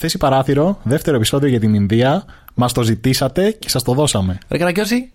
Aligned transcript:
Θέση 0.00 0.18
παράθυρο, 0.18 0.80
δεύτερο 0.82 1.16
επεισόδιο 1.16 1.48
για 1.48 1.60
την 1.60 1.74
Ινδία. 1.74 2.24
Μας 2.54 2.72
το 2.72 2.82
ζητήσατε 2.82 3.50
και 3.50 3.68
σας 3.68 3.82
το 3.82 3.92
δώσαμε. 3.92 4.38
Ρε 4.48 4.58
Καρακιώση. 4.58 5.12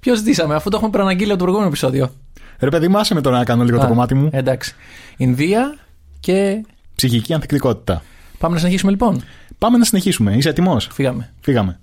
Ποιος 0.00 0.18
ζητήσαμε, 0.18 0.54
αφού 0.54 0.70
το 0.70 0.76
έχουμε 0.76 0.90
προαναγγείλει 0.90 1.30
από 1.30 1.38
το 1.38 1.44
προηγούμενο 1.44 1.70
επεισόδιο. 1.70 2.14
Ρε 2.58 2.68
παιδί, 2.68 2.88
μου, 2.88 2.98
άσε 2.98 3.14
με 3.14 3.20
τώρα 3.20 3.38
να 3.38 3.44
κάνω 3.44 3.64
λίγο 3.64 3.78
το 3.78 3.84
Α, 3.84 3.88
κομμάτι 3.88 4.14
μου. 4.14 4.30
Εντάξει. 4.32 4.74
Ινδία 5.16 5.78
και. 6.20 6.64
Ψυχική 6.94 7.34
ανθεκτικότητα. 7.34 8.02
Πάμε 8.38 8.54
να 8.54 8.60
συνεχίσουμε 8.60 8.90
λοιπόν. 8.90 9.24
Πάμε 9.58 9.78
να 9.78 9.84
συνεχίσουμε. 9.84 10.36
Είσαι 10.36 10.48
έτοιμος; 10.48 10.88
Φύγαμε. 10.92 11.32
Φύγαμε. 11.40 11.78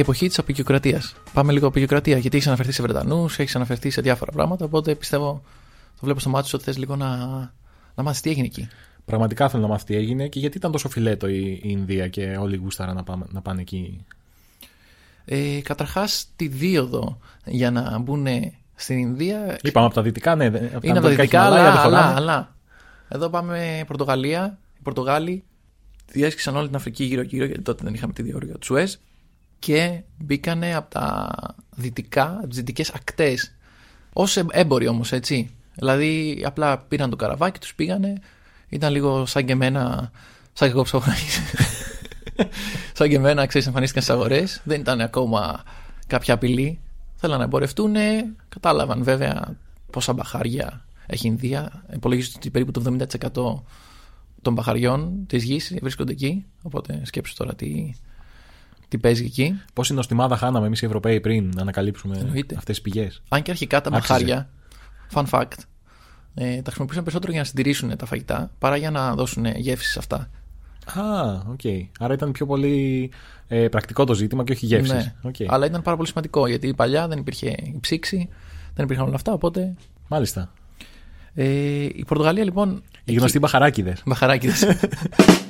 Εποχή 0.00 0.28
της 0.28 0.38
απεικιοκρατίας. 0.38 1.14
Πάμε 1.32 1.52
λίγο 1.52 1.66
απεικιοκρατία, 1.66 2.18
γιατί 2.18 2.36
έχεις 2.36 2.48
αναφερθεί 2.48 2.72
σε 2.72 2.82
Βρετανούς, 2.82 3.38
έχεις 3.38 3.56
αναφερθεί 3.56 3.90
σε 3.90 4.00
διάφορα 4.00 4.32
πράγματα. 4.32 4.64
Οπότε 4.64 4.94
πιστεύω, 4.94 5.42
το 5.94 6.00
βλέπω 6.02 6.20
στο 6.20 6.30
μάτι 6.30 6.46
σου 6.48 6.52
ότι 6.54 6.64
θες 6.64 6.78
λίγο 6.78 6.96
να, 6.96 7.16
να 7.94 8.02
μάθεις 8.02 8.20
τι 8.20 8.30
έγινε 8.30 8.46
εκεί. 8.46 8.68
Πραγματικά 9.04 9.48
θέλω 9.48 9.62
να 9.62 9.68
μάθω 9.68 9.84
τι 9.84 9.96
έγινε 9.96 10.28
και 10.28 10.38
γιατί 10.38 10.56
ήταν 10.56 10.72
τόσο 10.72 10.88
φιλέτο 10.88 11.28
η, 11.28 11.50
η 11.50 11.60
Ινδία 11.62 12.08
και 12.08 12.36
όλοι 12.40 12.56
γούσταραν 12.56 12.94
να, 12.94 13.02
πάμε, 13.02 13.26
να 13.30 13.40
πάνε 13.40 13.60
εκεί. 13.60 14.04
Ε, 15.24 15.60
Καταρχάς, 15.62 16.26
τη 16.36 16.48
δίωδο 16.48 17.18
για 17.44 17.70
να 17.70 17.98
μπουν 17.98 18.26
στην 18.74 18.98
Ινδία 18.98 19.58
Είπαμε 19.62 19.86
από 19.86 19.94
τα 19.94 20.02
δυτικά, 20.02 20.34
ναι. 20.34 20.50
δε- 20.50 20.58
Από 20.66 20.78
είναι 20.82 20.98
από 20.98 21.06
τα 21.08 21.14
δυτικά, 21.14 21.42
Χιμαλάια, 21.42 21.62
αλλά, 21.62 21.72
δεν 21.72 21.80
αλλά, 21.80 21.98
χωράνε. 22.00 22.14
αλλά. 22.20 22.56
Εδώ 23.08 23.28
πάμε 23.28 23.84
Πορτογαλία. 23.86 24.58
Οι 24.78 24.82
Πορτογάλοι 24.82 25.44
διέσχισαν 26.12 26.56
όλη 26.56 26.66
την 26.66 26.76
Αφρική 26.76 27.04
γύρω-γύρω, 27.04 27.44
γιατί 27.44 27.62
τότε 27.62 27.84
δεν 27.84 27.94
είχαμε 27.94 28.12
τη 28.12 28.22
διόρυγα 28.22 28.52
του 28.52 28.64
Σουέζ. 28.66 28.94
Και 29.58 30.02
μπήκανε 30.18 30.74
από 30.74 30.90
τα 30.90 31.30
δυτικά, 31.70 32.36
από 32.38 32.46
τις 32.46 32.56
δυτικές 32.56 32.90
ακτές. 32.90 33.54
Ω 34.12 34.22
έμποροι 34.50 34.88
όμως, 34.88 35.12
έτσι. 35.12 35.50
Δηλαδή, 35.74 36.42
απλά 36.46 36.78
πήραν 36.78 37.10
το 37.10 37.16
καραβάκι, 37.16 37.58
τους 37.58 37.74
πήγανε. 37.74 38.12
Ήταν 38.68 38.92
λίγο 38.92 39.26
σαν 39.26 39.44
και 39.44 39.52
εμένα. 39.52 40.10
Σαν 40.52 40.68
και 40.68 40.74
εγώ 40.74 40.82
ψωγραφής. 40.82 41.40
σαν 42.96 43.08
και 43.08 43.16
εμένα, 43.16 43.46
ξέρεις, 43.46 43.66
εμφανίστηκαν 43.66 44.02
στις 44.02 44.14
αγορές. 44.14 44.60
Δεν 44.64 44.80
ήταν 44.80 45.00
ακόμα 45.00 45.62
κάποια 46.06 46.34
απειλή. 46.34 46.80
Θέλαν 47.16 47.38
να 47.38 47.44
εμπορευτούν. 47.44 47.94
Κατάλαβαν 48.48 49.02
βέβαια 49.02 49.56
πόσα 49.90 50.12
μπαχάρια 50.12 50.82
έχει 51.08 51.26
η 51.26 51.30
Ινδία. 51.32 51.84
Υπολογίζεται 51.94 52.34
ότι 52.36 52.50
περίπου 52.50 52.70
το 52.70 52.82
70% 52.84 53.62
των 54.42 54.52
μπαχαριών 54.52 55.24
της 55.26 55.44
γης 55.44 55.76
βρίσκονται 55.80 56.12
εκεί. 56.12 56.44
Οπότε 56.62 57.00
σκέψου 57.04 57.34
τώρα 57.34 57.54
τι, 57.54 57.94
τι 58.88 58.98
παίζει 58.98 59.24
εκεί; 59.24 59.60
Πόση 59.72 59.94
νοστιμάδα 59.94 60.36
χάναμε 60.36 60.66
εμείς 60.66 60.82
οι 60.82 60.86
Ευρωπαίοι 60.86 61.20
πριν 61.20 61.52
να 61.54 61.62
ανακαλύψουμε 61.62 62.18
Εννοείται. 62.18 62.54
αυτές 62.56 62.80
τις 62.80 62.92
πηγές; 62.92 63.22
Αν 63.28 63.42
και 63.42 63.50
αρχικά 63.50 63.80
τα 63.80 63.90
Άξιζε. 63.96 64.12
μπαχάρια, 64.12 64.50
fun 65.14 65.24
fact, 65.30 65.58
ε, 66.34 66.56
τα 66.56 66.62
χρησιμοποιούσαν 66.64 67.02
περισσότερο 67.04 67.32
για 67.32 67.40
να 67.40 67.46
συντηρήσουν 67.46 67.96
τα 67.96 68.06
φαγητά 68.06 68.50
παρά 68.58 68.76
για 68.76 68.90
να 68.90 69.14
δώσουν 69.14 69.44
γεύση 69.44 69.90
σε 69.90 69.98
αυτά. 69.98 70.30
Α, 70.94 71.32
οκ. 71.50 71.60
Άρα 71.98 72.14
ήταν 72.14 72.32
πιο 72.32 72.46
πολύ 72.46 73.10
ε, 73.48 73.68
πρακτικό 73.68 74.04
το 74.04 74.14
ζήτημα 74.14 74.44
και 74.44 74.52
όχι 74.52 74.66
γεύσεις. 74.66 75.12
Ναι. 75.22 75.32
Αλλά 75.46 75.66
ήταν 75.66 75.82
πάρα 75.82 75.96
πολύ 75.96 76.08
σημαντικό 76.08 76.46
γιατί 76.46 76.74
παλιά 76.74 77.08
δεν 77.08 77.18
υπήρχε 77.18 77.48
η 77.48 77.78
ψύξη, 77.80 78.28
δεν 78.74 78.84
υπήρχαν 78.84 79.06
όλα 79.06 79.14
αυτά. 79.14 79.32
Οπότε. 79.32 79.74
Μάλιστα. 80.08 80.52
Ε, 81.34 81.44
η 81.82 82.04
Πορτογαλία 82.06 82.44
λοιπόν. 82.44 82.82
Οι 83.04 83.14
γνωστοί 83.14 83.38
μπαχαράκιδες. 83.38 84.02
Μπαχαράκιδες. 84.06 84.64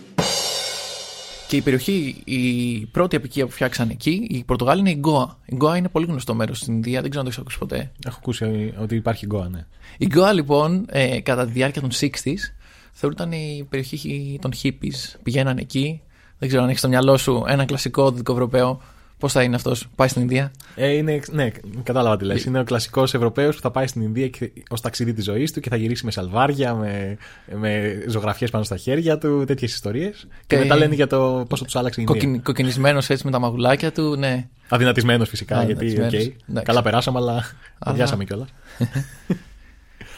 και 1.49 1.57
η 1.57 1.61
περιοχή, 1.61 2.23
η 2.25 2.87
πρώτη 2.87 3.17
απικία 3.17 3.47
που 3.47 3.53
φτιάξαν 3.53 3.91
εκεί, 3.91 4.27
η 4.31 4.45
Πορτογάλη 4.45 4.81
είναι 4.81 4.91
η 4.91 4.97
Γκόα. 4.99 5.39
Η 5.47 5.55
Γκόα 5.55 5.77
είναι 5.77 5.89
πολύ 5.89 6.07
γνωστό 6.07 6.35
μέρος 6.35 6.59
στην 6.59 6.75
Ινδία, 6.75 7.01
δεν 7.01 7.11
ξέρω 7.11 7.27
αν 7.27 7.33
το 7.33 7.37
έχεις 7.37 7.39
ακούσει 7.39 7.59
ποτέ. 7.59 7.93
Έχω 8.07 8.17
ακούσει 8.19 8.75
ότι 8.79 8.95
υπάρχει 8.95 9.27
γκοa, 9.27 9.49
ναι. 9.51 9.67
Η 9.99 10.07
Γκόα 10.07 10.33
λοιπόν, 10.33 10.87
ε, 10.89 11.21
κατά 11.21 11.47
τη 11.47 11.53
διάρκεια 11.53 11.81
των 11.81 11.91
60s, 11.91 12.55
θεωρούταν 12.93 13.33
η 13.33 13.67
περιοχή 13.69 14.39
των 14.41 14.53
hippies. 14.63 15.17
Πηγαίναν 15.23 15.59
εκεί. 15.59 16.01
Δεν 16.39 16.49
ξέρω 16.49 16.63
αν 16.63 16.69
έχεις 16.69 16.81
στο 16.81 16.89
μυαλό 16.89 17.17
σου 17.17 17.45
ένα 17.47 17.65
κλασικό 17.65 18.11
δυτικοευρωπαίο. 18.11 18.81
Πώς 19.19 19.33
θα 19.33 19.43
είναι 19.43 19.57
αυτός, 19.57 19.87
πάει 19.95 20.09
στην 20.09 20.23
Ινδία; 20.23 20.51
Ε, 20.75 20.89
είναι, 20.93 21.21
ναι, 21.31 21.51
κατάλαβα 21.83 22.17
τι 22.17 22.25
Ε, 22.25 22.27
λες. 22.29 22.45
Είναι 22.45 22.61
ο 22.61 22.65
κλασικός 22.65 23.15
Ευρωπαίος 23.15 23.57
που 23.57 23.63
θα 23.63 23.71
πάει 23.71 23.87
στην 23.87 24.03
Ινδία 24.03 24.31
ως 24.71 24.81
ταξίδι 24.81 25.13
της 25.13 25.25
ζωής 25.25 25.53
του 25.53 25.61
και 25.61 25.69
θα 25.69 25.77
γυρίσει 25.77 26.05
με 26.05 26.11
σαλβάρια, 26.11 26.75
με, 26.75 27.17
με 27.55 28.03
ζωγραφιές 28.09 28.51
πάνω 28.51 28.65
στα 28.65 28.77
χέρια 28.77 29.19
του, 29.19 29.45
τέτοιες 29.47 29.73
ιστορίες. 29.73 30.27
Και, 30.47 30.57
Και- 30.57 30.63
μετά 30.63 30.77
λένε 30.77 30.95
για 30.95 31.07
το 31.07 31.45
πόσο 31.49 31.65
τους 31.65 31.77
άλλαξε 31.77 32.01
η 32.01 32.05
Ινδία. 32.09 32.23
Κοκκιν, 32.25 32.43
Κοκκινισμένος 32.43 33.09
έτσι 33.11 33.25
με 33.25 33.31
τα 33.31 33.39
μαγουλάκια 33.39 33.93
του, 33.93 34.17
ναι. 34.17 34.47
Αδυνατισμένος 34.69 35.29
φυσικά, 35.29 35.59
Α, 35.59 35.65
γιατί 35.65 35.85
οκ, 35.85 35.91
αδυνατισμένος. 35.91 36.35
Εντάξει. 36.49 36.67
καλά 36.67 36.83
περάσαμε, 36.83 37.19
αλλά 37.19 37.33
Αλλά- 37.33 37.45
αδειάσαμε 37.79 38.25
κιόλας. 38.25 38.49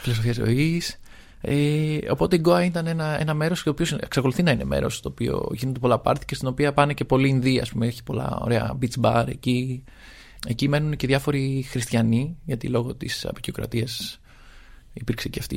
Φιλοσοφία 0.03 0.33
ζωής. 0.33 0.99
Ε, 1.41 1.99
οπότε 2.11 2.37
η 2.37 2.39
Γκόα 2.43 2.65
ήταν 2.65 2.87
ένα, 2.87 3.21
ένα 3.21 3.35
μέρος 3.35 3.63
το 3.63 3.71
οποίο 3.71 3.87
εξακολουθεί 4.01 4.43
να 4.43 4.51
είναι 4.51 4.65
μέρος 4.65 4.97
στο 4.97 5.09
οποίο 5.09 5.49
γίνονται 5.53 5.79
πολλά 5.79 5.99
πάρτι 5.99 6.25
και 6.27 6.35
στην 6.35 6.49
οποία 6.49 6.73
πάνε 6.73 6.95
και 6.95 7.05
πολλοί 7.05 7.29
Ινδοί. 7.29 7.59
Ας 7.59 7.67
πούμε, 7.73 7.87
έχει 7.87 8.03
πολλά 8.03 8.39
ωραία 8.43 8.79
beach 8.81 9.01
bar 9.01 9.25
εκεί. 9.29 9.85
Εκεί 10.47 10.69
μένουν 10.69 10.97
και 10.97 11.07
διάφοροι 11.07 11.67
χριστιανοί, 11.69 12.37
γιατί 12.45 12.69
λόγω 12.69 12.95
της 12.95 13.27
απεικιοκρατίας 13.27 14.21
υπήρξε 14.93 15.29
και 15.29 15.39
αυτή 15.39 15.57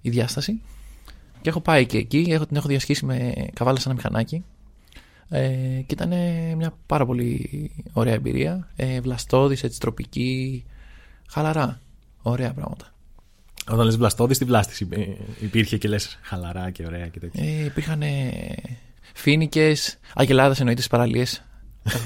η 0.00 0.10
διάσταση. 0.10 0.60
Και 1.40 1.48
έχω 1.48 1.60
πάει 1.60 1.86
και 1.86 1.98
εκεί, 1.98 2.26
έχω, 2.28 2.46
την 2.46 2.56
έχω 2.56 2.68
διασχίσει 2.68 3.04
με 3.04 3.34
καβάλα 3.54 3.78
σε 3.78 3.88
ένα 3.88 3.96
μηχανάκι. 3.96 4.44
Ε, 5.28 5.48
και 5.86 5.94
ήταν 5.94 6.12
μια 6.56 6.74
πάρα 6.86 7.06
πολύ 7.06 7.70
ωραία 7.92 8.14
εμπειρία. 8.14 8.68
Ε, 8.76 9.00
βλαστόδης, 9.00 9.62
έτσι 9.62 9.80
τροπική, 9.80 10.64
χαλαρά. 11.28 11.80
Ωραία 12.22 12.52
πράγματα. 12.52 12.89
Όταν 13.70 13.84
λες 13.84 13.96
βλαστόδης, 13.96 14.38
τι 14.38 14.44
βλάστηση 14.44 14.88
ε, 14.90 15.00
υπήρχε 15.40 15.76
και 15.78 15.88
λες 15.88 16.18
χαλαρά 16.22 16.70
και 16.70 16.86
ωραία 16.86 17.06
και 17.06 17.18
τέτοια. 17.18 17.44
Ε, 17.44 17.64
υπήρχαν 17.64 18.02
φίνικες, 19.14 19.98
αγελάδες 20.14 20.58
εννοείται 20.58 20.80
στις 20.80 20.92
παραλίες. 20.92 21.42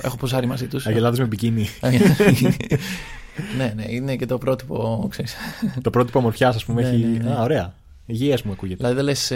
Έχω 0.03 0.17
ποζάρει 0.17 0.47
μαζί 0.47 0.67
τους. 0.67 0.87
Αγελάδες 0.87 1.19
με 1.19 1.25
μπικίνι. 1.25 1.69
ναι, 3.59 3.73
ναι, 3.77 3.85
είναι 3.89 4.17
και 4.17 4.27
το 4.27 4.39
πρότυπο, 4.39 5.07
ξέρεις. 5.11 5.35
το 5.83 5.91
πρότυπο 5.91 6.19
ομορφιάς, 6.19 6.57
ας 6.57 6.65
πούμε, 6.65 6.83
Ναι, 6.83 6.89
έχει. 6.89 6.97
ναι, 7.05 7.19
ναι. 7.25 7.31
Α, 7.35 7.43
ωραία. 7.43 7.75
Υγεία 8.07 8.39
μου 8.45 8.53
ακούγεται. 8.53 8.77
δηλαδή 8.77 8.95
δεν 8.95 9.05
λες 9.05 9.33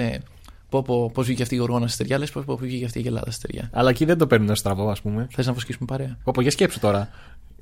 πω, 0.69 0.83
πω, 0.83 1.11
πώς 1.11 1.27
βγήκε 1.27 1.43
αυτή 1.43 1.55
η 1.55 1.59
γοργόνα 1.59 1.87
στεριά, 1.87 2.19
λε 2.19 2.27
πώς 2.27 2.45
πω, 2.45 2.57
βγήκε 2.57 2.85
αυτή 2.85 2.99
η 2.99 3.01
αγελάδα 3.01 3.31
στεριά. 3.31 3.71
Αλλά 3.73 3.91
εκεί 3.91 4.05
δεν 4.05 4.19
το 4.19 4.27
παίρνουν 4.27 4.49
ως 4.51 4.59
στραβό, 4.59 4.91
ας 4.91 5.01
πούμε. 5.01 5.27
Θες 5.31 5.47
να 5.47 5.53
βοσκήσουμε 5.53 5.87
παρέα; 5.87 6.19
Όπω 6.23 6.41
για 6.41 6.51
σκέψου 6.51 6.81
τώρα. 6.81 7.09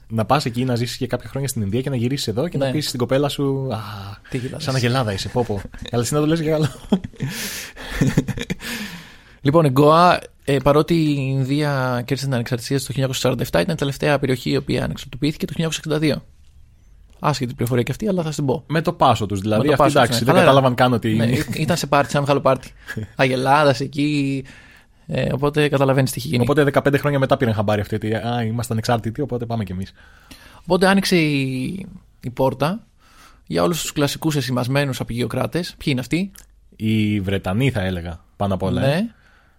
Να 0.09 0.25
πας 0.25 0.45
εκεί 0.45 0.65
να 0.65 0.75
ζήσεις 0.75 0.97
για 0.97 1.07
κάποια 1.07 1.29
χρόνια 1.29 1.49
στην 1.49 1.63
Ινδία 1.63 1.81
και 1.81 1.91
να 1.91 1.97
γυρίσεις 1.97 2.27
εδώ 2.29 2.49
και 2.49 2.59
να 2.59 2.67
Ναι. 2.67 2.73
πεις 2.73 2.87
στην 2.87 2.99
κοπέλα 2.99 3.29
σου. 3.29 3.69
Α, 3.73 3.79
Τι 4.31 4.39
γελάδες. 4.39 4.65
σαν 4.65 4.75
αγελάδα 4.75 5.13
είσαι, 5.13 5.29
πόπο. 5.29 5.61
Αλλά 5.93 6.03
εσύ 6.03 6.15
να 6.15 6.21
το 6.21 6.27
λες 6.27 6.41
για 6.41 6.51
καλό. 6.51 6.69
Λοιπόν, 9.41 9.65
η 9.65 9.71
Γκοά, 9.71 10.21
ε, 10.45 10.57
παρότι 10.59 10.95
η 10.95 11.15
Ινδία 11.19 12.03
κέρδισε 12.05 12.25
την 12.25 12.35
ανεξαρτησία 12.35 12.77
της 12.77 12.87
το 12.87 12.93
1947, 12.93 13.61
ήταν 13.61 13.75
η 13.75 13.75
τελευταία 13.75 14.19
περιοχή 14.19 14.51
η 14.51 14.57
οποία 14.57 14.85
ανεξαρτητοποιήθηκε 14.85 15.47
το 15.47 15.53
1962. 15.57 16.13
Άσχετη 17.21 17.55
πληροφορία 17.55 17.83
και 17.83 17.91
αυτή, 17.91 18.09
αλλά 18.09 18.23
θα 18.23 18.31
την 18.31 18.45
πω. 18.47 18.65
Με 18.67 18.81
το 18.83 18.93
πάσο 18.93 19.27
τους. 19.27 19.41
Δηλαδή, 19.41 19.69
Με 19.69 19.77
το 19.77 19.83
αυτοί 19.83 19.95
πάσο 19.95 19.95
τους, 19.99 20.05
εντάξει, 20.05 20.19
ναι. 20.19 20.25
δεν 20.25 20.35
Καλά, 20.35 20.47
κατάλαβαν 20.47 20.75
καν 20.75 20.93
ότι. 20.93 21.15
Ναι, 21.15 21.27
ήταν 21.55 21.77
σε 21.77 21.87
πάρτι, 21.87 22.11
σε 22.11 22.17
ένα 22.17 22.27
μεγάλο 22.27 22.41
πάρτι. 22.43 22.73
Αγελάδας 23.17 23.81
εκεί. 23.81 24.45
Ε, 25.07 25.33
οπότε 25.33 25.69
καταλαβαίνεις 25.69 26.11
τι 26.11 26.19
έχει 26.19 26.29
γίνει. 26.29 26.43
Οπότε 26.43 26.71
15 26.73 26.95
χρόνια 26.99 27.19
μετά 27.19 27.37
πήραν 27.37 27.55
χαμπάρι 27.55 27.81
αυτή 27.81 27.95
ότι 27.95 28.15
α, 28.15 28.43
είμαστε 28.43 28.73
ανεξάρτητοι, 28.73 29.21
οπότε 29.21 29.47
πάμε 29.47 29.65
κι 29.65 29.73
εμείς. 29.73 29.93
Οπότε 30.63 30.87
άνοιξε 30.87 31.17
η, 31.17 31.87
η 32.21 32.31
πόρτα 32.31 32.87
για 33.47 33.63
όλους 33.63 33.81
τους 33.81 33.93
κλασικούς 33.93 34.37
εσημασμένους 34.37 35.01
απειγειοκράτε. 35.01 35.59
Ποιοι 35.61 35.75
είναι 35.87 36.01
αυτοί, 36.01 36.31
Οι 36.77 37.21
Βρετανοί 37.21 37.71
θα 37.71 37.81
έλεγα 37.83 38.21
πάνω 38.37 38.55
απ' 38.55 38.63
όλα. 38.63 38.85
ε. 38.85 38.95
Ναι. 39.01 39.09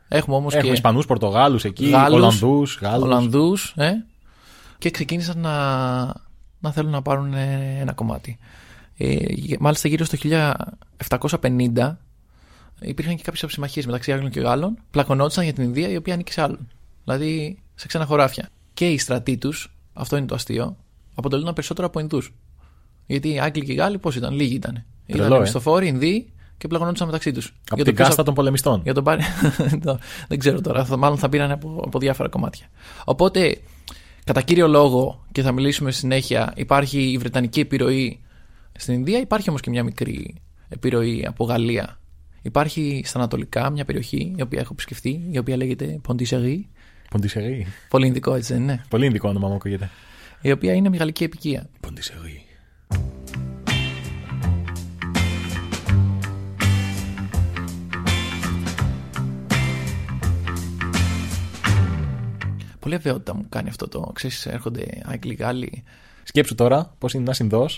Έχουμε 0.08 0.36
όμως 0.36 0.54
Έχουμε 0.54 0.68
και 0.68 0.74
Ισπανούς, 0.76 1.06
Πορτογάλους 1.06 1.64
εκεί, 1.66 1.90
Γάλλους, 1.90 2.16
Ολλανδούς, 2.18 2.80
Γάλλους. 2.82 3.04
Ολλανδούς, 3.04 3.74
ε, 3.78 3.92
και 4.78 4.90
ξεκίνησαν 4.90 5.40
να, 5.40 5.56
να 6.60 6.72
θέλουν 6.72 6.92
να 6.92 7.02
πάρουν 7.02 7.34
ε, 7.34 7.78
ένα 7.80 7.94
κομμάτι. 7.94 8.38
Ε, 8.98 9.14
γε- 9.28 9.60
μάλιστα 9.60 9.88
γύρω 9.88 10.06
στο 10.06 10.18
1750 11.38 11.98
υπήρχαν 12.82 13.16
και 13.16 13.24
κάποιες 13.24 13.44
αψημαχίε 13.44 13.84
μεταξύ 13.86 14.12
Άγγλων 14.12 14.32
και 14.32 14.40
Γάλλων. 14.40 14.78
Πλακωνόντουσαν 14.92 15.44
για 15.44 15.54
την 15.54 15.64
Ινδία 15.64 15.90
η 15.90 15.96
οποία 15.96 16.14
ανήκει 16.14 16.32
σε 16.32 16.42
άλλον. 16.42 16.68
Δηλαδή 17.04 17.60
σε 17.76 17.88
ξένα 17.88 18.06
χωράφια. 18.06 18.50
Και 18.74 18.88
οι 18.90 18.98
στρατοί 18.98 19.38
τους, 19.38 19.76
αυτό 19.94 20.18
είναι 20.18 20.26
το 20.26 20.36
αστείο, 20.36 20.78
αποτελούνταν 21.16 21.54
περισσότερο 21.54 21.88
από 21.88 22.00
Ινδούς. 22.00 22.34
Γιατί 23.06 23.34
οι 23.34 23.40
Άγγλοι 23.40 23.66
και 23.66 23.72
οι 23.72 23.76
Γάλλοι 23.76 23.98
πώς 23.98 24.16
ήταν, 24.16 24.34
λίγοι 24.34 24.56
ήταν. 24.56 24.86
Τρελό, 25.08 25.26
Ήταν 25.26 25.38
ε. 25.38 25.42
μισθοφόροι 25.42 25.88
Ινδοί 25.88 26.32
και 26.58 26.68
πλακωνόντουσαν 26.68 27.08
μεταξύ 27.08 27.32
τους. 27.32 27.54
Από 27.70 27.84
την 27.84 27.96
κάστα 27.96 28.24
των 28.24 28.34
πολεμιστών. 28.34 28.82
Για 28.84 28.94
τον 28.94 29.04
πάρει. 29.04 29.24
Το- 29.84 30.00
δεν 30.28 30.40
ξέρω 30.40 30.62
τώρα. 30.62 30.86
Θα, 30.86 30.98
μάλλον 30.98 31.18
θα 31.18 31.30
πήραν 31.30 31.52
από, 31.52 31.82
από 31.86 32.00
διάφορα 32.00 32.30
κομμάτια. 32.30 32.68
Οπότε, 33.06 33.58
κατά 34.24 34.42
κύριο 34.42 34.68
λόγο, 34.68 35.26
και 35.32 35.42
θα 35.42 35.52
μιλήσουμε 35.52 35.92
στη 35.92 36.00
συνέχεια, 36.00 36.54
υπάρχει 36.56 37.12
η 37.12 37.18
Βρετανική 37.18 37.60
επιρροή 37.60 38.20
στην 38.72 38.94
Ινδία. 38.94 39.20
Υπάρχει 39.20 39.50
όμως 39.50 39.62
και 39.62 39.70
μια 39.70 39.84
μικρή 39.84 40.36
επιρροή 40.70 41.26
από 41.28 41.46
Γαλλία 41.46 42.00
Υπάρχει 42.42 43.02
στα 43.06 43.18
Ανατολικά 43.18 43.70
μια 43.70 43.86
περιοχή 43.86 44.34
η 44.38 44.42
οποία 44.42 44.60
έχω 44.60 44.70
επισκεφτεί, 44.72 45.28
η 45.32 45.38
οποία 45.38 45.58
λέγεται 45.58 46.02
Pondichéry. 46.08 46.60
Ποντισερή. 47.10 47.68
Πολύ 47.90 48.08
ειδικό 48.08 48.34
έτσι 48.34 48.54
δεν 48.54 48.62
είναι; 48.62 48.86
Πολύ 48.90 49.06
ειδικό 49.06 49.30
όνομα 49.30 49.48
μου 49.48 49.54
ακούγεται. 49.54 49.90
Η 50.42 50.52
οποία 50.52 50.74
είναι 50.74 50.90
μια 50.90 51.00
γαλλική 51.00 51.24
επικία. 51.24 51.70
Ποντισερή. 51.80 52.42
Πολύ 62.80 62.96
αβεβαιότητα 62.96 63.36
μου 63.36 63.46
κάνει 63.50 63.70
αυτό 63.70 63.88
το. 63.88 64.12
Ξέρεις, 64.14 64.46
έρχονται 64.46 64.86
Άγγλοι, 65.06 65.34
Γάλλοι. 65.34 65.84
Σκέψου 66.24 66.56
τώρα 66.56 66.94
πώς 66.98 67.14
είναι 67.14 67.24
να 67.24 67.34
συνδό 67.34 67.70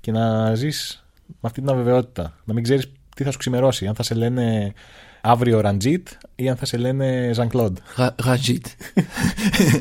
και 0.00 0.12
να 0.12 0.54
ζεις 0.54 1.04
με 1.26 1.34
αυτή 1.40 1.60
την 1.60 1.70
αβεβαιότητα. 1.70 2.38
Να 2.44 2.54
μην 2.54 2.62
ξέρεις 2.62 2.92
τι 3.20 3.26
θα 3.26 3.32
σου 3.32 3.38
ξημερώσει. 3.38 3.86
Αν 3.86 3.94
θα 3.94 4.02
σε 4.02 4.14
λένε 4.14 4.72
αύριο 5.20 5.60
Ραντζίτ 5.60 6.08
ή 6.34 6.48
αν 6.48 6.56
θα 6.56 6.64
σε 6.64 6.76
λένε 6.76 7.30
Ζαν 7.32 7.48
Κλοντ. 7.48 7.78
Ραζίτ. 8.16 8.66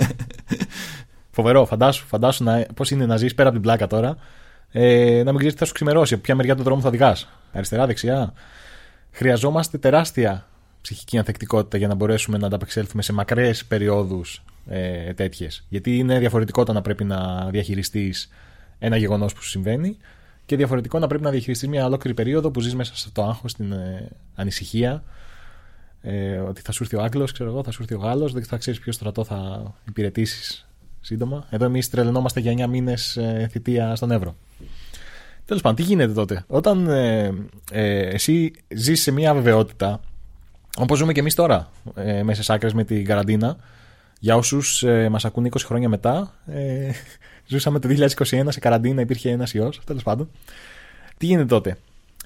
Φοβερό, 1.35 1.65
φαντάσου, 1.65 2.05
φαντάσου 2.05 2.43
να, 2.43 2.65
πώς 2.75 2.91
είναι 2.91 3.05
να 3.05 3.17
ζεις 3.17 3.35
πέρα 3.35 3.49
από 3.49 3.57
την 3.57 3.67
πλάκα 3.67 3.87
τώρα. 3.87 4.17
Ε, 4.71 5.21
να 5.23 5.31
μην 5.31 5.37
ξέρεις 5.37 5.53
τι 5.53 5.59
θα 5.59 5.65
σου 5.65 5.73
ξημερώσει, 5.73 6.13
από 6.13 6.23
ποια 6.23 6.35
μεριά 6.35 6.55
του 6.55 6.63
δρόμου 6.63 6.81
θα 6.81 6.87
οδηγάς. 6.87 7.29
Αριστερά, 7.53 7.85
δεξιά. 7.85 8.33
Χρειαζόμαστε 9.11 9.77
τεράστια 9.77 10.47
ψυχική 10.81 11.17
ανθεκτικότητα 11.17 11.77
για 11.77 11.87
να 11.87 11.95
μπορέσουμε 11.95 12.37
να 12.37 12.45
ανταπεξέλθουμε 12.47 13.01
σε 13.01 13.13
μακρές 13.13 13.65
περιόδους 13.65 14.43
ε, 14.67 15.13
τέτοιες. 15.13 15.65
Γιατί 15.69 15.97
είναι 15.97 16.19
διαφορετικό 16.19 16.63
το 16.63 16.73
να 16.73 16.81
πρέπει 16.81 17.03
να 17.03 17.49
διαχειριστείς 17.49 18.29
ένα 18.79 18.97
γεγονός 18.97 19.33
που 19.33 19.41
σου 19.41 19.49
συμβαίνει 19.49 19.97
και 20.49 20.55
διαφορετικό 20.55 20.99
να 20.99 21.07
πρέπει 21.07 21.23
να 21.23 21.29
διαχειριστείς 21.29 21.67
μια 21.67 21.85
ολόκληρη 21.85 22.15
περίοδο 22.15 22.51
που 22.51 22.61
ζεις 22.61 22.75
μέσα 22.75 22.95
σε 22.95 23.09
το 23.11 23.23
άγχος, 23.23 23.51
στην 23.51 23.71
ε, 23.71 24.09
ανησυχία. 24.35 25.03
Ε, 26.01 26.37
ότι 26.37 26.61
θα 26.61 26.71
σου 26.71 26.83
έρθει 26.83 26.95
ο 26.95 27.01
Άγγλος, 27.01 27.31
ξέρω 27.31 27.49
εγώ, 27.49 27.63
θα 27.63 27.71
σου 27.71 27.81
έρθει 27.81 27.95
ο 27.95 27.97
Γάλλος, 27.97 28.33
δεν 28.33 28.43
θα 28.43 28.57
ξέρεις 28.57 28.79
ποιο 28.79 28.91
στρατό 28.91 29.23
θα 29.23 29.63
υπηρετήσεις 29.87 30.67
σύντομα. 31.01 31.47
Εδώ 31.49 31.65
εμείς 31.65 31.89
τρελαινόμαστε 31.89 32.39
για 32.39 32.65
9 32.65 32.69
μήνες 32.69 33.17
ε, 33.17 33.47
θητεία 33.51 33.95
στον 33.95 34.11
Εύρο. 34.11 34.35
Τέλος 35.45 35.61
πάντων, 35.61 35.77
τι 35.77 35.83
γίνεται 35.83 36.13
τότε; 36.13 36.43
Όταν 36.47 36.87
ε, 36.87 37.33
ε, 37.71 37.99
εσύ 37.99 38.51
ζεις 38.67 39.01
σε 39.01 39.11
μια 39.11 39.29
αβεβαιότητα, 39.29 39.99
όπως 40.77 40.97
ζούμε 40.97 41.13
και 41.13 41.19
εμείς 41.19 41.35
τώρα, 41.35 41.69
ε, 41.95 42.23
μέσα 42.23 42.43
στις 42.43 42.55
άκρες 42.55 42.73
με 42.73 42.83
την 42.83 43.05
καραντίνα, 43.05 43.57
για 44.19 44.35
όσους 44.35 44.83
ε, 44.83 45.09
μας 45.09 45.25
ακούν 45.25 45.45
20 45.45 45.65
χρόνια 45.65 45.89
μετά, 45.89 46.33
ε, 46.45 46.91
ζούσαμε 47.49 47.79
το 47.79 47.89
2021 47.89 48.45
σε 48.47 48.59
καραντίνα, 48.59 49.01
υπήρχε 49.01 49.29
ένας 49.29 49.53
ιός. 49.53 49.81
Τέλος 49.85 50.03
πάντων. 50.03 50.29
Τι 51.17 51.25
γίνεται 51.25 51.47
τότε; 51.47 51.77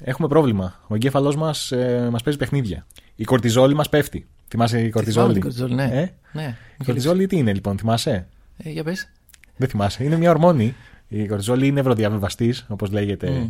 Έχουμε 0.01 0.27
πρόβλημα. 0.27 0.79
Ο 0.87 0.95
εγκέφαλός 0.95 1.35
μας 1.35 1.71
ε, 1.71 2.07
μας 2.11 2.23
παίζει 2.23 2.39
παιχνίδια. 2.39 2.85
Η 3.15 3.23
κορτιζόλη 3.23 3.73
μας 3.73 3.89
πέφτει. 3.89 4.27
Θυμάσαι 4.47 4.81
η 4.81 4.89
κορτιζόλη; 4.89 5.33
την 5.33 5.41
κορτιζόλη, 5.41 5.73
ναι. 5.73 5.83
Ε; 5.83 6.11
ναι. 6.31 6.57
Η 6.79 6.83
κορτιζόλη 6.83 7.27
τι 7.27 7.37
είναι 7.37 7.53
λοιπόν, 7.53 7.77
θυμάσαι; 7.77 8.27
Ε, 8.57 8.69
για 8.69 8.83
πες. 8.83 9.09
Δεν 9.55 9.67
θυμάσαι. 9.67 10.03
Είναι 10.03 10.17
μια 10.17 10.29
ορμόνη. 10.29 10.75
Η 11.07 11.27
κορτιζόλη 11.27 11.67
είναι 11.67 11.79
ευρωδιαβιβαστής, 11.79 12.65
όπως 12.69 12.91
λέγεται 12.91 13.47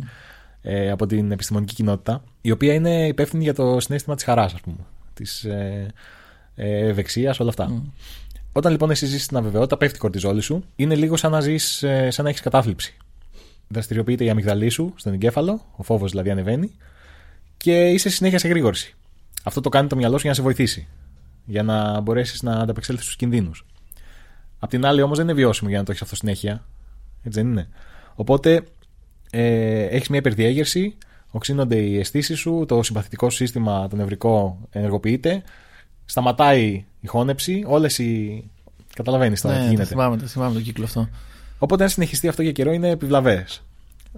ε, 0.62 0.90
από 0.90 1.06
την 1.06 1.32
επιστημονική 1.32 1.74
κοινότητα, 1.74 2.22
η 2.40 2.50
οποία 2.50 2.74
είναι 2.74 3.06
υπεύθυνη 3.06 3.42
για 3.42 3.54
το 3.54 3.80
συνέστημα 3.80 4.14
της 4.14 4.24
χαράς, 4.24 4.54
ας 4.54 4.60
πούμε. 4.60 4.76
Της 5.14 5.44
ε, 5.44 5.86
ε, 6.54 6.86
ευεξίας, 6.86 7.40
όλα 7.40 7.48
αυτά. 7.48 7.82
Όταν 8.56 8.72
λοιπόν 8.72 8.90
εσύ 8.90 9.06
ζει 9.06 9.18
στην 9.18 9.36
αβεβαιότητα, 9.36 9.76
πέφτει 9.76 9.96
η 9.96 10.00
κορτιζόλη 10.00 10.40
σου, 10.40 10.64
είναι 10.76 10.94
λίγο 10.94 11.16
σαν 11.16 11.30
να 11.30 11.40
ζεις, 11.40 11.82
ε, 11.82 12.10
σαν 12.10 12.24
να 12.24 12.30
έχεις 12.30 12.42
κατάθλιψη. 12.42 12.96
Δραστηριοποιείται 13.68 14.24
η 14.24 14.30
αμυγδαλή 14.30 14.68
σου 14.68 14.94
στον 14.96 15.12
εγκέφαλο, 15.12 15.64
ο 15.76 15.82
φόβος 15.82 16.10
δηλαδή 16.10 16.30
ανεβαίνει, 16.30 16.72
και 17.56 17.88
είσαι 17.88 18.08
συνέχεια 18.08 18.38
σε 18.38 18.48
γρήγορση. 18.48 18.94
Αυτό 19.42 19.60
το 19.60 19.68
κάνει 19.68 19.88
το 19.88 19.96
μυαλό 19.96 20.14
σου 20.14 20.20
για 20.20 20.30
να 20.30 20.36
σε 20.36 20.42
βοηθήσει. 20.42 20.88
Για 21.44 21.62
να 21.62 22.00
μπορέσεις 22.00 22.42
να 22.42 22.52
ανταπεξέλθεις 22.52 23.04
στους 23.04 23.16
κινδύνους. 23.16 23.66
Απ' 24.58 24.70
την 24.70 24.86
άλλη, 24.86 25.02
όμως, 25.02 25.16
δεν 25.16 25.26
είναι 25.26 25.36
βιώσιμο 25.36 25.68
για 25.68 25.78
να 25.78 25.84
το 25.84 25.90
έχεις 25.90 26.02
αυτό 26.02 26.16
συνέχεια. 26.16 26.64
Έτσι 27.22 27.40
δεν 27.40 27.50
είναι. 27.50 27.68
Οπότε, 28.14 28.62
ε, 29.30 29.82
έχεις 29.82 30.08
μια 30.08 30.18
υπερδιέγερση, 30.18 30.96
οξύνονται 31.30 31.76
οι 31.76 31.98
αισθήσεις 31.98 32.38
σου, 32.38 32.64
το 32.68 32.82
συμπαθητικό 32.82 33.30
σου 33.30 33.36
σύστημα, 33.36 33.88
το 33.88 33.96
νευρικό, 33.96 34.58
ενεργοποιείται, 34.70 35.42
σταματάει 36.04 36.84
η 37.00 37.06
χώνεψη, 37.06 37.64
όλες 37.66 37.98
οι. 37.98 38.44
Καταλαβαίνεις 38.94 39.40
τώρα 39.40 39.54
τι 39.54 39.60
Ναι, 39.60 39.66
το 39.66 39.72
γίνεται. 39.72 39.88
θυμάμαι, 39.88 40.16
το 40.16 40.26
θυμάμαι 40.26 40.54
το 40.54 40.60
κύκλο 40.60 40.84
αυτό. 40.84 41.08
Οπότε, 41.58 41.82
αν 41.82 41.88
συνεχιστεί 41.88 42.28
αυτό 42.28 42.42
για 42.42 42.52
καιρό, 42.52 42.72
είναι 42.72 42.88
επιβλαβές. 42.90 43.62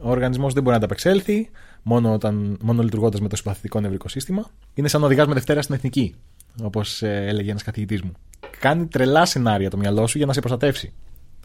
Ο 0.02 0.10
οργανισμός 0.10 0.52
δεν 0.52 0.62
μπορεί 0.62 0.74
να 0.74 0.82
ανταπεξέλθει, 0.82 1.50
μόνο, 1.82 2.12
όταν, 2.12 2.58
μόνο 2.62 2.82
λειτουργώντας 2.82 3.20
με 3.20 3.28
το 3.28 3.36
συμπαθητικό 3.36 3.80
νευρικό 3.80 4.08
σύστημα. 4.08 4.50
Είναι 4.74 4.88
σαν 4.88 5.00
να 5.00 5.06
οδηγάς 5.06 5.26
με 5.26 5.34
Δευτέρα 5.34 5.62
στην 5.62 5.74
εθνική, 5.74 6.14
όπως 6.62 7.02
έλεγε 7.02 7.50
ένας 7.50 7.62
καθηγητής 7.62 8.02
μου. 8.02 8.12
Κάνει 8.60 8.86
τρελά 8.86 9.24
σενάρια 9.26 9.70
το 9.70 9.76
μυαλό 9.76 10.06
σου 10.06 10.16
για 10.18 10.26
να 10.26 10.32
σε 10.32 10.40
προστατεύσει. 10.40 10.92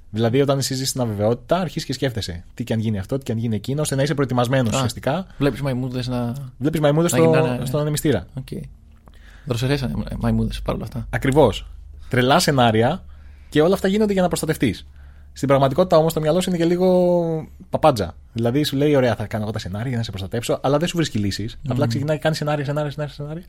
Δηλαδή, 0.09 0.41
όταν 0.41 0.57
εσύ 0.57 0.73
ζεις 0.73 0.89
στην 0.89 1.01
αβεβαιότητα, 1.01 1.57
αρχίζει 1.59 1.85
και 1.85 1.93
σκέφτεσαι 1.93 2.43
τι 2.53 2.63
και 2.63 2.73
αν 2.73 2.79
γίνει 2.79 2.99
αυτό, 2.99 3.17
τι 3.17 3.23
και 3.23 3.31
αν 3.31 3.37
γίνει 3.37 3.55
εκείνο, 3.55 3.81
ώστε 3.81 3.95
να 3.95 4.01
είσαι 4.03 4.13
προετοιμασμένος 4.13 4.73
ουσιαστικά. 4.75 5.27
Βλέπεις 5.37 5.61
μαϊμούδες 5.61 6.07
να. 6.07 6.33
Βλέπεις 6.57 6.79
μαϊμούδες 6.79 7.11
Να 7.11 7.17
στο, 7.17 7.29
γυρνάνε- 7.29 7.67
στον 7.67 7.79
ανεμιστήρα. 7.79 8.27
Οκ. 8.33 8.47
Δροσερές 9.45 9.87
μαϊμούδες 10.19 10.61
παρόλα 10.61 10.83
αυτά. 10.83 11.07
Ακριβώς. 11.09 11.67
Τρελά 12.09 12.39
σενάρια 12.39 13.03
και 13.49 13.61
όλα 13.61 13.73
αυτά 13.73 13.87
γίνονται 13.87 14.13
για 14.13 14.21
να 14.21 14.27
προστατευτείς. 14.27 14.87
Στην 15.33 15.47
πραγματικότητα 15.47 15.97
όμως 15.97 16.13
το 16.13 16.19
μυαλό 16.19 16.41
σου 16.41 16.49
είναι 16.49 16.57
και 16.57 16.65
λίγο 16.65 17.47
παπάντζα. 17.69 18.15
Δηλαδή 18.33 18.63
σου 18.63 18.75
λέει: 18.75 18.95
Ωραία, 18.95 19.15
θα 19.15 19.25
κάνω 19.27 19.43
εγώ 19.43 19.51
τα 19.51 19.59
σενάρια 19.59 19.87
για 19.87 19.97
να 19.97 20.03
σε 20.03 20.09
προστατέψω, 20.09 20.59
αλλά 20.63 20.77
δεν 20.77 20.87
σου 20.87 20.95
βρίσκει 20.95 21.17
λύσεις. 21.17 21.59
Απλά 21.67 21.87
ξεκινάει 21.87 22.15
να 22.15 22.21
κάνει 22.21 22.35
σενάρια, 22.35 22.65
σενάρια, 22.65 22.91
σενάρια, 22.91 23.13
σενάρια. 23.13 23.43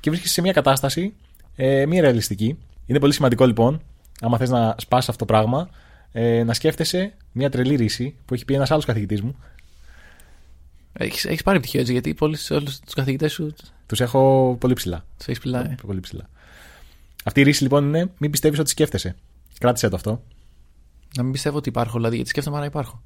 Και 0.00 0.10
βρίσκεσαι 0.10 0.34
σε 0.34 0.40
μια 0.40 0.52
κατάσταση 0.52 1.14
ε, 1.56 1.86
μη 1.86 2.00
ρεαλιστική. 2.00 2.58
Είναι 2.86 2.98
πολύ 2.98 3.12
σημαντικό 3.12 3.46
λοιπόν, 3.46 3.82
άμα 4.20 4.36
θες 4.36 4.50
να 4.50 4.74
σπάσεις 4.78 5.08
αυτό 5.08 5.24
το 5.24 5.32
πράγμα, 5.32 5.68
ε, 6.12 6.44
να 6.44 6.54
σκέφτεσαι 6.54 7.14
μια 7.32 7.50
τρελή 7.50 7.74
ρίση 7.74 8.14
που 8.24 8.34
έχει 8.34 8.44
πει 8.44 8.54
ένας 8.54 8.70
άλλος 8.70 8.84
καθηγητής 8.84 9.22
μου. 9.22 9.36
Έχεις 10.98 11.24
έχεις 11.24 11.42
πάρει 11.42 11.58
πτυχίο 11.58 11.80
έτσι, 11.80 11.92
γιατί 11.92 12.16
όλους 12.18 12.46
τους 12.84 12.94
καθηγητές 12.94 13.32
σου 13.32 13.54
Τους 13.86 14.00
έχω 14.00 14.56
πολύ 14.60 14.74
ψηλά. 14.74 15.04
τους 15.16 15.26
έχεις 15.26 15.40
πιλάει. 15.40 15.74
Πολύ 15.86 16.00
ψηλά. 16.00 16.28
Αυτή 17.24 17.40
η 17.40 17.42
ρίση 17.42 17.62
λοιπόν 17.62 17.84
είναι 17.86 18.10
μην 18.18 18.30
πιστεύεις 18.30 18.58
ότι 18.58 18.70
σκέφτεσαι. 18.70 19.16
Κράτησε 19.58 19.88
το 19.88 19.96
αυτό. 19.96 20.22
Να 21.16 21.22
μην 21.22 21.32
πιστεύω 21.32 21.56
ότι 21.56 21.68
υπάρχω, 21.68 21.96
δηλαδή, 21.96 22.14
γιατί 22.14 22.30
σκέφτομαι 22.30 22.58
να 22.58 22.64
υπάρχω. 22.64 23.02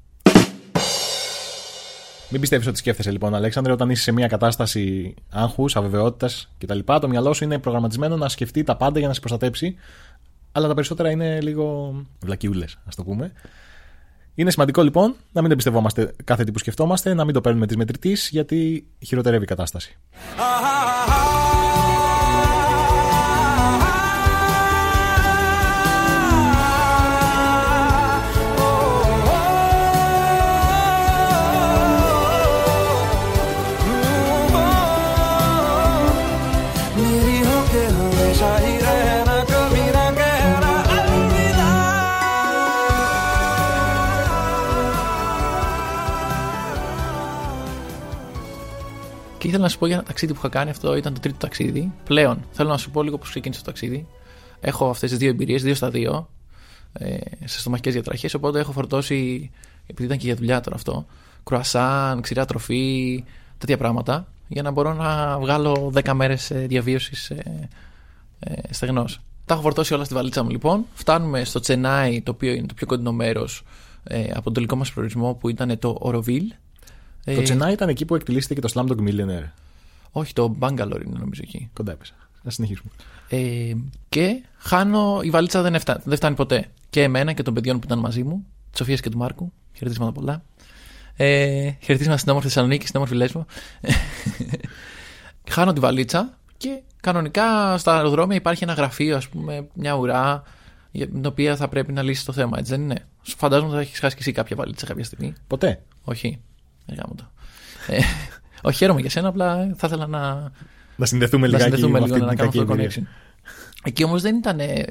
Μην 2.29 2.41
πιστεύεις 2.41 2.67
ότι 2.67 2.77
σκέφτεσαι 2.77 3.11
λοιπόν, 3.11 3.35
Αλέξανδρε, 3.35 3.73
όταν 3.73 3.89
είσαι 3.89 4.03
σε 4.03 4.11
μια 4.11 4.27
κατάσταση 4.27 5.13
άγχους, 5.29 5.75
αβεβαιότητας 5.75 6.49
κτλ. 6.57 6.79
Το 6.83 7.07
μυαλό 7.07 7.33
σου 7.33 7.43
είναι 7.43 7.59
προγραμματισμένο 7.59 8.17
να 8.17 8.29
σκεφτεί 8.29 8.63
τα 8.63 8.77
πάντα 8.77 8.99
για 8.99 9.07
να 9.07 9.13
σε 9.13 9.19
προστατέψει. 9.19 9.75
Αλλά 10.51 10.67
τα 10.67 10.73
περισσότερα 10.73 11.09
είναι 11.09 11.41
λίγο 11.41 11.95
βλακιούλες, 12.19 12.77
ας 12.85 12.95
το 12.95 13.03
πούμε. 13.03 13.31
Είναι 14.35 14.51
σημαντικό 14.51 14.81
λοιπόν 14.81 15.15
να 15.31 15.41
μην 15.41 15.51
εμπιστευόμαστε 15.51 16.13
κάθε 16.23 16.43
τι 16.43 16.51
που 16.51 16.59
σκεφτόμαστε, 16.59 17.13
να 17.13 17.25
μην 17.25 17.33
το 17.33 17.41
παίρνουμε 17.41 17.67
της 17.67 17.75
μετρητής, 17.75 18.29
γιατί 18.31 18.87
χειροτερεύει 19.05 19.43
η 19.43 19.47
κατάσταση. 19.47 19.97
Και 49.41 49.47
ήθελα 49.47 49.63
να 49.63 49.69
σου 49.69 49.77
πω 49.77 49.85
για 49.85 49.95
ένα 49.95 50.03
ταξίδι 50.03 50.33
που 50.33 50.39
είχα 50.39 50.49
κάνει. 50.49 50.69
Αυτό 50.69 50.95
ήταν 50.95 51.13
το 51.13 51.19
τρίτο 51.19 51.37
ταξίδι. 51.37 51.91
Πλέον 52.03 52.45
θέλω 52.51 52.69
να 52.69 52.77
σου 52.77 52.91
πω 52.91 53.03
λίγο 53.03 53.17
πώς 53.17 53.29
ξεκίνησε 53.29 53.59
το 53.59 53.65
ταξίδι. 53.65 54.07
Έχω 54.59 54.89
αυτές 54.89 55.09
τις 55.09 55.19
δύο 55.19 55.29
εμπειρίες, 55.29 55.63
δύο 55.63 55.75
στα 55.75 55.89
δύο, 55.89 56.29
ε, 56.93 57.17
σε 57.45 57.59
στομαχικές 57.59 57.93
διατραχές. 57.93 58.33
Οπότε 58.33 58.59
έχω 58.59 58.71
φορτώσει, 58.71 59.51
επειδή 59.87 60.05
ήταν 60.05 60.17
και 60.17 60.25
για 60.25 60.35
δουλειά 60.35 60.61
τώρα 60.61 60.75
αυτό, 60.75 61.05
κρουασάν, 61.43 62.21
ξηρά 62.21 62.45
τροφή, 62.45 63.23
τέτοια 63.57 63.77
πράγματα, 63.77 64.27
για 64.47 64.61
να 64.61 64.71
μπορώ 64.71 64.93
να 64.93 65.39
βγάλω 65.39 65.91
10 65.93 66.13
μέρες 66.13 66.51
διαβίωσης 66.53 67.29
ε, 67.29 67.69
ε, 68.39 68.73
στεγνός. 68.73 69.21
Τα 69.45 69.53
έχω 69.53 69.63
φορτώσει 69.63 69.93
όλα 69.93 70.03
στη 70.03 70.13
βαλίτσα 70.13 70.43
μου 70.43 70.49
λοιπόν. 70.49 70.85
Φτάνουμε 70.93 71.43
στο 71.43 71.59
Τσενάι, 71.59 72.21
το 72.21 72.31
οποίο 72.31 72.53
είναι 72.53 72.67
το 72.67 72.73
πιο 72.73 72.87
κοντινό 72.87 73.11
μέρος 73.11 73.63
ε, 74.03 74.23
από 74.31 74.43
τον 74.43 74.53
τελικό 74.53 74.75
μας 74.75 74.91
προορισμό 74.91 75.33
που 75.33 75.49
ήταν 75.49 75.79
το 75.79 75.97
Οροβίλ. 75.99 76.53
Ε, 77.23 77.35
Το 77.35 77.41
Τσενάι 77.41 77.73
ήταν 77.73 77.89
εκεί 77.89 78.05
που 78.05 78.15
εκτελήσεται 78.15 78.53
και 78.53 78.61
το 78.61 78.69
Slumdog 78.73 78.99
Millionaire. 78.99 79.49
Όχι, 80.11 80.33
το 80.33 80.55
Bangalore 80.59 81.01
είναι 81.05 81.17
νομίζω 81.19 81.41
εκεί. 81.43 81.69
Κοντά 81.73 81.91
έπεσα. 81.91 82.13
Να 82.41 82.51
συνεχίσουμε. 82.51 82.91
Ε, 83.29 83.73
και 84.09 84.43
χάνω, 84.57 85.19
η 85.23 85.29
βαλίτσα 85.29 85.61
δεν, 85.61 85.75
εφτά, 85.75 86.01
δεν 86.03 86.17
φτάνει 86.17 86.35
ποτέ. 86.35 86.67
Και 86.89 87.03
εμένα 87.03 87.33
και 87.33 87.43
των 87.43 87.53
παιδιών 87.53 87.79
που 87.79 87.85
ήταν 87.85 87.99
μαζί 87.99 88.23
μου, 88.23 88.45
της 88.69 88.79
Σοφίας 88.79 89.01
και 89.01 89.09
του 89.09 89.17
Μάρκου. 89.17 89.51
Χαιρετίσματα 89.73 90.11
πολλά. 90.11 90.43
Ε, 91.15 91.71
χαιρετίσματα 91.81 92.17
στην 92.17 92.29
όμορφη 92.29 92.47
Θεσσαλονίκη, 92.47 92.85
στην 92.87 92.95
όμορφη 92.95 93.15
Λέσβο. 93.15 93.45
χάνω 95.49 95.73
τη 95.73 95.79
βαλίτσα 95.79 96.37
και 96.57 96.81
κανονικά 97.01 97.77
στα 97.77 97.95
αεροδρόμια 97.95 98.35
υπάρχει 98.35 98.63
ένα 98.63 98.73
γραφείο, 98.73 99.15
ας 99.15 99.27
πούμε, 99.27 99.67
μια 99.73 99.93
ουρά, 99.93 100.43
για 100.91 101.07
την 101.07 101.25
οποία 101.25 101.55
θα 101.55 101.67
πρέπει 101.67 101.91
να 101.91 102.01
λύσεις 102.01 102.23
το 102.23 102.31
θέμα, 102.31 102.57
έτσι 102.57 102.71
δεν 102.71 102.81
είναι; 102.81 103.05
Φαντάζομαι 103.21 103.67
ότι 103.67 103.75
θα 103.75 103.81
έχεις 103.81 103.99
χάσει 103.99 104.15
και 104.15 104.21
εσύ 104.21 104.31
κάποια 104.31 104.55
βαλίτσα 104.55 104.85
κάποια 104.85 105.03
στιγμή. 105.03 105.33
Ποτέ. 105.47 105.81
Όχι. 106.03 106.39
Ε, 106.85 106.93
γάμο 106.95 107.15
το. 107.15 107.31
Ε, 107.87 107.99
όχι, 108.61 108.77
χαίρομαι 108.77 109.01
για 109.01 109.09
σένα, 109.09 109.27
απλά 109.27 109.73
θα 109.77 109.87
ήθελα 109.87 110.07
να, 110.07 110.51
Να 110.95 111.05
συνδεθούμε 111.05 111.47
να 111.47 111.57
λιγάκι 111.57 111.63
συνδεθούμε 111.63 111.99
με 111.99 112.05
λίγο 112.05 112.15
αυτή 112.15 112.25
να 112.25 112.29
την 112.29 112.37
κάνουμε 112.37 112.51
κακή 112.51 112.59
αυτό 112.59 112.65
το 112.65 112.81
εμπειρία. 112.81 113.03
connection. 113.03 113.07
Εκεί 113.83 114.03
όμως 114.03 114.21
δεν 114.21 114.35
ήταν. 114.35 114.59
ε, 114.59 114.85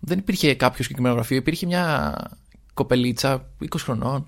Δεν 0.00 0.18
υπήρχε 0.18 0.54
κάποιο 0.54 0.82
συγκεκριμένο 0.82 1.14
γραφείο. 1.14 1.36
Υπήρχε 1.36 1.66
μια 1.66 2.14
κοπελίτσα 2.74 3.48
20 3.62 3.66
χρονών 3.78 4.26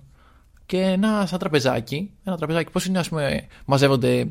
και 0.67 0.81
ένα 0.81 1.27
σαν 1.27 1.39
τραπεζάκι. 1.39 2.11
Ένα 2.25 2.37
τραπεζάκι. 2.37 2.71
Πώς 2.71 2.85
είναι, 2.87 2.99
ας 2.99 3.09
πούμε, 3.09 3.47
μαζεύονται 3.65 4.29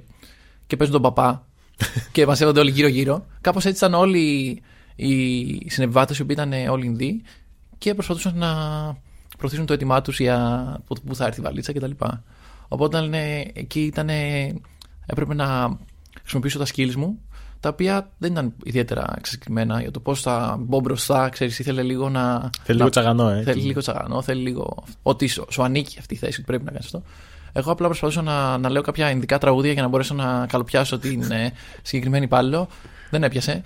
και 0.68 0.78
παίζουν 0.78 1.02
τον 1.02 1.04
παπά 1.04 1.46
και 2.12 2.26
μαζεύονται 2.26 2.60
όλοι 2.60 2.72
γύρω-γύρω. 2.72 3.26
Κάπως 3.42 3.66
έτσι 3.66 3.86
ήταν 3.86 4.00
όλοι 4.00 4.62
οι 4.96 5.70
συνεβάτες, 5.70 6.18
οι 6.18 6.22
οποίοι 6.22 6.36
ήταν 6.40 6.70
όλοι 6.70 6.86
Ινδοί 6.86 7.22
και 7.78 7.94
προσπαθούσαν 7.94 8.38
να 8.38 8.50
προωθήσουν 9.38 9.66
το 9.66 9.74
έτοιμά 9.74 10.02
τους 10.02 10.20
για 10.20 10.38
πού- 10.86 11.02
πού 11.08 11.16
θα 11.16 11.26
έρθει 11.26 11.40
η 11.40 11.44
βαλίτσα 11.44 11.74
κτλ. 11.74 11.92
Οπότε 12.68 13.10
ε, 13.12 13.44
εκεί 13.54 13.80
ήταν. 13.82 14.10
Έπρεπε 15.06 15.34
να 15.34 15.78
χρησιμοποιήσω 16.22 16.60
τα 16.60 16.66
skills 16.66 16.94
μου, 16.96 17.20
τα 17.60 17.70
οποία 17.70 18.10
δεν 18.18 18.32
ήταν 18.32 18.54
ιδιαίτερα 18.64 19.14
εξασκημένα 19.18 19.82
για 19.82 19.92
το 19.92 20.00
πώς 20.00 20.22
θα 20.22 20.58
μπω 20.60 20.80
μπροστά. 20.80 21.30
Ξέρεις, 21.30 21.60
ήθελε 21.60 21.82
λίγο 21.82 22.10
να. 22.10 22.40
Θέλει 22.40 22.50
να- 22.68 22.74
λίγο 22.74 22.90
τσαγανό, 22.90 23.30
ε. 23.30 23.44
Θέλει 23.44 23.62
λίγο 23.62 23.80
τσαγανό, 23.80 24.22
θέλει 24.22 24.42
λίγο. 24.42 24.84
Ότι 25.02 25.28
σου, 25.28 25.46
σου 25.50 25.64
ανήκει 25.64 25.96
αυτή 26.00 26.14
η 26.14 26.18
θέση 26.18 26.40
που 26.40 26.46
πρέπει 26.46 26.64
να 26.64 26.72
κάνεις 26.72 26.86
αυτό. 26.86 27.02
Εγώ 27.54 27.72
απλά 27.72 27.86
προσπαθούσα 27.88 28.22
να, 28.22 28.58
να 28.58 28.70
λέω 28.70 28.82
κάποια 28.82 29.12
ειδικά 29.12 29.38
τραγούδια 29.38 29.72
για 29.72 29.82
να 29.82 29.88
μπορέσω 29.88 30.14
να 30.14 30.46
καλοπιάσω 30.50 31.00
την 31.00 31.32
ε, 31.32 31.52
συγκεκριμένη 31.82 32.26
υπάλληλο. 32.26 32.68
Δεν 33.10 33.24
έπιασε. 33.24 33.62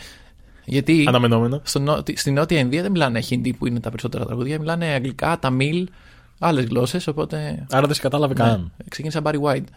Γιατί 0.70 1.06
Αναμενόμενο. 1.08 1.62
στο 1.64 1.80
νο- 1.80 2.04
στη 2.14 2.32
Νότια 2.32 2.60
Ινδία 2.60 2.82
δεν 2.82 2.92
μιλάνε 2.92 3.20
Hindi 3.30 3.52
που 3.58 3.66
είναι 3.68 3.80
τα 3.80 3.90
περισσότερα 3.90 4.26
τραγούδια. 4.26 4.60
Μιλάνε 4.60 4.86
Αγγλικά, 4.86 5.40
Ταμίλ, 5.40 5.88
άλλες 6.40 6.66
γλώσσες. 6.66 7.08
Οπότε. 7.08 7.66
Άρα 7.72 7.86
δεν 7.86 7.96
σε 7.96 8.02
κατάλαβε 8.02 8.34
καν. 8.34 8.60
Ναι, 8.78 8.86
ξεκίνησα 8.90 9.22
Barry 9.24 9.40
White. 9.42 9.64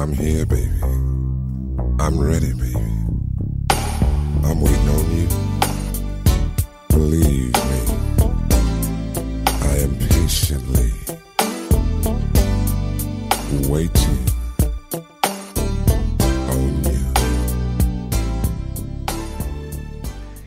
I'm 0.00 0.12
here, 0.12 0.44
baby. 0.46 0.80
I'm 2.04 2.16
ready, 2.30 2.52
baby. 2.62 2.92
I'm 4.48 4.58
waiting 4.66 4.88
on 4.96 5.04
you. 5.16 5.26
Believe 6.94 7.54
me, 7.70 7.80
I 9.70 9.74
am 9.86 9.92
patiently 10.08 10.90
waiting 13.72 14.23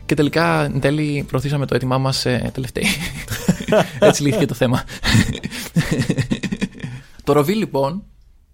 Και 0.08 0.14
τελικά 0.14 0.64
εν 0.64 0.80
τέλει 0.80 1.24
προωθήσαμε 1.28 1.66
το 1.66 1.74
έτοιμά 1.74 1.98
μας 1.98 2.26
ε, 2.26 2.50
τελευταίοι. 2.54 2.84
Έτσι 4.00 4.22
λύθηκε 4.22 4.46
το 4.46 4.54
θέμα. 4.54 4.84
το 7.24 7.32
ροβί 7.32 7.54
λοιπόν, 7.54 8.02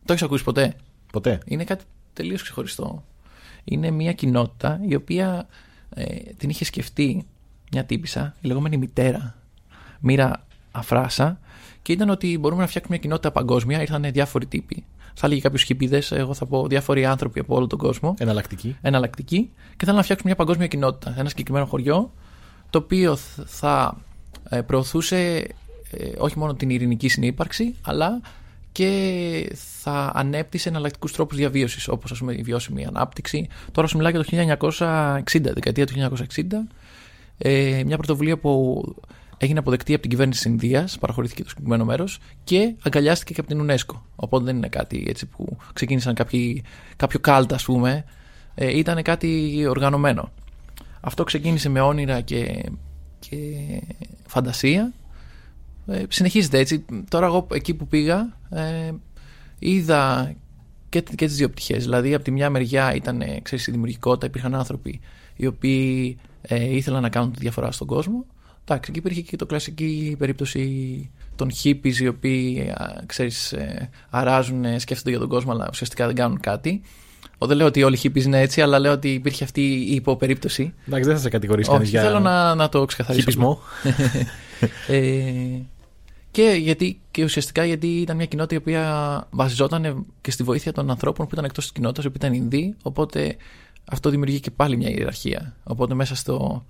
το 0.04 0.12
έχεις 0.12 0.24
ακούσει 0.24 0.44
ποτέ; 0.44 0.76
Ποτέ. 1.12 1.40
Είναι 1.44 1.64
κάτι 1.64 1.84
τελείως 2.12 2.42
ξεχωριστό. 2.42 3.04
Είναι 3.64 3.90
μια 3.90 4.12
κοινότητα 4.12 4.80
η 4.88 4.94
οποία 4.94 5.46
ε, 5.94 6.04
την 6.36 6.50
είχε 6.50 6.64
σκεφτεί 6.64 7.26
μια 7.72 7.84
τύπησα, 7.84 8.34
η 8.40 8.46
λεγόμενη 8.46 8.76
μητέρα, 8.76 9.34
Μοίρα 10.00 10.46
Αφράσα, 10.70 11.40
και 11.82 11.92
ήταν 11.92 12.10
ότι 12.10 12.38
μπορούμε 12.38 12.60
να 12.60 12.66
φτιάξουμε 12.66 12.94
μια 12.94 13.04
κοινότητα 13.04 13.32
παγκόσμια. 13.32 13.80
Ήρθαν 13.80 14.12
διάφοροι 14.12 14.46
τύποι. 14.46 14.84
Θα 15.14 15.26
έλεγε 15.26 15.40
κάποιου 15.40 15.58
χιπίδες, 15.58 16.12
εγώ 16.12 16.34
θα 16.34 16.46
πω 16.46 16.66
διάφοροι 16.66 17.04
άνθρωποι 17.06 17.40
από 17.40 17.54
όλο 17.56 17.66
τον 17.66 17.78
κόσμο 17.78 18.14
Εναλλακτική. 18.18 18.76
εναλλακτική 18.82 19.50
και 19.76 19.84
θέλουν 19.84 19.96
να 19.96 20.02
φτιάξουν 20.02 20.26
μια 20.26 20.36
παγκόσμια 20.36 20.66
κοινότητα. 20.66 21.14
Ένα 21.18 21.28
συγκεκριμένο 21.28 21.66
χωριό 21.66 22.12
το 22.70 22.78
οποίο 22.78 23.16
θ- 23.16 23.40
θα 23.46 23.96
ε, 24.48 24.60
προωθούσε 24.60 25.16
ε, 25.90 26.10
όχι 26.18 26.38
μόνο 26.38 26.54
την 26.54 26.70
ειρηνική 26.70 27.08
συνύπαρξη 27.08 27.74
αλλά 27.82 28.20
και 28.72 29.52
θα 29.80 30.10
ανέπτυσε 30.14 30.68
εναλλακτικούς 30.68 31.12
τρόπους 31.12 31.36
διαβίωσης, 31.36 31.88
όπως 31.88 32.10
ας 32.10 32.18
πούμε 32.18 32.32
η 32.34 32.42
βιώσιμη 32.42 32.86
ανάπτυξη. 32.86 33.48
Τώρα 33.72 33.88
σου 33.88 33.96
μιλάω 33.96 34.10
για 34.12 34.24
το 34.24 34.56
1960, 34.78 35.40
δεκαετία 35.40 35.86
του 35.86 35.92
1960. 35.94 36.42
Ε, 37.38 37.82
μια 37.86 37.96
πρωτοβουλία 37.96 38.38
που 38.38 38.82
έγινε 39.38 39.58
αποδεκτή 39.58 39.92
από 39.92 40.02
την 40.02 40.10
κυβέρνηση 40.10 40.42
της 40.42 40.50
Ινδίας, 40.50 40.98
παραχωρήθηκε 40.98 41.42
το 41.42 41.48
συγκεκριμένο 41.48 41.84
μέρος 41.84 42.18
και 42.44 42.74
αγκαλιάστηκε 42.82 43.32
και 43.32 43.40
από 43.40 43.48
την 43.48 43.66
UNESCO. 43.66 44.00
Οπότε 44.16 44.44
δεν 44.44 44.56
είναι 44.56 44.68
κάτι 44.68 45.04
έτσι 45.08 45.26
που 45.26 45.56
ξεκίνησαν 45.72 46.14
κάποιοι, 46.14 46.62
κάποιο 46.96 47.18
κάλτ, 47.18 47.52
ας 47.52 47.64
πούμε. 47.64 48.04
Ε, 48.54 48.78
ήταν 48.78 49.02
κάτι 49.02 49.64
οργανωμένο. 49.68 50.32
Αυτό 51.00 51.24
ξεκίνησε 51.24 51.68
με 51.68 51.80
όνειρα 51.80 52.20
και, 52.20 52.70
και 53.18 53.38
φαντασία. 54.26 54.92
Ε, 55.86 56.02
συνεχίζεται 56.08 56.58
έτσι. 56.58 56.84
Τώρα 57.08 57.26
εγώ 57.26 57.46
εκεί 57.52 57.74
που 57.74 57.86
πήγα 57.86 58.36
ε, 58.50 58.90
είδα 59.58 60.34
και, 60.88 61.00
και 61.00 61.26
τις 61.26 61.36
δύο 61.36 61.50
πτυχές. 61.50 61.82
Δηλαδή 61.82 62.14
από 62.14 62.24
τη 62.24 62.30
μια 62.30 62.50
μεριά 62.50 62.94
ήταν 62.94 63.20
ε, 63.20 63.40
ξέρεις, 63.42 63.66
η 63.66 63.70
δημιουργικότητα, 63.70 64.26
υπήρχαν 64.26 64.54
άνθρωποι 64.54 65.00
οι 65.36 65.46
οποίοι 65.46 66.18
ε, 66.42 66.76
ήθελαν 66.76 67.02
να 67.02 67.08
κάνουν 67.08 67.32
τη 67.32 67.38
διαφορά 67.38 67.72
στον 67.72 67.86
κόσμο. 67.86 68.26
Εντάξει, 68.64 68.90
εκεί 68.90 68.98
υπήρχε 68.98 69.20
και 69.20 69.36
το 69.36 69.46
κλασική 69.46 70.14
περίπτωση 70.18 71.10
των 71.36 71.50
hippies 71.62 71.96
οι 71.96 72.08
οποίοι 72.08 72.60
α, 72.60 73.02
ξέρεις, 73.06 73.52
ε, 73.52 73.90
αράζουν, 74.10 74.64
ε, 74.64 74.78
σκέφτονται 74.78 75.10
για 75.10 75.18
τον 75.18 75.28
κόσμο 75.28 75.52
αλλά 75.52 75.68
ουσιαστικά 75.70 76.06
δεν 76.06 76.14
κάνουν 76.14 76.40
κάτι. 76.40 76.82
Εγώ 77.38 77.46
δεν 77.46 77.56
λέω 77.56 77.66
ότι 77.66 77.82
όλοι 77.82 77.96
οι 77.96 78.00
hippies 78.02 78.24
είναι 78.24 78.40
έτσι, 78.40 78.60
αλλά 78.62 78.78
λέω 78.78 78.92
ότι 78.92 79.12
υπήρχε 79.12 79.44
αυτή 79.44 79.60
η 79.60 79.94
υποπερίπτωση. 79.94 80.74
Εντάξει, 80.86 81.08
δεν 81.08 81.16
θα 81.16 81.22
σε 81.22 81.28
κατηγορήσει 81.28 81.70
κανείς 81.70 81.82
Όχι, 81.82 81.96
για 81.96 82.02
θέλω 82.02 82.20
να, 82.20 82.54
να 82.54 82.68
το 82.68 82.84
ξεκαθαρίσω. 82.84 83.30
χιπισμό. 83.30 83.58
Ε, 84.88 85.02
και, 86.30 86.56
γιατί, 86.60 87.00
και 87.10 87.24
ουσιαστικά 87.24 87.64
γιατί 87.64 87.86
ήταν 87.86 88.16
μια 88.16 88.26
κοινότητα 88.26 88.54
η 88.54 88.58
οποία 88.58 89.26
βασιζόταν 89.30 90.06
και 90.20 90.30
στη 90.30 90.42
βοήθεια 90.42 90.72
των 90.72 90.90
ανθρώπων 90.90 91.26
που 91.26 91.30
ήταν 91.32 91.44
εκτός 91.44 91.64
της 91.64 91.72
κοινότητας, 91.72 92.04
που 92.04 92.12
ήταν 92.16 92.32
Ινδοί. 92.32 92.74
Οπότε 92.82 93.36
αυτό 93.84 94.10
δημιουργεί 94.10 94.40
και 94.40 94.50
πάλι 94.50 94.76
μια 94.76 94.90
ιεραρχία. 94.90 95.56
Οπότε 95.64 95.94
μέσα 95.94 96.14
στο, 96.14 96.64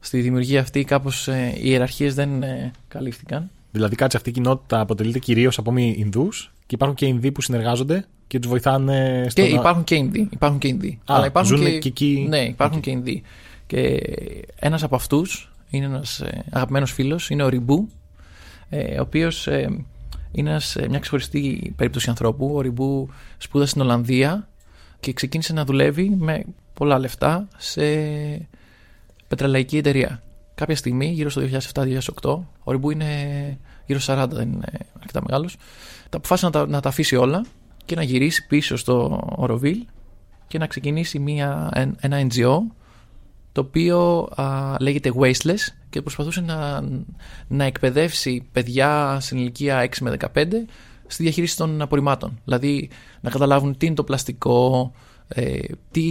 στη 0.00 0.20
δημιουργία 0.20 0.60
αυτή 0.60 0.84
κάπως 0.84 1.28
ε, 1.28 1.52
οι 1.56 1.60
ιεραρχίες 1.62 2.14
δεν 2.14 2.42
ε, 2.42 2.70
καλύφθηκαν. 2.88 3.50
Δηλαδή, 3.72 3.94
κάτσε 3.96 4.16
αυτή 4.16 4.28
η 4.28 4.32
κοινότητα 4.32 4.80
αποτελείται 4.80 5.18
κυρίως 5.18 5.58
από 5.58 5.72
μη 5.72 5.94
Ινδούς 5.98 6.52
και 6.66 6.74
υπάρχουν 6.74 6.96
και 6.96 7.06
Ινδοί 7.06 7.32
που 7.32 7.42
συνεργάζονται 7.42 8.04
και 8.26 8.38
τους 8.38 8.50
βοηθάνε 8.50 9.26
στο. 9.28 9.42
Και 9.42 9.48
να- 9.48 9.60
υπάρχουν 9.60 9.84
και 9.84 9.94
Ινδοί. 9.94 10.28
Υπάρχουν 10.32 10.58
και 10.58 10.68
Ινδοί. 10.68 10.98
Α, 11.00 11.14
αλλά 11.16 11.26
υπάρχουν 11.26 11.56
ζουν 11.56 11.66
και, 11.66 11.78
και 11.78 11.88
εκεί. 11.88 12.26
Ναι, 12.28 12.38
υπάρχουν 12.38 12.80
και 12.80 12.90
Ινδοί. 12.90 13.22
Και 13.66 14.00
ένας 14.56 14.82
από 14.82 14.94
αυτούς 14.96 15.52
είναι 15.70 15.84
ένας 15.84 16.22
αγαπημένος 16.50 16.92
φίλος, 16.92 17.30
είναι 17.30 17.42
ο 17.42 17.48
Ριμπού, 17.48 17.88
ε, 18.68 18.98
ο 18.98 19.02
οποίος 19.02 19.46
είναι 20.32 20.50
ένας, 20.50 20.76
ε, 20.76 20.86
μια 20.88 20.98
ξεχωριστή 20.98 21.72
περίπτωση 21.76 22.10
ανθρώπου. 22.10 22.52
Ο 22.54 22.60
Ριμπού 22.60 23.08
σπούδασε 23.38 23.70
στην 23.70 23.82
Ολλανδία 23.82 24.48
και 25.00 25.12
ξεκίνησε 25.12 25.52
να 25.52 25.64
δουλεύει 25.64 26.16
με 26.18 26.44
πολλά 26.74 26.98
λεφτά 26.98 27.48
σε 27.56 27.82
πετρελαϊκή 29.30 29.76
εταιρεία. 29.76 30.22
Κάποια 30.54 30.76
στιγμή, 30.76 31.06
γύρω 31.06 31.30
στο 31.30 31.42
2007-2008, 31.72 32.38
ο 32.64 32.72
Ριμπού 32.72 32.90
είναι 32.90 33.06
γύρω 33.86 34.00
στο 34.00 34.22
40, 34.22 34.28
δεν 34.30 34.52
είναι 34.52 34.68
αρκετά 34.98 35.22
μεγάλος. 35.26 35.56
Τα 36.08 36.16
αποφάσισε 36.16 36.46
να 36.46 36.52
τα, 36.52 36.66
να 36.66 36.80
τα 36.80 36.88
αφήσει 36.88 37.16
όλα 37.16 37.44
και 37.84 37.94
να 37.94 38.02
γυρίσει 38.02 38.46
πίσω 38.46 38.76
στο 38.76 39.20
Οροβίλ 39.36 39.84
και 40.46 40.58
να 40.58 40.66
ξεκινήσει 40.66 41.18
μια, 41.18 41.70
εν- 41.72 41.96
ένα 42.00 42.26
NGO 42.26 42.58
το 43.52 43.60
οποίο 43.60 44.28
α, 44.34 44.74
λέγεται 44.80 45.12
Wasteless 45.16 45.72
και 45.90 46.02
προσπαθούσε 46.02 46.40
να, 46.40 46.82
να 47.48 47.64
εκπαιδεύσει 47.64 48.48
παιδιά 48.52 49.18
στην 49.20 49.38
ηλικία 49.38 49.88
6 49.90 49.96
με 50.00 50.16
15 50.34 50.46
στη 51.06 51.22
διαχείριση 51.22 51.56
των 51.56 51.82
απορριμμάτων. 51.82 52.40
Δηλαδή 52.44 52.90
να 53.20 53.30
καταλάβουν 53.30 53.76
τι 53.76 53.86
είναι 53.86 53.94
το 53.94 54.04
πλαστικό, 54.04 54.92
ε, 55.28 55.58
τι, 55.90 56.02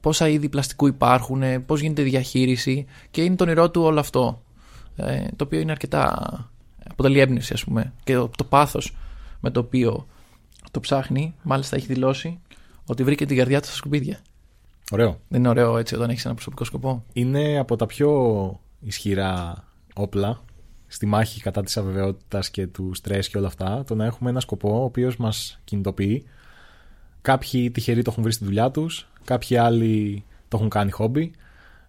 πόσα 0.00 0.28
είδη 0.28 0.48
πλαστικού 0.48 0.86
υπάρχουν, 0.86 1.42
ε, 1.42 1.58
πώς 1.58 1.80
γίνεται 1.80 2.02
η 2.02 2.04
διαχείριση 2.04 2.86
και 3.10 3.22
είναι 3.22 3.36
το 3.36 3.44
όνειρό 3.44 3.70
του 3.70 3.82
όλο 3.82 4.00
αυτό. 4.00 4.42
Ε, 4.96 5.26
το 5.36 5.44
οποίο 5.44 5.60
είναι 5.60 5.70
αρκετά 5.70 6.50
αποτελεί 6.90 7.18
έμπνευση 7.20 7.52
ας 7.52 7.64
πούμε 7.64 7.92
και 8.04 8.14
το, 8.14 8.30
το 8.36 8.44
πάθος 8.44 8.96
με 9.40 9.50
το 9.50 9.60
οποίο 9.60 10.06
το 10.70 10.80
ψάχνει 10.80 11.34
μάλιστα 11.42 11.76
έχει 11.76 11.86
δηλώσει 11.86 12.40
ότι 12.84 13.04
βρήκε 13.04 13.26
την 13.26 13.36
καρδιά 13.36 13.60
του 13.60 13.66
στα 13.66 13.76
σκουπίδια. 13.76 14.18
Ωραίο. 14.90 15.20
Δεν 15.28 15.40
είναι 15.40 15.48
ωραίο 15.48 15.78
έτσι 15.78 15.94
όταν 15.94 16.10
έχεις 16.10 16.24
ένα 16.24 16.34
προσωπικό 16.34 16.64
σκοπό. 16.64 17.04
Είναι 17.12 17.58
από 17.58 17.76
τα 17.76 17.86
πιο 17.86 18.60
ισχυρά 18.80 19.64
όπλα 19.94 20.40
στη 20.86 21.06
μάχη 21.06 21.40
κατά 21.40 21.62
της 21.62 21.76
αβεβαιότητας 21.76 22.50
και 22.50 22.66
του 22.66 22.94
στρες 22.94 23.28
και 23.28 23.38
όλα 23.38 23.46
αυτά 23.46 23.84
το 23.86 23.94
να 23.94 24.04
έχουμε 24.04 24.30
ένα 24.30 24.40
σκοπό 24.40 24.80
ο 24.80 24.84
οποίος 24.84 25.16
μας 25.16 25.60
κινητοποιεί 25.64 26.24
κάποιοι 27.22 27.70
τυχεροί 27.70 28.02
το 28.02 28.10
έχουν 28.10 28.22
βρει 28.22 28.32
στη 28.32 28.44
δουλειά 28.44 28.70
τους 28.70 29.08
κάποιοι 29.30 29.56
άλλοι 29.56 30.24
το 30.48 30.56
έχουν 30.56 30.68
κάνει 30.68 30.90
χόμπι 30.90 31.30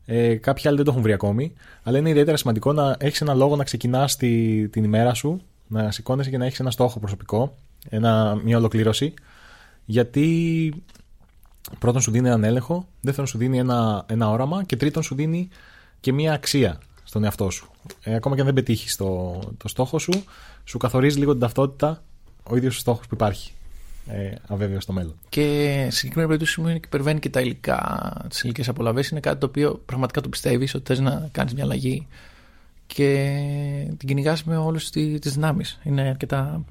ε, 0.05 0.35
κάποιοι 0.35 0.67
άλλοι 0.67 0.75
δεν 0.75 0.85
το 0.85 0.91
έχουν 0.91 1.03
βρει 1.03 1.13
ακόμη 1.13 1.53
αλλά 1.83 1.97
είναι 1.97 2.09
ιδιαίτερα 2.09 2.37
σημαντικό 2.37 2.73
να 2.73 2.95
έχεις 2.99 3.21
ένα 3.21 3.33
λόγο 3.33 3.55
να 3.55 3.63
ξεκινάς 3.63 4.15
τη, 4.15 4.67
την 4.69 4.83
ημέρα 4.83 5.13
σου 5.13 5.41
να 5.67 5.91
σηκώνεσαι 5.91 6.29
και 6.29 6.37
να 6.37 6.45
έχεις 6.45 6.59
ένα 6.59 6.71
στόχο 6.71 6.99
προσωπικό 6.99 7.53
ένα, 7.89 8.39
μια 8.43 8.57
ολοκλήρωση 8.57 9.13
γιατί 9.85 10.73
πρώτον 11.79 12.01
σου 12.01 12.11
δίνει 12.11 12.27
έναν 12.27 12.43
έλεγχο, 12.43 12.87
δεύτερον 13.01 13.27
σου 13.27 13.37
δίνει 13.37 13.57
ένα, 13.57 14.05
ένα 14.07 14.29
όραμα 14.29 14.63
και 14.63 14.75
τρίτον 14.75 15.03
σου 15.03 15.15
δίνει 15.15 15.49
και 15.99 16.13
μία 16.13 16.33
αξία 16.33 16.79
στον 17.03 17.23
εαυτό 17.23 17.49
σου. 17.49 17.71
Ε, 18.03 18.15
ακόμα 18.15 18.35
και 18.35 18.41
αν 18.41 18.47
δεν 18.47 18.55
πετύχεις 18.55 18.95
το, 18.95 19.39
το 19.57 19.67
στόχο 19.67 19.99
σου, 19.99 20.23
σου 20.63 20.77
καθορίζει 20.77 21.19
λίγο 21.19 21.31
την 21.31 21.41
ταυτότητα 21.41 22.03
ο 22.43 22.55
ίδιος 22.55 22.75
ο 22.75 22.79
στόχος 22.79 23.07
που 23.07 23.13
υπάρχει. 23.13 23.53
Ε, 24.07 24.33
αβέβαιο 24.47 24.79
στο 24.79 24.93
μέλλον. 24.93 25.15
Και 25.29 25.77
σε 25.89 25.97
συγκεκριμένη 25.97 26.27
περίπτωση 26.27 26.61
μου 26.61 26.67
είναι 26.67 26.79
και 26.79 26.85
υπερβαίνει 26.85 27.19
και 27.19 27.29
τα 27.29 27.41
υλικά, 27.41 28.13
τις 28.29 28.41
υλικές 28.41 28.69
απολαυέ. 28.69 29.03
Είναι 29.11 29.19
κάτι 29.19 29.39
το 29.39 29.45
οποίο 29.45 29.81
πραγματικά 29.85 30.21
το 30.21 30.29
πιστεύεις 30.29 30.73
ότι 30.73 30.83
θες 30.85 30.99
να 30.99 31.29
κάνεις 31.31 31.53
μια 31.53 31.63
αλλαγή 31.63 32.07
και 32.87 33.33
την 33.97 34.07
κυνηγάς 34.07 34.43
με 34.43 34.57
όλες 34.57 34.89
τις 34.89 35.33
δυνάμεις. 35.33 35.79
Είναι 35.83 36.01
αρκετά. 36.01 36.63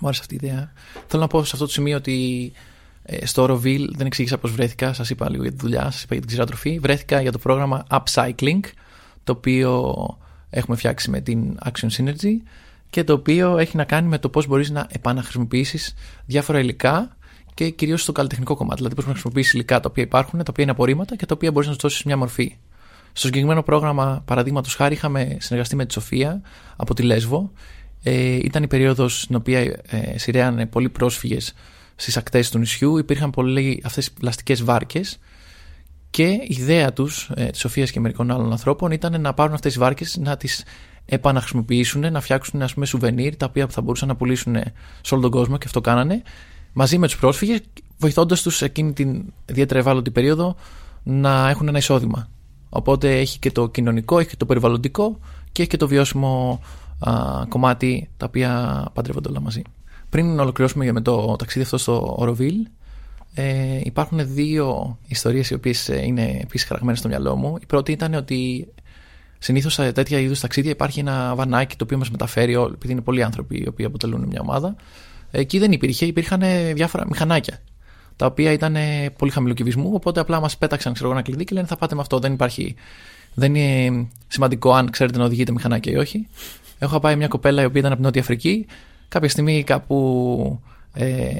Μου 0.00 0.06
άρεσε 0.08 0.20
αυτή 0.20 0.34
η 0.34 0.38
ιδέα. 0.42 0.72
Θέλω 1.06 1.22
να 1.22 1.28
πω 1.28 1.44
σε 1.44 1.50
αυτό 1.52 1.66
το 1.66 1.72
σημείο 1.72 1.96
ότι 1.96 2.52
ε, 3.02 3.26
στο 3.26 3.44
Oroville 3.44 3.86
δεν 3.96 4.06
εξήγησα 4.06 4.38
πώς 4.38 4.52
βρέθηκα. 4.52 4.92
Σας 4.92 5.10
είπα 5.10 5.30
λίγο 5.30 5.42
για 5.42 5.52
τη 5.52 5.58
δουλειά, 5.58 5.82
σας 5.82 6.02
είπα 6.02 6.14
για 6.14 6.20
την 6.20 6.26
ξηράτροφη. 6.26 6.78
Βρέθηκα 6.78 7.20
για 7.20 7.32
το 7.32 7.38
πρόγραμμα 7.38 7.86
Upcycling, 7.90 8.60
το 9.24 9.32
οποίο 9.32 9.94
έχουμε 10.50 10.76
φτιάξει 10.76 11.10
με 11.10 11.20
την 11.20 11.58
Action 11.64 11.88
Synergy 11.96 12.36
και 12.94 13.04
το 13.04 13.12
οποίο 13.12 13.58
έχει 13.58 13.76
να 13.76 13.84
κάνει 13.84 14.08
με 14.08 14.18
το 14.18 14.28
πώς 14.28 14.46
μπορείς 14.46 14.70
να 14.70 14.86
επαναχρησιμοποιήσεις 14.90 15.94
διάφορα 16.26 16.58
υλικά 16.58 17.16
και 17.54 17.70
κυρίως 17.70 18.02
στο 18.02 18.12
καλλιτεχνικό 18.12 18.54
κομμάτι. 18.54 18.76
Δηλαδή, 18.76 18.94
πώς 18.94 19.04
να 19.04 19.10
χρησιμοποιήσεις 19.10 19.52
υλικά 19.52 19.80
τα 19.80 19.88
οποία 19.90 20.02
υπάρχουν, 20.02 20.38
τα 20.38 20.44
οποία 20.48 20.62
είναι 20.62 20.72
απορρίμματα 20.72 21.16
και 21.16 21.26
τα 21.26 21.34
οποία 21.34 21.52
μπορείς 21.52 21.68
να 21.68 21.74
τους 21.74 21.82
δώσεις 21.82 22.04
μια 22.04 22.16
μορφή. 22.16 22.56
Στο 23.12 23.26
συγκεκριμένο 23.26 23.62
πρόγραμμα, 23.62 24.22
παραδείγματος 24.24 24.74
χάρη, 24.74 24.94
είχαμε 24.94 25.36
συνεργαστεί 25.40 25.76
με 25.76 25.86
τη 25.86 25.92
Σοφία 25.92 26.42
από 26.76 26.94
τη 26.94 27.02
Λέσβο. 27.02 27.52
Ε, 28.02 28.34
ήταν 28.34 28.62
η 28.62 28.66
περίοδος 28.66 29.20
στην 29.20 29.36
οποία 29.36 29.58
ε, 29.58 30.18
σειραίανε 30.18 30.66
πολλοί 30.66 30.88
πρόσφυγες 30.88 31.52
στις 31.94 32.16
ακτές 32.16 32.50
του 32.50 32.58
νησιού. 32.58 32.98
Υπήρχαν 32.98 33.30
πολλοί 33.30 33.82
αυτές 33.84 34.06
οι 34.06 34.12
πλαστικές 34.12 34.64
βάρκες. 34.64 35.18
Και 36.10 36.26
η 36.26 36.56
ιδέα 36.58 36.92
τους, 36.92 37.30
ε, 37.34 37.44
της 37.44 37.60
Σοφίας 37.60 37.90
και 37.90 38.00
μερικών 38.00 38.30
άλλων 38.30 38.50
ανθρώπων, 38.50 38.90
ήταν 38.90 39.20
να 39.20 39.34
πάρουν 39.34 39.54
αυτές 39.54 39.72
τις 39.72 39.80
βάρκες, 39.80 40.16
να 40.16 40.36
τις 40.36 40.64
επαναχρησιμοποιήσουν, 41.06 42.12
να 42.12 42.20
φτιάξουν 42.20 42.62
ας 42.62 42.74
πούμε 42.74 42.86
σουβενίρ 42.86 43.36
τα 43.36 43.46
οποία 43.46 43.68
θα 43.68 43.80
μπορούσαν 43.80 44.08
να 44.08 44.16
πουλήσουν 44.16 44.56
σε 45.00 45.14
όλο 45.14 45.22
τον 45.22 45.30
κόσμο 45.30 45.56
και 45.56 45.64
αυτό 45.66 45.80
κάνανε 45.80 46.22
μαζί 46.72 46.98
με 46.98 47.06
τους 47.06 47.18
πρόσφυγες 47.18 47.60
βοηθώντας 47.98 48.42
τους 48.42 48.62
εκείνη 48.62 48.92
την 48.92 49.32
ιδιαίτερα 49.46 49.80
ευάλωτη 49.80 50.10
περίοδο 50.10 50.56
να 51.02 51.48
έχουν 51.48 51.68
ένα 51.68 51.78
εισόδημα. 51.78 52.28
Οπότε 52.68 53.18
έχει 53.18 53.38
και 53.38 53.50
το 53.50 53.68
κοινωνικό, 53.68 54.18
έχει 54.18 54.28
και 54.28 54.36
το 54.36 54.46
περιβαλλοντικό 54.46 55.18
και 55.52 55.62
έχει 55.62 55.70
και 55.70 55.76
το 55.76 55.88
βιώσιμο 55.88 56.60
α, 56.98 57.12
κομμάτι 57.48 58.08
τα 58.16 58.26
οποία 58.26 58.84
παντρεύονται 58.94 59.28
όλα 59.28 59.40
μαζί. 59.40 59.62
Πριν 60.10 60.40
ολοκληρώσουμε 60.40 60.92
με 60.92 61.00
το 61.00 61.36
ταξίδι 61.38 61.64
αυτό 61.64 61.78
στο 61.78 62.14
Οροβίλ, 62.18 62.54
ε, 63.34 63.80
υπάρχουν 63.82 64.34
δύο 64.34 64.98
ιστορίες 65.06 65.50
οι 65.50 65.54
οποίες 65.54 65.88
ε, 65.88 66.02
είναι 66.04 66.38
επίσης 66.42 66.66
χαραγμένες 66.66 66.98
στο 66.98 67.08
μυαλό 67.08 67.36
μου. 67.36 67.56
Η 67.60 67.66
πρώτη 67.66 67.92
ήταν 67.92 68.14
ότι 68.14 68.68
Συνήθως 69.44 69.74
σε 69.74 69.92
τέτοια 69.92 70.18
είδους 70.18 70.40
ταξίδια 70.40 70.70
υπάρχει 70.70 71.00
ένα 71.00 71.34
βανάκι 71.34 71.76
το 71.76 71.84
οποίο 71.84 71.98
μας 71.98 72.10
μεταφέρει, 72.10 72.56
όλοι, 72.56 72.72
επειδή 72.74 72.92
είναι 72.92 73.00
πολλοί 73.00 73.22
άνθρωποι 73.22 73.56
οι 73.56 73.68
οποίοι 73.68 73.86
αποτελούν 73.86 74.24
μια 74.26 74.40
ομάδα. 74.40 74.76
Εκεί 75.30 75.58
δεν 75.58 75.72
υπήρχε, 75.72 76.06
υπήρχαν 76.06 76.42
διάφορα 76.74 77.06
μηχανάκια 77.06 77.58
τα 78.16 78.26
οποία 78.26 78.52
ήταν 78.52 78.76
πολύ 79.18 79.30
χαμηλού 79.30 79.54
κυβισμού. 79.54 79.90
Οπότε 79.94 80.20
απλά 80.20 80.40
μας 80.40 80.56
πέταξαν 80.56 80.92
ξέρω, 80.92 81.10
ένα 81.10 81.22
κλειδί 81.22 81.44
και 81.44 81.54
λένε 81.54 81.66
θα 81.66 81.76
πάτε 81.76 81.94
με 81.94 82.00
αυτό. 82.00 82.18
Δεν 82.18 82.32
υπάρχει. 82.32 82.74
Δεν 83.34 83.54
είναι 83.54 84.08
σημαντικό 84.26 84.72
αν 84.72 84.90
ξέρετε 84.90 85.18
να 85.18 85.24
οδηγείτε 85.24 85.52
μηχανάκια 85.52 85.92
ή 85.92 85.96
όχι. 85.96 86.28
Έχω 86.78 87.00
πάει 87.00 87.16
μια 87.16 87.28
κοπέλα 87.28 87.62
η 87.62 87.64
οποία 87.64 87.80
ήταν 87.80 87.92
από 87.92 88.00
την 88.00 88.04
Νότια 88.04 88.22
Αφρική. 88.22 88.66
Κάποια 89.08 89.28
στιγμή 89.28 89.62
κάπου 89.64 90.60
ε, 90.94 91.34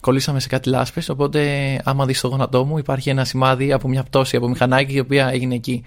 κολλήσαμε 0.00 0.40
σε 0.40 0.48
κάτι 0.48 0.68
λάσπες. 0.68 1.08
Οπότε, 1.08 1.40
άμα 1.84 2.06
δεις 2.06 2.20
το 2.20 2.28
γόνατό 2.28 2.64
μου, 2.64 2.78
υπάρχει 2.78 3.10
ένα 3.10 3.24
σημάδι 3.24 3.72
από 3.72 3.88
μια 3.88 4.02
πτώση 4.02 4.36
από 4.36 4.48
μηχανάκι 4.48 4.94
η 4.94 4.98
οποία 4.98 5.28
έγινε 5.28 5.54
εκεί 5.54 5.84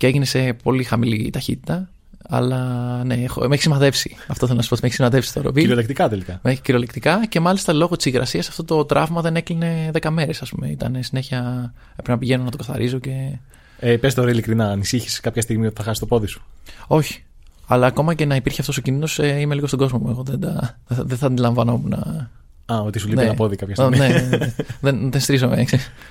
και 0.00 0.06
έγινε 0.06 0.24
σε 0.24 0.52
πολύ 0.52 0.84
χαμηλή 0.84 1.30
ταχύτητα. 1.30 1.88
Αλλά 2.28 2.60
ναι, 3.04 3.14
έχω, 3.14 3.48
με 3.48 3.54
έχει 3.54 3.62
σημαδέψει. 3.62 4.16
Αυτό 4.26 4.46
θέλω 4.46 4.56
να 4.58 4.62
σου 4.62 4.68
πω. 4.68 4.76
Με 4.80 4.86
έχει 4.86 4.94
σημαδέψει 4.94 5.32
το 5.32 5.40
ροβίλ. 5.40 5.62
Κυριολεκτικά 5.62 6.08
τελικά. 6.08 6.40
Με 6.42 6.50
έχει 6.50 6.60
κυριολεκτικά 6.60 7.26
και 7.26 7.40
μάλιστα 7.40 7.72
λόγω 7.72 7.96
της 7.96 8.04
υγρασίας 8.04 8.48
αυτό 8.48 8.64
το 8.64 8.84
τραύμα 8.84 9.20
δεν 9.20 9.36
έκλεινε 9.36 9.90
10 10.00 10.10
μέρες, 10.10 10.42
ας 10.42 10.50
πούμε. 10.50 10.68
Ήταν 10.68 10.96
συνέχεια. 11.00 11.72
Έπρεπε 11.90 12.10
να 12.10 12.18
πηγαίνω 12.18 12.44
να 12.44 12.50
το 12.50 12.56
καθαρίζω 12.56 12.98
και. 12.98 13.38
Ε, 13.78 13.96
Πες 13.96 14.14
τώρα 14.14 14.30
ειλικρινά, 14.30 14.70
ανησύχεις 14.70 15.20
κάποια 15.20 15.42
στιγμή 15.42 15.66
ότι 15.66 15.74
θα 15.76 15.82
χάσει 15.82 16.00
το 16.00 16.06
πόδι 16.06 16.26
σου; 16.26 16.42
Όχι. 16.86 17.24
Αλλά 17.66 17.86
ακόμα 17.86 18.14
και 18.14 18.24
να 18.24 18.34
υπήρχε 18.34 18.60
αυτός 18.60 18.76
ο 18.76 18.80
κίνδυνος, 18.80 19.18
ε, 19.18 19.40
είμαι 19.40 19.54
λίγο 19.54 19.66
στον 19.66 19.78
κόσμο 19.78 19.98
μου. 19.98 20.10
Εγώ 20.10 20.22
δεν, 20.22 20.40
τα, 20.40 20.78
δεν 20.88 21.16
θα 21.16 21.26
αντιλαμβανόμουν 21.26 21.94
Α, 22.72 22.80
ότι 22.80 22.98
σου 22.98 23.06
λείπει 23.08 23.20
Ναι. 23.20 23.26
ένα 23.26 23.34
πόδι 23.34 23.56
κάποια 23.56 23.74
στιγμή. 23.74 23.98
Ναι, 23.98 24.08
ναι, 24.08 24.36
ναι. 24.36 24.54
δεν, 24.80 25.10
δεν 25.10 25.20
στρίζομαι. 25.20 25.54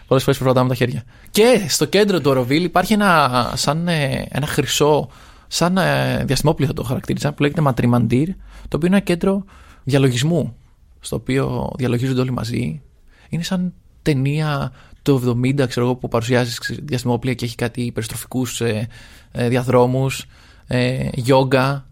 Πολλές 0.08 0.24
φορές 0.24 0.38
προφροντάμε 0.38 0.69
τα 0.69 0.76
χέρια. 0.76 1.04
Και 1.32 1.65
στο 1.67 1.86
κέντρο 1.86 2.19
του 2.19 2.30
Οροβίλ 2.30 2.63
υπάρχει 2.63 2.93
ένα, 2.93 3.52
σαν, 3.56 3.88
ε, 3.88 4.26
ένα 4.30 4.48
χρυσό, 4.48 5.10
σαν 5.48 5.78
ε, 5.78 6.24
διαστημόπλιο 6.26 6.67
θα 6.67 6.74
το 6.74 6.84
χαρακτήριζα, 6.84 7.34
που 7.34 7.41
λέγεται 7.41 7.62
Ματριμαντήρ, 7.62 8.28
το 8.67 8.76
οποίο 8.76 8.88
είναι 8.88 8.95
ένα 8.95 9.06
κέντρο 9.06 9.43
διαλογισμού, 9.84 10.56
στο 11.00 11.15
οποίο 11.15 11.72
διαλογίζονται 11.78 12.22
όλοι 12.22 12.32
μαζί. 12.32 12.82
Είναι 13.30 13.43
σαν 13.43 13.74
ταινία 14.02 14.72
του 15.02 15.39
70, 15.43 15.67
ξέρω 15.67 15.86
εγώ, 15.86 15.95
που 15.95 16.08
παρουσιάζει 16.08 16.58
ξέρεις, 16.60 16.84
διαστημόπλια 16.86 17.34
και 17.34 17.45
έχει 17.45 17.56
κάτι 17.56 17.91
περιστροφικού 17.93 18.45
ε, 18.60 18.82
ε, 19.32 19.48
διαδρόμους, 19.48 20.26
ε, 20.67 21.08
γιόγκα. 21.13 21.86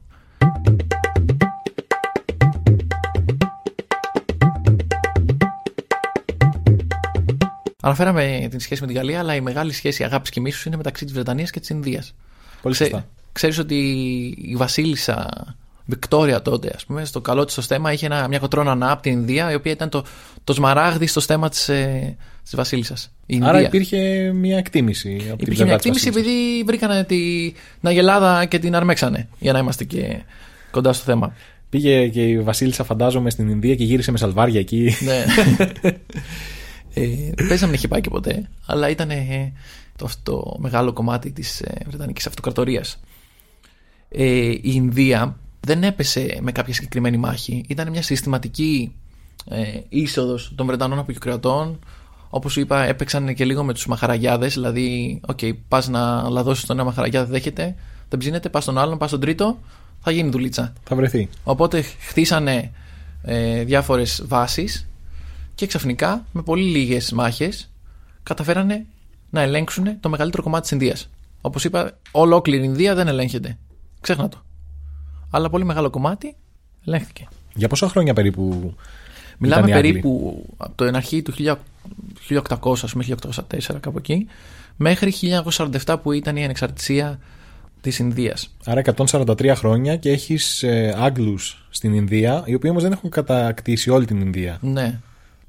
Αναφέραμε 7.87 8.47
την 8.49 8.59
σχέση 8.59 8.81
με 8.81 8.87
την 8.87 8.95
Γαλλία, 8.95 9.19
αλλά 9.19 9.35
η 9.35 9.41
μεγάλη 9.41 9.73
σχέση 9.73 10.03
αγάπης 10.03 10.29
και 10.29 10.41
μίσους 10.41 10.65
είναι 10.65 10.77
μεταξύ 10.77 11.03
της 11.05 11.13
Βρετανίας 11.13 11.49
και 11.51 11.59
της 11.59 11.69
Ινδίας. 11.69 12.13
Πολύ 12.61 12.75
σωστά. 12.75 13.07
Ξέρεις 13.31 13.57
ότι 13.59 13.75
η 14.41 14.55
Βασίλισσα 14.55 15.29
Βικτόρια 15.85 16.41
τότε, 16.41 16.71
ας 16.75 16.85
πούμε, 16.85 17.05
στο 17.05 17.21
καλό 17.21 17.45
της 17.45 17.55
το 17.55 17.61
στέμα 17.61 17.91
είχε 17.93 18.05
ένα, 18.05 18.27
μια 18.27 18.39
κοτρόνα 18.39 18.91
από 18.91 19.01
την 19.01 19.11
Ινδία, 19.11 19.51
η 19.51 19.55
οποία 19.55 19.71
ήταν 19.71 19.89
το, 19.89 20.03
το 20.43 20.53
σμαράγδι 20.53 21.07
στο 21.07 21.19
στέμα 21.19 21.49
της 21.49 21.69
ε, 21.69 22.15
της 22.43 22.55
Βασίλισσας. 22.55 23.11
Άρα 23.41 23.61
υπήρχε 23.61 24.31
μια 24.33 24.57
εκτίμηση. 24.57 25.09
Από 25.09 25.19
την 25.23 25.33
Υπήρχε 25.33 25.45
πλευρά 25.45 25.65
μια 25.65 25.75
της 25.77 25.85
εκτίμηση 25.85 26.09
Βασίλισσας. 26.09 26.33
επειδή 26.33 26.63
βρήκανε 26.65 27.03
τη- 27.03 27.51
την 27.79 27.89
Αγελάδα 27.89 28.45
και 28.45 28.59
την 28.59 28.75
αρμέξανε, 28.75 29.27
για 29.39 29.51
να 29.53 29.59
είμαστε 29.59 29.83
και 29.83 30.21
κοντά 30.71 30.93
στο 30.93 31.03
θέμα. 31.03 31.33
Πήγε 31.69 32.07
και 32.07 32.21
η 32.27 32.39
Βασίλισσα, 32.39 32.83
φαντάζομαι, 32.83 33.29
στην 33.29 33.49
Ινδία 33.49 33.75
και 33.75 33.83
γύρισε 33.83 34.11
με 34.11 34.17
σαλβάρια 34.17 34.59
εκεί. 34.59 34.93
ναι. 34.99 35.25
ε, 37.01 37.43
πες 37.47 37.61
να 37.61 37.67
μην 37.67 37.75
είχε 37.75 37.87
πάει 37.87 38.01
και 38.01 38.09
ποτέ, 38.09 38.49
αλλά 38.65 38.89
ήταν 38.89 39.09
ε, 39.09 39.53
το, 39.95 40.05
αυτό 40.05 40.55
μεγάλο 40.59 40.93
κομμάτι 40.93 41.31
της 41.31 41.61
ε, 41.61 41.77
Βρετανικής 41.87 42.27
Αυτοκρατορίας. 42.27 42.99
Ε, 44.09 44.23
η 44.49 44.61
Ινδία 44.61 45.37
δεν 45.59 45.83
έπεσε 45.83 46.37
με 46.41 46.51
κάποια 46.51 46.73
συγκεκριμένη 46.73 47.17
μάχη. 47.17 47.65
Ήταν 47.67 47.89
μια 47.89 48.01
συστηματική 48.01 48.95
ε, 49.49 49.63
είσοδος 49.89 50.53
των 50.55 50.65
Βρετανών 50.65 50.99
αποικιοκρατών. 50.99 51.79
Όπως 52.29 52.51
σου 52.51 52.59
είπα, 52.59 52.83
έπαιξαν 52.83 53.33
και 53.33 53.45
λίγο 53.45 53.63
με 53.63 53.73
τους 53.73 53.85
μαχαραγιάδες. 53.87 54.53
Δηλαδή, 54.53 55.19
οκ, 55.27 55.39
πας 55.67 55.87
να 55.87 56.29
λαδώσεις 56.29 56.65
τον 56.65 56.75
ένα 56.75 56.85
μαχαραγιά, 56.85 57.21
δεν 57.23 57.31
δέχεται, 57.31 57.75
δεν 58.09 58.19
ψήνεται, 58.19 58.49
πας 58.49 58.63
στον 58.63 58.77
άλλον, 58.77 58.97
πας 58.97 59.09
στον 59.09 59.21
τρίτο, 59.21 59.57
θα 59.99 60.11
γίνει 60.11 60.29
δουλίτσα. 60.29 60.73
Θα 60.83 60.95
βρεθεί. 60.95 61.29
Οπότε 61.43 61.81
χτίσανε 61.81 62.71
ε, 63.23 63.63
διάφορες 63.63 64.23
βάσεις 64.27 64.87
και 65.57 65.65
ξαφνικά 65.65 66.25
με 66.31 66.41
πολύ 66.41 66.63
λίγες 66.63 67.11
μάχες 67.11 67.69
καταφέρανε 68.23 68.85
να 69.29 69.41
ελέγξουν 69.41 69.99
το 69.99 70.09
μεγαλύτερο 70.09 70.43
κομμάτι 70.43 70.61
της 70.61 70.71
Ινδίας. 70.71 71.09
Όπως 71.41 71.63
είπα, 71.63 71.97
ολόκληρη 72.11 72.61
η 72.63 72.67
Ινδία 72.69 72.95
δεν 72.95 73.07
ελέγχεται. 73.07 73.57
Ξέχνα 74.01 74.29
το. 74.29 74.43
Αλλά 75.29 75.49
πολύ 75.49 75.65
μεγάλο 75.65 75.89
κομμάτι 75.89 76.35
ελέγχθηκε. 76.85 77.27
Για 77.53 77.67
πόσα 77.67 77.87
χρόνια 77.87 78.13
περίπου. 78.13 78.75
Μιλάμε 79.37 79.61
ήταν 79.61 79.73
οι 79.73 79.73
Άγγλοι; 79.73 79.91
περίπου 79.91 80.45
από 80.57 80.73
το 80.75 80.85
αρχή 80.85 81.21
του 81.21 81.33
1000 81.37 81.55
1800, 82.29 82.83
ας 82.83 82.91
πούμε 82.91 83.03
1804 83.03 83.79
κάπου 83.79 83.97
εκεί, 83.97 84.27
μέχρι 84.75 85.13
1947 85.85 85.95
που 86.03 86.11
ήταν 86.11 86.35
η 86.35 86.43
ανεξαρτησία 86.43 87.19
της 87.81 87.99
Ινδίας. 87.99 88.55
Άρα 88.65 88.81
143 88.81 89.53
χρόνια 89.55 89.95
και 89.95 90.09
έχεις 90.09 90.63
ε, 90.63 90.95
Άγγλους 90.97 91.67
στην 91.69 91.93
Ινδία, 91.93 92.43
οι 92.45 92.53
οποίοι 92.53 92.69
όμως 92.71 92.83
δεν 92.83 92.91
έχουν 92.91 93.09
κατακτήσει 93.09 93.89
όλη 93.89 94.05
την 94.05 94.21
Ινδία. 94.21 94.57
Ναι. 94.61 94.99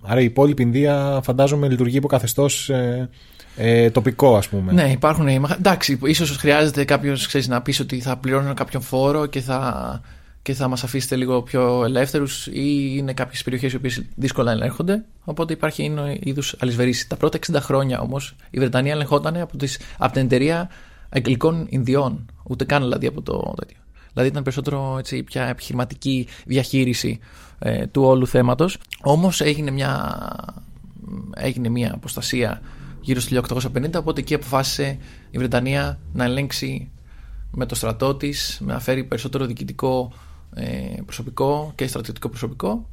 Άρα 0.03 0.21
η 0.21 0.25
υπόλοιπη 0.25 0.63
Ινδία 0.63 1.21
φαντάζομαι 1.25 1.69
λειτουργεί 1.69 1.97
υπό 1.97 2.09
καθεστώς 2.09 2.71
ε, 2.71 3.09
ε, 3.57 3.91
τοπικό, 3.91 4.37
ας 4.37 4.49
πούμε. 4.49 4.73
Ναι, 4.73 4.91
υπάρχουν. 4.91 5.29
οι 5.29 5.39
μαχα- 5.39 5.57
Εντάξει, 5.57 5.99
ίσως 6.05 6.37
χρειάζεται 6.37 6.85
κάποιος 6.85 7.47
να 7.47 7.63
πεις 7.63 7.81
ότι 7.81 8.01
θα 8.01 8.17
πληρώνω 8.17 8.55
κάποιον 8.55 8.83
φόρο 8.83 9.27
και 9.27 9.41
θα, 9.41 10.01
και 10.43 10.55
θα 10.55 10.69
μας 10.69 10.85
αφήσετε 10.85 11.17
λίγο 11.17 11.43
πιο 11.43 11.85
ελεύθερους, 11.85 12.47
ή 12.47 12.95
είναι 12.97 13.13
κάποιες 13.13 13.43
περιοχές 13.43 13.73
οι 13.73 13.77
οποίες 13.77 14.03
δύσκολα 14.15 14.53
ελέγχονται. 14.53 15.05
Οπότε 15.25 15.53
υπάρχει 15.53 15.93
είδους 16.21 16.57
αλυσβερίση. 16.59 17.09
Τα 17.09 17.17
πρώτα 17.17 17.39
60 17.53 17.57
χρόνια 17.61 18.01
όμως 18.01 18.37
η 18.51 18.59
Βρετανία 18.59 18.93
ελεγχόταν 18.93 19.37
από, 19.37 19.57
τις, 19.57 19.81
από 19.99 20.13
την 20.13 20.23
εταιρεία 20.23 20.69
Αγγλικών 21.09 21.67
Ινδιών. 21.69 22.27
Ούτε 22.43 22.65
καν 22.65 22.83
δηλαδή 22.83 23.07
από 23.07 23.23
το 23.23 23.55
τέτοιο. 23.59 23.77
Δηλαδή 24.13 24.29
ήταν 24.29 24.43
περισσότερο 24.43 24.97
έτσι, 24.99 25.23
πια 25.23 25.47
επιχειρηματική 25.49 26.27
διαχείριση 26.47 27.19
ε, 27.59 27.87
του 27.87 28.03
όλου 28.03 28.27
θέματος. 28.27 28.79
Όμως 29.03 29.41
έγινε 29.41 29.71
μια, 29.71 30.21
έγινε 31.35 31.69
μια 31.69 31.93
αποστασία 31.95 32.61
γύρω 33.01 33.21
στο 33.21 33.43
1850, 33.75 33.93
οπότε 33.97 34.21
εκεί 34.21 34.35
αποφάσισε 34.35 34.99
η 35.31 35.39
Βρετανία 35.39 35.99
να 36.13 36.25
ελέγξει 36.25 36.91
με 37.51 37.67
το 37.67 37.75
στρατό 37.75 38.15
της, 38.15 38.61
να 38.65 38.81
φέρει 38.81 39.05
περισσότερο 39.05 39.47
διοικητικό 39.47 40.13
ε, 40.55 41.03
προσωπικό 41.05 41.73
και 41.75 41.87
στρατιωτικό 41.87 42.29
προσωπικό 42.29 42.87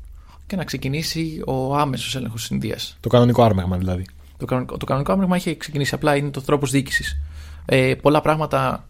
και 0.48 0.56
να 0.56 0.64
ξεκινήσει 0.64 1.42
ο 1.46 1.76
άμεσος 1.76 2.16
έλεγχος 2.16 2.42
της 2.42 2.50
Ινδίας. 2.50 2.98
Το 3.00 3.10
κανονικό 3.10 3.44
άρμεγμα 3.44 3.78
δηλαδή. 3.78 4.06
Το 4.38 4.46
κανονικό, 4.46 4.78
το 4.78 4.86
κανονικό 4.86 5.12
άμεγμα 5.12 5.36
είχε 5.36 5.56
ξεκινήσει, 5.56 5.96
απλά 5.96 6.16
είναι 6.16 6.30
το 6.30 6.42
τρόπος 6.42 6.72
διοίκησης. 6.72 7.18
Ε, 7.66 7.94
πολλά 8.02 8.22
πράγματα, 8.22 8.88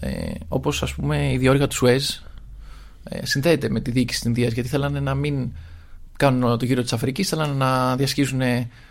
ε, 0.00 0.30
όπως 0.48 0.82
ας 0.82 0.94
πούμε 0.94 1.32
η 1.32 1.36
διόρυγα 1.36 1.66
του 1.66 1.74
Σουέζ, 1.74 2.08
ε, 2.08 2.20
συνδέεται 3.22 3.68
με 3.68 3.80
τη 3.80 3.90
διοίκηση 3.90 4.18
της 4.18 4.28
Ινδίας, 4.28 4.52
γιατί 4.52 4.68
θέλανε 4.68 5.00
να 5.00 5.14
μην 5.14 5.52
κάνουν 6.16 6.58
το 6.58 6.64
γύρο 6.64 6.82
της 6.82 6.92
Αφρικής, 6.92 7.28
θέλανε 7.28 7.54
να 7.54 7.96
διασχίζουν 7.96 8.40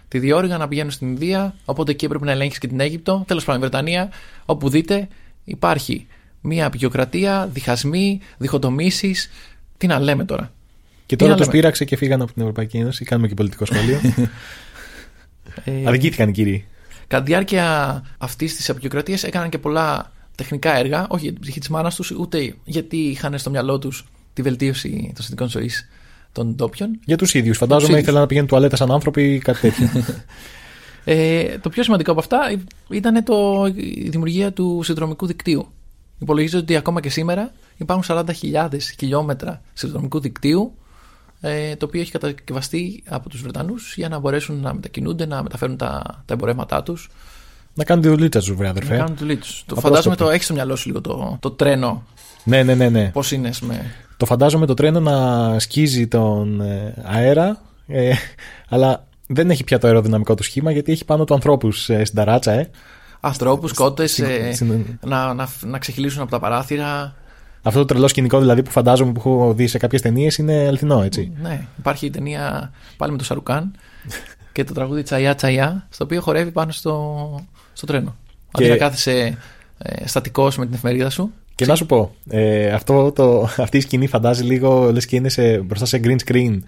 τη 0.07 0.19
διόρυγα, 0.19 0.57
να 0.57 0.67
πηγαίνουν 0.67 0.91
στην 0.91 1.07
Ινδία, 1.07 1.55
οπότε 1.65 1.91
εκεί 1.91 2.05
έπρεπε 2.05 2.25
να 2.25 2.31
ελέγξει 2.31 2.59
και 2.59 2.67
την 2.67 2.79
Αίγυπτο. 2.79 3.23
Τέλος 3.27 3.43
πάντων, 3.43 3.61
η 3.61 3.67
Βρετανία, 3.67 4.09
όπου 4.45 4.69
δείτε, 4.69 5.07
υπάρχει 5.43 6.07
μια 6.41 6.65
απεικιοκρατία, 6.65 7.49
διχασμοί, 7.53 8.19
διχοτομήσεις, 8.37 9.29
τι 9.77 9.87
να 9.87 9.99
λέμε 9.99 10.25
τώρα; 10.25 10.51
Και 11.05 11.15
Τι 11.15 11.15
τώρα 11.15 11.31
να 11.31 11.37
τους 11.37 11.47
λέμε; 11.47 11.59
πείραξε 11.59 11.85
και 11.85 11.95
φύγανε 11.95 12.23
από 12.23 12.33
την 12.33 12.41
Ευρωπαϊκή 12.41 12.77
Ένωση. 12.77 13.05
Κάνουμε 13.05 13.27
και 13.27 13.33
πολιτικό 13.33 13.65
σχόλιο. 13.65 13.99
Ε, 15.63 15.87
Αδικήθηκαν 15.87 16.29
οι 16.29 16.31
κύριοι. 16.31 16.65
Κατά 17.07 17.23
τη 17.23 17.29
διάρκεια 17.29 18.03
αυτής 18.17 18.55
της 18.55 18.69
απεικιοκρατίας 18.69 19.23
έκαναν 19.23 19.49
και 19.49 19.57
πολλά 19.57 20.11
τεχνικά 20.37 20.77
έργα, 20.77 21.07
όχι 21.09 21.23
για 21.23 21.31
την 21.31 21.41
ψυχή 21.41 21.59
της 21.59 21.69
μάνας 21.69 21.95
τους, 21.95 22.11
ούτε 22.11 22.55
γιατί 22.63 22.97
είχαν 22.97 23.37
στο 23.37 23.49
μυαλό 23.49 23.79
τους 23.79 24.05
τη 24.33 24.41
βελτίωση 24.41 25.11
των 25.15 25.23
συνθηκών 25.23 25.49
ζωής 25.49 25.87
των 26.31 26.55
ντόπιων. 26.55 26.99
Για 27.05 27.17
τους 27.17 27.33
ίδιους. 27.33 27.57
Φαντάζομαι 27.57 27.91
ίδιους. 27.91 28.03
ήθελαν 28.03 28.21
να 28.21 28.27
πηγαίνουν 28.27 28.49
τουαλέτα 28.49 28.75
σαν 28.75 28.91
άνθρωποι 28.91 29.33
ή 29.33 29.39
κάτι 29.39 29.59
τέτοιο. 29.59 29.89
Ε, 31.09 31.57
το 31.57 31.69
πιο 31.69 31.83
σημαντικό 31.83 32.11
από 32.11 32.19
αυτά 32.19 32.39
ήταν 32.89 33.23
το, 33.23 33.65
η 33.75 34.09
δημιουργία 34.09 34.53
του 34.53 34.81
συνδρομικού 34.83 35.25
δικτύου. 35.25 35.67
Υπολογίζεται 36.19 36.61
ότι 36.61 36.75
ακόμα 36.75 37.01
και 37.01 37.09
σήμερα 37.09 37.51
υπάρχουν 37.77 38.15
40.000 38.17 38.67
χιλιόμετρα 38.99 39.61
συνδρομικού 39.73 40.19
δικτύου 40.19 40.73
ε, 41.41 41.75
το 41.75 41.85
οποίο 41.85 42.01
έχει 42.01 42.11
κατασκευαστεί 42.11 43.03
από 43.07 43.29
τους 43.29 43.41
Βρετανούς 43.41 43.95
για 43.95 44.09
να 44.09 44.19
μπορέσουν 44.19 44.59
να 44.59 44.73
μετακινούνται, 44.73 45.25
να 45.25 45.43
μεταφέρουν 45.43 45.77
τα, 45.77 46.23
τα 46.25 46.33
εμπορεύματά 46.33 46.83
τους 46.83 47.09
να 47.77 47.83
κάνουν 47.83 48.03
τη 48.03 48.09
δουλίτσα 48.09 48.39
του, 48.39 48.55
βρε 48.55 48.67
αδερφέ. 48.67 48.91
να 48.93 48.99
κάνουν 48.99 49.17
το 49.17 49.25
λίτ 49.25 49.39
τους. 49.41 49.49
Το 49.49 49.55
Απρόσκοπτο. 49.63 49.87
φαντάζομαι 49.87 50.15
το 50.15 50.29
έχεις 50.29 50.45
στο 50.45 50.53
μυαλό 50.53 50.75
σου 50.75 50.87
λίγο 50.87 51.01
το, 51.01 51.37
το 51.39 51.51
τρένο 51.51 52.03
Ναι, 52.43 52.63
ναι, 52.63 52.75
ναι, 52.75 52.89
ναι. 52.89 53.09
πώς 53.13 53.31
είναι 53.31 53.49
με... 53.61 53.85
Το 54.17 54.25
φαντάζομαι 54.25 54.65
το 54.65 54.73
τρένο 54.73 54.99
να 54.99 55.59
σκίζει 55.59 56.07
τον 56.07 56.61
ε, 56.61 56.93
αέρα, 57.05 57.61
ε, 57.87 58.11
αλλά 58.69 59.05
δεν 59.27 59.49
έχει 59.49 59.63
πια 59.63 59.77
το 59.79 59.87
αεροδυναμικό 59.87 60.35
του 60.35 60.43
σχήμα 60.43 60.71
γιατί 60.71 60.91
έχει 60.91 61.05
πάνω 61.05 61.23
του 61.23 61.33
ανθρώπους 61.33 61.83
στην 61.83 62.15
ταράτσα, 62.15 62.51
ε. 62.51 62.69
ανθρώπους, 63.19 63.73
κότες 63.73 64.11
στην- 64.11 64.25
ε, 64.25 64.53
στην- 64.53 64.85
να, 65.05 65.33
να, 65.33 65.47
να 65.65 65.77
ξεχυλήσουν 65.79 66.21
από 66.21 66.31
τα 66.31 66.39
παράθυρα 66.39 67.15
Αυτό 67.61 67.79
το 67.79 67.85
τρελό 67.85 68.07
σκηνικό 68.07 68.39
δηλαδή 68.39 68.63
που 68.63 68.71
φαντάζομαι 68.71 69.11
που 69.11 69.19
έχω 69.19 69.53
δει 69.53 69.67
σε 69.67 69.77
κάποιες 69.77 70.01
ταινίες 70.01 70.37
είναι 70.37 70.65
αληθινό, 70.67 71.01
έτσι. 71.01 71.31
Ναι, 71.41 71.67
υπάρχει 71.79 72.05
η 72.05 72.09
ταινία 72.09 72.71
πάλι 72.97 73.11
με 73.11 73.17
τον 73.17 73.25
Σαρουκάν 73.25 73.71
και 74.57 74.63
το 74.63 74.73
τραγούδι 74.73 75.03
Τσαϊά 75.03 75.35
Τσαϊά, 75.35 75.87
στο 75.89 76.03
οποίο 76.03 76.21
χορεύει 76.21 76.51
πάνω 76.51 76.71
στο, 76.71 77.39
στο 77.73 77.85
τρένο. 77.85 78.15
Αντί 78.51 78.63
Και- 78.63 78.69
να 78.69 78.77
κάθεσαι 78.77 79.37
ε, 79.77 80.07
στατικός 80.07 80.57
με 80.57 80.65
την 80.65 80.73
εφημερίδα 80.73 81.09
σου. 81.09 81.31
Και 81.55 81.65
να 81.65 81.75
σου 81.75 81.85
πω, 81.85 82.15
ε, 82.29 82.71
αυτό 82.71 83.11
το, 83.11 83.49
αυτή 83.57 83.77
η 83.77 83.79
σκηνή 83.79 84.07
φαντάζει 84.07 84.43
λίγο 84.43 84.91
λες 84.91 85.05
και 85.05 85.15
είναι 85.15 85.29
σε, 85.29 85.57
μπροστά 85.57 85.85
σε 85.85 85.99
green 86.03 86.15
screen 86.25 86.59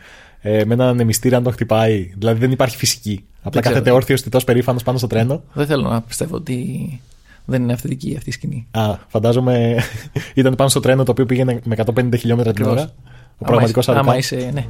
ε, 0.41 0.65
με 0.65 0.73
έναν 0.73 0.99
εμιστήρα 0.99 1.37
να 1.37 1.43
τον 1.43 1.53
χτυπάει. 1.53 2.11
Δηλαδή 2.17 2.39
δεν 2.39 2.51
υπάρχει 2.51 2.77
φυσική. 2.77 3.23
Απλά 3.41 3.61
ξέρω. 3.61 3.75
κάθεται 3.75 3.95
όρθιος 3.95 4.21
τιτός 4.21 4.43
περήφανος 4.43 4.83
πάνω 4.83 4.97
στο 4.97 5.07
τρένο. 5.07 5.43
Δεν 5.53 5.65
θέλω 5.65 5.89
να 5.89 6.01
πιστεύω 6.01 6.35
ότι 6.35 6.99
δεν 7.45 7.61
είναι 7.63 7.73
αυθεντική 7.73 8.13
αυτή 8.17 8.29
η 8.29 8.33
σκηνή. 8.33 8.67
Α, 8.71 8.95
φαντάζομαι 9.07 9.77
ήταν 10.33 10.55
πάνω 10.55 10.69
στο 10.69 10.79
τρένο 10.79 11.03
το 11.03 11.11
οποίο 11.11 11.25
πήγαινε 11.25 11.59
με 11.63 11.75
150 11.85 12.09
χιλιόμετρα 12.17 12.53
την 12.53 12.63
Ακριβώς. 12.63 12.81
ώρα. 12.83 12.91
Ο 13.37 13.45
πραγματικός 13.45 13.89
άμα, 13.89 13.99
άμα 13.99 14.21
Σαρουκάν. 14.21 14.39
είσαι, 14.39 14.51
ναι. 14.53 14.67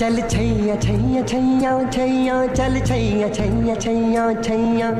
चल 0.00 0.16
छैया 0.32 0.74
छैया 0.84 1.22
छैया 1.30 1.72
छैया 1.94 2.34
चल 2.58 2.74
छैया 2.88 3.28
छैया 3.36 3.74
छैया 3.76 4.24
छैया 4.34 4.94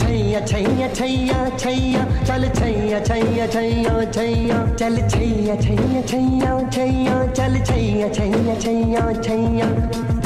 छैया 0.00 0.40
छैया 0.50 0.88
छैया 0.98 1.40
छैया 1.62 2.02
चल 2.28 2.44
छैया 2.58 3.00
छैया 3.08 3.46
छैया 3.54 4.04
छैया 4.16 4.58
चल 4.80 4.96
छैया 5.12 5.56
छैया 5.64 6.02
छैया 6.10 6.54
छैया 6.74 7.16
चल 7.38 7.54
छैया 7.68 8.08
छैया 8.16 8.54
छैया 8.64 9.04
छैया 9.26 9.68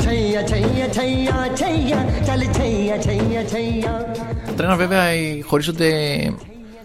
छैया 0.03 0.43
छैया 0.51 0.87
छैया 0.99 1.49
छैया 1.61 1.99
चल 2.29 2.43
छैया 2.59 2.97
छैया 3.07 3.43
छैया 3.53 3.95
Τα 4.47 4.55
τρένα 4.57 4.77
βέβαια 4.77 5.03
ε, 5.03 5.41
χωρίζονται 5.43 5.91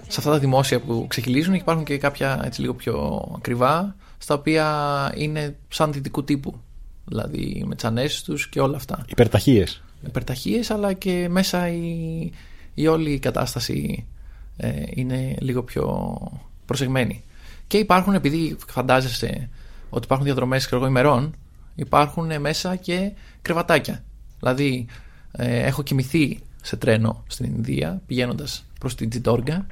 σε 0.07 0.17
αυτά 0.19 0.31
τα 0.31 0.39
δημόσια 0.39 0.79
που 0.79 1.05
ξεχυλίζουν 1.07 1.53
και 1.53 1.59
υπάρχουν 1.59 1.83
και 1.83 1.97
κάποια 1.97 2.41
έτσι 2.45 2.61
λίγο 2.61 2.73
πιο 2.73 3.25
ακριβά 3.35 3.95
στα 4.17 4.33
οποία 4.33 4.65
είναι 5.15 5.55
σαν 5.69 5.91
δυτικού 5.91 6.23
τύπου. 6.23 6.59
Δηλαδή 7.08 7.64
με 7.66 7.74
τις 7.74 7.84
ανέσεις 7.84 8.22
τους 8.22 8.48
και 8.48 8.60
όλα 8.60 8.76
αυτά. 8.76 9.04
Υπερταχίε. 9.08 9.64
υπερταχείες 10.06 10.70
αλλά 10.70 10.92
και 10.92 11.28
μέσα 11.30 11.68
η, 11.68 12.30
η 12.74 12.86
όλη 12.86 13.12
η 13.12 13.18
κατάσταση 13.18 14.06
ε, 14.56 14.82
είναι 14.94 15.36
λίγο 15.40 15.62
πιο 15.62 16.16
προσεγμένη. 16.66 17.22
Και 17.66 17.78
υπάρχουν, 17.78 18.14
επειδή 18.14 18.56
φαντάζεσαι 18.66 19.48
ότι 19.90 20.04
υπάρχουν 20.04 20.26
διαδρομές 20.26 20.66
ξέρω 20.66 20.80
εγώ, 20.80 20.90
ημερών, 20.90 21.34
υπάρχουν 21.74 22.40
μέσα 22.40 22.76
και 22.76 23.12
κρεβατάκια. 23.42 24.04
Δηλαδή, 24.38 24.86
ε, 25.32 25.58
έχω 25.58 25.82
κοιμηθεί 25.82 26.38
σε 26.62 26.76
τρένο 26.76 27.24
στην 27.26 27.54
Ινδία 27.54 28.02
πηγαίνοντας 28.06 28.64
προς 28.80 28.94
την 28.94 29.08
Τζιτόργκα, 29.08 29.66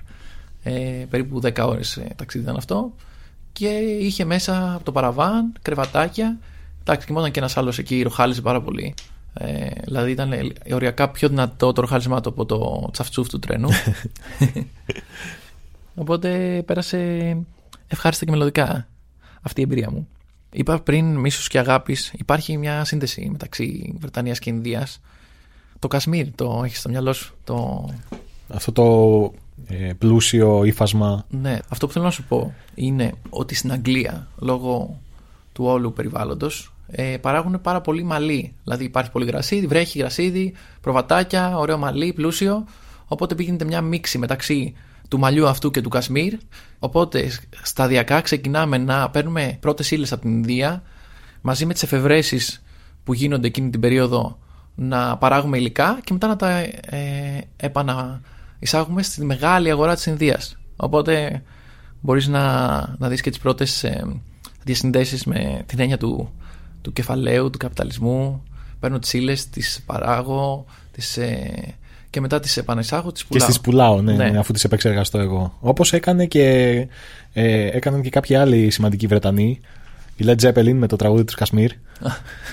ε, 0.62 1.04
περίπου 1.10 1.40
10 1.40 1.66
ώρες 1.66 1.96
ε, 1.96 2.08
ταξίδι 2.16 2.44
ήταν 2.44 2.56
αυτό, 2.56 2.92
και 3.52 3.68
είχε 3.78 4.24
μέσα 4.24 4.74
από 4.74 4.84
το 4.84 4.92
παραβάν 4.92 5.52
κρεβατάκια. 5.62 6.38
Εντάξει, 6.88 7.06
κοιμόταν 7.06 7.30
και 7.30 7.38
ένας 7.38 7.56
άλλος 7.56 7.78
εκεί, 7.78 8.02
ροχάλιζε 8.02 8.40
πάρα 8.40 8.62
πολύ. 8.62 8.94
Ε, 9.34 9.70
δηλαδή 9.84 10.10
ήταν 10.10 10.32
ε, 10.32 10.74
οριακά 10.74 11.08
πιο 11.08 11.28
δυνατό 11.28 11.72
το 11.72 11.80
ροχάλισμά 11.80 12.20
του 12.20 12.28
από 12.28 12.46
το 12.46 12.88
τσαφτσούφ 12.92 13.28
του 13.28 13.38
τρένου. 13.38 13.68
Οπότε 15.94 16.62
πέρασε 16.66 17.36
ευχάριστα 17.86 18.24
και 18.24 18.30
μελλοντικά 18.30 18.88
αυτή 19.42 19.60
η 19.60 19.62
εμπειρία 19.62 19.90
μου. 19.90 20.08
Είπα 20.52 20.80
πριν 20.80 21.16
μίσος 21.16 21.48
και 21.48 21.58
αγάπης, 21.58 22.12
υπάρχει 22.16 22.58
μια 22.58 22.84
σύνδεση 22.84 23.28
μεταξύ 23.30 23.94
Βρετανίας 23.98 24.38
και 24.38 24.50
Ινδίας. 24.50 25.00
Το 25.78 25.88
Κασμίρ 25.88 26.34
το 26.34 26.62
έχεις 26.64 26.78
στο 26.78 26.88
μυαλό 26.88 27.12
σου. 27.12 27.34
Το... 27.44 27.88
Αυτό 28.48 28.72
το 28.72 29.32
ε, 29.66 29.92
πλούσιο 29.98 30.64
ύφασμα. 30.64 31.24
Ναι, 31.28 31.58
αυτό 31.68 31.86
που 31.86 31.92
θέλω 31.92 32.04
να 32.04 32.10
σου 32.10 32.24
πω 32.24 32.54
είναι 32.74 33.12
ότι 33.30 33.54
στην 33.54 33.72
Αγγλία, 33.72 34.28
λόγω 34.38 35.00
του 35.52 35.64
όλου 35.64 35.92
περιβάλλοντος, 35.92 36.72
ε, 36.86 37.16
παράγουν 37.20 37.60
πάρα 37.60 37.80
πολύ 37.80 38.02
μαλλί. 38.02 38.54
Δηλαδή 38.62 38.84
υπάρχει 38.84 39.10
πολύ 39.10 39.26
γρασίδι, 39.26 39.66
βρέχει 39.66 39.98
γρασίδι, 39.98 40.54
προβατάκια, 40.80 41.58
ωραίο 41.58 41.78
μαλλί, 41.78 42.12
πλούσιο. 42.12 42.64
Οπότε 43.06 43.34
πήγαινε 43.34 43.64
μια 43.64 43.80
μίξη 43.80 44.18
μεταξύ 44.18 44.74
του 45.08 45.18
μαλλιού 45.18 45.46
αυτού 45.46 45.70
και 45.70 45.80
του 45.80 45.88
Κασμίρ. 45.88 46.34
Οπότε 46.78 47.30
σταδιακά 47.62 48.20
ξεκινάμε 48.20 48.78
να 48.78 49.10
παίρνουμε 49.10 49.56
πρώτες 49.60 49.90
ύλες 49.90 50.12
από 50.12 50.20
την 50.20 50.30
Ινδία 50.30 50.82
μαζί 51.40 51.66
με 51.66 51.72
τις 51.72 51.82
εφευρέσεις 51.82 52.62
που 53.04 53.14
γίνονται 53.14 53.46
εκείνη 53.46 53.70
την 53.70 53.80
περίοδο 53.80 54.38
να 54.74 55.16
παράγουμε 55.16 55.58
υλικά 55.58 55.98
και 56.04 56.12
μετά 56.12 56.26
να 56.26 56.36
τα 56.36 56.48
ε, 56.48 57.48
επαναεισάγουμε 57.56 59.02
στη 59.02 59.24
μεγάλη 59.24 59.70
αγορά 59.70 59.94
της 59.94 60.06
Ινδίας. 60.06 60.58
Οπότε 60.76 61.42
μπορείς 62.00 62.26
να, 62.26 62.42
να 62.98 63.08
δεις 63.08 63.20
και 63.20 63.30
τις 63.30 63.38
πρώτες 63.38 63.84
ε, 63.84 64.04
διασυνδέσεις 64.64 65.24
με 65.24 65.62
την 65.66 65.80
έννοια 65.80 65.98
του, 65.98 66.32
του 66.86 66.92
κεφαλαίου, 66.92 67.50
του 67.50 67.58
καπιταλισμού. 67.58 68.42
Παίρνω 68.80 68.98
τις 68.98 69.12
ύλες, 69.12 69.48
τις 69.48 69.82
παράγω 69.86 70.64
τις, 70.92 71.16
ε, 71.16 71.50
και 72.10 72.20
μετά 72.20 72.40
τις 72.40 72.56
επανεισάγω, 72.56 73.12
τις 73.12 73.22
Και 73.22 73.28
πουλάω. 73.30 73.46
στις 73.48 73.60
πουλάω, 73.60 74.02
ναι, 74.02 74.12
Ναι. 74.12 74.28
ναι, 74.30 74.38
αφού 74.38 74.52
τις 74.52 74.64
επεξεργαστώ 74.64 75.18
εγώ. 75.18 75.56
Όπως 75.60 75.92
έκανε 75.92 76.26
και, 76.26 76.42
ε, 77.32 77.66
έκαναν 77.66 78.02
και 78.02 78.10
κάποιοι 78.10 78.36
άλλοι 78.36 78.70
σημαντικοί 78.70 79.06
Βρετανοί. 79.06 79.60
Η 80.16 80.24
Led 80.28 80.36
Zeppelin 80.42 80.72
με 80.72 80.86
το 80.86 80.96
τραγούδι 80.96 81.24
του 81.24 81.32
Κασμίρ. 81.36 81.70
Το 81.72 82.10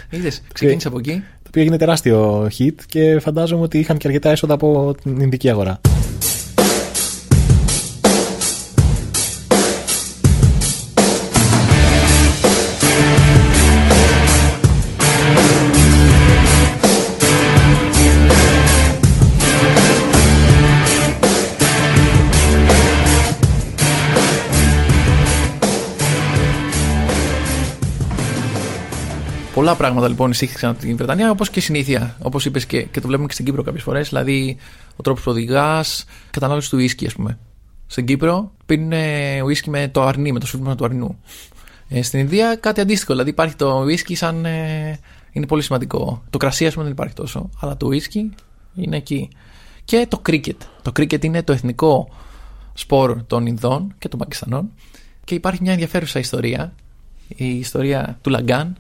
Είδες, 0.18 0.42
ξεκίνησε 0.54 0.88
από 0.88 0.98
εκεί. 1.00 1.24
οποίο 1.48 1.62
έγινε 1.62 1.78
τεράστιο 1.78 2.50
hit 2.60 2.76
και 2.86 3.20
φαντάζομαι 3.20 3.62
ότι 3.64 3.80
είχαν 3.80 3.98
και 3.98 4.08
αρκετά 4.08 4.30
έσοδα 4.30 4.54
από 4.54 4.96
την 5.04 5.20
Ινδική 5.20 5.50
αγορά. 5.50 5.82
Πολλά 29.54 29.76
πράγματα 29.76 30.08
λοιπόν 30.08 30.32
εισήχθηκαν 30.32 30.70
από 30.70 30.80
την 30.80 30.98
Βρετανία, 30.98 31.32
όπως 31.32 31.50
και 31.50 31.62
συνήθεια. 31.62 32.18
Όπως 32.22 32.46
είπες 32.46 32.66
και, 32.66 32.82
και 32.82 33.00
το 33.02 33.08
βλέπουμε 33.08 33.28
και 33.28 33.34
στην 33.34 33.46
Κύπρο 33.46 33.64
κάποιες 33.64 33.84
φορές. 33.84 34.10
Δηλαδή, 34.10 34.58
ο 34.96 35.02
τρόπος 35.02 35.24
που 35.24 35.32
οδηγάς, 35.32 36.06
κατανάλωση 36.32 36.70
του 36.70 36.78
ουίσκι, 36.78 37.06
ας 37.06 37.14
πούμε. 37.14 37.40
Στην 37.88 38.06
Κύπρο 38.06 38.52
πίνουν 38.66 38.92
ουίσκι 39.46 39.70
με 39.70 39.88
το 39.88 40.04
αρνί, 40.04 40.32
με 40.32 40.40
το 40.40 40.48
σφίγμα 40.48 40.76
του 40.76 40.86
αρνού. 40.86 41.20
Ε, 41.88 42.02
στην 42.02 42.20
Ινδία 42.20 42.56
κάτι 42.56 42.82
αντίστοιχο. 42.82 43.12
Δηλαδή, 43.12 43.30
υπάρχει 43.30 43.56
το 43.56 43.82
ουίσκι 43.84 44.16
σαν. 44.16 44.46
Ε, 44.46 45.00
είναι 45.32 45.46
πολύ 45.46 45.62
σημαντικό. 45.62 46.24
Το 46.30 46.38
κρασί, 46.38 46.66
ας 46.66 46.72
πούμε, 46.74 46.84
δεν 46.84 46.94
υπάρχει 46.94 47.14
τόσο. 47.14 47.50
Αλλά 47.60 47.78
το 47.78 47.88
ουίσκι 47.88 48.32
είναι 48.76 48.98
εκεί. 48.98 49.30
Και 49.84 50.06
το 50.10 50.20
κρίκετ. 50.20 50.62
Το 50.82 50.92
κρίκετ 50.92 51.24
είναι 51.24 51.44
το 51.44 51.54
εθνικό 51.54 52.10
σπορ 52.74 53.24
των 53.28 53.46
Ινδών 53.46 53.94
και 53.98 54.08
των 54.08 54.20
Πακιστανών. 54.20 54.72
Και 55.24 55.36
υπάρχει 55.36 55.62
μια 55.62 55.72
ενδιαφέρουσα 55.72 56.20
ιστορία. 56.20 56.74
Η 57.28 57.58
ιστορία 57.58 58.18
του 58.22 58.30
Λαγκάν, 58.30 58.78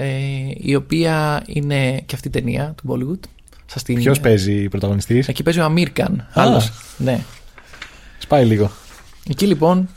ε, 0.00 0.06
η 0.54 0.74
οποία 0.74 1.42
είναι 1.46 2.00
και 2.06 2.14
αυτή 2.14 2.28
η 2.28 2.30
ταινία 2.30 2.74
του 2.76 2.84
Bollywood. 2.88 3.28
Σας 3.66 3.82
την... 3.82 3.94
Ποιος 3.94 4.20
παίζει 4.20 4.68
πρωταγωνιστής; 4.68 5.28
Εκεί 5.28 5.42
παίζει 5.42 5.60
ο 5.60 5.64
Αμίρκαν. 5.64 6.28
Άλλος. 6.32 6.72
Ναι. 6.96 7.20
Σπάει 8.18 8.44
λίγο. 8.44 8.70
Εκεί 9.28 9.46
λοιπόν 9.46 9.88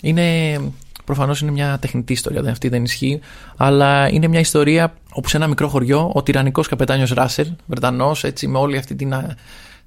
είναι. 0.00 0.60
Προφανώς 1.04 1.40
είναι 1.40 1.50
μια 1.50 1.78
τεχνητή 1.80 2.12
ιστορία, 2.12 2.42
δεν 2.42 2.50
αυτή 2.50 2.68
δεν 2.68 2.84
ισχύει. 2.84 3.20
Αλλά 3.56 4.08
είναι 4.08 4.28
μια 4.28 4.40
ιστορία 4.40 4.94
όπου 5.10 5.28
σε 5.28 5.36
ένα 5.36 5.46
μικρό 5.46 5.68
χωριό 5.68 6.10
ο 6.14 6.22
τυραννικός 6.22 6.68
καπετάνιος 6.68 7.10
Ράσελ, 7.10 7.48
Βρετανός, 7.66 8.24
έτσι 8.24 8.46
με 8.48 8.58
όλη 8.58 8.76
αυτή 8.76 8.94
την, 8.94 9.14
α, 9.14 9.36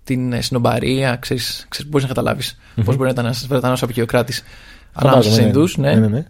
την 0.03 0.41
συνομπαρία, 0.41 1.15
ξέρεις, 1.15 1.67
μπορείς 1.87 2.07
να 2.07 2.13
καταλάβεις 2.13 2.59
πώς 2.75 2.95
μπορεί 2.95 3.03
να 3.05 3.09
ήταν 3.09 3.25
ένας 3.25 3.45
Βρετανός 3.47 3.83
απεικιοκράτης 3.83 4.43
ανάμεσα 4.93 5.21
σε 5.21 5.29
Φαντάζομαι, 5.29 5.47
Ινδούς. 5.47 5.77
Ναι. 5.77 5.95
ναι, 5.95 6.07
ναι. 6.07 6.25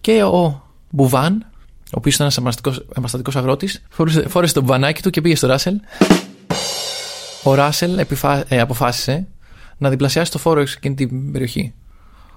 Και 0.00 0.22
ο 0.22 0.62
Μπουβάν, 0.90 1.46
ο 1.92 1.98
οποίος 1.98 2.14
ήταν 2.14 2.30
ένας 2.36 2.58
επαναστατικός 2.96 3.38
αγρότης, 3.38 3.82
φόρεσε, 3.88 4.28
φόρεσε 4.28 4.54
το 4.54 4.60
μπουβανάκι 4.60 5.02
του 5.02 5.10
και 5.10 5.20
πήγε 5.20 5.34
στο 5.34 5.46
Ράσελ. 5.46 5.80
Ο 7.42 7.54
Ράσελ 7.54 7.98
επιφα... 7.98 8.44
ε, 8.48 8.60
αποφάσισε 8.60 9.26
να 9.78 9.90
διπλασιάσει 9.90 10.30
το 10.30 10.38
φόρο 10.38 10.66
σε 10.66 10.74
εκείνη 10.76 10.94
την 10.94 11.32
περιοχή. 11.32 11.74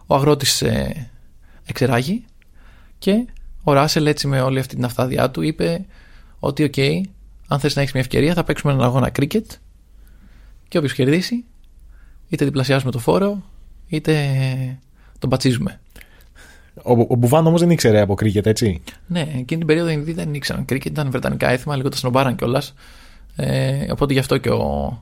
Ο 0.07 0.15
αγρότης 0.15 0.61
ε, 0.61 1.09
εξερράγη 1.65 2.25
και 2.97 3.25
ο 3.63 3.73
Ράσελ 3.73 4.05
έτσι 4.05 4.27
με 4.27 4.41
όλη 4.41 4.59
αυτή 4.59 4.75
την 4.75 4.85
αυθάδειά 4.85 5.31
του 5.31 5.41
είπε 5.41 5.85
ότι 6.39 6.63
οκ, 6.63 6.77
αν 7.47 7.59
θες 7.59 7.75
να 7.75 7.81
έχεις 7.81 7.93
μια 7.93 8.01
ευκαιρία 8.01 8.33
θα 8.33 8.43
παίξουμε 8.43 8.73
έναν 8.73 8.85
αγώνα 8.85 9.09
κρίκετ 9.09 9.51
και 10.67 10.77
όποιος 10.77 10.93
κερδίσει 10.93 11.45
είτε 12.29 12.45
διπλασιάζουμε 12.45 12.91
το 12.91 12.99
φόρο 12.99 13.43
είτε 13.87 14.79
τον 15.19 15.29
πατσίζουμε. 15.29 15.79
Ο, 16.83 16.91
ο 16.91 17.15
Μπουβάν 17.15 17.47
όμως 17.47 17.59
δεν 17.59 17.69
ήξερε 17.69 17.99
από 18.01 18.15
κρίκετ, 18.15 18.47
έτσι; 18.47 18.81
Ναι, 19.07 19.19
εκείνη 19.19 19.45
την 19.45 19.65
περίοδο 19.65 19.89
οι 19.89 19.95
Ινδοί 19.97 20.13
δεν 20.13 20.33
ήξεραν 20.33 20.65
κρίκετ, 20.65 20.91
ήταν 20.91 21.11
βρετανικά 21.11 21.49
έθιμα, 21.49 21.75
λίγο 21.75 21.89
τα 21.89 21.97
σνομπάραν 21.97 22.35
κιόλας. 22.35 22.73
Ε, 23.35 23.91
οπότε 23.91 24.13
γι' 24.13 24.19
αυτό 24.19 24.37
και 24.37 24.49
ο, 24.49 24.97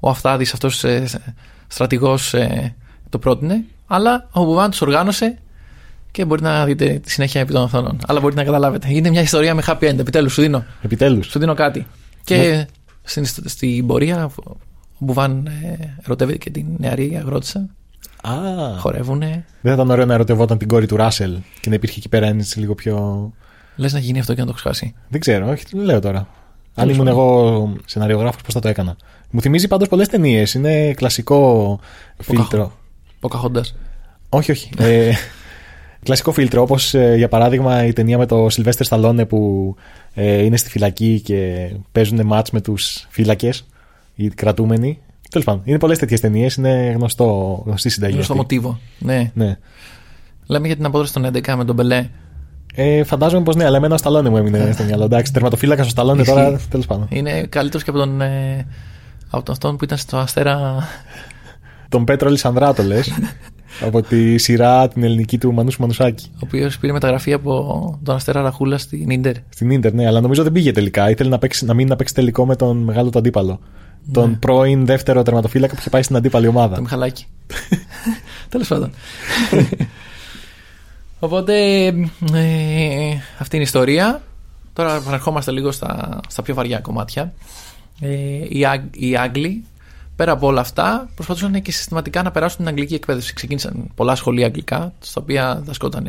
ο 0.00 0.08
Αφτάδη, 0.08 0.44
αυτός 0.52 0.84
ε, 0.84 1.06
στρατηγός, 1.66 2.34
ε, 2.34 2.74
το 3.08 3.18
πρότεινε. 3.18 3.64
Αλλά 3.86 4.28
ο 4.32 4.44
Μπουβάν 4.44 4.70
τους 4.70 4.80
οργάνωσε 4.80 5.38
και 6.10 6.24
μπορεί 6.24 6.42
να 6.42 6.64
δείτε 6.64 6.98
τη 6.98 7.10
συνέχεια 7.10 7.40
επί 7.40 7.52
των 7.52 7.62
οθόνων. 7.62 7.98
Αλλά 8.06 8.20
μπορείτε 8.20 8.40
να 8.40 8.46
καταλάβετε. 8.46 8.86
Είναι 8.90 9.10
μια 9.10 9.20
ιστορία 9.20 9.54
με 9.54 9.62
happy 9.66 9.90
end. 9.90 9.98
Επιτέλους, 9.98 10.32
σου 10.32 10.40
δίνω. 10.42 10.64
Επιτέλους. 10.82 11.26
Σου 11.26 11.38
δίνω 11.38 11.54
κάτι. 11.54 11.86
Και 12.24 12.66
στην, 13.02 13.24
στην 13.24 13.86
πορεία 13.86 14.24
ο 14.24 14.56
Μπουβάν 14.98 15.46
ε, 15.46 15.94
ερωτεύεται 16.04 16.38
και 16.38 16.50
την 16.50 16.66
νεαρή 16.78 17.16
αγρότησα. 17.16 17.68
Α, 18.28 18.34
Χορεύουνε. 18.78 19.26
δεν 19.60 19.74
θα 19.76 19.82
ήταν 19.82 19.90
ωραίο 19.90 20.04
να 20.06 20.14
ερωτευόταν 20.14 20.58
την 20.58 20.68
κόρη 20.68 20.86
του 20.86 20.96
Ράσελ 20.96 21.36
και 21.60 21.68
να 21.68 21.74
υπήρχε 21.74 21.98
εκεί 21.98 22.08
πέρα 22.08 22.26
έτσι 22.26 22.58
λίγο 22.58 22.74
πιο. 22.74 23.32
Λες 23.76 23.92
να 23.92 23.98
γίνει 23.98 24.18
αυτό 24.18 24.34
και 24.34 24.40
να 24.40 24.46
το 24.46 24.52
έχω 24.56 24.68
χάσει. 24.68 24.94
Δεν 25.08 25.20
ξέρω, 25.20 25.48
όχι, 25.48 25.64
το 25.64 25.78
λέω 25.82 26.00
τώρα. 26.00 26.18
Αν 26.18 26.26
Τέλος 26.74 26.94
ήμουν 26.94 27.06
πάντων. 27.06 27.20
εγώ 27.20 27.72
σεναριογράφος, 27.86 28.42
πώς 28.42 28.54
θα 28.54 28.60
το 28.60 28.68
έκανα. 28.68 28.96
Μου 29.30 29.40
θυμίζει 29.40 29.68
πάντως 29.68 29.88
πολλές 29.88 30.08
ταινίες. 30.08 30.54
Είναι 30.54 30.92
κλασικό 30.92 31.78
φίλτρο. 32.18 32.72
Ποκαχόντα. 33.20 33.64
Όχι, 34.28 34.50
όχι. 34.50 34.70
Ε, 34.78 35.12
κλασικό 36.04 36.32
φίλτρο, 36.32 36.62
όπως 36.62 36.94
για 37.16 37.28
παράδειγμα 37.28 37.84
η 37.84 37.92
ταινία 37.92 38.18
με 38.18 38.26
το 38.26 38.48
Σιλβέστερ 38.48 38.86
Σταλόνε 38.86 39.24
που 39.26 39.74
ε, 40.14 40.42
είναι 40.44 40.56
στη 40.56 40.70
φυλακή 40.70 41.20
και 41.20 41.70
παίζουν 41.92 42.26
μάτς 42.26 42.50
με 42.50 42.60
τους 42.60 43.06
φύλακες, 43.10 43.66
οι 44.14 44.28
κρατούμενοι. 44.28 44.98
Τέλος 45.34 45.48
πάντων, 45.48 45.62
είναι 45.64 45.78
πολλές 45.78 45.98
τέτοιες 45.98 46.20
ταινίες, 46.20 46.54
είναι 46.54 46.94
γνωστό, 46.96 47.62
γνωστή 47.66 47.88
συνταγή. 47.88 48.14
Είναι 48.14 48.22
στο 48.22 48.32
αυτή. 48.32 48.42
μοτίβο. 48.42 48.78
Ναι. 48.98 49.30
Ναι. 49.34 49.56
Λέμε 50.46 50.66
για 50.66 50.76
την 50.76 50.84
απόδοση 50.84 51.12
των 51.12 51.26
11 51.26 51.54
με 51.56 51.64
τον 51.64 51.74
Μπελέ. 51.74 52.08
Ε, 52.74 53.04
φαντάζομαι 53.04 53.42
πως 53.42 53.56
ναι, 53.56 53.64
αλλά 53.64 53.76
εμένα 53.76 53.94
ο 53.94 53.96
Σταλόνε 53.96 54.28
μου 54.28 54.36
έμεινε 54.36 54.70
στο 54.72 54.84
μυαλό. 54.84 55.04
Εντάξει, 55.04 55.32
τερματοφύλακας 55.32 55.86
ο 55.86 55.88
Σταλόνε 55.88 56.20
Ισχύει. 56.20 56.34
τώρα, 56.34 56.60
τέλος 56.70 56.86
πάντων. 56.86 57.06
Είναι 57.10 57.46
καλύτερος 57.46 57.84
και 57.84 57.90
από 57.90 57.98
τον. 57.98 58.20
Ε, 58.20 58.66
από 59.30 59.44
τον 59.44 59.54
αυτόν 59.54 59.76
που 59.76 59.84
ήταν 59.84 59.98
στο 59.98 60.16
Αστέρα. 60.16 60.88
Τον 61.88 62.04
Πέτρο 62.04 62.30
Λισανδράτο 62.30 62.82
λες. 62.82 63.12
από 63.86 64.02
τη 64.02 64.38
σειρά 64.38 64.88
την 64.88 65.02
ελληνική 65.02 65.38
του 65.38 65.52
Μανούσου 65.52 65.80
Μανουσάκη. 65.80 66.26
Ο 66.34 66.38
οποίος 66.42 66.78
πήρε 66.78 66.92
μεταγραφή 66.92 67.32
από 67.32 67.98
τον 68.02 68.14
Αστέρα 68.14 68.42
Ραχούλα 68.42 68.78
στην 68.78 69.20
ντερ. 69.20 69.34
Στην 69.48 69.80
ντερ, 69.80 69.92
ναι, 69.92 70.06
αλλά 70.06 70.20
νομίζω 70.20 70.42
δεν 70.42 70.52
πήγε 70.52 70.72
τελικά. 70.72 71.10
Ήθελε 71.10 71.28
να, 71.28 71.38
παίξει, 71.38 71.64
να 71.64 71.74
μείνει 71.74 71.88
να 71.88 71.96
παίξει 71.96 72.14
τελικό 72.14 72.46
με 72.46 72.56
τον 72.56 72.76
μεγάλο 72.76 73.10
του 73.10 73.18
αντίπαλο. 73.18 73.60
Τον 74.12 74.38
πρώην 74.38 74.86
δεύτερο 74.86 75.22
τερματοφύλακα 75.22 75.72
που 75.74 75.80
είχε 75.80 75.90
πάει 75.90 76.02
στην 76.02 76.16
αντίπαλη 76.16 76.46
ομάδα. 76.46 76.74
Το 76.74 76.80
Μιχαλάκη. 76.82 77.26
Τέλος 78.48 78.68
πάντων. 78.68 78.90
Οπότε 81.18 81.84
ε, 82.32 83.16
αυτή 83.38 83.56
είναι 83.56 83.64
η 83.64 83.66
ιστορία. 83.66 84.22
Τώρα 84.72 84.94
επαναρχόμαστε 84.94 85.50
λίγο 85.50 85.72
στα, 85.72 86.20
στα 86.28 86.42
πιο 86.42 86.54
βαριά 86.54 86.78
κομμάτια. 86.80 87.32
Ε, 88.00 88.08
οι, 88.48 88.64
Άγ- 88.64 88.96
οι 88.96 89.16
Άγγλοι, 89.16 89.64
πέρα 90.16 90.32
από 90.32 90.46
όλα 90.46 90.60
αυτά, 90.60 91.08
προσπαθούσαν 91.14 91.62
και 91.62 91.72
συστηματικά 91.72 92.22
να 92.22 92.30
περάσουν 92.30 92.58
την 92.58 92.68
αγγλική 92.68 92.94
εκπαίδευση. 92.94 93.34
Ξεκίνησαν 93.34 93.90
πολλά 93.94 94.14
σχολεία 94.14 94.46
αγγλικά, 94.46 94.92
στα 95.00 95.20
οποία 95.20 95.62
δασκόταν 95.64 96.06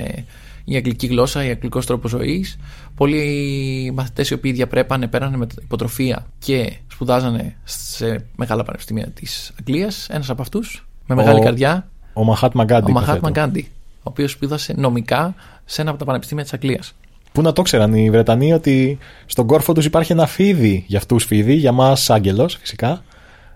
η 0.66 0.76
αγγλική 0.76 1.08
γλώσσα, 1.08 1.46
η 1.46 1.50
αγγλικός 1.50 1.86
τρόπος 1.86 2.12
ζωής. 2.12 2.58
Πολλοί 2.96 3.92
μαθητές 3.96 4.30
οι 4.30 4.34
οποίοι 4.34 4.52
διαπρέπανε, 4.52 5.08
πέρανε 5.08 5.38
με 5.38 5.48
υποτροφία 5.62 6.26
και 6.40 6.74
σπουδάζανε 6.88 7.56
σε 7.64 8.26
μεγάλα 8.36 8.64
πανεπιστήμια 8.64 9.08
της 9.08 9.52
Αγγλίας. 9.60 10.08
Ένας 10.10 10.30
από 10.30 10.42
αυτούς, 10.42 10.88
με 11.08 11.16
μεγάλη 11.16 11.40
Ο- 11.40 11.44
καρδιά, 11.44 11.90
Ο 12.14 12.24
Μαχάτ 12.24 12.54
Μαγκάντι. 12.54 12.92
ο 12.92 12.94
Μαχάτμα 12.94 13.16
υποθέτω. 13.16 13.40
Γκάντι, 13.40 13.68
ο 13.98 14.02
οποίος 14.04 14.32
σπούδασε 14.32 14.74
νομικά 14.78 15.36
σε 15.66 15.82
ένα 15.82 15.90
από 15.90 16.00
τα 16.00 16.06
πανεπιστήμια 16.06 16.44
της 16.44 16.54
Αγγλίας. 16.54 16.94
Πού 17.32 17.42
να 17.42 17.54
το 17.54 17.62
ξέραν 17.62 17.94
οι 17.94 18.10
Βρετανοί 18.10 18.54
ότι 18.54 18.98
στον 19.26 19.48
κόρφο 19.48 19.74
τους 19.74 19.86
υπάρχει 19.86 20.12
ένα 20.12 20.26
φίδι 20.26 20.84
για 20.88 20.98
αυτούς 20.98 21.24
φίδι, 21.26 21.54
για 21.54 21.72
μας 21.72 22.10
άγγελος 22.10 22.56
φυσικά, 22.60 23.04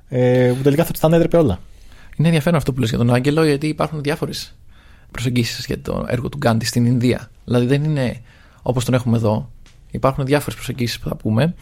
ε, 0.09 0.51
που 0.57 0.61
τελικά 0.63 0.83
θα 0.83 0.91
τους 0.91 0.99
τα 0.99 1.07
ανέτρεπε 1.07 1.37
όλα. 1.37 1.59
Είναι 2.17 2.27
ενδιαφέρον 2.27 2.57
αυτό 2.57 2.73
που 2.73 2.79
λες 2.79 2.89
για 2.89 2.97
τον 2.97 3.13
Άγγελο, 3.13 3.45
γιατί 3.45 3.67
υπάρχουν 3.67 4.01
διάφορες 4.01 4.55
προσεγγίσεις 5.11 5.65
για 5.65 5.81
το 5.81 6.05
έργο 6.07 6.29
του 6.29 6.37
Γκάντι 6.37 6.65
στην 6.65 6.85
Ινδία. 6.85 7.29
Δηλαδή 7.45 7.65
δεν 7.65 7.83
είναι 7.83 8.21
όπως 8.61 8.85
τον 8.85 8.93
έχουμε 8.93 9.17
εδώ. 9.17 9.49
Υπάρχουν 9.91 10.25
διάφορες 10.25 10.55
προσεγγίσεις 10.55 10.99
που 10.99 11.09
θα 11.09 11.15
πούμε. 11.15 11.55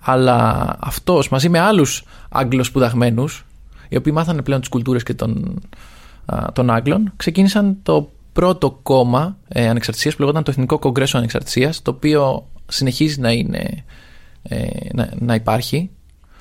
Αλλά 0.00 0.76
αυτός 0.80 1.28
μαζί 1.28 1.48
με 1.48 1.58
άλλους 1.58 2.04
Άγγλους 2.28 2.66
σπουδαγμένους, 2.66 3.44
οι 3.88 3.96
οποίοι 3.96 4.12
μάθανε 4.16 4.42
πλέον 4.42 4.60
τις 4.60 4.68
κουλτούρες 4.68 5.02
και 5.02 5.14
των, 5.14 5.60
α, 6.26 6.46
των 6.52 6.70
Άγγλων, 6.70 7.12
ξεκίνησαν 7.16 7.76
το 7.82 8.10
πρώτο 8.32 8.78
κόμμα 8.82 9.36
ε, 9.48 9.68
ανεξαρτησίας 9.68 10.14
που 10.14 10.20
λεγόταν 10.20 10.42
το 10.42 10.50
Εθνικό 10.50 10.78
Κογκρέσο 10.78 11.18
Ανεξαρτησίας, 11.18 11.82
το 11.82 11.90
οποίο 11.90 12.48
συνεχίζει 12.66 13.20
να, 13.20 13.32
είναι, 13.32 13.84
ε, 14.42 14.66
να, 14.92 15.10
να 15.18 15.34
υπάρχει. 15.34 15.90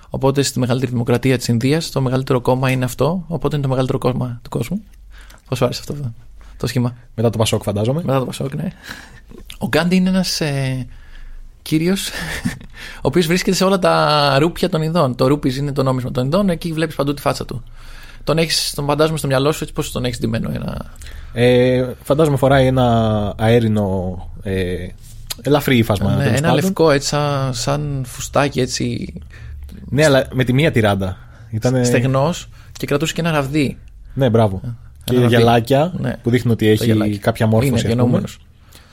Οπότε 0.09 0.41
στη 0.41 0.59
μεγαλύτερη 0.59 0.91
δημοκρατία 0.91 1.37
της 1.37 1.47
Ινδίας 1.47 1.89
το 1.89 2.01
μεγαλύτερο 2.01 2.41
κόμμα 2.41 2.71
είναι 2.71 2.85
αυτό, 2.85 3.23
οπότε 3.27 3.55
είναι 3.55 3.63
το 3.63 3.69
μεγαλύτερο 3.69 3.97
κόμμα 3.97 4.39
του 4.41 4.49
κόσμου. 4.49 4.83
Πώς 5.47 5.57
σου 5.57 5.65
άρεσε 5.65 5.81
αυτό 5.89 6.13
το 6.57 6.67
σχήμα. 6.67 6.95
Μετά 7.15 7.29
το 7.29 7.37
Πασόκ, 7.37 7.63
φαντάζομαι. 7.63 8.01
Μετά 8.05 8.19
το 8.19 8.25
Πασόκ, 8.25 8.53
ναι. 8.53 8.67
Ο 9.57 9.67
Γκάντι 9.67 9.95
είναι 9.95 10.09
ένας 10.09 10.41
ε, 10.41 10.87
κύριος, 11.61 12.09
ο 12.95 13.01
οποίος 13.01 13.25
βρίσκεται 13.25 13.55
σε 13.55 13.63
όλα 13.63 13.79
τα 13.79 14.35
ρούπια 14.39 14.69
των 14.69 14.81
Ινδών. 14.81 15.15
Το 15.15 15.27
ρούπις 15.27 15.57
είναι 15.57 15.71
το 15.71 15.83
νόμισμα 15.83 16.11
των 16.11 16.23
Ινδών, 16.23 16.49
εκεί 16.49 16.73
βλέπεις 16.73 16.95
παντού 16.95 17.13
τη 17.13 17.21
φάτσα 17.21 17.45
του. 17.45 17.63
Τον, 18.23 18.37
έχεις, 18.37 18.73
τον 18.75 18.85
φαντάζομαι 18.85 19.17
στο 19.17 19.27
μυαλό 19.27 19.51
σου 19.51 19.63
έτσι 19.63 19.73
πώς 19.75 19.91
τον 19.91 20.05
έχεις 20.05 20.19
ντυμένο. 20.19 20.51
Ένα... 20.53 20.85
Ε, 21.33 21.85
φαντάζομαι 22.03 22.37
φοράει 22.37 22.65
ένα 22.65 23.33
αέρινο 23.37 24.17
ε, 24.43 24.87
ελαφρύ 25.41 25.77
ύφασμα. 25.77 26.09
ναι, 26.09 26.23
τέλος 26.23 26.37
ένα 26.37 26.47
πάντων. 26.47 26.63
λευκό 26.63 26.91
έτσι, 26.91 27.07
σαν, 27.07 27.53
σαν 27.53 28.03
φουστάκι 28.07 28.59
έτσι 28.59 29.13
Ναι, 29.89 30.05
αλλά 30.05 30.27
με 30.33 30.43
τη 30.43 30.53
μία 30.53 30.71
τυράντα. 30.71 31.17
Ήτανε... 31.49 31.83
στεγνός 31.83 32.49
και 32.71 32.85
κρατούσε 32.85 33.13
και 33.13 33.21
ένα 33.21 33.31
ραβδί. 33.31 33.77
Ναι, 34.13 34.29
μπράβο. 34.29 34.61
Και 35.13 35.19
ραβδί. 35.19 35.35
γυαλάκια 35.35 35.93
Ναι. 35.97 36.15
που 36.23 36.29
δείχνουν 36.29 36.53
ότι 36.53 36.65
Το 36.65 36.71
έχει 36.71 36.85
γυαλάκι. 36.85 37.17
κάποια 37.17 37.47
μόρφωση. 37.47 37.67
Είναι 37.69 37.75
ας 37.77 37.81
πούμε. 37.83 37.93
γεννόμενος. 37.93 38.37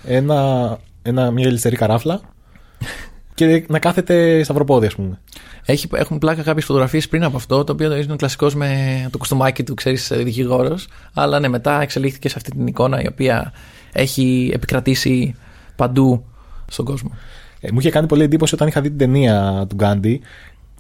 Ένα, 0.07 0.79
ένα, 1.03 1.31
μια 1.31 1.47
ελιστερή 1.47 1.77
καράφλα 1.77 2.21
και 3.35 3.65
να 3.69 3.79
κάθεται 3.79 4.43
σταυροπόδι, 4.43 4.87
ας 4.87 4.95
πούμε. 4.95 5.19
Έχει, 5.67 5.89
έχουν 5.95 6.19
πλάκα 6.19 6.43
κάποιες 6.43 6.65
φωτογραφίες 6.65 7.09
πριν 7.09 7.25
από 7.25 7.37
αυτό, 7.37 7.65
το 7.65 7.73
οποίο 7.73 7.97
είναι 7.97 8.17
κλασικός 8.17 8.55
με 8.55 8.69
το 9.11 9.19
κουστούμάκι 9.19 9.63
του, 9.63 9.75
ξέρεις, 9.75 10.13
δικηγόρος. 10.15 10.89
Αλλά 11.15 11.41
ναι, 11.41 11.49
μετά 11.49 11.81
εξελίχθηκε 11.83 12.29
σε 12.29 12.35
αυτή 12.37 12.51
την 12.51 12.67
εικόνα 12.67 13.03
η 13.03 13.07
οποία 13.07 13.53
έχει 13.93 14.51
επικρατήσει 14.55 15.35
παντού 15.77 16.25
στον 16.69 16.85
κόσμο. 16.85 17.11
Ε, 17.61 17.73
μου 17.73 17.79
είχε 17.79 17.91
κάνει 17.91 18.07
πολύ 18.07 18.23
εντύπωση 18.23 18.55
όταν 18.55 18.69
είχα 18.69 18.81
δει 18.81 18.89
την 18.89 18.99
ταινία 18.99 19.67
του 19.69 19.75
Γκάντι, 19.75 20.21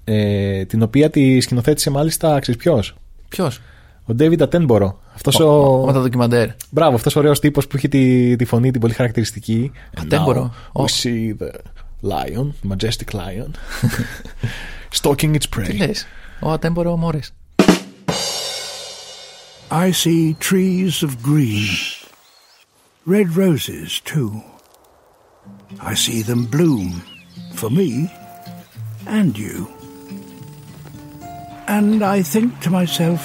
ε, 0.04 0.64
την 0.64 0.82
οποία 0.82 1.10
τη 1.10 1.40
σκηνοθέτησε 1.40 1.90
μάλιστα, 1.90 2.38
ξέρεις 2.38 2.60
ποιος; 2.62 2.94
Ποιος; 3.28 3.60
Ο 4.06 4.14
David 4.18 4.38
Attenborough. 4.38 4.92
Αυτός 5.14 5.40
ο, 5.40 5.82
Με 5.86 5.92
τα 5.92 6.00
ντοκιμαντέρ. 6.00 6.48
Μπράβο, 6.70 6.94
αυτό 6.94 7.10
ο 7.16 7.18
ωραίο 7.18 7.32
τύπο 7.32 7.60
που 7.60 7.76
έχει 7.76 7.88
τη, 7.88 8.36
τη 8.36 8.44
φωνή 8.44 8.70
την 8.70 8.80
πολύ 8.80 8.92
χαρακτηριστική. 8.92 9.72
And 9.96 10.12
Attenborough. 10.12 10.34
now 10.34 10.72
We 10.72 10.82
Oh. 10.82 10.86
see 10.86 11.36
the 11.42 11.50
lion, 12.12 12.46
the 12.62 12.68
majestic 12.76 13.12
lion, 13.14 13.50
stalking 15.02 15.34
its 15.34 15.48
Τι 15.48 15.48
prey. 15.56 15.76
λε. 15.78 15.90
Ο 16.40 16.50
Ατέμπορο 16.50 16.96
Μόρε. 16.96 17.18
I 19.70 19.90
see 20.04 20.34
trees 20.50 20.94
of 21.06 21.12
green, 21.30 21.66
red 23.14 23.28
roses 23.44 23.90
too. 24.12 24.30
I 25.90 25.94
see 26.04 26.20
them 26.30 26.42
bloom 26.56 26.90
for 27.60 27.70
me 27.80 27.90
and 29.18 29.30
you. 29.44 29.56
And 31.76 32.02
I 32.16 32.18
think 32.32 32.48
to 32.64 32.70
myself, 32.80 33.22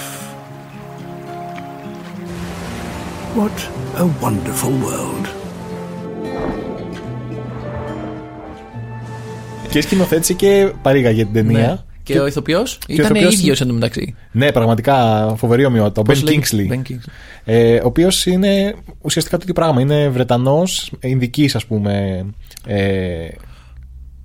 what 3.38 3.58
a 4.00 4.04
wonderful 4.24 4.74
world. 4.86 5.26
Και 9.70 9.82
σκηνοθέτησε 9.82 10.34
και 10.34 10.72
παρήγαγε 10.82 11.24
την 11.24 11.34
ταινία. 11.34 11.68
Ναι. 11.68 11.78
Και 12.04 12.20
ο 12.20 12.28
ηθοποιός; 12.28 12.80
ήταν 12.88 13.06
ηθοποιός- 13.06 13.34
ίδιος 13.34 13.62
εντωμεταξύ. 13.62 14.16
Ναι, 14.32 14.52
πραγματικά 14.52 15.28
φοβερή 15.38 15.66
ομοιότητα. 15.66 16.02
Ο 16.02 16.04
Ben 16.04 16.08
Πώς 16.08 16.24
λέγεται; 16.24 16.48
Kingsley. 16.52 16.74
Ben 16.74 16.92
Kingsley. 16.92 17.12
Ε, 17.44 17.76
ο 17.76 17.86
οποίος 17.86 18.26
είναι 18.26 18.76
ουσιαστικά 19.02 19.36
το 19.38 19.42
ίδιο 19.44 19.54
πράγμα. 19.56 19.82
Είναι 19.82 20.10
Βρετανός, 20.10 20.92
Ινδικής 21.00 21.56
ας 21.56 21.66
πούμε 21.66 22.26
ε, 22.68 23.28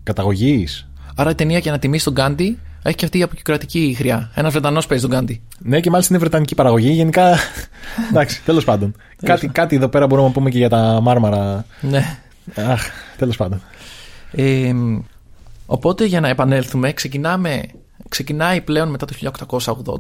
καταγωγής. 0.03 0.88
Άρα 1.17 1.31
η 1.31 1.35
ταινία 1.35 1.59
για 1.59 1.73
να 1.73 1.79
τιμήσει 1.79 2.05
τον 2.05 2.12
Γκάντι 2.12 2.59
έχει 2.87 2.97
και 2.97 3.05
αυτή 3.05 3.18
η 3.18 3.23
αποκυκρατική 3.23 3.94
χρειά. 3.99 4.31
Ένας 4.35 4.53
Βρετανός 4.53 4.87
παίζει 4.87 5.07
τον 5.07 5.16
Γκάντι. 5.16 5.42
Ναι, 5.59 5.81
και 5.81 5.90
μάλιστα 5.90 6.14
είναι 6.14 6.23
βρετανική 6.23 6.55
παραγωγή. 6.55 6.90
Γενικά. 6.90 7.37
εντάξει, 8.11 8.42
τέλος 8.44 8.64
πάντων. 8.64 8.94
κάτι, 9.23 9.49
κάτι 9.49 9.77
εδώ 9.77 9.88
πέρα 9.88 10.07
μπορούμε 10.07 10.27
να 10.29 10.33
πούμε 10.35 10.51
και 10.51 10.59
για 10.59 10.68
τα 10.68 11.01
μάρμαρα. 11.03 11.64
Ναι. 11.81 12.18
Αχ, 12.55 12.83
τέλος 13.16 13.37
πάντων. 13.37 13.62
Ε, 14.31 14.75
οπότε 15.66 16.05
για 16.05 16.20
να 16.20 16.29
επανέλθουμε, 16.29 16.92
ξεκινάμε, 16.92 17.62
ξεκινάει 18.09 18.61
πλέον 18.61 18.88
μετά 18.88 19.07
το 19.07 19.14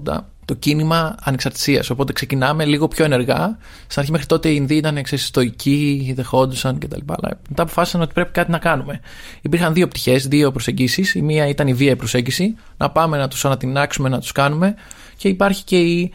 1880 0.04 0.18
το 0.44 0.54
κίνημα 0.54 1.14
ανεξαρτησίας. 1.20 1.90
Οπότε 1.90 2.12
ξεκινάμε 2.12 2.64
λίγο 2.64 2.88
πιο 2.88 3.04
ενεργά. 3.04 3.58
Στην 3.86 4.00
αρχή 4.00 4.10
μέχρι 4.10 4.26
τότε 4.26 4.48
οι 4.48 4.54
Ινδοί 4.56 4.74
ήταν 4.74 5.02
ξέρεις, 5.02 5.26
στοικοί, 5.26 6.12
δεχόντουσαν 6.16 6.78
κτλ. 6.78 7.00
Αλλά 7.06 7.40
μετά 7.48 7.62
αποφάσισαν 7.62 8.00
ότι 8.00 8.12
πρέπει 8.12 8.32
κάτι 8.32 8.50
να 8.50 8.58
κάνουμε. 8.58 9.00
Υπήρχαν 9.42 9.74
δύο 9.74 9.88
πτυχές, 9.88 10.28
δύο 10.28 10.52
προσεγγίσεις. 10.52 11.14
Η 11.14 11.22
μία 11.22 11.48
ήταν 11.48 11.68
η 11.68 11.74
βία 11.74 11.96
προσέγγιση, 11.96 12.56
να 12.76 12.90
πάμε 12.90 13.16
να 13.18 13.28
τους 13.28 13.44
ανατινάξουμε, 13.44 14.08
να 14.08 14.20
τους 14.20 14.32
κάνουμε. 14.32 14.74
Και 15.16 15.28
υπάρχει 15.28 15.64
και 15.64 15.78
η 15.78 16.10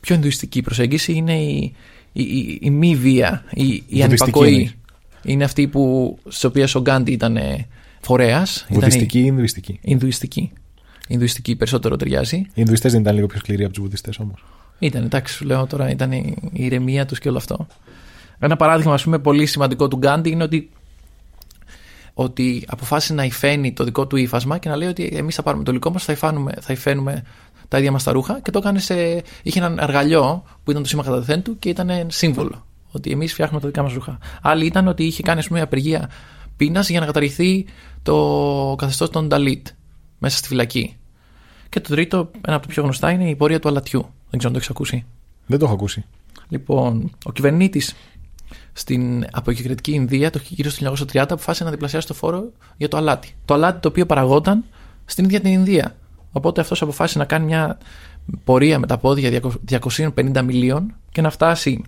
πιο 0.00 0.14
ενδουιστική 0.14 0.62
προσέγγιση, 0.62 1.12
είναι 1.12 1.42
η, 1.42 1.74
η, 2.12 2.22
η, 2.22 2.58
η 2.62 2.70
μη 2.70 2.96
βία, 2.96 3.44
η, 3.50 3.62
η 3.62 3.66
Βουδιστική 3.66 4.02
ανυπακοή. 4.02 4.48
εννοείς. 4.48 4.76
Είναι 5.24 5.44
αυτή 5.44 5.68
που, 5.68 6.18
στις 6.28 6.44
οποίες 6.44 6.74
ο 6.74 6.80
Γκάντι 6.80 7.12
ήταν 7.12 7.38
φορέας. 8.00 8.66
Βουδιστική 8.70 9.18
ή 9.18 9.24
Ινδουιστική; 9.26 9.78
Ινδουιστική. 9.82 10.50
Ινδουιστική 11.12 11.56
περισσότερο 11.56 11.96
ταιριάζει. 11.96 12.36
Οι 12.36 12.50
Ινδουιστές 12.54 12.92
δεν 12.92 13.00
ήταν 13.00 13.14
λίγο 13.14 13.26
πιο 13.26 13.38
σκληροί 13.38 13.64
από 13.64 13.72
τους 13.72 13.82
Βουδιστές 13.82 14.18
όμως. 14.18 14.44
Ήταν, 14.78 15.02
εντάξει, 15.04 15.34
σου 15.34 15.44
λέω 15.44 15.66
τώρα, 15.66 15.90
ήταν 15.90 16.12
η 16.12 16.34
η 16.52 16.64
ηρεμία 16.64 17.06
τους 17.06 17.18
και 17.18 17.28
όλο 17.28 17.38
αυτό. 17.38 17.66
Ένα 18.38 18.56
παράδειγμα, 18.56 18.94
ας 18.94 19.02
πούμε, 19.02 19.18
πολύ 19.18 19.46
σημαντικό 19.46 19.88
του 19.88 19.96
Γκάντι 19.96 20.30
είναι 20.30 20.42
ότι, 20.42 20.70
ότι 22.14 22.64
αποφάσισε 22.66 23.14
να 23.14 23.24
υφαίνει 23.24 23.72
το 23.72 23.84
δικό 23.84 24.06
του 24.06 24.16
ύφασμα 24.16 24.58
και 24.58 24.68
να 24.68 24.76
λέει 24.76 24.88
ότι 24.88 25.10
εμείς 25.12 25.34
θα 25.34 25.42
πάρουμε 25.42 25.64
το 25.64 25.70
υλικό 25.70 25.90
μας, 25.90 26.04
θα, 26.04 26.12
υφάνουμε- 26.12 26.60
θα 26.60 26.72
υφαίνουμε 26.72 27.22
τα 27.68 27.78
ίδια 27.78 27.92
μας 27.92 28.02
τα 28.02 28.12
ρούχα 28.12 28.40
και 28.40 28.50
το 28.50 28.58
έκανε 28.58 28.78
σε. 28.78 29.22
είχε 29.42 29.58
έναν 29.58 29.78
αργαλιό 29.78 30.44
που 30.64 30.70
ήταν 30.70 30.82
το 30.82 30.88
σήμα 30.88 31.02
κατά 31.02 31.18
τεθέν 31.18 31.42
του 31.42 31.58
και 31.58 31.68
ήταν 31.68 31.90
σύμβολο. 32.06 32.66
Ότι 32.90 33.10
εμείς 33.10 33.32
φτιάχνουμε 33.32 33.60
τα 33.60 33.66
δικά 33.66 33.82
μας 33.82 33.92
ρούχα. 33.92 34.18
Άλλοι 34.42 34.66
ήταν 34.66 34.88
ότι 34.88 35.04
είχε 35.04 35.22
κάνει, 35.22 35.38
ας 35.38 35.46
πούμε, 35.46 35.60
απεργία 35.60 36.10
πείνας 36.56 36.88
για 36.88 37.00
να 37.00 37.06
καταργηθεί 37.06 37.64
το 38.02 38.74
καθεστώς 38.78 39.10
των 39.10 39.28
Νταλίτ 39.28 39.66
μέσα 40.18 40.36
στη 40.36 40.48
φυλακή. 40.48 40.96
Και 41.72 41.80
το 41.80 41.88
τρίτο, 41.88 42.30
ένα 42.46 42.56
από 42.56 42.66
τα 42.66 42.72
πιο 42.72 42.82
γνωστά, 42.82 43.10
είναι 43.10 43.28
η 43.28 43.36
πορεία 43.36 43.60
του 43.60 43.68
αλατιού. 43.68 44.00
Δεν 44.00 44.38
ξέρω 44.38 44.46
αν 44.46 44.52
το 44.52 44.58
έχεις 44.58 44.70
ακούσει. 44.70 45.04
Δεν 45.46 45.58
το 45.58 45.64
έχω 45.64 45.74
ακούσει. 45.74 46.04
Λοιπόν, 46.48 47.10
ο 47.24 47.32
κυβερνήτης 47.32 47.94
στην 48.72 49.26
αποκεντρωτική 49.30 49.92
Ινδία 49.92 50.30
το 50.30 50.40
γύρω 50.48 50.70
στο 50.70 50.94
1930 51.12 51.16
αποφάσισε 51.16 51.64
να 51.64 51.70
διπλασιάσει 51.70 52.06
το 52.06 52.14
φόρο 52.14 52.52
για 52.76 52.88
το 52.88 52.96
αλάτι. 52.96 53.34
Το 53.44 53.54
αλάτι 53.54 53.80
το 53.80 53.88
οποίο 53.88 54.06
παραγόταν 54.06 54.64
στην 55.04 55.24
ίδια 55.24 55.40
την 55.40 55.52
Ινδία. 55.52 55.96
Οπότε 56.32 56.60
αυτός 56.60 56.82
αποφάσισε 56.82 57.18
να 57.18 57.24
κάνει 57.24 57.44
μια 57.44 57.78
πορεία 58.44 58.78
με 58.78 58.86
τα 58.86 58.98
πόδια 58.98 59.40
250 59.70 60.42
μιλίων 60.44 60.94
και 61.12 61.20
να 61.20 61.30
φτάσει 61.30 61.82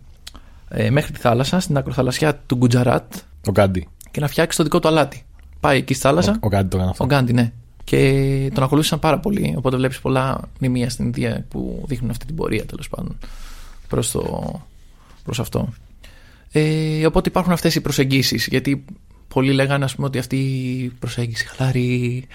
ε, 0.68 0.90
μέχρι 0.90 1.12
τη 1.12 1.18
θάλασσα, 1.18 1.61
στην 1.61 1.77
ακροθαλασσιά 1.77 2.35
του 2.47 2.57
Γκουτζαράτ 2.57 3.12
Ο 3.47 3.51
Γκάντι. 3.51 3.88
και 4.11 4.20
να 4.20 4.29
φτιάξει 4.29 4.57
το 4.57 4.62
δικό 4.62 4.79
του 4.79 4.88
αλάτι. 4.88 5.25
Πάει 5.61 5.79
εκεί 5.79 5.94
στη 5.94 6.03
θάλασσα. 6.03 6.33
Ο, 6.33 6.38
ο 6.40 6.49
Γκάντι 6.49 6.68
το 6.68 6.77
έκανε 6.77 6.90
αυτό. 6.90 7.05
Ο 7.05 7.07
Γκάντι, 7.07 7.33
ναι. 7.33 7.53
Και 7.85 8.51
τον 8.55 8.64
ακολούθησαν 8.64 8.99
πάρα 8.99 9.18
πολύ. 9.18 9.55
Οπότε 9.57 9.77
βλέπεις 9.77 10.01
πολλά 10.01 10.40
μνημεία 10.59 10.90
στην 10.90 11.05
Ινδία 11.05 11.44
που 11.49 11.85
δείχνουν 11.87 12.11
αυτή 12.11 12.27
την 12.27 12.35
πορεία 12.35 12.66
τέλος 12.66 12.88
πάντων 12.88 13.18
προς 13.88 14.16
προς 15.25 15.40
αυτό. 15.40 15.73
Ε, 16.53 17.07
οπότε 17.07 17.29
υπάρχουν 17.29 17.53
αυτές 17.53 17.75
οι 17.75 17.81
προσεγγίσεις. 17.81 18.47
Γιατί 18.47 18.85
πολλοί 19.29 19.53
λέγανε 19.53 19.85
ας 19.85 19.94
πούμε, 19.94 20.07
ότι 20.07 20.18
αυτή 20.18 20.37
η 20.37 20.92
προσέγγιση 20.99 21.47
χαλαρή, 21.47 22.27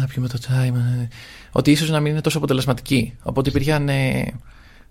α, 0.00 0.06
πιούμε 0.06 0.28
το 0.28 0.38
τσάι, 0.38 0.70
μα, 0.70 1.08
ότι 1.52 1.70
ίσως 1.70 1.90
να 1.90 2.00
μην 2.00 2.12
είναι 2.12 2.20
τόσο 2.20 2.38
αποτελεσματική. 2.38 3.14
Οπότε 3.22 3.48
υπήρχαν 3.48 3.88
ε, 3.88 4.32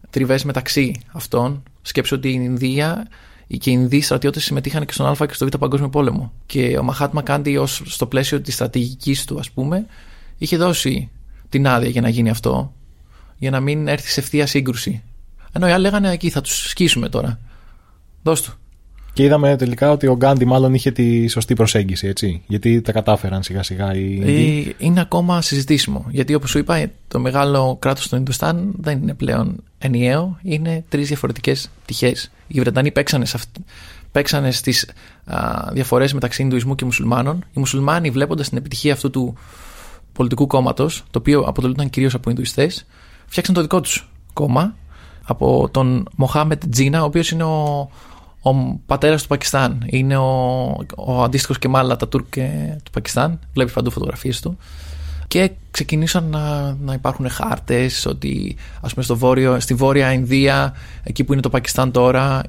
τριβές 0.10 0.44
μεταξύ 0.44 1.02
αυτών. 1.12 1.64
Σκέψω 1.82 2.16
ότι 2.16 2.28
η 2.30 2.40
Ινδία 2.44 3.08
και 3.08 3.10
οι 3.48 3.60
Ινδοί 3.66 4.02
στρατιώτε 4.02 4.40
συμμετείχαν 4.40 4.86
και 4.86 4.94
στον 4.94 5.08
Α 5.08 5.26
και 5.26 5.34
στο 5.34 5.46
Β 5.46 5.50
Παγκόσμιο 5.60 5.90
Πόλεμο. 5.90 6.32
Και 6.46 6.78
ο 6.78 6.84
Μαχάτμα 6.84 7.22
Κάντι, 7.22 7.58
ως, 7.58 7.82
στο 7.86 8.06
πλαίσιο 8.06 8.42
της 8.42 8.54
στρατηγικής 8.54 9.26
του, 9.26 9.40
ας 9.40 9.52
πούμε, 9.52 9.86
είχε 10.38 10.58
δώσει 10.58 11.10
την 11.50 11.68
άδεια 11.68 11.90
για 11.90 12.02
να 12.02 12.10
γίνει 12.10 12.30
αυτό, 12.30 12.74
για 13.38 13.52
να 13.52 13.60
μην 13.60 13.88
έρθει 13.88 14.10
σε 14.10 14.20
ευθεία 14.20 14.48
σύγκρουση. 14.48 15.04
Ενώ 15.52 15.68
οι 15.68 15.72
άλλοι 15.72 15.82
λέγανε 15.82 16.12
εκεί, 16.12 16.30
θα 16.30 16.42
τους 16.42 16.70
σκίσουμε 16.70 17.10
τώρα. 17.10 17.40
Δώσ' 18.24 18.42
του. 18.42 18.54
Και 19.14 19.24
είδαμε 19.24 19.56
τελικά 19.56 19.92
ότι 19.92 20.08
ο 20.08 20.16
Γκάντι 20.16 20.46
μάλλον 20.46 20.74
είχε 20.74 20.92
τη 20.92 21.28
σωστή 21.28 21.54
προσέγγιση, 21.54 22.08
έτσι. 22.08 22.42
Γιατί 22.48 22.82
τα 22.82 22.92
κατάφεραν 22.92 23.44
σιγά 23.44 23.64
σιγά 23.64 23.96
οι 23.96 24.16
Ινδοί. 24.16 24.76
Ε, 24.80 24.86
είναι 24.86 25.02
ακόμα 25.02 25.42
συζητήσιμο. 25.42 26.06
Γιατί 26.10 26.34
όπως 26.34 26.50
σου 26.50 26.58
είπα, 26.58 26.86
το 27.08 27.20
μεγάλο 27.20 27.78
κράτος 27.80 28.08
του 28.08 28.16
Ινδουστάν 28.16 28.74
δεν 28.80 29.02
είναι 29.02 29.14
πλέον 29.14 29.64
ενιαίο. 29.78 30.38
Είναι 30.42 30.84
τρεις 30.90 31.08
διαφορετικές 31.08 31.70
πτυχές. 31.84 32.32
Οι 32.54 32.60
Βρετανοί 32.60 32.92
παίξανε, 32.92 33.26
σε 33.26 33.38
αυτ... 33.38 33.56
παίξανε 34.12 34.52
στις 34.52 34.90
διαφορές 35.72 36.14
μεταξύ 36.14 36.42
Ινδουισμού 36.42 36.76
και 36.76 36.86
Μουσουλμάνων. 36.86 37.46
Οι 37.54 37.60
Μουσουλμάνοι, 37.60 38.10
βλέποντας 38.10 38.50
την 38.50 38.58
επιτυχία 38.58 38.94
αυτού 38.94 39.10
του 39.10 39.36
πολιτικού 40.14 40.48
κόμματος, 40.48 41.04
το 41.12 41.20
οποίο 41.20 41.40
αποτελούνταν 41.40 41.90
κυρίως 41.90 42.14
από 42.14 42.30
Ινδουιστές, 42.30 42.86
φτιάξαν 43.26 43.56
το 43.56 43.62
δικό 43.62 43.82
τους 43.82 44.10
κόμμα 44.34 44.76
από 45.24 45.70
τον 45.72 46.08
Μοχάμετ 46.16 46.64
Τζίνα, 46.70 47.02
ο 47.02 47.06
οποίος 47.06 47.32
είναι 47.32 47.44
ο, 47.44 47.90
ο 48.42 48.54
πατέρας 48.86 49.22
του 49.22 49.28
Πακιστάν. 49.28 49.84
Είναι 49.86 50.18
ο, 50.18 50.64
ο 50.96 51.24
αντίστοιχος 51.24 51.60
Κεμάλ 51.60 51.98
Τουρκ 52.10 52.34
του 52.84 52.92
Πακιστάν. 52.92 53.40
Βλέπει 53.54 53.72
παντού 53.72 53.92
φωτογραφίες 53.92 54.42
του. 54.42 54.58
Και 55.28 55.52
ξεκινήσαν 55.72 56.24
να, 56.24 56.74
να 56.74 56.94
υπάρχουν 56.94 57.30
χάρτες 57.30 58.06
ότι, 58.06 58.56
ας 58.82 58.94
πούμε, 58.94 59.04
στο 59.04 59.18
βόρειο, 59.18 59.60
στη 59.60 59.74
βόρεια 59.74 60.14
Ινδία, 60.14 60.74
εκεί 61.04 61.24
που 61.24 61.34
είναι 61.34 61.42
το 61.42 61.50
Πακιστάν 61.50 61.92
τώρα, 61.92 62.42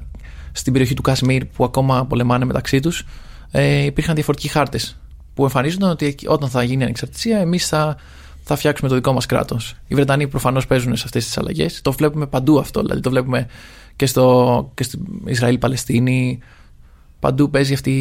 στην 0.51 0.71
περιοχή 0.71 0.93
του 0.93 1.01
Κασμίρ 1.01 1.45
που 1.45 1.63
ακόμα 1.63 2.05
πολεμάνε 2.05 2.45
μεταξύ 2.45 2.79
τους, 2.79 3.05
ε, 3.51 3.85
υπήρχαν 3.85 4.15
διαφορετικοί 4.15 4.47
χάρτες 4.47 4.97
που 5.33 5.43
εμφανίζονταν 5.43 5.89
ότι 5.89 6.15
όταν 6.25 6.49
θα 6.49 6.63
γίνει 6.63 6.83
ανεξαρτησία, 6.83 7.37
εμείς 7.37 7.67
θα, 7.67 7.97
θα 8.43 8.55
φτιάξουμε 8.55 8.89
το 8.89 8.95
δικό 8.95 9.13
μας 9.13 9.25
κράτος. 9.25 9.75
Οι 9.87 9.95
Βρετανοί 9.95 10.27
προφανώς 10.27 10.67
παίζουν 10.67 10.95
σε 10.95 11.03
αυτές 11.05 11.25
τις 11.25 11.37
αλλαγές. 11.37 11.81
Το 11.81 11.91
βλέπουμε 11.91 12.27
παντού 12.27 12.59
αυτό. 12.59 12.81
Δηλαδή 12.81 13.01
το 13.01 13.09
βλέπουμε 13.09 13.47
και 13.95 14.05
στο, 14.05 14.71
και 14.73 14.83
στο 14.83 14.97
Ισραήλ-Παλαιστίνη. 15.25 16.39
Παντού 17.25 17.49
παίζει 17.49 17.73
αυτή 17.73 17.91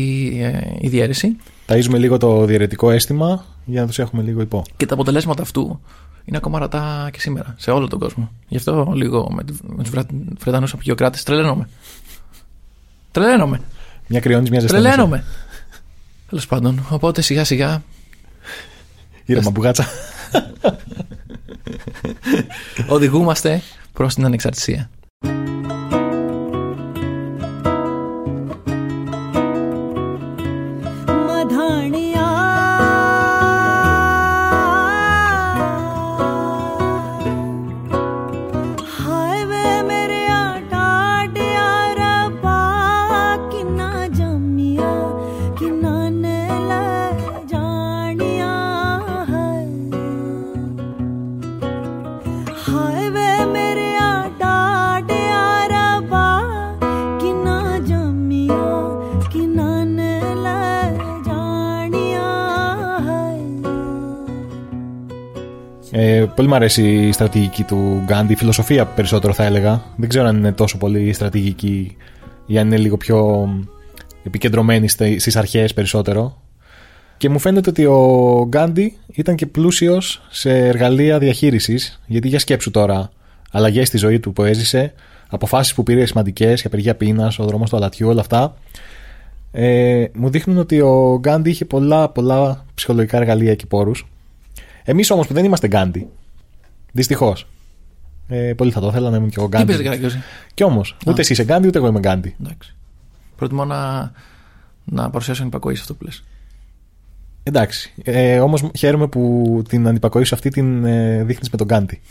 ε, 0.40 0.76
η 0.80 0.88
διαίρεση. 0.88 1.36
Ταΐζουμε 1.66 1.98
λίγο 1.98 2.18
το 2.18 2.44
διαιρετικό 2.44 2.90
αίσθημα 2.90 3.44
για 3.64 3.80
να 3.80 3.86
τους 3.86 3.98
έχουμε 3.98 4.22
λίγο 4.22 4.40
υπό. 4.40 4.64
Και 4.76 4.86
τα 4.86 4.94
αποτελέσματα 4.94 5.42
αυτού 5.42 5.80
είναι 6.24 6.36
ακόμα 6.36 6.58
ρατά 6.58 7.08
και 7.12 7.20
σήμερα 7.20 7.54
σε 7.58 7.70
όλο 7.70 7.88
τον 7.88 7.98
κόσμο. 7.98 8.30
Γι' 8.48 8.56
αυτό 8.56 8.92
λίγο 8.94 9.30
με, 9.32 9.44
με 9.62 9.82
τους 9.82 9.92
Βρετανούς 10.38 10.72
απεικιοκράτε 10.72 11.18
τρελαίνομαι. 11.24 11.68
Τρελαίνομαι. 13.10 13.60
Μια 14.06 14.20
κρυώνεις, 14.20 14.50
μια 14.50 14.60
ζεστή. 14.60 14.76
Τρελαίνομαι. 14.76 15.24
Τέλος 16.28 16.46
πάντων. 16.46 16.86
Οπότε 16.90 17.22
σιγά 17.22 17.44
σιγά 17.44 17.82
Ήρεμα 19.24 19.50
μπουγάτσα. 19.50 19.86
οδηγούμαστε 22.94 23.62
προς 23.92 24.14
την 24.14 24.24
ανεξαρτησία. 24.24 24.90
Πολύ 66.34 66.48
μου 66.48 66.54
αρέσει 66.54 67.06
η 67.06 67.12
στρατηγική 67.12 67.62
του 67.62 68.02
Γκάντι, 68.04 68.32
η 68.32 68.36
φιλοσοφία 68.36 68.86
περισσότερο 68.86 69.32
θα 69.32 69.44
έλεγα. 69.44 69.82
Δεν 69.96 70.08
ξέρω 70.08 70.26
αν 70.26 70.36
είναι 70.36 70.52
τόσο 70.52 70.78
πολύ 70.78 71.12
στρατηγική 71.12 71.96
ή 72.46 72.58
αν 72.58 72.66
είναι 72.66 72.76
λίγο 72.76 72.96
πιο 72.96 73.48
επικεντρωμένη 74.24 74.88
στις 74.88 75.36
αρχές 75.36 75.74
περισσότερο. 75.74 76.42
Και 77.16 77.28
μου 77.28 77.38
φαίνεται 77.38 77.70
ότι 77.70 77.84
ο 77.84 78.46
Γκάντι 78.48 78.96
ήταν 79.12 79.34
και 79.34 79.46
πλούσιος 79.46 80.22
σε 80.30 80.58
εργαλεία 80.58 81.18
διαχείρισης, 81.18 82.00
γιατί 82.06 82.28
για 82.28 82.38
σκέψου 82.38 82.70
τώρα 82.70 83.10
αλλαγές 83.50 83.88
στη 83.88 83.96
ζωή 83.96 84.20
του 84.20 84.32
που 84.32 84.42
έζησε, 84.42 84.92
αποφάσεις 85.28 85.74
που 85.74 85.82
πήρε 85.82 86.06
σημαντικές 86.06 86.60
για 86.60 86.66
απεργία 86.66 86.94
πείνας, 86.94 87.38
ο 87.38 87.44
δρόμος 87.44 87.70
του 87.70 87.76
αλατιού, 87.76 88.08
όλα 88.08 88.20
αυτά. 88.20 88.56
Ε, 89.52 90.04
μου 90.14 90.30
δείχνουν 90.30 90.58
ότι 90.58 90.80
ο 90.80 91.18
Γκάντι 91.20 91.50
είχε 91.50 91.64
πολλά, 91.64 92.08
πολλά 92.08 92.64
ψυχολογικά 92.74 93.16
εργαλεία 93.16 93.54
και 93.54 93.66
πόρους. 93.66 94.06
Εμείς 94.84 95.10
όμως 95.10 95.26
που 95.26 95.34
δεν 95.34 95.44
είμαστε 95.44 95.66
Γκάντι, 95.66 96.08
δυστυχώς. 96.94 97.46
Ε, 98.28 98.52
πολύ 98.56 98.70
θα 98.70 98.80
το 98.80 98.88
ήθελα 98.88 99.10
να 99.10 99.16
ήμουν 99.16 99.28
και 99.28 99.36
εγώ 99.38 99.48
Τι 99.48 99.64
πες, 99.64 99.82
Γκάντι. 99.82 99.98
Γκάγκη. 99.98 100.14
Κι 100.54 100.62
όμως, 100.62 100.96
ούτε 101.06 101.20
εσύ 101.20 101.32
είσαι 101.32 101.44
Γκάντι, 101.44 101.66
ούτε 101.66 101.78
εγώ 101.78 101.86
είμαι 101.86 101.98
Γκάντι. 101.98 102.36
Εντάξει. 102.40 102.74
Προτιμώ 103.36 103.64
να, 103.64 104.12
να 104.84 105.10
παρουσιάσω 105.10 105.42
ανυπακοή 105.42 105.74
σε 105.74 105.80
αυτό 105.80 105.94
που 105.94 106.04
λες. 106.04 106.24
Εντάξει. 107.42 107.92
Ε, 108.02 108.40
Όμως 108.40 108.70
χαίρομαι 108.76 109.06
που 109.06 109.62
την 109.68 109.88
αντιπακοή 109.88 110.24
σου 110.24 110.34
αυτή 110.34 110.50
την 110.50 110.84
ε, 110.84 111.24
δείχνεις 111.24 111.50
με 111.50 111.56
τον 111.56 111.66
Γκάντι. 111.66 112.00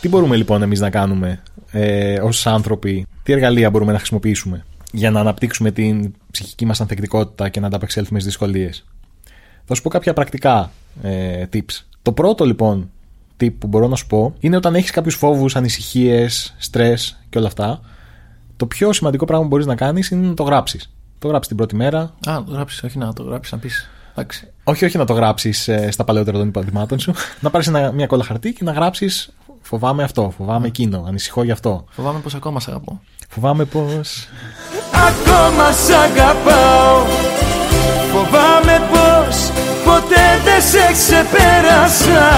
τι 0.00 0.08
μπορούμε 0.08 0.36
λοιπόν 0.36 0.62
εμείς 0.62 0.80
να 0.80 0.90
κάνουμε 0.90 1.42
ε, 1.70 2.20
ως 2.20 2.46
άνθρωποι, 2.46 3.06
τι 3.22 3.32
εργαλεία 3.32 3.70
μπορούμε 3.70 3.92
να 3.92 3.98
χρησιμοποιήσουμε 3.98 4.64
για 4.92 5.10
να 5.10 5.20
αναπτύξουμε 5.20 5.70
την 5.70 6.14
ψυχική 6.30 6.64
μας 6.64 6.80
ανθεκτικότητα 6.80 7.48
και 7.48 7.60
να 7.60 7.66
ανταπεξέλθουμε 7.66 8.20
στις 8.20 8.32
δυσκολίες; 8.32 8.84
Θα 9.70 9.76
σου 9.76 9.82
πω 9.82 9.88
κάποια 9.88 10.12
πρακτικά 10.12 10.70
ε, 11.02 11.44
tips. 11.52 11.84
Το 12.02 12.12
πρώτο 12.12 12.44
λοιπόν 12.44 12.90
tip 13.40 13.52
που 13.58 13.66
μπορώ 13.66 13.88
να 13.88 13.96
σου 13.96 14.06
πω 14.06 14.34
είναι 14.40 14.56
όταν 14.56 14.74
έχεις 14.74 14.90
κάποιους 14.90 15.14
φόβους, 15.14 15.56
ανησυχίες, 15.56 16.54
στρες 16.58 17.18
και 17.28 17.38
όλα 17.38 17.46
αυτά. 17.46 17.80
Το 18.56 18.66
πιο 18.66 18.92
σημαντικό 18.92 19.24
πράγμα 19.24 19.44
που 19.44 19.50
μπορείς 19.50 19.66
να 19.66 19.74
κάνεις 19.74 20.10
είναι 20.10 20.26
να 20.26 20.34
το 20.34 20.42
γράψεις. 20.42 20.92
Το 21.18 21.28
γράψεις 21.28 21.48
την 21.48 21.56
πρώτη 21.56 21.76
μέρα, 21.76 22.00
Α, 22.00 22.32
να 22.32 22.44
το 22.44 22.52
γράψεις, 22.52 22.82
όχι 22.82 22.98
να 22.98 23.12
το 23.12 23.22
γράψεις, 23.22 23.52
να 23.52 23.58
πεις. 23.58 23.90
Εντάξει. 24.10 24.48
όχι, 24.64 24.84
όχι 24.84 24.98
να 24.98 25.04
το 25.04 25.12
γράψεις 25.12 25.70
στα 25.88 26.04
παλαιότερα 26.04 26.38
των 26.38 26.48
υποδημάτων 26.48 26.98
σου. 26.98 27.12
να 27.40 27.50
πάρεις 27.50 27.70
μια 27.94 28.06
κόλλα 28.06 28.24
χαρτί 28.24 28.52
και 28.52 28.64
να 28.64 28.72
γράψεις 28.72 29.30
Φοβάμαι 29.62 30.02
αυτό, 30.02 30.32
φοβάμαι 30.36 30.66
εκείνο, 30.66 31.04
ανησυχώ 31.06 31.42
γι' 31.42 31.50
αυτό. 31.50 31.84
Φοβάμαι 31.90 32.18
πως 32.18 32.34
ακόμα 32.34 32.60
σε 32.60 32.70
αγαπώ. 32.70 33.00
Φοβάμαι 33.28 33.64
πως. 33.64 34.28
Ακόμα 35.08 35.72
σ' 35.72 35.90
αγαπάω 35.90 37.04
Φοβάμαι 38.12 38.88
πως 38.92 38.99
ποτέ 38.99 38.99
δεν 40.44 40.62
σε 40.62 40.92
ξεπέρασα 40.92 42.28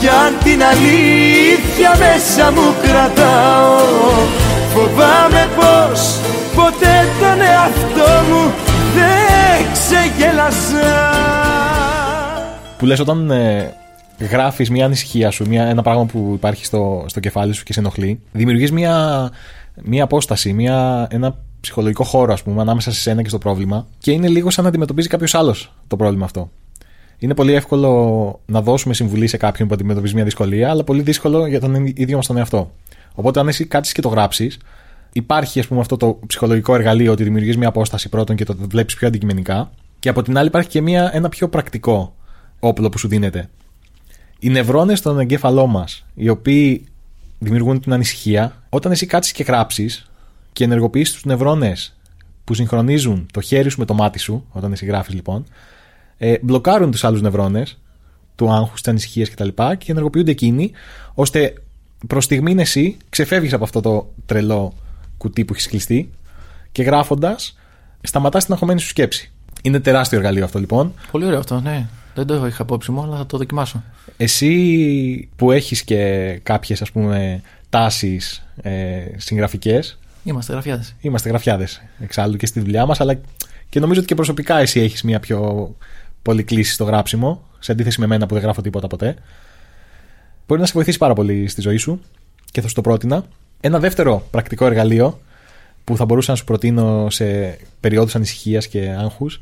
Κι 0.00 0.08
αν 0.08 0.32
την 0.44 0.62
αλήθεια 0.62 1.90
μέσα 1.98 2.50
μου 2.50 2.74
κρατάω 2.82 3.76
Φοβάμαι 4.72 5.48
πως 5.56 6.00
ποτέ 6.54 6.96
τον 7.20 7.40
εαυτό 7.40 8.10
μου 8.28 8.52
δεν 8.94 9.72
ξεγέλασα 9.72 10.90
Που 12.78 12.86
λες 12.86 13.00
όταν 13.00 13.30
ε, 13.30 13.74
γράφεις 14.18 14.70
μια 14.70 14.84
ανησυχία 14.84 15.30
σου, 15.30 15.48
μια, 15.48 15.64
ένα 15.64 15.82
πράγμα 15.82 16.04
που 16.04 16.32
υπάρχει 16.34 16.64
στο, 16.64 17.04
στο 17.06 17.20
κεφάλι 17.20 17.52
σου 17.52 17.64
και 17.64 17.72
σε 17.72 17.80
ενοχλεί, 17.80 18.20
δημιουργείς 18.32 18.72
μια, 18.72 19.30
μια 19.82 20.04
απόσταση, 20.04 20.52
μια, 20.52 21.06
ένα 21.10 21.36
ψυχολογικό 21.60 22.04
χώρο, 22.04 22.32
ας 22.32 22.42
πούμε, 22.42 22.60
ανάμεσα 22.60 22.92
σε 22.92 23.00
σένα 23.00 23.22
και 23.22 23.28
στο 23.28 23.38
πρόβλημα 23.38 23.86
και 23.98 24.10
είναι 24.10 24.28
λίγο 24.28 24.50
σαν 24.50 24.62
να 24.62 24.68
αντιμετωπίζει 24.68 25.08
κάποιος 25.08 25.34
άλλος 25.34 25.72
το 25.86 25.96
πρόβλημα 25.96 26.24
αυτό. 26.24 26.50
Είναι 27.18 27.34
πολύ 27.34 27.52
εύκολο 27.52 28.40
να 28.46 28.62
δώσουμε 28.62 28.94
συμβουλή 28.94 29.26
σε 29.26 29.36
κάποιον 29.36 29.68
που 29.68 29.74
αντιμετωπίζει 29.74 30.14
μια 30.14 30.24
δυσκολία, 30.24 30.70
αλλά 30.70 30.84
πολύ 30.84 31.02
δύσκολο 31.02 31.46
για 31.46 31.60
τον 31.60 31.86
ίδιο 31.86 32.16
μας 32.16 32.26
τον 32.26 32.36
εαυτό. 32.36 32.70
Οπότε, 33.14 33.40
αν 33.40 33.48
εσύ 33.48 33.64
κάτσεις 33.64 33.94
και 33.94 34.00
το 34.00 34.08
γράψεις, 34.08 34.58
υπάρχει 35.12 35.60
ας 35.60 35.66
πούμε, 35.66 35.80
αυτό 35.80 35.96
το 35.96 36.18
ψυχολογικό 36.26 36.74
εργαλείο 36.74 37.12
ότι 37.12 37.24
δημιουργείς 37.24 37.56
μια 37.56 37.68
απόσταση 37.68 38.08
πρώτον 38.08 38.36
και 38.36 38.44
το 38.44 38.56
βλέπεις 38.58 38.94
πιο 38.94 39.08
αντικειμενικά. 39.08 39.70
Και 39.98 40.08
από 40.08 40.22
την 40.22 40.38
άλλη, 40.38 40.46
υπάρχει 40.46 40.68
και 40.68 40.80
μια, 40.80 41.10
ένα 41.12 41.28
πιο 41.28 41.48
πρακτικό 41.48 42.14
όπλο 42.60 42.88
που 42.88 42.98
σου 42.98 43.08
δίνεται. 43.08 43.48
Οι 44.38 44.48
νευρώνες 44.48 44.98
στον 44.98 45.18
εγκέφαλό 45.18 45.66
μας, 45.66 46.06
οι 46.14 46.28
οποίοι 46.28 46.84
δημιουργούν 47.38 47.80
την 47.80 47.92
ανησυχία, 47.92 48.62
όταν 48.68 48.92
εσύ 48.92 49.06
κάτσεις 49.06 49.32
και 49.32 49.42
γράψεις 49.42 50.10
και 50.52 50.64
ενεργοποιήσει 50.64 51.12
τους 51.12 51.24
νευρώνες 51.24 51.96
που 52.44 52.54
συγχρονίζουν 52.54 53.26
το 53.32 53.40
χέρι 53.40 53.70
σου 53.70 53.78
με 53.78 53.84
το 53.84 53.94
μάτι 53.94 54.18
σου, 54.18 54.44
όταν 54.52 54.72
εσύ 54.72 54.86
γράφεις 54.86 55.14
λοιπόν, 55.14 55.44
ε, 56.18 56.34
μπλοκάρουν 56.40 56.90
τους 56.90 57.04
άλλους 57.04 57.20
νευρώνες 57.20 57.78
του 58.34 58.50
άγχους, 58.50 58.80
τη 58.80 58.90
ανησυχία 58.90 59.26
κτλ. 59.26 59.48
Και, 59.48 59.76
και 59.78 59.90
ενεργοποιούνται 59.90 60.30
εκείνοι, 60.30 60.70
ώστε 61.14 61.54
προς 62.06 62.24
στιγμήν 62.24 62.58
εσύ 62.58 62.96
ξεφεύγεις 63.08 63.52
από 63.52 63.64
αυτό 63.64 63.80
το 63.80 64.08
τρελό 64.26 64.74
κουτί 65.16 65.44
που 65.44 65.52
έχεις 65.52 65.68
κλειστεί 65.68 66.10
και 66.72 66.82
γράφοντας, 66.82 67.58
σταματάς 68.00 68.44
την 68.44 68.52
αγχωμένη 68.52 68.80
σου 68.80 68.88
σκέψη. 68.88 69.30
Είναι 69.62 69.80
τεράστιο 69.80 70.18
εργαλείο 70.18 70.44
αυτό 70.44 70.58
λοιπόν. 70.58 70.94
Πολύ 71.10 71.24
ωραίο 71.24 71.38
αυτό, 71.38 71.60
ναι. 71.60 71.86
Δεν 72.14 72.26
το 72.26 72.46
είχα 72.46 72.62
υπόψη 72.62 72.90
μου, 72.90 73.02
αλλά 73.02 73.16
θα 73.16 73.26
το 73.26 73.36
δοκιμάσω. 73.36 73.82
Εσύ 74.16 75.28
που 75.36 75.50
έχεις 75.50 75.82
και 75.82 76.32
κάποιες 76.42 76.82
ας 76.82 76.90
πούμε 76.90 77.42
τάσεις 77.70 78.42
ε, 78.62 79.04
συγγραφικές 79.16 79.98
Είμαστε 80.28 80.52
γραφιάδε. 80.52 80.84
Είμαστε 81.00 81.28
γραφιάδες 81.28 81.82
εξάλλου 82.00 82.36
και 82.36 82.46
στη 82.46 82.60
δουλειά 82.60 82.86
μας 82.86 83.00
αλλά 83.00 83.18
και 83.68 83.80
νομίζω 83.80 83.98
ότι 83.98 84.08
και 84.08 84.14
προσωπικά 84.14 84.58
εσύ 84.58 84.80
έχεις 84.80 85.02
μια 85.02 85.20
πιο 85.20 85.70
πολύ 86.22 86.42
κλίση 86.42 86.72
στο 86.72 86.84
γράψιμο 86.84 87.42
σε 87.58 87.72
αντίθεση 87.72 88.00
με 88.00 88.06
μένα 88.06 88.26
που 88.26 88.34
δεν 88.34 88.42
γράφω 88.42 88.60
τίποτα 88.60 88.86
ποτέ 88.86 89.16
Μπορεί 90.48 90.60
να 90.60 90.66
σε 90.66 90.72
βοηθήσει 90.74 90.98
πάρα 90.98 91.14
πολύ 91.14 91.48
στη 91.48 91.60
ζωή 91.60 91.76
σου 91.76 92.00
και 92.50 92.60
θα 92.60 92.68
σου 92.68 92.74
το 92.74 92.80
πρότεινα. 92.80 93.24
Ένα 93.60 93.78
δεύτερο 93.78 94.26
πρακτικό 94.30 94.66
εργαλείο 94.66 95.20
που 95.84 95.96
θα 95.96 96.04
μπορούσα 96.04 96.30
να 96.30 96.36
σου 96.36 96.44
προτείνω 96.44 97.10
σε 97.10 97.58
περιόδους 97.80 98.14
ανησυχίας 98.14 98.66
και 98.66 98.96
άγχους 98.98 99.38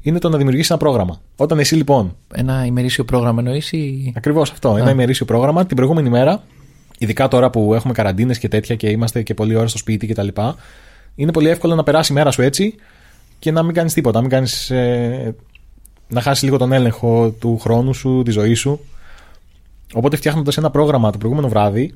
είναι 0.00 0.18
το 0.18 0.28
να 0.28 0.36
δημιουργήσεις 0.36 0.70
ένα 0.70 0.78
πρόγραμμα. 0.78 1.20
Όταν 1.36 1.58
εσύ 1.58 1.74
λοιπόν 1.74 2.16
Ένα 2.34 2.64
ημερήσιο 2.64 3.04
πρόγραμμα 3.04 3.40
εννοείς 3.40 3.72
ή. 3.72 4.12
Ακριβώς 4.16 4.50
αυτό. 4.50 4.76
Ένα 4.76 4.90
ημερήσιο 4.90 5.26
πρόγραμμα 5.26 5.66
την 5.66 5.76
προηγούμενη 5.76 6.08
μέρα, 6.08 6.42
ειδικά 6.98 7.28
τώρα 7.28 7.50
που 7.50 7.74
έχουμε 7.74 7.92
καραντίνες 7.92 8.38
και 8.38 8.48
τέτοια 8.48 8.74
και 8.74 8.90
είμαστε 8.90 9.22
και 9.22 9.34
πολλή 9.34 9.54
ώρα 9.54 9.66
στο 9.66 9.78
σπίτι 9.78 10.06
κτλ. 10.06 10.28
Είναι 11.14 11.32
πολύ 11.32 11.48
εύκολο 11.48 11.74
να 11.74 11.82
περάσει 11.82 12.12
η 12.12 12.14
μέρα 12.14 12.30
σου 12.30 12.42
έτσι 12.42 12.74
και 13.38 13.50
να 13.50 13.62
μην 13.62 13.74
κάνεις 13.74 13.92
τίποτα. 13.92 14.16
Να, 14.16 14.20
μην 14.20 14.30
κάνεις, 14.30 14.70
ε, 14.70 15.34
να 16.14 16.20
χάσεις 16.20 16.42
λίγο 16.42 16.56
τον 16.56 16.72
έλεγχο 16.72 17.30
του 17.30 17.58
χρόνου 17.58 17.94
σου, 17.94 18.22
τη 18.24 18.30
ζωή 18.30 18.54
σου. 18.54 18.80
Οπότε 19.94 20.16
φτιάχνοντας 20.16 20.56
ένα 20.56 20.70
πρόγραμμα 20.70 21.10
το 21.10 21.18
προηγούμενο 21.18 21.48
βράδυ 21.48 21.94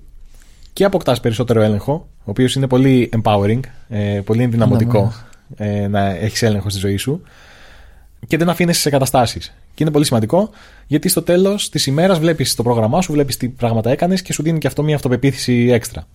και 0.73 0.85
αποκτάς 0.85 1.21
περισσότερο 1.21 1.61
έλεγχο, 1.61 1.93
ο 2.19 2.31
οποίος 2.31 2.55
είναι 2.55 2.67
πολύ 2.67 3.11
empowering, 3.23 3.61
ε, 3.89 4.21
πολύ 4.25 4.43
ενδυναμωτικό 4.43 5.13
ε, 5.57 5.87
να 5.87 6.05
έχεις 6.05 6.43
έλεγχο 6.43 6.71
στη 6.71 6.79
ζωή 6.79 6.97
σου 6.97 7.23
και 8.27 8.37
δεν 8.37 8.49
αφήνεσαι 8.49 8.81
σε 8.81 8.91
καταστάσεις. 8.91 9.55
Και 9.75 9.83
είναι 9.83 9.93
πολύ 9.93 10.05
σημαντικό 10.05 10.51
γιατί 10.87 11.09
στο 11.09 11.23
τέλος 11.23 11.71
της 11.71 11.87
ημέρας 11.87 12.19
βλέπεις 12.19 12.55
το 12.55 12.63
πρόγραμμά 12.63 13.01
σου, 13.01 13.13
βλέπεις 13.13 13.37
τι 13.37 13.49
πράγματα 13.49 13.91
έκανες 13.91 14.23
και 14.23 14.33
σου 14.33 14.43
δίνει 14.43 14.59
και 14.59 14.67
αυτό 14.67 14.83
μια 14.83 14.95
αυτοπεποίθηση 14.95 15.69
έξτρα. 15.73 16.07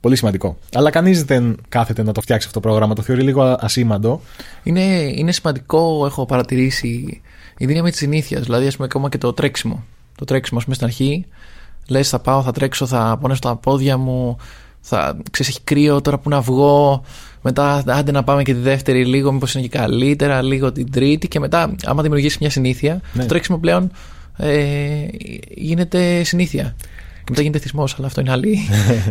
Πολύ 0.00 0.16
σημαντικό. 0.16 0.58
Αλλά 0.74 0.90
κανείς 0.90 1.24
δεν 1.24 1.56
κάθεται 1.68 2.02
να 2.02 2.12
το 2.12 2.20
φτιάξει 2.20 2.46
αυτό 2.46 2.60
το 2.60 2.68
πρόγραμμα, 2.68 2.94
το 2.94 3.02
θεωρεί 3.02 3.22
λίγο 3.22 3.56
ασήμαντο. 3.60 4.20
Είναι, 4.62 4.84
είναι 5.14 5.32
σημαντικό, 5.32 6.02
έχω 6.06 6.26
παρατηρήσει, 6.26 7.20
η 7.58 7.66
δύναμη 7.66 7.90
της 7.90 7.98
συνήθειας. 7.98 8.42
Δηλαδή, 8.42 8.66
ας 8.66 8.74
πούμε, 8.74 8.86
ακόμα 8.90 9.08
και 9.08 9.18
το 9.18 9.32
τρέξιμο. 9.32 9.84
Το 10.18 10.24
τρέξιμο, 10.24 10.58
ας 10.58 10.64
πούμε, 10.64 10.76
στην 10.76 10.86
αρχή, 10.86 11.26
λες, 11.88 12.08
θα 12.08 12.18
πάω, 12.18 12.42
θα 12.42 12.52
τρέξω, 12.52 12.86
θα 12.86 13.18
πονέσω 13.20 13.40
τα 13.40 13.56
πόδια 13.56 13.96
μου, 13.96 14.36
θα 14.80 15.16
ξέρεις, 15.30 15.52
έχει 15.52 15.60
κρύο 15.64 16.00
τώρα 16.00 16.18
που 16.18 16.28
να 16.28 16.40
βγω. 16.40 17.02
Μετά, 17.42 17.82
άντε 17.86 18.12
να 18.12 18.24
πάμε 18.24 18.42
και 18.42 18.54
τη 18.54 18.60
δεύτερη 18.60 19.04
λίγο, 19.04 19.32
μήπως 19.32 19.54
είναι 19.54 19.66
και 19.66 19.78
καλύτερα, 19.78 20.42
λίγο 20.42 20.72
την 20.72 20.90
τρίτη. 20.90 21.28
Και 21.28 21.40
μετά, 21.40 21.74
άμα 21.84 22.02
δημιουργήσει 22.02 22.36
μια 22.40 22.50
συνήθεια, 22.50 23.00
Ναι. 23.12 23.22
το 23.22 23.28
τρέξιμο 23.28 23.58
πλέον 23.58 23.90
ε, 24.36 25.06
γίνεται 25.54 26.22
συνήθεια. 26.24 26.76
Και 27.28 27.34
μετά 27.34 27.46
γίνεται 27.46 27.62
θυσμός, 27.62 27.94
αλλά 27.98 28.06
αυτό 28.06 28.20
είναι 28.20 28.30
άλλη. 28.30 28.58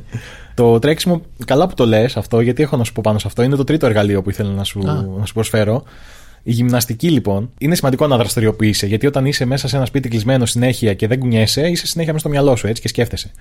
Το 0.54 0.80
τρέξιμο, 0.80 1.22
καλά 1.46 1.68
που 1.68 1.74
το 1.74 1.86
λες 1.86 2.18
αυτό, 2.18 2.40
γιατί 2.40 2.64
έχω 2.64 2.78
να 2.78 2.84
σου 2.84 2.94
πω 2.94 3.02
πάνω 3.06 3.20
σε 3.20 3.28
αυτό, 3.28 3.44
είναι 3.44 3.56
το 3.56 3.64
τρίτο 3.64 3.86
εργαλείο 3.86 4.22
που 4.22 4.30
ήθελα 4.30 4.50
να 4.50 4.64
σου, 4.64 4.90
Α. 4.90 5.06
να 5.20 5.26
σου 5.26 5.34
προσφέρω. 5.34 5.84
Η 6.44 6.52
γυμναστική 6.52 7.10
λοιπόν 7.10 7.52
είναι 7.58 7.76
σημαντικό 7.76 8.08
να 8.08 8.18
δραστηριοποιείσαι, 8.18 8.86
γιατί 8.86 9.08
όταν 9.08 9.26
είσαι 9.26 9.46
μέσα 9.46 9.68
σε 9.68 9.76
ένα 9.76 9.86
σπίτι 9.86 10.10
κλεισμένο 10.10 10.46
συνέχεια 10.46 10.94
και 10.94 11.08
δεν 11.08 11.20
κουνιέσαι, 11.20 11.62
είσαι 11.70 11.88
συνέχεια 11.88 12.14
μέσα 12.14 12.28
στο 12.28 12.30
μυαλό 12.30 12.56
σου 12.56 12.68
έτσι 12.68 12.82
και 12.82 12.88
σκέφτεσαι. 12.88 13.32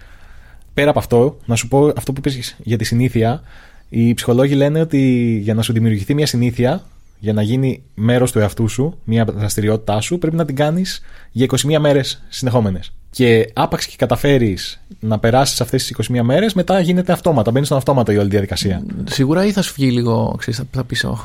Πέρα 0.74 0.90
από 0.90 0.98
αυτό, 0.98 1.36
να 1.44 1.54
σου 1.54 1.68
πω 1.68 1.92
αυτό 1.96 2.12
που 2.12 2.20
πες 2.20 2.56
για 2.58 2.76
τη 2.76 2.84
συνήθεια, 2.84 3.42
οι 3.88 4.14
ψυχολόγοι 4.14 4.54
λένε 4.54 4.80
ότι 4.80 5.00
για 5.42 5.54
να 5.54 5.62
σου 5.62 5.72
δημιουργηθεί 5.72 6.14
μια 6.14 6.26
συνήθεια, 6.26 6.84
για 7.18 7.32
να 7.32 7.42
γίνει 7.42 7.82
μέρος 7.94 8.32
του 8.32 8.38
εαυτού 8.38 8.68
σου, 8.68 8.98
μια 9.04 9.24
δραστηριότητά 9.24 10.00
σου, 10.00 10.18
πρέπει 10.18 10.36
να 10.36 10.44
την 10.44 10.54
κάνεις 10.56 11.00
για 11.30 11.46
21 11.46 11.78
μέρες 11.78 12.22
συνεχόμενες. 12.28 12.92
Και 13.16 13.50
άπαξ 13.52 13.86
και 13.86 13.94
καταφέρεις 13.98 14.80
να 15.00 15.18
περάσεις 15.18 15.60
αυτές 15.60 15.84
τις 15.84 16.08
21 16.10 16.22
μέρες, 16.22 16.54
μετά 16.54 16.80
γίνεται 16.80 17.12
αυτόματα. 17.12 17.50
Μπαίνει 17.50 17.64
στον 17.64 17.76
αυτόματο 17.76 18.12
η 18.12 18.16
όλη 18.16 18.28
διαδικασία. 18.28 18.82
Σίγουρα 19.04 19.46
ή 19.46 19.52
θα 19.52 19.62
σου 19.62 19.72
βγει 19.76 19.90
λίγο, 19.90 20.34
ξέρεις, 20.38 20.58
θα, 20.58 20.66
θα 20.70 20.84
πεις, 20.84 21.04
«Ωχ, 21.04 21.20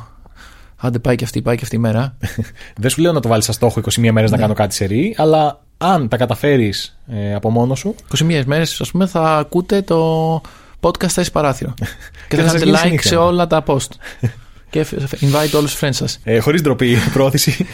Άντε 0.76 1.00
πάει 1.00 1.16
και 1.16 1.24
αυτή, 1.24 1.42
πάει 1.42 1.56
και 1.56 1.64
αυτή 1.64 1.76
η 1.76 1.80
μέρα. 1.80 2.18
Δεν 2.82 2.90
σου 2.90 3.02
λέω 3.02 3.12
να 3.12 3.20
το 3.20 3.28
βάλεις 3.28 3.46
σαν 3.46 3.54
στόχο 3.54 3.82
21 3.96 4.10
μέρες 4.12 4.32
να 4.32 4.38
κάνω 4.38 4.54
κάτι 4.54 4.76
σε 4.76 4.86
ρί, 4.86 5.16
αλλά 5.18 5.64
αν 5.78 6.08
τα 6.08 6.18
καταφέρεις 6.18 7.00
ε, 7.08 7.34
από 7.34 7.50
μόνος 7.50 7.80
σου. 7.80 7.96
21 8.18 8.44
μέρες, 8.46 8.82
ας 8.82 8.92
πούμε, 8.92 9.06
θα 9.06 9.38
ακούτε 9.38 9.82
το 9.82 10.42
podcast 10.80 11.08
θέσει 11.08 11.32
παράθυρο. 11.32 11.74
και 12.28 12.36
θα 12.36 12.44
θα 12.44 12.50
σας 12.50 12.52
κάνετε 12.52 12.66
γίνει 12.66 12.78
like 12.78 12.82
συνήθεια. 12.82 13.10
σε 13.10 13.16
όλα 13.16 13.48
τα 13.48 13.64
post. 13.68 13.90
και 14.72 14.86
invite 15.20 15.54
όλους 15.56 15.72
τους 15.72 15.80
friends 15.84 15.96
σας. 15.96 16.20
Ε, 16.24 16.40
Χωρίς 16.40 16.62
ντροπή 16.62 16.98
πρόθεση. 17.14 17.66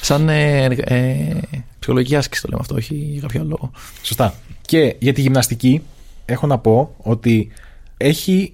Σαν 0.00 0.28
ε, 0.28 0.64
ε, 0.64 1.36
ψυχολογική 1.78 2.16
άσκηση 2.16 2.42
το 2.42 2.48
λέμε 2.50 2.60
αυτό, 2.60 2.74
όχι 2.74 2.94
για 2.94 3.20
κάποιο 3.20 3.40
άλλο 3.40 3.48
λόγο. 3.48 3.70
Σωστά. 4.02 4.34
Και 4.60 4.96
για 4.98 5.12
τη 5.12 5.20
γυμναστική 5.20 5.82
έχω 6.24 6.46
να 6.46 6.58
πω 6.58 6.94
ότι 6.96 7.50
έχει 7.96 8.52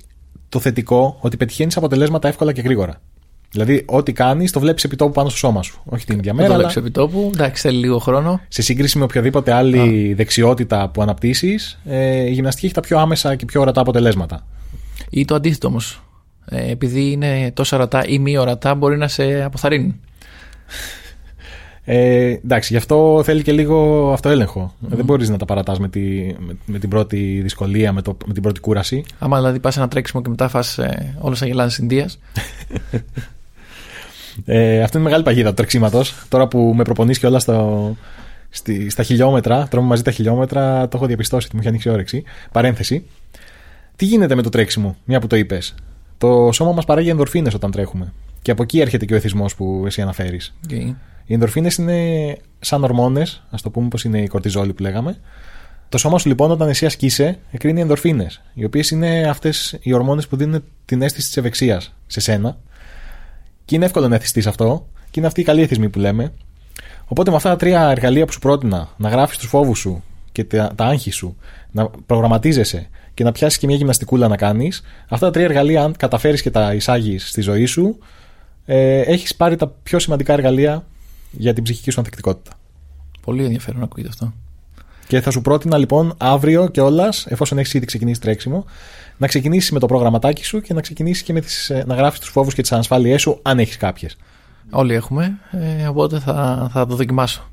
το 0.49 0.61
θετικό 0.61 1.17
ότι 1.21 1.37
πετυχαίνεις 1.37 1.77
αποτελέσματα 1.77 2.29
εύκολα 2.29 2.53
και 2.53 2.61
γρήγορα. 2.61 3.01
Δηλαδή, 3.51 3.85
ό,τι 3.87 4.13
κάνεις, 4.13 4.53
το 4.53 4.61
βλέπεις 4.61 4.85
επιτόπου 4.85 5.13
πάνω 5.13 5.29
στο 5.29 5.39
σώμα 5.39 5.63
σου. 5.63 5.81
Όχι 5.85 6.07
την 6.07 6.19
ίδια 6.19 6.33
Δεν 6.33 6.43
μέρα, 6.43 6.49
το 6.49 6.55
αλλά 6.55 6.69
βλέπει 6.69 6.87
επί 6.87 6.91
τόπου. 6.91 7.31
Εντάξει, 7.35 7.63
θέλει 7.63 7.79
λίγο 7.79 7.99
χρόνο. 7.99 8.41
σε 8.49 8.63
σύγκριση 8.63 8.99
με 8.99 9.05
οποιαδήποτε 9.05 9.53
άλλη 9.53 10.15
δεξιότητα 10.15 10.89
που 10.89 11.03
αναπτύσσεις, 11.03 11.81
ε, 11.85 12.21
η 12.21 12.31
γυμναστική 12.31 12.67
έχει 12.67 12.75
τα 12.75 12.81
πιο 12.81 12.99
άμεσα 12.99 13.35
και 13.35 13.45
πιο 13.45 13.61
ορατά 13.61 13.81
αποτελέσματα. 13.81 14.47
Ή 15.11 15.25
το 15.25 15.35
αντίθετο 15.35 15.69
όμως. 15.69 16.03
Ε, 16.45 16.71
επειδή 16.71 17.11
είναι 17.11 17.51
τόσο 17.55 17.77
ορατά 17.77 18.07
ή 18.07 18.19
μη 18.19 18.37
ορατά, 18.37 18.75
μπορεί 18.75 18.97
να 18.97 19.09
σε 19.09 19.43
αποθαρρύνει. 19.43 20.01
Ε, 21.85 22.39
εντάξει, 22.45 22.73
γι' 22.73 22.79
αυτό 22.79 23.21
θέλει 23.25 23.43
και 23.43 23.53
λίγο 23.53 24.11
αυτοέλεγχο. 24.13 24.75
Δεν 24.79 25.05
μπορείς 25.05 25.29
να 25.29 25.37
τα 25.37 25.45
παρατάς 25.45 25.79
με, 25.79 25.89
τη, 25.89 26.35
με, 26.39 26.57
με 26.65 26.79
την 26.79 26.89
πρώτη 26.89 27.41
δυσκολία, 27.43 27.93
με, 27.93 28.03
το, 28.03 28.17
με 28.27 28.33
την 28.33 28.43
πρώτη 28.43 28.61
κούραση. 28.61 29.05
Άμα 29.19 29.37
δηλαδή 29.37 29.59
πας 29.59 29.77
ένα 29.77 29.89
τρέξιμο 29.89 30.23
και 30.23 30.29
μετά 30.29 30.49
φας 30.49 30.79
ε, 30.79 31.17
όλε 31.21 31.35
τι 31.35 31.41
αγελάδε 31.43 31.77
Ινδίας. 31.81 32.19
Ε, 34.45 34.83
αυτό 34.83 34.99
είναι 34.99 35.07
μεγάλη 35.07 35.25
παγίδα 35.25 35.49
του 35.49 35.55
τρεξίματος. 35.55 36.15
Τώρα 36.29 36.49
που 36.49 36.73
με 36.77 36.83
προπονείς 36.83 37.19
και 37.19 37.27
όλα 37.27 37.39
στο, 37.39 37.97
στη, 38.51 38.91
στα 38.91 39.03
χιλιόμετρα, 39.03 39.67
τρώμε 39.71 39.87
μαζί 39.87 40.03
τα 40.03 40.11
χιλιόμετρα, 40.11 40.89
το 40.89 40.97
έχω 40.97 41.07
διαπιστώσει 41.07 41.47
ότι 41.47 41.55
μου 41.55 41.61
έχει 41.61 41.69
ανοίξει 41.69 41.89
η 41.89 41.93
όρεξη. 41.93 42.25
Παρένθεση. 42.53 43.07
Τι 43.97 44.05
γίνεται 44.05 44.35
με 44.35 44.43
το 44.43 44.49
τρέξιμο, 44.49 44.97
μια 45.05 45.21
που 45.21 45.27
το 45.27 45.37
είπες; 45.37 45.75
Το 46.19 46.53
σώμα 46.53 46.73
μας 46.73 46.85
παράγει 46.85 47.09
ενδορφίνες 47.09 47.55
όταν 47.55 47.71
τρέχουμε. 47.71 48.13
Και 48.43 48.51
από 48.51 48.63
εκεί 48.63 48.81
έρχεται 48.81 49.05
και 49.05 49.15
ο 49.15 49.17
εθισμός 49.17 49.55
που 49.55 49.83
εσύ 49.87 50.03
αναφέρεις. 50.03 50.55
Okay. 50.71 50.95
Οι 51.31 51.35
ενδορφίνες 51.35 51.77
είναι 51.77 52.37
σαν 52.61 52.85
ορμόνες, 52.85 53.43
ας 53.51 53.63
το 53.63 53.71
πούμε 53.71 53.89
πως 53.89 54.05
είναι 54.05 54.21
η 54.21 54.27
κορτιζόλη 54.27 54.73
που 54.73 54.83
λέγαμε. 54.83 55.19
Το 55.89 55.99
σώμα 55.99 56.19
σου 56.19 56.29
λοιπόν, 56.29 56.51
όταν 56.51 56.69
εσύ 56.69 56.87
ασκείσαι, 56.87 57.39
εκρίνει 57.51 57.81
ενδορφίνες, 57.81 58.43
οι 58.55 58.65
οποίες 58.65 58.91
είναι 58.91 59.29
αυτές 59.29 59.79
οι 59.81 59.93
ορμόνες 59.93 60.27
που 60.27 60.37
δίνουν 60.37 60.65
την 60.85 61.03
αίσθηση 61.03 61.27
της 61.27 61.37
ευεξίας 61.37 61.95
σε 62.07 62.21
σένα. 62.21 62.59
Και 63.65 63.75
είναι 63.75 63.85
εύκολο 63.85 64.09
να 64.09 64.15
εθιστείς 64.15 64.47
αυτό, 64.47 64.87
και 65.05 65.19
είναι 65.19 65.27
αυτή 65.27 65.41
η 65.41 65.45
καλή 65.45 65.63
εθισμή 65.63 65.89
που 65.89 65.99
λέμε. 65.99 66.33
Οπότε 67.05 67.31
με 67.31 67.37
αυτά 67.37 67.49
τα 67.49 67.57
τρία 67.57 67.89
εργαλεία 67.89 68.27
που 68.27 68.33
σου 68.33 68.39
πρότεινα, 68.39 68.89
να 68.97 69.09
γράφεις 69.09 69.39
τους 69.39 69.49
φόβους 69.49 69.79
σου 69.79 70.03
και 70.33 70.45
τα, 70.45 70.73
τα 70.75 70.85
άγχη 70.85 71.11
σου, 71.11 71.37
να 71.71 71.91
προγραμματίζεσαι 72.07 72.89
και 73.15 73.25
να 73.25 73.33
πιάσεις 73.33 73.59
και 73.59 73.67
μια 73.67 73.77
γυμναστικούλα 73.77 74.29
να 74.29 74.37
κάνεις, 74.37 74.83
αυτά 75.09 75.27
τα 75.27 75.33
τρία 75.33 75.45
εργαλεία, 75.45 75.83
αν 75.83 75.97
καταφέρεις 75.97 76.43
και 76.43 76.51
τα 76.51 76.75
εισάγεις 76.75 77.29
στη 77.29 77.41
ζωή 77.41 77.65
σου, 77.65 77.99
ε, 78.65 79.01
έχεις 79.01 79.35
πάρει 79.37 79.57
τα 79.57 79.69
πιο 79.83 79.99
σημαντικά 79.99 80.33
εργαλεία 80.33 80.85
για 81.31 81.53
την 81.53 81.63
ψυχική 81.63 81.91
σου 81.91 81.99
ανθεκτικότητα. 81.99 82.57
Πολύ 83.21 83.45
ενδιαφέρον 83.45 83.79
να 83.79 83.85
ακούγεται 83.85 84.09
αυτό. 84.09 84.33
Και 85.07 85.21
θα 85.21 85.31
σου 85.31 85.41
πρότεινα 85.41 85.79
λοιπόν 85.79 86.15
αύριο 86.19 86.69
κιόλας, 86.69 87.27
εφόσον 87.27 87.59
έχεις 87.59 87.75
ήδη 87.75 87.87
ξεκινήσει 87.87 88.21
τρέξιμο, 88.21 88.65
να 89.17 89.27
ξεκινήσει 89.27 89.73
με 89.73 89.79
το 89.79 89.87
προγραμματάκι 89.87 90.45
σου 90.45 90.61
και 90.61 90.75
να 90.75 90.81
ξεκινήσει 90.81 91.25
και 91.25 91.33
με 91.33 91.41
τις, 91.41 91.71
ε, 91.71 91.85
να 91.87 91.95
γράφεις 91.95 92.21
τους 92.21 92.29
φόβους 92.29 92.55
και 92.55 92.63
τις 92.63 92.73
ανασφάλειές 92.73 93.21
σου, 93.21 93.39
αν 93.43 93.59
έχεις 93.59 93.77
κάποιες. 93.77 94.17
Όλοι 94.71 94.95
έχουμε, 94.95 95.39
ε, 95.51 95.87
οπότε 95.87 96.19
θα, 96.19 96.69
θα 96.73 96.87
το 96.87 96.95
δοκιμάσω. 96.97 97.51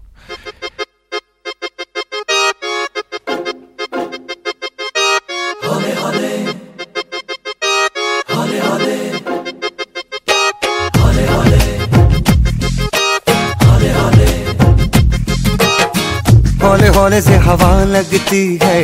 हौले 17.07 17.07
हौले 17.07 17.21
से 17.23 17.37
हवा 17.47 17.73
लगती 17.95 18.59
है 18.63 18.79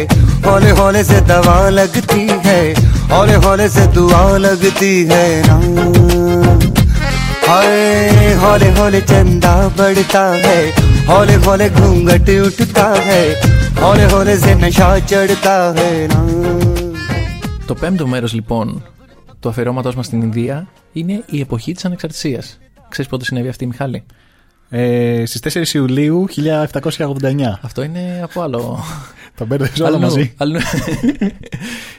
हौले 0.46 0.70
हौले 0.78 1.02
से 1.04 1.20
दवा 1.30 1.58
लगती 1.68 2.26
है 2.46 2.60
हौले 3.10 3.34
हौले 3.44 3.68
से 3.74 3.86
दुआ 3.94 4.20
लगती 4.38 4.90
है 5.10 5.24
ना 5.46 5.56
हाय 7.46 8.34
हौले 8.42 8.68
हौले 8.78 9.00
चंदा 9.10 9.54
बढ़ता 9.78 10.22
है 10.44 10.58
हौले 11.08 11.34
हौले 11.46 11.68
घूंघट 11.70 12.30
उठता 12.46 12.86
है 13.08 13.22
हौले 13.82 14.04
हौले 14.14 14.36
से 14.44 14.54
नशा 14.62 14.90
चढ़ता 15.10 15.56
है 15.78 15.92
ना 16.14 16.22
Το 17.66 17.74
πέμπτο 17.74 18.06
μέρο 18.06 18.28
λοιπόν 18.32 18.82
του 19.40 19.48
αφιερώματό 19.48 19.92
μα 19.96 20.02
στην 20.02 20.22
Ινδία 20.22 20.68
είναι 20.92 21.22
η 21.26 21.40
εποχή 21.40 21.72
τη 21.72 21.82
ανεξαρτησία. 21.84 22.42
Ξέρει 22.88 23.08
πότε 23.08 23.24
συνέβη 23.24 23.48
αυτή, 23.48 23.66
Μιχάλη. 23.66 24.04
Ε, 24.75 25.25
Στις 25.25 25.71
4 25.71 25.75
Ιουλίου 25.75 26.25
1789. 26.87 27.59
Αυτό 27.61 27.83
είναι 27.83 28.19
από 28.23 28.41
άλλο. 28.41 28.79
Τα 29.37 29.45
μπέρδεψε 29.45 29.83
όλα 29.83 29.95
Αλλού- 29.95 30.01
μαζί. 30.01 30.33
αλλού- 30.37 30.61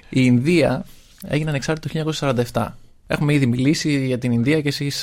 η 0.08 0.20
Ινδία 0.24 0.84
έγινε 1.26 1.50
ανεξάρτητη 1.50 2.02
το 2.04 2.12
1947. 2.52 2.66
Έχουμε 3.06 3.34
ήδη 3.34 3.46
μιλήσει 3.46 4.06
για 4.06 4.18
την 4.18 4.32
Ινδία 4.32 4.60
και 4.60 4.68
εσείς 4.68 5.02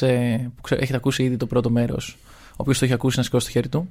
που 0.55 0.61
ξέ- 0.61 0.81
έχετε 0.81 0.97
ακούσει 0.97 1.23
ήδη 1.23 1.37
το 1.37 1.45
πρώτο 1.45 1.69
μέρος. 1.69 2.17
Ο 2.51 2.55
οποίος 2.57 2.79
το 2.79 2.85
έχει 2.85 2.93
ακούσει 2.93 3.17
να 3.17 3.23
σηκώσει 3.23 3.45
το 3.45 3.51
χέρι 3.51 3.69
του. 3.69 3.89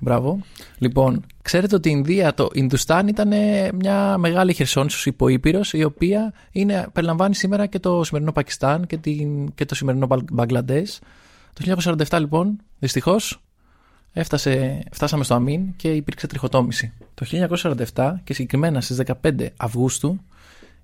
Μπράβο. 0.00 0.38
Λοιπόν, 0.78 1.24
ξέρετε 1.42 1.74
ότι 1.74 1.88
η 1.88 1.92
Ινδία, 1.96 2.34
το 2.34 2.48
Ινδουστάν 2.52 3.08
ήταν 3.08 3.32
ε, 3.32 3.70
μια 3.74 4.18
μεγάλη 4.18 4.52
χερσόνησος 4.52 5.06
υποήπειρος 5.06 5.72
η 5.72 5.84
οποία 5.84 6.32
είναι, 6.52 6.86
περιλαμβάνει 6.92 7.34
σήμερα 7.34 7.66
και 7.66 7.78
το 7.78 8.04
σημερινό 8.04 8.32
Πακιστάν 8.32 8.86
και, 8.86 8.96
την, 8.96 9.54
και 9.54 9.64
το 9.64 9.74
σημερινό 9.74 10.06
Μπαγ- 10.06 10.32
Μπαγκλαντές. 10.32 11.00
Το 11.64 11.94
1947 12.10 12.18
λοιπόν, 12.20 12.58
δυστυχώς, 12.78 13.40
έφτασε, 14.12 14.82
φτάσαμε 14.92 15.24
στο 15.24 15.34
Αμίν 15.34 15.76
και 15.76 15.88
υπήρξε 15.88 16.26
τριχοτόμηση. 16.26 16.92
Το 17.14 17.26
1947 17.94 18.14
και 18.24 18.34
συγκεκριμένα 18.34 18.80
στις 18.80 19.00
15 19.22 19.46
Αυγούστου 19.56 20.20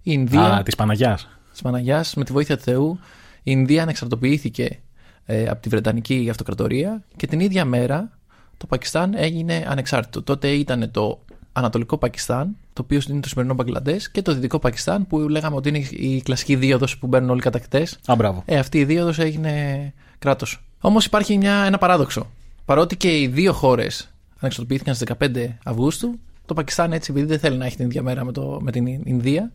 η 0.03 0.13
Ινδία 0.13 0.55
Α, 0.55 0.63
της 0.63 0.75
Παναγιάς. 0.75 1.29
της 1.51 1.63
Παναγιάς 1.63 2.15
με 2.15 2.25
τη 2.25 2.33
βοήθεια 2.33 2.57
του 2.57 2.63
Θεού 2.63 2.99
η 3.37 3.41
Ινδία 3.43 3.83
ανεξαρτοποιήθηκε 3.83 4.79
ε, 5.25 5.47
από 5.49 5.63
τη 5.63 5.69
Βρετανική 5.69 6.27
Αυτοκρατορία 6.31 7.03
και 7.17 7.27
την 7.27 7.41
ίδια 7.41 7.65
μέρα 7.65 8.11
το 8.57 8.67
Πακιστάν 8.67 9.15
έγινε 9.17 9.67
ανεξάρτητο. 9.69 10.23
Τότε 10.23 10.49
ήταν 10.49 10.91
το 10.91 11.21
Ανατολικό 11.53 11.99
Πακιστάν, 11.99 12.57
το 12.73 12.83
οποίο 12.83 13.01
είναι 13.09 13.21
το 13.21 13.29
σημερινό 13.29 13.55
Μπαγκλαντές 13.55 14.11
και 14.11 14.23
το 14.23 14.35
Δυτικό 14.35 14.59
Πακιστάν 14.59 15.07
που 15.07 15.19
λέγαμε 15.19 15.57
ότι 15.57 15.69
είναι 15.69 15.79
η 15.91 16.23
κλασική 16.23 16.57
δίωδος 16.57 16.99
που 16.99 17.07
μπαίνουν 17.07 17.31
όλοι 17.31 17.39
οι 17.39 17.43
κατακτητές. 17.43 17.99
Α, 18.07 18.15
μπράβο. 18.17 18.43
Ε, 18.47 18.59
αυτή 18.59 18.79
η 18.79 18.85
δίωδος 18.85 19.19
έγινε 19.19 19.93
κράτος. 20.19 20.65
Όμως 20.81 21.05
υπάρχει 21.05 21.39
μια, 21.39 21.55
ένα 21.55 21.79
παράδοξο. 21.79 22.27
Παρότι 22.65 22.97
και 22.97 23.21
οι 23.21 23.27
δύο 23.27 23.53
χώρες 23.53 24.15
ανεξαρτοποιήθηκαν 24.39 24.95
στις 24.95 25.09
15 25.19 25.49
Αυγούστου, 25.65 26.19
το 26.47 26.55
Πακιστάν 26.55 26.93
έτσι 26.93 27.11
επειδή 27.11 27.27
δεν 27.27 27.39
θέλει 27.39 27.57
να 27.57 27.67
έχει 27.67 27.77
την 27.77 27.87
ίδια 27.87 28.03
μέρα 28.03 28.25
με, 28.25 28.33
το, 28.33 28.59
με 28.63 28.71
την 28.71 28.87
Ινδία, 28.87 29.53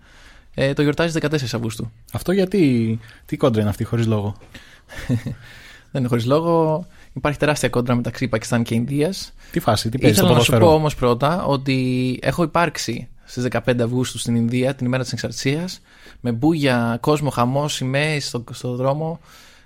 ε, 0.54 0.74
το 0.74 0.82
γιορτάζει 0.82 1.20
14 1.22 1.34
Αυγούστου. 1.34 1.92
Αυτό 2.12 2.32
γιατί. 2.32 3.00
Τι 3.26 3.38
κόντρα 3.38 3.62
είναι 3.62 3.70
αυτή, 3.70 3.84
χωρίς 3.84 4.06
λόγο; 4.08 4.36
Δεν 5.92 6.02
είναι 6.02 6.08
χωρίς 6.08 6.26
λόγο. 6.26 6.86
Υπάρχει 7.14 7.40
τεράστια 7.40 7.70
κόντρα 7.70 7.96
μεταξύ 7.96 8.28
Πακιστάν 8.28 8.64
και 8.64 8.76
Ινδίας. 8.76 9.34
Τι 9.52 9.60
φάση, 9.60 9.90
τι 9.90 9.98
παίζει 9.98 10.16
στο 10.16 10.26
Ήθελα 10.26 10.38
να 10.38 10.44
σου 10.44 10.52
ποδόσφαιρο; 10.52 10.72
πω 10.72 10.80
όμως 10.80 10.96
πρώτα 10.96 11.46
ότι 11.46 12.20
έχω 12.22 12.44
υπάρξει 12.44 13.08
στις 13.26 13.48
15 13.52 13.82
Αυγούστου 13.82 14.18
στην 14.18 14.36
Ινδία, 14.36 14.76
την 14.76 14.86
ημέρα 14.86 15.04
της 15.04 15.12
εξαρτησίας, 15.12 15.82
με 16.20 16.32
μπούγια, 16.32 16.98
κόσμο, 17.02 17.30
χαμός, 17.30 17.74
σημαίες 17.74 18.28
στο, 18.28 18.44
στο 18.52 18.76
δρόμο. 18.76 19.20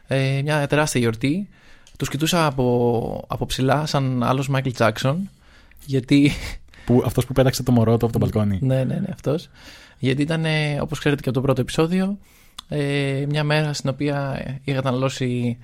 Ε, 0.08 0.42
μια 0.44 0.68
τεράστια 0.68 1.02
γιορτή. 1.02 1.50
Τους 1.98 2.10
κοιτούσα 2.10 2.46
από, 2.46 3.26
από 3.28 3.46
ψηλά, 3.46 3.86
σαν 3.86 4.24
άλλος 4.24 4.50
Μάικλ 4.50 4.70
Τζάξον. 4.70 5.30
Γιατί. 5.86 6.32
Που, 6.86 7.04
αυτός 7.06 7.26
που 7.26 7.34
πέταξε 7.34 7.64
το 7.64 7.72
μωρό 7.72 7.98
του 7.98 8.06
από 8.06 8.14
το 8.14 8.20
μπαλκόνι. 8.20 8.60
ναι, 8.62 8.84
ναι, 8.84 8.96
ναι, 8.96 9.08
αυτός. 9.12 9.50
Γιατί 10.00 10.22
ήταν, 10.22 10.46
όπως 10.82 11.00
ξέρετε 11.00 11.22
και 11.22 11.30
από 11.30 11.38
το 11.38 11.44
πρώτο 11.44 11.62
επεισόδιο, 11.62 12.18
ε, 12.68 13.26
μια 13.30 13.44
μέρα 13.44 13.74
στην 13.74 13.90
οποία 13.90 14.44
ε, 14.46 14.62
είχα 14.64 14.78
καταναλώσει 14.78 15.58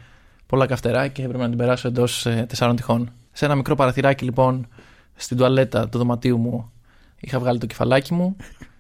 πολλά 0.46 0.66
καυτερά 0.66 1.08
και 1.08 1.24
έπρεπε 1.24 1.44
να 1.44 1.50
την 1.50 1.58
περάσω 1.58 1.88
εντός 1.88 2.26
ε, 2.26 2.46
τεσσάρων 2.50 2.76
τυχών. 2.76 3.12
Σε 3.32 3.46
ένα 3.46 3.56
μικρό 3.56 3.76
παραθυράκι 3.76 4.24
λοιπόν 4.24 4.68
στην 5.16 5.38
τουαλέτα 5.38 5.90
του 5.90 5.98
δωματίου 5.98 6.38
μου 6.38 6.72
είχα 7.20 7.40
βγάλει 7.40 7.60
το 7.60 7.66
κεφαλάκι 7.66 8.14
μου 8.14 8.36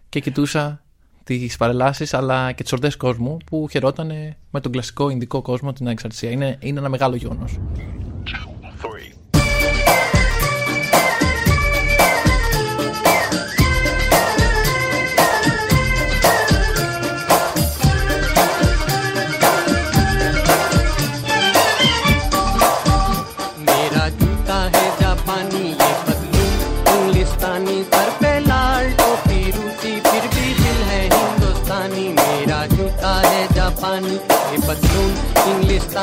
και 0.09 0.19
κοιτούσα 0.19 0.81
τις 1.37 1.57
παρελάσεις 1.57 2.13
αλλά 2.13 2.51
και 2.51 2.63
τις 2.63 2.73
ορδές 2.73 2.95
κόσμου 2.95 3.37
που 3.45 3.67
χαιρόταν 3.69 4.11
με 4.51 4.59
τον 4.59 4.71
κλασικό 4.71 5.09
Ινδικό 5.09 5.41
κόσμο 5.41 5.73
την 5.73 5.85
ανεξαρτησία. 5.85 6.29
Είναι, 6.29 6.57
είναι 6.59 6.79
ένα 6.79 6.89
μεγάλο 6.89 7.15
γεγονός. 7.15 7.59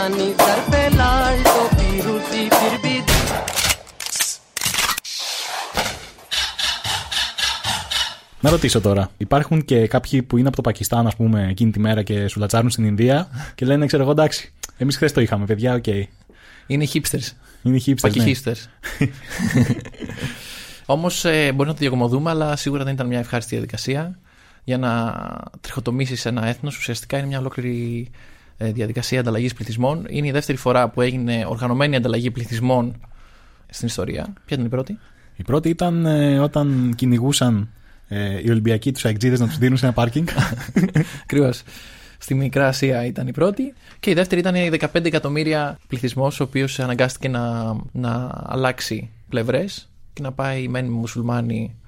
Α 0.07 0.14
ναι 0.14 0.35
Να 8.41 8.51
ρωτήσω 8.51 8.81
τώρα. 8.81 9.11
Υπάρχουν 9.17 9.65
και 9.65 9.87
κάποιοι 9.87 10.23
που 10.23 10.37
είναι 10.37 10.47
από 10.47 10.57
το 10.57 10.63
Πακιστάν, 10.63 11.07
ας 11.07 11.17
πούμε, 11.17 11.47
εκείνη 11.51 11.71
τη 11.71 11.79
μέρα 11.81 12.03
και 12.03 12.29
σου 12.29 12.41
λατσάρουν 12.41 12.71
στην 12.71 12.85
Ινδία 12.85 13.29
και 13.55 13.67
λένε, 13.67 13.87
ξέρω 13.87 14.03
εγώ, 14.03 14.11
εντάξει. 14.11 14.53
Εμείς 14.77 14.97
χθες 14.97 15.13
το 15.13 15.21
είχαμε, 15.21 15.45
παιδιά, 15.45 15.75
OK. 15.75 15.85
Okay. 15.87 16.03
Είναι 16.67 16.87
hipsters. 16.93 17.31
Είναι 17.63 17.81
hipsters. 17.87 18.15
Ναι. 18.15 19.07
Όμως 20.87 21.25
ε, 21.25 21.53
μπορεί 21.53 21.69
να 21.69 21.75
το 21.75 21.81
διακομωδούμε, 21.81 22.31
αλλά 22.31 22.57
σίγουρα 22.57 22.85
δεν 22.85 22.93
ήταν 22.93 23.07
μια 23.07 23.19
ευχάριστη 23.19 23.55
διαδικασία. 23.55 24.19
Για 24.65 24.79
να 24.79 25.15
τριχοτομήσεις 25.61 26.27
ένα 26.27 26.47
έθνος, 26.47 26.77
ουσιαστικά 26.77 27.19
είναι 27.19 27.27
μια 27.27 27.39
ολόκληρη 27.39 28.11
διαδικασία 28.59 29.21
ανταλλαγής 29.21 29.55
πληθυσμών. 29.55 30.07
Είναι 30.09 30.27
η 30.27 30.31
δεύτερη 30.31 30.59
φορά 30.59 30.89
που 30.89 31.01
έγινε 31.01 31.45
οργανωμένη 31.49 31.97
ανταλλαγή 31.97 32.31
πληθυσμών 32.31 33.01
στην 33.69 33.87
ιστορία. 33.87 34.23
Ποια 34.23 34.57
ήταν 34.57 34.65
η 34.65 34.69
πρώτη, 34.69 34.99
Η 35.37 35.43
πρώτη 35.43 35.69
ήταν 35.69 36.07
ε, 36.07 36.39
όταν 36.39 36.93
κυνηγούσαν 36.97 37.69
ε, 38.09 38.41
οι 38.45 38.51
Ολυμπιακοί 38.51 38.93
τους 38.93 39.05
Αιγτζίδες 39.05 39.41
να 39.41 39.47
τους 39.47 39.59
δίνουν 39.59 39.77
σε 39.77 39.85
ένα 39.85 39.95
πάρκινγκ. 39.95 40.27
Ακριβώς. 41.23 41.63
Στη 42.19 42.35
Μικρά 42.35 42.69
Ασία 42.69 43.05
ήταν 43.05 43.27
η 43.27 43.33
πρώτη. 43.33 43.75
Και 44.01 44.11
η 44.11 44.15
δεύτερη 44.15 44.41
ήταν 44.41 44.55
οι 44.55 44.71
15 44.81 45.05
εκατομμύρια 45.05 45.79
πληθυσμός, 45.89 46.41
ο 46.41 46.43
οποίος 46.43 46.81
αναγκάστηκε 46.81 47.29
να, 47.29 47.77
να 47.93 48.31
αλλάξει 48.47 49.11
πλευρές 49.29 49.91
και 50.13 50.23
να 50.23 50.33
πάει 50.33 50.69
μεν 50.69 50.87
μουσουλμάνοι 50.87 51.75
ε, 51.83 51.86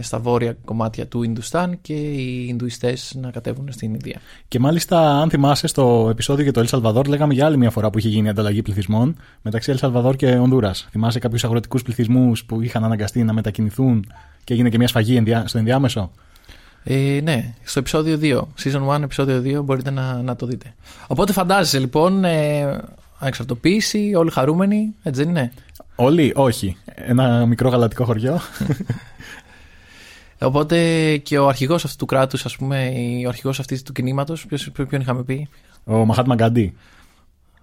στα 0.00 0.18
βόρεια 0.18 0.56
κομμάτια 0.64 1.06
του 1.06 1.22
Ινδουστάν 1.22 1.78
και 1.82 1.92
οι 1.92 2.46
Ινδουιστές 2.48 3.14
να 3.20 3.30
κατέβουν 3.30 3.68
στην 3.72 3.92
Ινδία. 3.94 4.20
και 4.48 4.58
μάλιστα, 4.58 5.20
αν 5.20 5.30
θυμάσαι, 5.30 5.66
στο 5.66 6.06
επεισόδιο 6.10 6.42
για 6.42 6.52
το 6.52 6.60
Ελ 6.60 6.66
Σαλβαδόρ, 6.66 7.06
λέγαμε 7.06 7.34
για 7.34 7.46
άλλη 7.46 7.56
μια 7.56 7.70
φορά 7.70 7.90
που 7.90 7.98
είχε 7.98 8.08
γίνει 8.08 8.28
ανταλλαγή 8.28 8.62
πληθυσμών 8.62 9.16
μεταξύ 9.42 9.70
Ελ 9.70 9.76
Σαλβαδόρ 9.76 10.16
και 10.16 10.26
Ονδούρα. 10.26 10.72
Θυμάσαι 10.90 11.18
κάποιους 11.18 11.44
αγροτικούς 11.44 11.82
πληθυσμούς 11.82 12.44
που 12.44 12.62
είχαν 12.62 12.84
αναγκαστεί 12.84 13.22
να 13.24 13.32
μετακινηθούν 13.32 14.06
και 14.44 14.54
έγινε 14.54 14.68
και 14.68 14.78
μια 14.78 14.88
σφαγή 14.88 15.16
ενδιά- 15.16 15.48
στο 15.48 15.58
ενδιάμεσο; 15.58 16.10
Ε, 16.84 17.20
ναι, 17.22 17.54
στο 17.64 17.78
επεισόδιο 17.78 18.18
2, 18.18 18.48
season 18.64 18.86
1, 18.96 19.02
επεισόδιο 19.02 19.60
2, 19.60 19.62
μπορείτε 19.64 19.90
να, 19.90 20.22
να 20.22 20.36
το 20.36 20.46
δείτε. 20.46 20.74
Οπότε 21.06 21.32
φαντάζεσαι 21.32 21.78
λοιπόν, 21.78 22.24
ε, 22.24 22.80
ανεξαρτοποίηση, 23.18 24.12
όλοι 24.16 24.30
χαρούμενοι, 24.30 24.94
έτσι 25.02 25.20
δεν 25.22 25.30
είναι; 25.30 25.52
Όλοι, 25.94 26.32
όχι. 26.36 26.76
Ένα 26.94 27.46
μικρό 27.46 27.68
γαλατικό 27.68 28.04
χωριό. 28.04 28.40
Οπότε 30.44 31.16
και 31.16 31.38
ο 31.38 31.48
αρχηγός 31.48 31.84
αυτού 31.84 31.96
του 31.96 32.06
κράτους, 32.06 32.44
ας 32.44 32.56
πούμε, 32.56 32.90
ο 33.26 33.28
αρχηγός 33.28 33.60
αυτής 33.60 33.82
του 33.82 33.92
κινήματος, 33.92 34.46
ποιον 34.88 35.00
είχαμε 35.00 35.22
πει, 35.22 35.48
Ο 35.84 36.04
Μαχάτ 36.04 36.26
Γκαντί. 36.34 36.74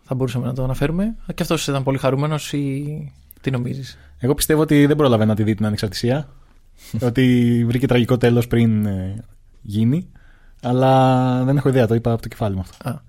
θα 0.03 0.15
μπορούσαμε 0.15 0.45
να 0.45 0.53
το 0.53 0.63
αναφέρουμε. 0.63 1.15
Και 1.35 1.41
αυτός 1.41 1.67
ήταν 1.67 1.83
πολύ 1.83 1.97
χαρούμενος 1.97 2.53
ή 2.53 2.85
τι 3.41 3.51
νομίζεις; 3.51 3.97
Εγώ 4.19 4.33
πιστεύω 4.33 4.61
ότι 4.61 4.85
δεν 4.85 4.95
πρόλαβε 4.95 5.25
να 5.25 5.35
τη 5.35 5.43
δει 5.43 5.55
την 5.55 5.65
ανεξαρτησία. 5.65 6.29
ότι 7.01 7.63
βρήκε 7.67 7.87
τραγικό 7.87 8.17
τέλος 8.17 8.47
πριν 8.47 8.85
ε, 8.85 9.23
γίνει. 9.61 10.07
Αλλά 10.61 11.43
δεν 11.43 11.57
έχω 11.57 11.69
ιδέα, 11.69 11.87
το 11.87 11.95
είπα 11.95 12.11
από 12.11 12.21
το 12.21 12.27
κεφάλι 12.27 12.55
μου 12.55 12.61
αυτό. 12.61 12.89
Α, 12.89 13.01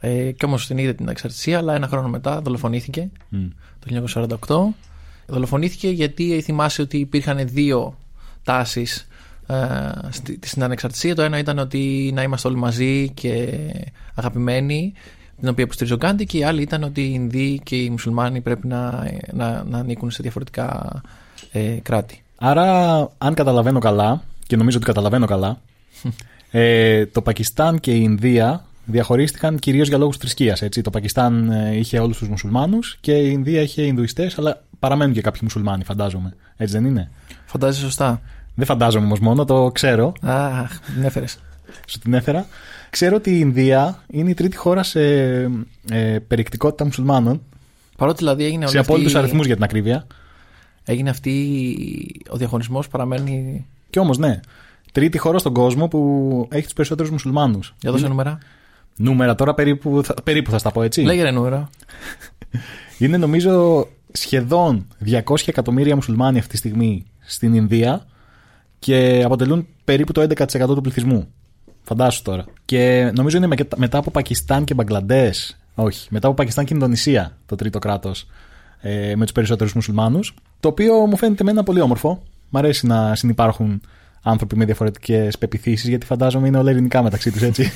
ε, 0.00 0.30
και 0.32 0.44
όμως 0.44 0.66
την 0.66 0.78
είδε 0.78 0.92
την 0.92 1.08
εξαρτησία, 1.08 1.58
αλλά 1.58 1.74
ένα 1.74 1.86
χρόνο 1.88 2.08
μετά 2.08 2.40
δολοφονήθηκε 2.40 3.10
Μμ. 3.28 3.46
το 3.78 4.04
1948. 4.46 4.74
Δολοφονήθηκε 5.26 5.88
γιατί 5.88 6.40
θυμάσαι 6.44 6.82
ότι 6.82 6.98
υπήρχαν 6.98 7.48
δύο 7.48 7.98
τάσεις 8.42 8.96
ε, 8.96 9.04
στη- 9.04 9.13
στην 10.40 10.62
ανεξαρτησία. 10.62 11.14
Το 11.14 11.22
ένα 11.22 11.38
ήταν 11.38 11.58
ότι 11.58 12.10
να 12.14 12.22
είμαστε 12.22 12.48
όλοι 12.48 12.56
μαζί 12.56 13.08
και 13.08 13.48
αγαπημένοι, 14.14 14.92
την 15.40 15.48
οποία 15.48 15.64
υποστηρίζει 15.64 15.94
ο 15.94 15.98
Γκάντι, 15.98 16.26
και 16.26 16.38
η 16.38 16.44
άλλη 16.44 16.62
ήταν 16.62 16.82
ότι 16.82 17.00
οι 17.00 17.10
Ινδοί 17.14 17.60
και 17.62 17.76
οι 17.76 17.90
Μουσουλμάνοι 17.90 18.40
πρέπει 18.40 18.66
να, 18.66 19.10
να, 19.32 19.64
να 19.64 19.78
ανήκουν 19.78 20.10
σε 20.10 20.22
διαφορετικά 20.22 21.00
ε, 21.52 21.78
κράτη. 21.82 22.22
Άρα, 22.36 22.98
αν 23.18 23.34
καταλαβαίνω 23.34 23.78
καλά, 23.78 24.22
και 24.46 24.56
νομίζω 24.56 24.76
ότι 24.76 24.86
καταλαβαίνω 24.86 25.26
καλά, 25.26 25.58
ε, 26.50 27.06
το 27.06 27.22
Πακιστάν 27.22 27.80
και 27.80 27.92
η 27.92 28.00
Ινδία 28.02 28.64
διαχωρίστηκαν 28.84 29.58
κυρίως 29.58 29.88
για 29.88 29.98
λόγους 29.98 30.16
θρησκείας. 30.16 30.62
Έτσι. 30.62 30.80
Το 30.80 30.90
Πακιστάν 30.90 31.50
ε, 31.50 31.76
είχε 31.76 31.98
όλους 31.98 32.18
τους 32.18 32.28
μουσουλμάνους 32.28 32.96
και 33.00 33.12
η 33.12 33.28
Ινδία 33.32 33.60
είχε 33.60 33.82
Ινδουιστές, 33.82 34.38
αλλά 34.38 34.62
παραμένουν 34.78 35.14
και 35.14 35.20
κάποιοι 35.20 35.40
μουσουλμάνοι, 35.42 35.84
φαντάζομαι. 35.84 36.34
Έτσι 36.56 36.74
δεν 36.74 36.84
είναι; 36.84 37.10
Φαντάζεσαι 37.46 37.84
σωστά. 37.84 38.20
Δεν 38.54 38.66
φαντάζομαι 38.66 39.04
όμως 39.06 39.20
μόνο, 39.20 39.44
το 39.44 39.70
ξέρω, 39.74 40.12
Αχ, 40.20 40.78
την 40.94 41.02
έφερες. 41.04 41.38
σου 41.88 41.98
την 41.98 42.14
έφερα. 42.14 42.46
Ξέρω 42.90 43.16
ότι 43.16 43.30
η 43.30 43.36
Ινδία 43.40 44.02
είναι 44.10 44.30
η 44.30 44.34
τρίτη 44.34 44.56
χώρα 44.56 44.82
σε 44.82 45.02
ε, 45.90 46.18
περιεκτικότητα 46.28 46.84
μουσουλμάνων, 46.84 47.42
Παρότι 47.96 48.18
δηλαδή 48.18 48.44
έγινε, 48.44 48.62
όλη 48.64 48.72
σε 48.72 48.78
αυτή- 48.78 48.90
απόλυτους 48.92 49.14
αριθμούς 49.14 49.46
για 49.46 49.54
την 49.54 49.64
ακρίβεια. 49.64 50.06
έγινε 50.84 51.10
αυτή 51.10 51.56
ο 52.28 52.36
διαχωρισμός 52.36 52.88
παραμένει 52.88 53.66
Και 53.90 53.98
όμως 53.98 54.18
ναι, 54.18 54.40
τρίτη 54.92 55.18
χώρα 55.18 55.38
στον 55.38 55.52
κόσμο 55.52 55.88
που 55.88 56.46
έχει 56.50 56.64
τους 56.64 56.72
περισσότερους 56.72 57.10
μουσουλμάνους. 57.10 57.74
για 57.80 57.90
δώσε 57.90 58.08
νούμερα. 58.08 58.38
Νούμερα 58.96 59.34
τώρα 59.34 59.54
περίπου 59.54 60.00
θα, 60.04 60.14
περίπου 60.24 60.50
θα 60.50 60.58
στα 60.58 60.70
πω 60.70 60.82
έτσι. 60.82 61.02
Λέγε 61.02 61.22
ρε 61.22 61.30
νούμερα. 61.30 61.70
Είναι 62.98 63.16
νομίζω 63.16 63.86
σχεδόν 64.12 64.86
200 65.06 65.20
εκατομμύρια 65.46 65.94
μουσουλμάνοι 65.94 66.38
αυτή 66.38 66.50
τη 66.50 66.56
στιγμή 66.56 67.04
στην 67.26 67.54
Ινδία 67.54 68.06
και 68.84 69.22
αποτελούν 69.24 69.66
περίπου 69.84 70.12
το 70.12 70.20
11% 70.20 70.46
του 70.66 70.80
πληθυσμού. 70.80 71.28
Φαντάσου 71.82 72.22
τώρα. 72.22 72.44
Και 72.64 73.12
νομίζω 73.16 73.36
είναι 73.36 73.46
με- 73.46 73.54
μετά 73.76 73.98
από 73.98 74.10
Πακιστάν 74.10 74.64
και 74.64 74.74
Μπαγκλαντές, 74.74 75.58
όχι, 75.74 76.08
μετά 76.10 76.26
από 76.26 76.36
Πακιστάν 76.36 76.64
και 76.64 76.74
Ινδονησία 76.74 77.36
το 77.46 77.56
τρίτο 77.56 77.78
κράτος 77.78 78.26
ε, 78.80 79.12
με 79.16 79.22
τους 79.24 79.32
περισσότερους 79.32 79.72
μουσουλμάνους, 79.72 80.34
το 80.60 80.68
οποίο 80.68 80.94
μου 80.94 81.16
φαίνεται 81.16 81.42
εμένα 81.42 81.62
πολύ 81.62 81.80
όμορφο. 81.80 82.22
Μ' 82.50 82.56
αρέσει 82.56 82.86
να 82.86 83.14
συνεπάρχουν 83.14 83.80
άνθρωποι 84.22 84.56
με 84.56 84.64
διαφορετικές 84.64 85.38
πεπιθήσεις 85.38 85.88
γιατί 85.88 86.06
φαντάζομαι 86.06 86.46
είναι 86.48 86.58
όλα 86.58 86.70
ελληνικά 86.70 87.02
μεταξύ 87.02 87.30
τους 87.32 87.42
έτσι. 87.42 87.72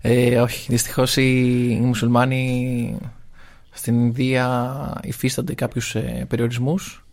Ε, 0.00 0.40
όχι, 0.40 0.66
δυστυχώς 0.70 1.16
οι, 1.16 1.22
οι 1.70 1.84
μουσουλμάνοι 1.84 2.98
στην 3.70 3.94
Ινδία 3.94 5.00
υφίστανται 5.02 5.54
κάποιους 5.54 5.94
ε, 5.94 6.24
περιορισμούς. 6.28 7.03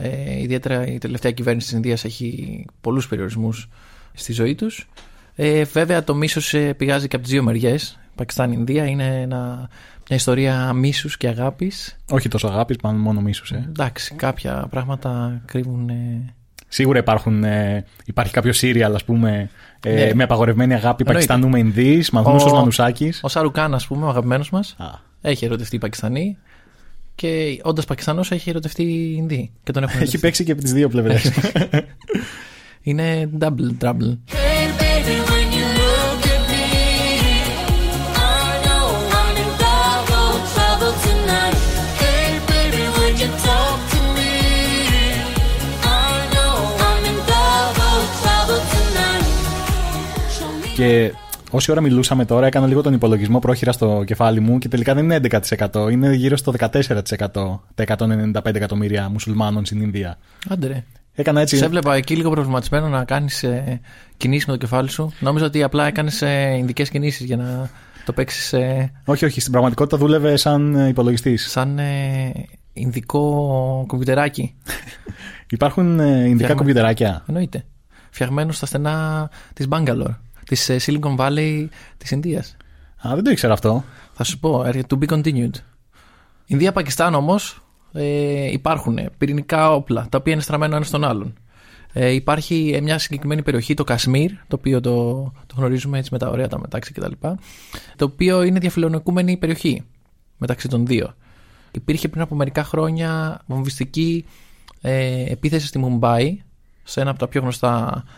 Ε, 0.00 0.40
ιδιαίτερα 0.42 0.86
η 0.86 0.98
τελευταία 0.98 1.30
κυβέρνηση 1.32 1.66
της 1.66 1.76
Ινδίας 1.76 2.04
έχει 2.04 2.64
πολλούς 2.80 3.08
περιορισμούς 3.08 3.68
στη 4.14 4.32
ζωή 4.32 4.54
τους. 4.54 4.88
Ε, 5.34 5.64
βέβαια 5.64 6.04
το 6.04 6.14
μίσος 6.14 6.54
ε, 6.54 6.72
πηγάζει 6.74 7.08
και 7.08 7.16
από 7.16 7.24
τις 7.24 7.32
δύο 7.34 7.42
μεριές. 7.42 7.98
Πακιστάν-Ινδία 8.14 8.84
είναι 8.86 9.20
ένα, 9.20 9.68
μια 10.08 10.16
ιστορία 10.18 10.72
μίσους 10.72 11.16
και 11.16 11.28
αγάπης. 11.28 11.96
όχι 12.10 12.28
τόσο 12.28 12.46
αγάπης, 12.46 12.76
πάνω 12.76 12.98
μόνο 12.98 13.20
μίσους. 13.20 13.50
Ε. 13.50 13.64
Εντάξει, 13.68 14.14
κάποια 14.14 14.66
πράγματα 14.70 15.42
κρύβουν... 15.44 15.88
ε, 15.88 16.32
Σίγουρα 16.70 16.98
υπάρχουν, 16.98 17.44
ε, 17.44 17.84
υπάρχει 18.04 18.32
κάποιο 18.32 18.52
σύριαλ, 18.52 18.94
ας 18.94 19.04
πούμε, 19.04 19.50
ε, 19.82 20.04
Ναι. 20.04 20.14
με 20.14 20.22
απαγορευμένη 20.22 20.74
αγάπη 20.74 21.02
Εννοείται. 21.06 21.12
Πακιστανού 21.26 21.48
με 21.48 21.58
Ινδύς, 21.58 22.10
Μαγνούσος 22.10 22.52
Ο- 22.52 22.54
Μανουσάκης. 22.54 23.20
Ο 23.22 23.28
Σαρουκάν, 23.28 23.74
ας 23.74 23.86
πούμε, 23.86 24.04
ο 24.06 24.08
αγαπημένος 24.08 24.50
μας, 24.50 24.74
Α, 24.78 24.86
έχει 25.20 25.44
ερωτευτεί 25.44 25.78
Πακιστανή 25.78 26.36
και 27.18 27.60
όντας 27.62 27.84
Πακιστανός 27.84 28.30
έχει 28.30 28.50
ερωτευτεί 28.50 28.82
Ινδί. 29.16 29.50
Και 29.62 29.72
τον 29.72 29.82
έχουν 29.82 30.00
έχει 30.00 30.18
παίξει 30.18 30.44
και 30.44 30.52
από 30.52 30.62
τις 30.62 30.72
δύο 30.72 30.88
πλευρές. 30.88 31.32
Είναι 32.82 33.30
double 33.40 33.84
trouble. 33.84 34.18
Και 50.74 51.12
όση 51.50 51.70
ώρα 51.70 51.80
μιλούσαμε 51.80 52.24
τώρα, 52.24 52.46
έκανα 52.46 52.66
λίγο 52.66 52.82
τον 52.82 52.92
υπολογισμό 52.92 53.38
πρόχειρα 53.38 53.72
στο 53.72 54.02
κεφάλι 54.06 54.40
μου 54.40 54.58
και 54.58 54.68
τελικά 54.68 54.94
δεν 54.94 55.04
είναι 55.04 55.20
11%, 55.72 55.88
είναι 55.90 56.14
γύρω 56.14 56.36
στο 56.36 56.52
14% 56.58 56.78
τα 57.74 57.84
195 57.86 58.54
εκατομμύρια 58.54 59.08
μουσουλμάνων 59.08 59.64
στην 59.64 59.80
Ινδία. 59.80 60.18
Άντε 60.48 60.66
ρε. 60.66 60.84
Έκανα 61.14 61.40
έτσι. 61.40 61.56
Σε 61.56 61.64
έβλεπα 61.64 61.94
εκεί 61.94 62.16
λίγο 62.16 62.30
προβληματισμένο 62.30 62.88
να 62.88 63.04
κάνεις 63.04 63.42
ε, 63.42 63.80
κινήσεις 64.16 64.46
με 64.46 64.52
το 64.52 64.58
κεφάλι 64.58 64.90
σου. 64.90 65.12
Νόμιζα 65.20 65.44
ότι 65.46 65.62
απλά 65.62 65.86
έκανες 65.86 66.22
ε, 66.22 66.56
ειδικέ 66.62 66.82
κινήσεις 66.82 67.26
για 67.26 67.36
να 67.36 67.70
το 68.04 68.12
παίξεις 68.12 68.52
ε, 68.52 68.92
Όχι, 69.04 69.24
όχι, 69.24 69.40
στην 69.40 69.52
πραγματικότητα 69.52 69.96
δούλευε 69.96 70.36
σαν 70.36 70.88
υπολογιστής. 70.88 71.50
σαν 71.50 71.78
ε, 71.78 72.32
ινδικό 72.72 73.84
κομπιουτεράκι. 73.86 74.54
Υπάρχουν 75.50 76.00
ε, 76.00 76.04
ινδικά 76.04 76.34
Φτιάχνω. 76.34 76.54
κομπιουτεράκια; 76.56 77.24
Εννοείται. 77.28 77.64
Φτιαγμένο 78.10 78.52
στα 78.52 78.66
στενά 78.66 79.30
της 79.54 79.66
Bangalore, 79.70 80.16
της 80.48 80.70
Silicon 80.70 81.16
Valley 81.16 81.66
της 81.98 82.10
Ινδίας. 82.10 82.56
Α, 83.06 83.14
δεν 83.14 83.24
το 83.24 83.30
ήξερα 83.30 83.52
αυτό. 83.52 83.84
Θα 84.12 84.24
σου 84.24 84.38
πω, 84.38 84.64
ε, 84.64 84.80
to 84.88 84.98
be 84.98 85.08
continued. 85.08 85.50
Ινδία-Πακιστάν 86.46 87.14
όμως 87.14 87.62
ε, 87.92 88.52
υπάρχουν 88.52 88.98
πυρηνικά 89.18 89.72
όπλα 89.72 90.06
τα 90.10 90.18
οποία 90.18 90.32
είναι 90.32 90.42
στραμμένα 90.42 90.74
ένας 90.76 90.88
στον 90.88 91.04
άλλον. 91.04 91.34
Ε, 91.92 92.10
υπάρχει 92.10 92.72
ε, 92.74 92.80
μια 92.80 92.98
συγκεκριμένη 92.98 93.42
περιοχή, 93.42 93.74
το 93.74 93.84
Κασμίρ, 93.84 94.30
το 94.30 94.56
οποίο 94.56 94.80
το, 94.80 95.22
το 95.46 95.54
γνωρίζουμε 95.56 95.98
έτσι 95.98 96.08
με 96.12 96.18
τα 96.18 96.28
ωραία 96.28 96.48
τα 96.48 96.58
μετάξια 96.60 96.94
κτλ. 96.98 97.26
Το 97.96 98.04
οποίο 98.04 98.42
είναι 98.42 98.58
διαφιλονικούμενη 98.58 99.36
περιοχή 99.36 99.82
μεταξύ 100.36 100.68
των 100.68 100.86
δύο. 100.86 101.14
Υπήρχε 101.70 102.08
πριν 102.08 102.22
από 102.22 102.34
μερικά 102.34 102.64
χρόνια 102.64 103.40
βομβιστική 103.46 104.24
ε, 104.80 105.24
επίθεση 105.32 105.66
στη 105.66 105.78
Μουμπάι, 105.78 106.42
σε 106.82 107.00
ένα 107.00 107.10
από 107.10 107.18
τα 107.18 107.28
πιο 107.28 107.40
γνωστά 107.40 108.04
ε, 108.04 108.10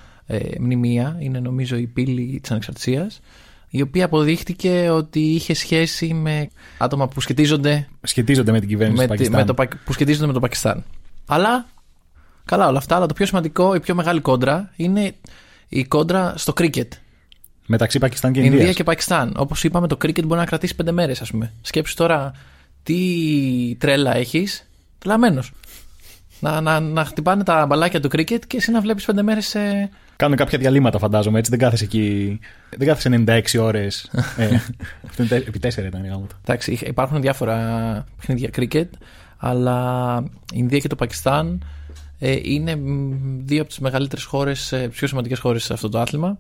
μνημεία, 0.61 1.16
είναι 1.20 1.41
νομίζω 1.41 1.76
η 1.76 1.87
πύλη 1.87 2.39
της 2.43 2.51
Ανεξαρτησίας, 2.51 3.20
η 3.68 3.83
οποία 3.83 4.05
αποδείχτηκε 4.05 4.89
ότι 4.91 5.20
είχε 5.20 5.55
σχέση 5.55 6.14
με 6.14 6.49
άτομα 6.78 7.09
που 7.09 7.20
σχετίζονται 7.20 7.89
Σχετίζονται 8.03 8.53
με 8.53 8.61
την 8.61 8.68
κυβέρνηση 8.68 9.01
με, 9.01 9.07
του 9.07 9.12
τη- 9.12 9.16
Πακιστάν. 9.18 9.41
με 9.41 9.47
το, 9.47 9.55
Πακ- 9.55 9.85
που 9.85 9.93
σχετίζονται 9.93 10.26
με 10.26 10.33
το 10.33 10.41
Πακιστάν. 10.41 10.85
Αλλά, 11.26 11.66
καλά 12.45 12.68
όλα 12.68 12.78
αυτά, 12.78 12.97
αλλά 12.97 13.07
το 13.07 13.14
πιο 13.14 13.26
σημαντικό, 13.26 13.74
η 13.74 13.81
πιο 13.81 13.95
μεγάλη 13.95 14.20
κόντρα 14.20 14.72
είναι 14.76 15.14
η 15.68 15.85
κόντρα 15.85 16.35
στο 16.37 16.53
κρίκετ. 16.53 16.93
Μεταξύ 17.66 17.99
Πακιστάν 17.99 18.33
και 18.33 18.39
Ινδία 18.41 18.57
Ινδίας. 18.59 18.74
και 18.76 18.85
Πακιστάν. 18.85 19.35
Όπως 19.37 19.64
είπαμε, 19.64 19.87
το 19.87 19.97
κρίκετ 19.97 20.24
μπορεί 20.24 20.41
να 20.41 20.47
κρατήσει 20.47 20.74
πέντε 20.74 20.93
μέρες, 20.93 21.20
ας 21.20 21.31
πούμε. 21.31 21.53
Σκέψου 21.62 21.95
τώρα 21.95 22.33
τι 22.83 22.97
τρέλα 23.78 24.16
έχεις. 24.16 24.68
Τρελαμένο. 24.99 25.43
Να, 26.41 26.61
να, 26.61 26.80
να 26.80 27.05
χτυπάνε 27.05 27.43
τα 27.45 27.66
μπαλάκια 27.66 28.01
του 28.01 28.09
κρίκετ 28.09 28.43
και 28.47 28.57
εσύ 28.57 28.70
να 28.70 28.80
βλέπεις 28.80 29.05
πέντε 29.05 29.22
μέρες. 29.22 29.55
Ε... 29.55 29.91
Κάνουν 30.16 30.36
κάποια 30.36 30.59
διαλύματα, 30.59 30.99
φαντάζομαι. 30.99 31.38
Έτσι 31.38 31.51
δεν 31.51 31.59
κάθεσαι 31.61 31.84
εκεί. 31.84 32.38
Δεν 32.76 32.88
κάθεσαι 32.88 33.24
96 33.57 33.61
ώρες. 33.64 34.11
ε, 34.36 34.45
αυτό 35.09 35.22
είναι 35.22 35.26
τε- 35.28 35.47
επί 35.49 35.61
4 35.62 35.84
ήταν 35.86 36.05
η 36.05 36.09
γάμο 36.09 36.26
του. 36.28 36.36
Εντάξει, 36.45 36.72
είχ- 36.72 36.86
υπάρχουν 36.86 37.20
διάφορα 37.20 37.57
παιχνίδια 38.16 38.49
κρίκετ, 38.49 38.93
αλλά 39.38 40.18
η 40.26 40.55
Ινδία 40.55 40.78
και 40.78 40.88
το 40.88 40.97
Πακιστάν 40.97 41.62
ε, 42.18 42.36
είναι 42.43 42.76
μ, 42.76 43.12
δύο 43.45 43.61
από 43.61 43.68
τις 43.68 43.78
μεγαλύτερες 43.78 44.24
χώρες, 44.24 44.74
πιο 44.91 45.07
σημαντικές 45.09 45.38
χώρες 45.38 45.64
σε 45.64 45.72
αυτό 45.72 45.88
το 45.88 45.99
άθλημα. 46.01 46.38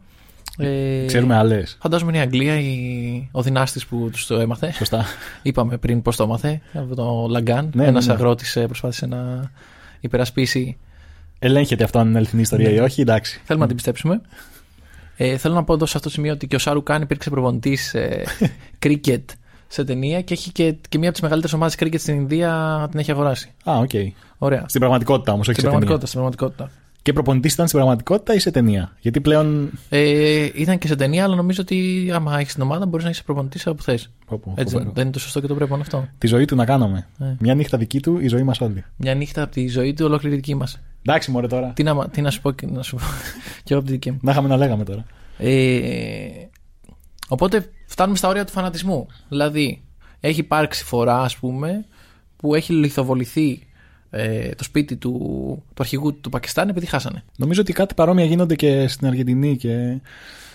Ε, 0.58 1.04
Ξέρουμε 1.06 1.36
άλλες. 1.36 1.76
Φαντάζομαι 1.80 2.10
είναι 2.10 2.20
η 2.20 2.22
Αγγλία, 2.24 2.58
η, 2.60 3.28
ο 3.32 3.42
δυνάστης 3.42 3.86
που 3.86 4.08
τους 4.12 4.26
το 4.26 4.34
έμαθε. 4.40 4.72
Σωστά. 4.72 5.04
Είπαμε 5.42 5.76
πριν 5.76 6.02
πώς 6.02 6.16
το 6.16 6.22
έμαθε, 6.22 6.60
από 6.74 6.94
το 6.94 7.26
Λαγκάν. 7.30 7.70
Ναι, 7.74 7.84
Ένας 7.86 8.06
ναι, 8.06 8.12
ναι. 8.12 8.18
αγρότη 8.18 8.44
προσπάθησε 8.66 9.06
να 9.06 9.50
υπερασπίσει. 10.00 10.76
Ελέγχεται 11.38 11.84
αυτό 11.84 11.98
αν 11.98 12.08
είναι 12.08 12.18
αληθινή 12.18 12.42
ιστορία 12.42 12.70
ή 12.70 12.78
όχι. 12.78 13.00
Εντάξει. 13.00 13.40
Θέλουμε 13.44 13.64
να 13.64 13.66
την 13.66 13.76
πιστέψουμε. 13.76 14.20
Ε, 15.16 15.36
θέλω 15.36 15.54
να 15.54 15.64
πω 15.64 15.72
εδώ 15.72 15.86
σε 15.86 15.96
αυτό 15.96 16.08
το 16.08 16.14
σημείο 16.14 16.32
ότι 16.32 16.46
και 16.46 16.56
ο 16.56 16.58
Σάρουκ 16.58 16.82
Καν 16.82 17.02
υπήρξε 17.02 17.30
προπονητής 17.30 17.94
ε, 17.94 18.22
κρίκετ 18.78 19.30
σε 19.66 19.84
ταινία 19.84 20.20
και 20.20 20.34
έχει 20.34 20.52
και, 20.52 20.74
και 20.88 20.98
μία 20.98 21.04
από 21.04 21.12
τις 21.12 21.20
μεγαλύτερες 21.20 21.56
ομάδες 21.56 21.74
κρίκετ 21.74 22.00
στην 22.00 22.14
Ινδία 22.14 22.86
την 22.90 23.00
έχει 23.00 23.10
αγοράσει. 23.10 23.52
Α, 23.70 23.76
οκ. 23.76 23.90
Ωραία. 24.38 24.64
Στην 24.68 24.80
πραγματικότητα 24.80 25.32
όμως, 25.32 25.48
όχι 25.48 25.60
Στην 25.60 25.70
σε 25.70 25.76
ταινία. 25.76 25.86
πραγματικότητα, 25.86 26.06
στην 26.06 26.20
πραγματικότητα. 26.20 26.70
Και 27.02 27.12
προπονητής 27.12 27.52
ήταν 27.52 27.66
στην 27.66 27.78
πραγματικότητα 27.78 28.34
ή 28.34 28.38
σε 28.38 28.50
ταινία; 28.50 28.96
Γιατί 29.00 29.20
πλέον. 29.20 29.70
Ε, 29.88 30.48
ήταν 30.54 30.78
και 30.78 30.86
σε 30.86 30.96
ταινία, 30.96 31.24
αλλά 31.24 31.34
νομίζω 31.36 31.62
ότι 31.62 32.10
άμα 32.14 32.38
έχεις 32.38 32.54
την 32.54 32.62
ομάδα 32.62 32.86
μπορείς 32.86 33.04
να 33.04 33.10
είσαι 33.10 33.22
προπονητής 33.22 33.66
όπου 33.66 33.82
θες. 33.82 34.10
Πω, 34.26 34.38
πω, 34.38 34.54
Έτσι 34.56 34.72
πω, 34.72 34.78
δεν, 34.78 34.88
πω. 34.88 34.94
δεν 34.94 35.02
είναι 35.04 35.12
το 35.12 35.20
σωστό 35.20 35.40
και 35.40 35.46
το 35.46 35.54
πρέπει 35.54 35.74
αυτό. 35.80 36.08
Τη 36.18 36.26
ζωή 36.26 36.44
του 36.44 36.56
να 36.56 36.64
κάνουμε. 36.64 37.08
Ναι. 37.16 37.36
Μια 37.40 37.54
νύχτα 37.54 37.78
δική 37.78 38.00
του, 38.00 38.18
η 38.20 38.28
ζωή 38.28 38.42
μας 38.42 38.60
όλη. 38.60 38.84
Μια 38.96 39.14
νύχτα 39.14 39.42
από 39.42 39.52
τη 39.52 39.68
ζωή 39.68 39.94
του, 39.94 40.04
ολόκληρη 40.04 40.34
δική 40.34 40.54
μας. 40.54 40.80
Εντάξει, 41.02 41.30
μωρέ 41.30 41.46
τώρα. 41.46 41.72
Τι, 41.72 41.82
να, 41.82 42.08
τι 42.08 42.20
να 42.20 42.30
σου 42.30 42.40
πω 42.40 42.50
και 42.50 42.66
να 42.66 42.82
σου 42.82 42.96
πω. 42.96 43.02
και 43.64 43.72
εγώ 43.72 43.78
από 43.78 43.86
τη 43.88 43.92
δική 43.92 44.10
μου. 44.10 44.18
Να 44.22 44.30
είχαμε 44.30 44.48
να 44.48 44.56
λέγαμε 44.56 44.84
τώρα. 44.84 45.04
Ε, 45.38 45.50
οπότε 47.28 47.70
φτάνουμε 47.86 48.16
στα 48.16 48.28
όρια 48.28 48.44
του 48.44 48.52
φανατισμού. 48.52 49.06
Δηλαδή, 49.28 49.82
έχει 50.20 50.40
υπάρξει 50.40 50.84
φορά, 50.84 51.20
ας 51.20 51.36
πούμε, 51.36 51.84
που 52.36 52.54
έχει 52.54 52.72
λιθοβοληθεί 52.72 53.66
ε, 54.10 54.48
το 54.48 54.64
σπίτι 54.64 54.96
του, 54.96 55.12
του 55.74 55.82
αρχηγού 55.82 56.20
του 56.20 56.28
Πακιστάν 56.30 56.68
επειδή 56.68 56.86
χάσανε. 56.86 57.22
Νομίζω 57.36 57.60
ότι 57.60 57.72
κάτι 57.72 57.94
παρόμοια 57.94 58.24
γίνονται 58.24 58.54
και 58.54 58.88
στην 58.88 59.06
Αργεντινή 59.06 59.56
και, 59.56 60.00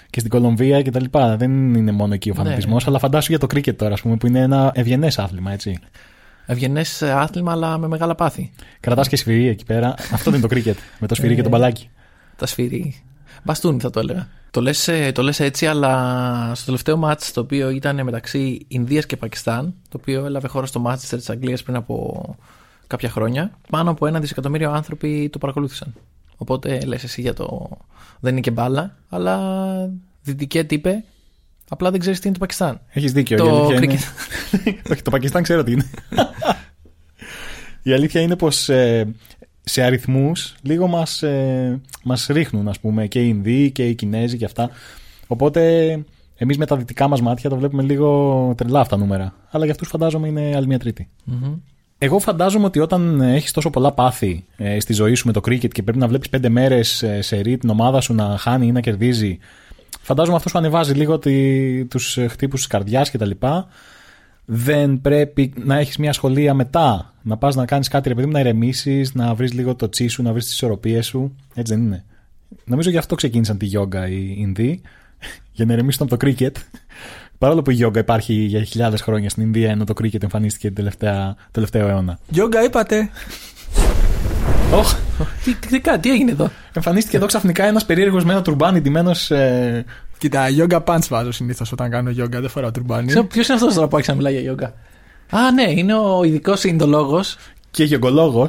και 0.09 0.19
στην 0.19 0.31
Κολομβία 0.31 0.81
και 0.81 0.91
τα 0.91 1.01
λοιπά. 1.01 1.37
Δεν 1.37 1.73
είναι 1.75 1.91
μόνο 1.91 2.13
εκεί 2.13 2.29
ο 2.29 2.33
Ναι. 2.37 2.43
φανατισμός, 2.43 2.87
αλλά 2.87 2.99
φαντάσου 2.99 3.31
για 3.31 3.39
το 3.39 3.47
κρίκετ 3.47 3.77
τώρα, 3.77 3.93
ας 3.93 4.01
πούμε, 4.01 4.15
που 4.15 4.27
είναι 4.27 4.39
ένα 4.39 4.71
ευγενές 4.75 5.19
άθλημα, 5.19 5.51
έτσι. 5.51 5.79
Ευγενές 6.45 7.01
άθλημα, 7.01 7.51
αλλά 7.51 7.77
με 7.77 7.87
μεγάλα 7.87 8.15
πάθη. 8.15 8.51
Κρατάς 8.79 9.07
και 9.07 9.15
σφυρί 9.15 9.47
εκεί 9.47 9.65
πέρα. 9.65 9.93
Αυτό 10.13 10.31
δεν 10.31 10.33
είναι 10.33 10.41
το 10.41 10.47
κρίκετ. 10.47 10.77
Με 10.99 11.07
το 11.07 11.15
σφυρί 11.15 11.33
Ε, 11.33 11.35
και 11.35 11.41
το 11.41 11.49
μπαλάκι. 11.49 11.89
Τα 12.35 12.45
σφύρι. 12.45 13.01
Μπαστούνι 13.43 13.79
θα 13.79 13.89
το 13.89 13.99
έλεγα. 13.99 14.27
Το 14.51 14.61
λες, 14.61 14.87
ε, 14.87 15.11
το 15.11 15.21
λες 15.23 15.39
έτσι, 15.39 15.65
αλλά 15.65 16.51
στο 16.55 16.65
τελευταίο 16.65 16.97
μάτς 16.97 17.31
το 17.31 17.41
οποίο 17.41 17.69
ήταν 17.69 18.03
μεταξύ 18.03 18.65
Ινδίας 18.67 19.05
και 19.05 19.17
Πακιστάν, 19.17 19.73
το 19.89 19.97
οποίο 20.01 20.25
έλαβε 20.25 20.47
χώρα 20.47 20.65
στο 20.65 20.79
Μάτσεστερ 20.79 21.19
της 21.19 21.29
Αγγλίας 21.29 21.63
πριν 21.63 21.75
από 21.75 22.35
κάποια 22.88 23.09
χρόνια, 23.09 23.51
πάνω 23.69 23.91
από 23.91 24.07
ένα 24.07 24.19
δισεκατομμύριο 24.19 24.71
άνθρωποι 24.71 25.29
το 25.31 25.38
παρακολούθησαν. 25.38 25.93
Οπότε 26.38 26.79
λες 26.79 27.03
εσύ 27.03 27.21
για 27.21 27.33
το... 27.33 27.69
Δεν 28.19 28.31
είναι 28.31 28.41
και 28.41 28.51
μπάλα, 28.51 28.97
αλλά 29.09 29.39
δυτικέ 30.21 30.63
τύπε, 30.63 31.03
απλά 31.69 31.91
δεν 31.91 31.99
ξέρεις 31.99 32.19
τι 32.19 32.27
είναι 32.27 32.38
το 32.38 32.41
Πακιστάν. 32.41 32.81
Έχεις 32.88 33.11
δίκιο. 33.11 33.38
Το 33.38 33.45
η 33.45 33.49
αλήθεια 33.49 33.75
κρίκετ. 33.75 33.99
είναι... 34.65 34.79
Όχι, 34.91 35.01
το 35.01 35.09
Πακιστάν 35.09 35.43
ξέρω 35.43 35.63
τι 35.63 35.71
είναι. 35.71 35.89
η 37.83 37.93
αλήθεια 37.93 38.21
είναι 38.21 38.36
πως 38.36 38.69
σε 39.63 39.81
αριθμούς 39.81 40.55
λίγο 40.61 40.88
μας 40.88 41.23
μας 42.03 42.25
ρίχνουν, 42.29 42.67
ας 42.67 42.79
πούμε, 42.79 43.07
και 43.07 43.23
οι 43.23 43.25
Ινδοί 43.29 43.71
και 43.71 43.88
οι 43.88 43.95
Κινέζοι 43.95 44.38
και 44.38 44.45
αυτά. 44.45 44.69
Οπότε 45.27 45.89
εμείς 46.38 46.57
με 46.57 46.65
τα 46.65 46.77
δυτικά 46.77 47.07
μας 47.07 47.21
μάτια 47.21 47.49
το 47.49 47.55
βλέπουμε 47.55 47.83
λίγο 47.83 48.53
τρελά 48.57 48.79
αυτά 48.79 48.97
νούμερα. 48.97 49.33
Αλλά 49.51 49.63
για 49.63 49.73
αυτούς 49.73 49.88
φαντάζομαι 49.88 50.27
είναι 50.27 50.55
άλλη 50.55 50.67
μια 50.67 50.79
τρίτη. 50.79 51.09
Μμμ. 51.23 51.55
Εγώ 51.97 52.19
φαντάζομαι 52.19 52.65
ότι 52.65 52.79
όταν 52.79 53.21
έχεις 53.21 53.51
τόσο 53.51 53.69
πολλά 53.69 53.91
πάθη 53.91 54.45
ε, 54.57 54.79
στη 54.79 54.93
ζωή 54.93 55.13
σου 55.13 55.27
με 55.27 55.33
το 55.33 55.41
κρίκετ 55.41 55.71
και 55.71 55.83
πρέπει 55.83 55.97
να 55.97 56.07
βλέπεις 56.07 56.29
πέντε 56.29 56.49
μέρες 56.49 57.03
σε 57.19 57.37
ρί 57.37 57.57
την 57.57 57.69
ομάδα 57.69 58.01
σου 58.01 58.13
να 58.13 58.37
χάνει 58.37 58.67
ή 58.67 58.71
να 58.71 58.79
κερδίζει, 58.79 59.37
φαντάζομαι 60.01 60.37
αυτό 60.37 60.49
σου 60.49 60.57
ανεβάζει 60.57 60.93
λίγο 60.93 61.19
τους 61.89 62.17
χτύπους 62.29 62.59
της 62.59 62.67
καρδιάς 62.67 63.11
κτλ. 63.11 63.31
Δεν 64.45 65.01
πρέπει 65.01 65.53
να 65.63 65.77
έχεις 65.77 65.97
μια 65.97 66.13
σχολεία 66.13 66.53
μετά, 66.53 67.13
να 67.21 67.37
πας 67.37 67.55
να 67.55 67.65
κάνεις 67.65 67.87
κάτι, 67.87 68.09
ρε 68.09 68.15
παιδί 68.15 68.27
μου, 68.27 68.33
να 68.33 68.39
ηρεμήσεις, 68.39 69.13
να 69.13 69.33
βρεις 69.33 69.53
λίγο 69.53 69.75
το 69.75 69.89
τσι 69.89 70.07
σου, 70.07 70.23
να 70.23 70.31
βρεις 70.31 70.43
τις 70.43 70.53
ισορροπίες 70.53 71.05
σου. 71.05 71.35
Έτσι 71.53 71.73
δεν 71.73 71.83
είναι. 71.83 72.03
Νομίζω 72.65 72.89
γι' 72.89 72.97
αυτό 72.97 73.15
ξεκίνησαν 73.15 73.57
τη 73.57 73.65
γιόγκα 73.65 74.07
οι 74.07 74.35
Ινδοί, 74.37 74.81
για 75.55 75.65
να 75.65 75.73
ηρεμήσουν 75.73 76.01
από 76.01 76.11
το 76.11 76.17
κρίκετ. 76.17 76.57
Παρόλο 77.38 77.61
που 77.61 77.71
η 77.71 77.73
γιόγκα 77.73 77.99
υπάρχει 77.99 78.33
για 78.33 78.63
χιλιάδες 78.63 79.01
χρόνια 79.01 79.29
στην 79.29 79.43
Ινδία, 79.43 79.69
ενώ 79.71 79.83
το 79.83 79.93
κρίκετ 79.93 80.23
εμφανίστηκε 80.23 80.65
την 80.67 80.75
τελευταία, 80.75 81.36
τελευταίο 81.51 81.88
αιώνα. 81.88 82.19
Γιόγκα 82.29 82.63
είπατε. 82.63 83.09
Οχ, 84.73 84.93
τι, 85.43 85.53
τι, 85.53 85.79
τι, 85.81 85.99
τι 85.99 86.11
έγινε 86.11 86.31
εδώ; 86.31 86.51
εμφανίστηκε 86.73 87.17
εδώ 87.17 87.25
ξαφνικά 87.25 87.65
ένας 87.65 87.86
περίεργος 87.86 88.23
με 88.25 88.31
ένα 88.31 88.41
τουρμπάνι 88.41 88.81
ντυμένος. 88.81 89.31
Ε, 89.31 89.86
Κοίτα, 90.17 90.47
γιόγκα 90.49 90.83
pants 90.88 91.07
βάζω 91.09 91.31
συνήθως 91.31 91.71
όταν 91.71 91.89
κάνω 91.89 92.09
γιόγκα, 92.09 92.39
δεν 92.41 92.49
φοράω 92.49 92.71
τουρμπάνι. 92.71 93.23
Ποιος 93.23 93.47
είναι 93.47 93.57
αυτός 93.57 93.73
τώρα 93.73 93.88
που 93.88 93.95
άρχισε 93.95 94.11
να 94.11 94.17
μιλάει 94.17 94.33
για 94.33 94.41
γιόγκα. 94.41 94.73
Α, 95.29 95.51
ναι, 95.51 95.71
είναι 95.71 95.93
ο 95.93 96.23
ειδικός 96.23 96.63
Ινδολόγος 96.63 97.38
και 97.71 97.83
γεωγκολόγο. 97.83 98.47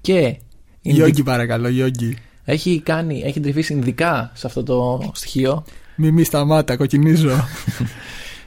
και 0.00 0.12
Ινδι- 0.82 1.00
Γιόγκι 1.00 1.22
παρακαλώ, 1.22 1.68
γιόγκι. 1.68 2.16
Έχει, 2.44 2.80
κάνει, 2.84 3.22
έχει 3.24 3.40
τρυφήσει 3.40 3.72
ειδικά 3.74 4.30
σε 4.34 4.46
αυτό 4.46 4.62
το 4.62 5.00
στοιχείο 5.14 5.64
Μη 5.96 6.10
μη 6.10 6.24
σταμάτα, 6.24 6.76
κοκκινίζω. 6.76 7.30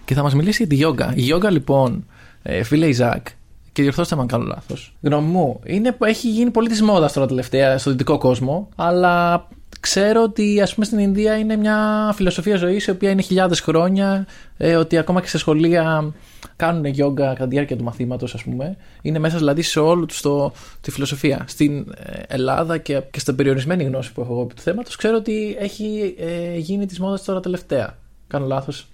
και 0.06 0.14
θα 0.14 0.24
μας 0.24 0.34
μιλήσει 0.34 0.58
για 0.58 0.68
τη 0.68 0.76
γιόγκα. 0.76 1.14
Η 1.16 1.22
γιόγκα, 1.22 1.50
λοιπόν, 1.50 2.06
ε, 2.42 2.64
φίλε 2.64 2.88
Ιζάκ, 2.88 3.28
και 3.72 3.82
διορθώστε 3.82 4.16
με 4.16 4.22
αν 4.22 4.28
κάνω 4.28 4.44
λάθος. 4.44 4.94
Γνώμη 5.02 5.28
μου, 5.28 5.60
είναι, 5.66 5.92
που 5.92 6.06
έχει 6.06 6.30
γίνει 6.30 6.50
πολύ 6.50 6.70
της 6.70 6.82
μόδας 6.82 7.14
τώρα 7.14 7.28
τελευταία 7.28 7.78
στο 7.78 7.92
δυτικό 7.92 8.18
κόσμο, 8.18 8.70
αλλά 8.76 9.48
ξέρω 9.80 10.24
ότι 10.24 10.62
ας 10.62 10.74
πούμε 10.74 10.86
στην 10.86 11.00
Ινδία 11.00 11.38
είναι 11.38 11.56
μια 11.56 12.12
φιλοσοφία 12.16 12.56
ζωής 12.56 12.86
η 12.86 12.92
οποία 12.92 13.10
είναι 13.10 13.22
χιλιάδες 13.22 13.60
χρόνια, 13.60 14.28
ε, 14.58 14.76
ότι 14.76 14.98
ακόμα 14.98 15.22
και 15.22 15.28
σε 15.28 15.38
σχολεία 15.38 16.14
κάνουν 16.56 16.86
γιόγκα 16.86 17.28
κατά 17.28 17.44
τη 17.44 17.50
διάρκεια 17.50 17.78
του 17.78 17.84
μαθήματος, 17.84 18.34
ας 18.34 18.44
πούμε. 18.44 18.78
Είναι 19.02 19.20
μέσα 19.20 19.38
δηλαδή 19.38 19.62
σε 19.62 19.80
όλη 19.80 20.06
τους 20.06 20.22
το, 20.22 20.52
τη 20.82 20.92
φιλοσοφία. 20.92 21.44
Στην 21.48 21.94
ε, 21.98 22.20
Ελλάδα 22.28 22.78
και, 22.78 23.02
και 23.12 23.20
στην 23.20 23.36
περιορισμένη 23.36 23.84
γνώση 23.84 24.14
που 24.14 24.22
έχω 24.22 24.34
εγώ 24.34 24.42
επί 24.42 24.54
του 24.54 24.62
θέματος, 24.62 24.96
ξέρω 24.96 25.18
ότι 25.18 25.56
έχει 25.60 26.16
ε, 26.20 26.58
γίνει 26.58 26.86
της 26.86 27.00
μόδας 27.00 27.24
τώρα 27.24 27.40
τελευταία. 27.40 27.98
Κάνω 28.28 28.46
λάθος. 28.46 28.88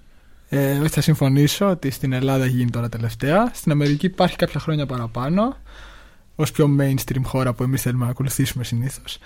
Ε, 0.49 0.77
όχι, 0.77 0.87
θα 0.87 1.01
συμφωνήσω 1.01 1.69
ότι 1.69 1.91
στην 1.91 2.13
Ελλάδα 2.13 2.43
έχει 2.43 2.55
γίνει 2.55 2.69
τώρα 2.69 2.89
τελευταία. 2.89 3.51
Στην 3.53 3.71
Αμερική 3.71 4.05
υπάρχει 4.05 4.35
κάποια 4.35 4.59
χρόνια 4.59 4.85
παραπάνω. 4.85 5.57
Ω 6.35 6.43
πιο 6.43 6.75
mainstream 6.79 7.21
χώρα 7.23 7.53
που 7.53 7.63
εμείς 7.63 7.81
θέλουμε 7.81 8.05
να 8.05 8.11
ακολουθήσουμε 8.11 8.63
συνήθως. 8.63 9.17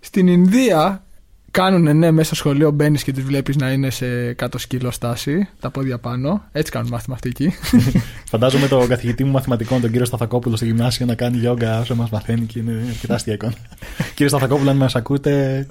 Στην 0.00 0.26
Ινδία 0.26 1.02
κάνουν 1.50 1.96
ναι, 1.96 2.10
μέσα 2.10 2.26
στο 2.26 2.34
σχολείο 2.34 2.70
μπαίνεις 2.70 3.02
και 3.02 3.12
τους 3.12 3.22
βλέπεις 3.24 3.56
να 3.56 3.72
είναι 3.72 3.90
σε 3.90 4.32
κάτω 4.32 4.58
σκύλο 4.58 4.90
στάση, 4.90 5.48
τα 5.60 5.70
πόδια 5.70 5.98
πάνω. 5.98 6.44
Έτσι 6.52 6.72
κάνουν 6.72 6.88
μάθημα 6.90 7.14
αυτοί 7.14 7.28
εκεί. 7.28 7.54
Φαντάζομαι 8.30 8.68
τον 8.68 8.88
καθηγητή 8.88 9.24
μου 9.24 9.32
μαθηματικών, 9.32 9.80
τον 9.80 9.90
κύριο 9.90 10.06
Σταθακόπουλο 10.06 10.56
στο 10.56 10.64
γυμνάσιο, 10.64 11.06
να 11.06 11.14
κάνει 11.14 11.36
γιόγκα 11.36 11.80
όσο 11.80 11.94
μας 11.94 12.10
μαθαίνει 12.10 12.46
και 12.46 12.58
είναι 12.58 12.84
αρκετά 12.88 13.14
αστεία 13.14 13.32
εικόνα. 13.32 13.54
Κύριε 14.14 14.28
Σταθακόπουλο, 14.28 14.70
αν 14.70 14.76
μας 14.76 14.96
ακούτε, 14.96 15.66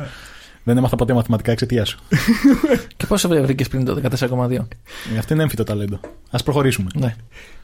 Δεν 0.68 0.78
έμαθα 0.78 0.96
ποτέ 0.96 1.14
μαθηματικά 1.14 1.52
εξαιτίας 1.52 1.90
σου. 1.90 2.00
Και 2.98 3.06
πόσο 3.06 3.30
βρήκες 3.30 3.68
πριν 3.68 3.86
το 3.86 4.02
14,2. 4.20 4.52
Ε, 4.52 5.18
Αυτό 5.18 5.34
είναι 5.34 5.44
έμφυτο 5.44 5.64
ταλέντο. 5.64 6.00
Α 6.30 6.44
προχωρήσουμε. 6.44 6.90
Ναι. 6.96 7.16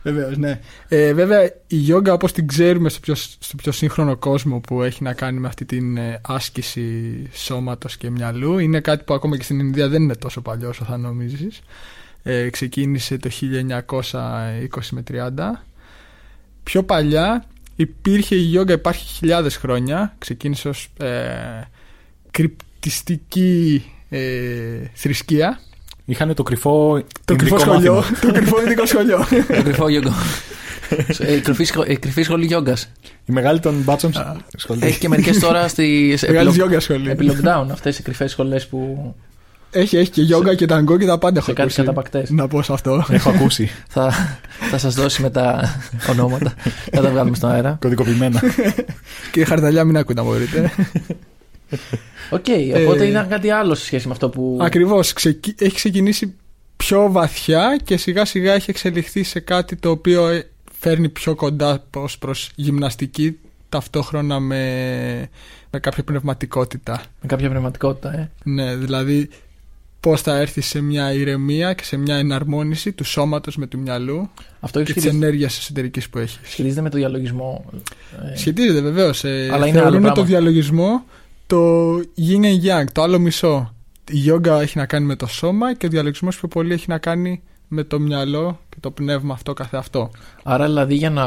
Βεβαίως, 0.04 0.38
ναι. 0.38 0.60
Ε, 0.88 1.14
βέβαια, 1.14 1.44
η 1.68 1.76
γιόγκα 1.76 2.14
όπως 2.14 2.32
την 2.32 2.48
ξέρουμε 2.48 2.90
στο 2.90 3.00
πιο, 3.00 3.16
στο 3.16 3.56
πιο 3.56 3.72
σύγχρονο 3.72 4.16
κόσμο 4.18 4.60
που 4.60 4.82
έχει 4.82 5.04
να 5.04 5.14
κάνει 5.14 5.40
με 5.40 5.48
αυτή 5.48 5.66
την 5.66 5.98
ε, 5.98 6.22
άσκηση 6.28 7.14
σώματος 7.34 7.98
και 7.98 8.10
μυαλού 8.10 8.58
είναι 8.58 8.80
κάτι 8.80 9.04
που 9.04 9.14
ακόμα 9.14 9.38
και 9.38 9.44
στην 9.44 9.60
Ινδία 9.60 9.88
δεν 9.88 10.02
είναι 10.02 10.16
τόσο 10.16 10.42
παλιό 10.42 10.70
όσο 10.70 10.84
θα 10.84 10.98
νομίζεις. 10.98 11.62
Ε, 12.24 12.50
ξεκίνησε 12.50 13.18
το 13.18 13.30
1920 14.12 14.90
με 14.92 15.04
30. 15.12 15.30
Πιο 16.64 16.84
παλιά 16.84 17.46
υπήρχε 17.76 18.36
η 18.36 18.42
γιόγκα, 18.42 18.74
υπάρχει 18.74 19.08
χιλιάδες 19.08 19.56
χρόνια. 19.56 20.16
Ξεκίνησε 20.18 20.70
ως 20.70 20.90
ε, 20.98 21.10
κρυπτιστική 22.84 23.84
ε, 24.10 24.20
θρησκεία. 24.94 25.60
Είχαν 26.06 26.34
το 26.34 26.44
κρυφό. 26.44 27.04
Το 27.26 27.36
κρυφό 27.36 27.56
ινδικό 27.56 27.72
σχολείο. 27.72 27.94
μάθημα. 27.94 28.20
το 28.32 28.32
κρυφό 28.40 28.62
ειδικό 28.62 28.86
σχολείο. 28.86 29.26
Το 29.56 29.64
κρυφό 29.64 29.88
γιόγκα. 29.90 30.14
Ε, 31.20 31.38
κρυφή 31.40 31.64
σχο- 31.64 31.84
ε, 31.88 31.96
Κρυφή 31.96 32.22
σχολή 32.24 32.46
γιόγκας. 32.46 32.92
Η 33.26 33.32
μεγάλη 33.32 33.60
των 33.60 33.76
μπάτσων 33.84 34.12
σχολή. 34.58 34.86
Έχει 34.86 35.00
και 35.00 35.08
μερικές 35.10 35.40
τώρα 35.40 35.68
στη. 35.68 36.14
σε 36.18 36.26
Μεγάλης 36.28 36.48
επι- 36.50 36.62
γιόγκας 36.62 36.84
σχολείο. 36.84 37.12
Επί 37.12 37.30
lockdown 37.32 37.66
αυτές 37.72 38.00
οι 38.00 38.04
κρυφές 38.04 38.32
σχολές 38.32 38.68
που 38.68 39.14
Έχει, 39.72 39.98
έχει 39.98 40.10
και 40.10 40.22
γιόγκα 40.22 40.56
και 40.56 40.66
ταγκό 40.66 40.98
και 40.98 41.06
τα 41.06 41.18
πάντα 41.18 41.38
έχω 41.38 41.46
σε 41.46 41.52
κάτι 41.54 41.62
ακούσει. 41.62 41.80
καταπακτές. 41.82 42.30
Να 42.30 42.48
πω 42.48 42.62
σε 42.62 42.74
αυτό. 42.74 43.06
Έχω 43.10 43.30
ακούσει. 43.30 43.70
θα 43.88 44.12
θα 44.70 44.78
σας 44.78 44.94
δώσει 44.96 45.22
μετά 45.22 45.76
ονόματα. 46.10 46.54
θα 46.92 47.02
τα 47.02 47.10
βγάλουμε 47.10 47.36
στον 47.36 47.52
αέρα. 47.52 47.78
Κωδικοποιημένα. 47.82 48.42
και 49.32 49.46
χαρταλιά 49.46 49.84
μην 49.84 49.98
ακούτε 49.98 50.22
να 50.22 50.28
μπορείτε. 50.28 50.72
Οκ, 52.30 52.46
οπότε 52.86 53.04
Ε, 53.04 53.08
ήταν 53.08 53.28
κάτι 53.28 53.50
άλλο 53.50 53.76
σε 53.76 53.86
σχέση 53.86 54.08
με 54.08 54.14
αυτό 54.14 54.30
που. 54.30 54.58
Ακριβώς. 54.62 55.14
Έχει 55.58 55.76
ξεκινήσει 55.76 56.34
πιο 56.78 57.12
βαθιά 57.12 57.80
και 57.84 57.98
σιγά 57.98 58.26
σιγά 58.26 58.54
έχει 58.54 58.70
εξελιχθεί 58.70 59.24
σε 59.24 59.40
κάτι 59.40 59.76
το 59.76 59.90
οποίο 59.90 60.28
ε, 60.28 60.48
φέρνει 60.80 61.10
πιο 61.10 61.36
κοντά 61.36 61.84
ως 61.96 62.18
προς 62.18 62.52
γυμναστική 62.56 63.38
ταυτόχρονα 63.70 64.40
με, 64.40 65.30
με 65.72 65.80
κάποια 65.80 66.04
πνευματικότητα. 66.04 67.02
Με 67.22 67.28
κάποια 67.28 67.50
πνευματικότητα, 67.50 68.14
ε. 68.14 68.30
Ναι, 68.44 68.76
δηλαδή 68.76 69.30
πώς 70.00 70.22
θα 70.22 70.38
έρθει 70.38 70.62
σε 70.62 70.82
μια 70.82 71.14
ηρεμία 71.14 71.74
και 71.74 71.84
σε 71.84 71.98
μια 71.98 72.16
εναρμόνιση 72.16 72.92
του 72.92 73.04
σώματος 73.04 73.56
με 73.58 73.68
του 73.68 73.80
μυαλού 73.80 74.30
Αυτό 74.60 74.80
και 74.80 74.86
της 74.86 74.94
σχετίζεται, 75.02 75.26
ενέργειας 75.26 75.58
εσωτερικής 75.58 76.10
που 76.10 76.18
έχεις. 76.18 76.40
σχετίζεται 76.44 76.82
με 76.82 76.90
το 76.90 76.98
διαλογισμό. 76.98 77.66
Ε, 78.34 78.38
Σχετίζεται 78.38 78.82
βεβαίως. 78.82 79.24
Ε, 79.24 79.30
Αλλά 79.30 79.46
είναι 79.48 79.56
άλλο 79.64 79.72
θεωρούν 79.72 79.92
πράγμα. 80.02 80.12
το 80.12 80.24
διαλογισμό 80.24 81.06
το 81.48 81.96
yin 81.98 82.44
and 82.44 82.64
yang, 82.64 82.86
το 82.92 83.02
άλλο 83.02 83.20
μισό. 83.20 83.74
Η 84.12 84.18
γιόγκα 84.18 84.62
έχει 84.62 84.78
να 84.78 84.86
κάνει 84.86 85.06
με 85.06 85.16
το 85.16 85.28
σώμα 85.28 85.74
και 85.74 85.86
ο 85.86 85.90
διαλογισμός 85.90 86.38
πιο 86.38 86.48
πολύ 86.48 86.74
έχει 86.74 86.86
να 86.88 86.98
κάνει 86.98 87.42
με 87.68 87.84
το 87.84 88.00
μυαλό 88.00 88.60
και 88.70 88.78
το 88.80 88.92
πνεύμα 88.92 89.34
αυτό 89.34 89.54
καθεαυτό. 89.54 90.12
Άρα 90.44 90.66
δηλαδή 90.66 90.96
για 90.96 91.10
να, 91.10 91.24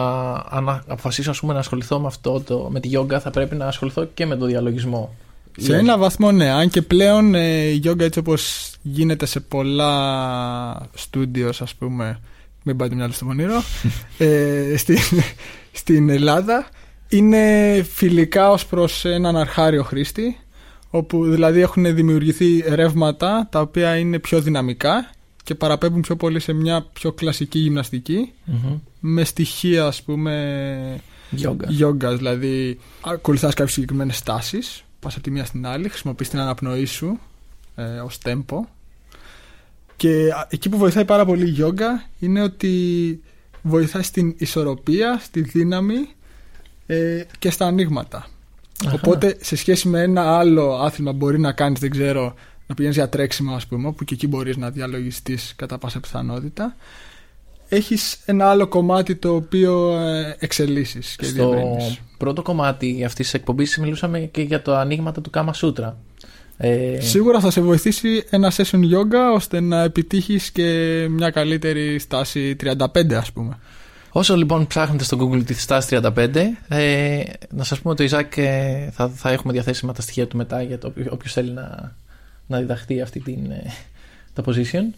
αν 0.48 0.68
αποφασίσω 0.68 1.30
ας 1.30 1.40
πούμε, 1.40 1.52
να 1.52 1.58
ασχοληθώ 1.58 2.00
με 2.00 2.06
αυτό 2.06 2.40
το, 2.40 2.68
με 2.70 2.80
τη 2.80 2.88
γιόγκα 2.88 3.20
θα 3.20 3.30
πρέπει 3.30 3.54
να 3.54 3.66
ασχοληθώ 3.66 4.04
και 4.04 4.26
με 4.26 4.36
το 4.36 4.46
διαλογισμό. 4.46 5.14
Σε 5.58 5.76
ένα 5.76 5.98
βαθμό 5.98 6.32
ναι, 6.32 6.50
αν 6.50 6.68
και 6.68 6.82
πλέον 6.82 7.34
ε, 7.34 7.62
η 7.62 7.74
γιόγκα 7.74 8.04
έτσι 8.04 8.18
όπως 8.18 8.72
γίνεται 8.82 9.26
σε 9.26 9.40
πολλά 9.40 10.88
στούντιος 10.94 11.62
ας 11.62 11.74
πούμε, 11.74 12.20
μην 12.62 12.76
πάτε 12.76 12.94
μυαλό 12.94 13.12
στο 13.12 13.24
πονήρο, 13.24 13.62
ε, 14.18 14.74
στην, 14.76 14.98
στην 15.72 16.08
Ελλάδα 16.08 16.68
είναι 17.08 17.82
φιλικά 17.90 18.50
ως 18.50 18.66
προς 18.66 19.04
έναν 19.04 19.36
αρχάριο 19.36 19.82
χρήστη 19.82 20.38
όπου 20.90 21.24
δηλαδή 21.24 21.60
έχουν 21.60 21.94
δημιουργηθεί 21.94 22.64
ρεύματα 22.68 23.48
τα 23.50 23.60
οποία 23.60 23.96
είναι 23.96 24.18
πιο 24.18 24.40
δυναμικά 24.40 25.10
και 25.42 25.54
παραπέμπουν 25.54 26.00
πιο 26.00 26.16
πολύ 26.16 26.40
σε 26.40 26.52
μια 26.52 26.86
πιο 26.92 27.12
κλασική 27.12 27.58
γυμναστική 27.58 28.32
Μμμ. 28.44 28.78
με 29.00 29.24
στοιχεία 29.24 29.86
ας 29.86 30.02
πούμε 30.02 31.00
Γιόγκα. 31.30 31.66
γιόγκα, 31.68 32.16
δηλαδή 32.16 32.78
ακολουθάς 33.00 33.54
κάποιες 33.54 33.72
συγκεκριμένες 33.74 34.16
στάσεις, 34.16 34.84
πας 35.00 35.14
από 35.14 35.22
τη 35.22 35.30
μία 35.30 35.44
στην 35.44 35.66
άλλη, 35.66 35.88
χρησιμοποιείς 35.88 36.28
την 36.28 36.38
αναπνοή 36.38 36.84
σου 36.84 37.18
ε, 37.74 37.82
ως 37.82 38.18
τέμπο 38.18 38.64
και 39.96 40.32
α, 40.32 40.46
εκεί 40.50 40.68
που 40.68 40.78
βοηθάει 40.78 41.04
πάρα 41.04 41.24
πολύ 41.24 41.44
η 41.46 41.50
γιόγκα 41.50 42.04
είναι 42.18 42.42
ότι 42.42 43.20
βοηθάει 43.62 44.02
στην 44.02 44.34
ισορροπία, 44.38 45.18
στη 45.22 45.40
δύναμη 45.40 46.08
ε, 46.86 47.22
και 47.38 47.50
στα 47.50 47.66
ανοίγματα. 47.66 48.26
Αχα. 48.86 48.94
Οπότε 48.94 49.36
σε 49.40 49.56
σχέση 49.56 49.88
με 49.88 50.02
ένα 50.02 50.38
άλλο 50.38 50.72
άθλημα 50.74 51.12
μπορεί 51.12 51.38
να 51.38 51.52
κάνεις, 51.52 51.80
δεν 51.80 51.90
ξέρω, 51.90 52.34
να 52.66 52.74
πηγαίνεις 52.74 52.96
για 52.96 53.08
τρέξιμο 53.08 53.54
ας 53.54 53.66
πούμε, 53.66 53.92
που 53.92 54.04
και 54.04 54.14
εκεί 54.14 54.26
μπορείς 54.26 54.56
να 54.56 54.70
διαλογιστείς 54.70 55.52
κατά 55.56 55.78
πάσα 55.78 56.00
πιθανότητα, 56.00 56.76
έχεις 57.68 58.18
ένα 58.24 58.50
άλλο 58.50 58.66
κομμάτι 58.66 59.14
το 59.16 59.34
οποίο 59.34 59.96
ε, 60.00 60.36
εξελίσσεις 60.38 61.16
και 61.16 61.24
Στο 61.24 61.48
διευρύνεις. 61.48 62.00
πρώτο 62.18 62.42
κομμάτι 62.42 63.04
αυτής 63.04 63.24
της 63.24 63.34
εκπομπής 63.34 63.78
μιλούσαμε 63.78 64.18
και 64.18 64.42
για 64.42 64.62
το 64.62 64.74
ανοίγματα 64.76 65.20
του 65.20 65.30
Κάμα 65.30 65.52
Σούτρα. 65.52 65.96
Ε, 66.58 67.00
Σίγουρα 67.00 67.40
θα 67.40 67.50
σε 67.50 67.60
βοηθήσει 67.60 68.24
ένα 68.30 68.52
session 68.56 68.80
yoga 68.80 69.34
ώστε 69.34 69.60
να 69.60 69.82
επιτύχεις 69.82 70.50
και 70.50 71.06
μια 71.10 71.30
καλύτερη 71.30 71.98
στάση 71.98 72.56
35 72.62 73.12
ας 73.14 73.32
πούμε. 73.32 73.58
Όσο 74.18 74.36
λοιπόν 74.36 74.66
ψάχνετε 74.66 75.04
στο 75.04 75.18
Google 75.20 75.44
τη 75.44 75.54
στάση 75.54 75.98
35, 76.02 76.34
ε, 76.68 77.22
να 77.50 77.64
σας 77.64 77.80
πούμε 77.80 77.92
ότι 77.92 78.02
ο 78.02 78.04
Ιζάκ 78.04 78.36
ε, 78.36 78.88
θα, 78.92 79.08
θα 79.08 79.30
έχουμε 79.30 79.52
διαθέσιμα 79.52 79.92
τα 79.92 80.02
στοιχεία 80.02 80.26
του 80.26 80.36
μετά 80.36 80.62
για 80.62 80.78
το 80.78 80.86
όποιο- 80.86 81.12
όποιος 81.12 81.32
θέλει 81.32 81.50
να, 81.50 81.96
να 82.46 82.58
διδαχθεί 82.58 83.00
αυτή 83.00 83.20
την, 83.20 83.50
ε, 83.50 83.62
το 84.32 84.42
position. 84.46 84.94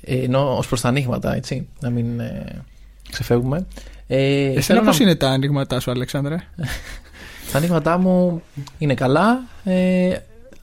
Ε, 0.00 0.22
ενώ 0.22 0.56
ως 0.56 0.66
προς 0.68 0.80
τα 0.80 0.88
ανοίγματα, 0.88 1.34
έτσι, 1.34 1.68
να 1.80 1.90
μην 1.90 2.20
ε, 2.20 2.62
ξεφεύγουμε. 3.10 3.66
Ε, 4.06 4.44
Εσένα 4.44 4.62
θέλω 4.62 4.82
πώς 4.82 4.98
να- 4.98 5.04
είναι 5.04 5.14
τα 5.14 5.28
ανοίγματά 5.28 5.80
σου 5.80 5.90
Αλέξανδρε; 5.90 6.36
Τα 7.52 7.58
ανοίγματά 7.58 7.98
μου 7.98 8.42
είναι 8.78 8.94
καλά, 8.94 9.40
ε, 9.64 10.16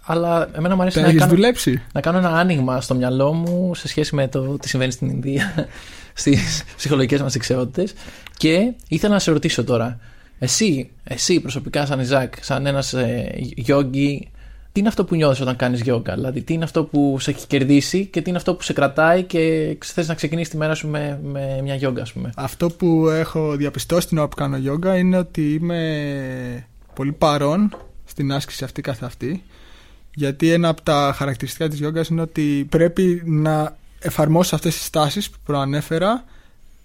αλλά 0.06 0.50
εμένα 0.56 0.76
μου 0.76 0.82
αρέσει 0.82 0.96
Τα 0.96 1.02
να 1.02 1.08
έχεις 1.08 1.20
κάνω, 1.20 1.34
δουλέψει; 1.34 1.82
να 1.94 2.02
κάνω 2.02 2.18
ένα 2.18 2.30
άνοιγμα 2.30 2.82
στο 2.82 2.96
μυαλό 2.96 3.34
μου 3.34 3.76
σε 3.76 3.88
σχέση 3.88 4.16
με 4.16 4.28
το 4.28 4.58
τι 4.58 4.68
συμβαίνει 4.70 4.92
στην 4.92 5.10
Ινδία, 5.10 5.68
στις 6.16 6.64
ψυχολογικές 6.78 7.22
μας 7.22 7.34
δεξιότητες 7.34 7.94
και 8.38 8.74
ήθελα 8.88 9.14
να 9.14 9.20
σε 9.20 9.32
ρωτήσω 9.32 9.64
τώρα, 9.64 10.00
εσύ, 10.40 10.90
εσύ 11.04 11.40
προσωπικά 11.40 11.86
σαν 11.86 12.00
Ιζάκ, 12.00 12.34
σαν 12.42 12.66
ένας 12.66 12.94
ε, 12.94 13.32
γιόγκι, 13.38 14.30
τι 14.72 14.80
είναι 14.80 14.90
αυτό 14.90 15.06
που 15.06 15.16
νιώθεις 15.16 15.42
όταν 15.42 15.56
κάνεις 15.56 15.82
γιόγκα, 15.82 16.14
δηλαδή 16.14 16.42
τι 16.42 16.54
είναι 16.54 16.64
αυτό 16.64 16.84
που 16.84 17.20
σε 17.20 17.32
έχει 17.32 17.48
κερδίσει 17.48 18.06
και 18.06 18.22
τι 18.22 18.30
είναι 18.30 18.38
αυτό 18.38 18.56
που 18.56 18.64
σε 18.64 18.74
κρατάει 18.74 19.24
και 19.24 19.78
θες 19.84 20.08
να 20.08 20.14
ξεκινήσεις 20.14 20.50
τη 20.50 20.58
μέρα 20.58 20.74
σου 20.74 20.88
με, 20.88 21.20
με 21.24 21.60
μια 21.64 21.76
γιόγκα 21.76 22.02
ας 22.02 22.14
πούμε; 22.14 22.32
Αυτό 22.36 22.70
που 22.70 23.08
έχω 23.10 23.56
διαπιστώσει 23.56 24.08
την 24.08 24.18
ώρα 24.18 24.28
που 24.28 24.36
κάνω 24.36 24.58
yoga 24.58 24.98
είναι 24.98 25.18
ότι 25.18 25.54
είμαι 25.54 26.68
πολύ 26.94 27.12
παρόν 27.12 27.78
στην 28.06 28.32
άσκηση 28.32 28.64
αυτή 28.64 28.82
καθ' 28.82 29.04
αυτή 29.04 29.44
γιατί 30.16 30.52
ένα 30.52 30.68
από 30.68 30.82
τα 30.82 31.14
χαρακτηριστικά 31.16 31.68
της 31.68 31.80
yoga 31.84 32.10
είναι 32.10 32.22
ότι 32.22 32.68
πρέπει 32.70 33.22
να 33.26 33.78
εφαρμόσεις 34.06 34.54
αυτές 34.54 34.74
τις 34.76 34.86
στάσεις 34.86 35.30
που 35.30 35.38
προανέφερα 35.44 36.24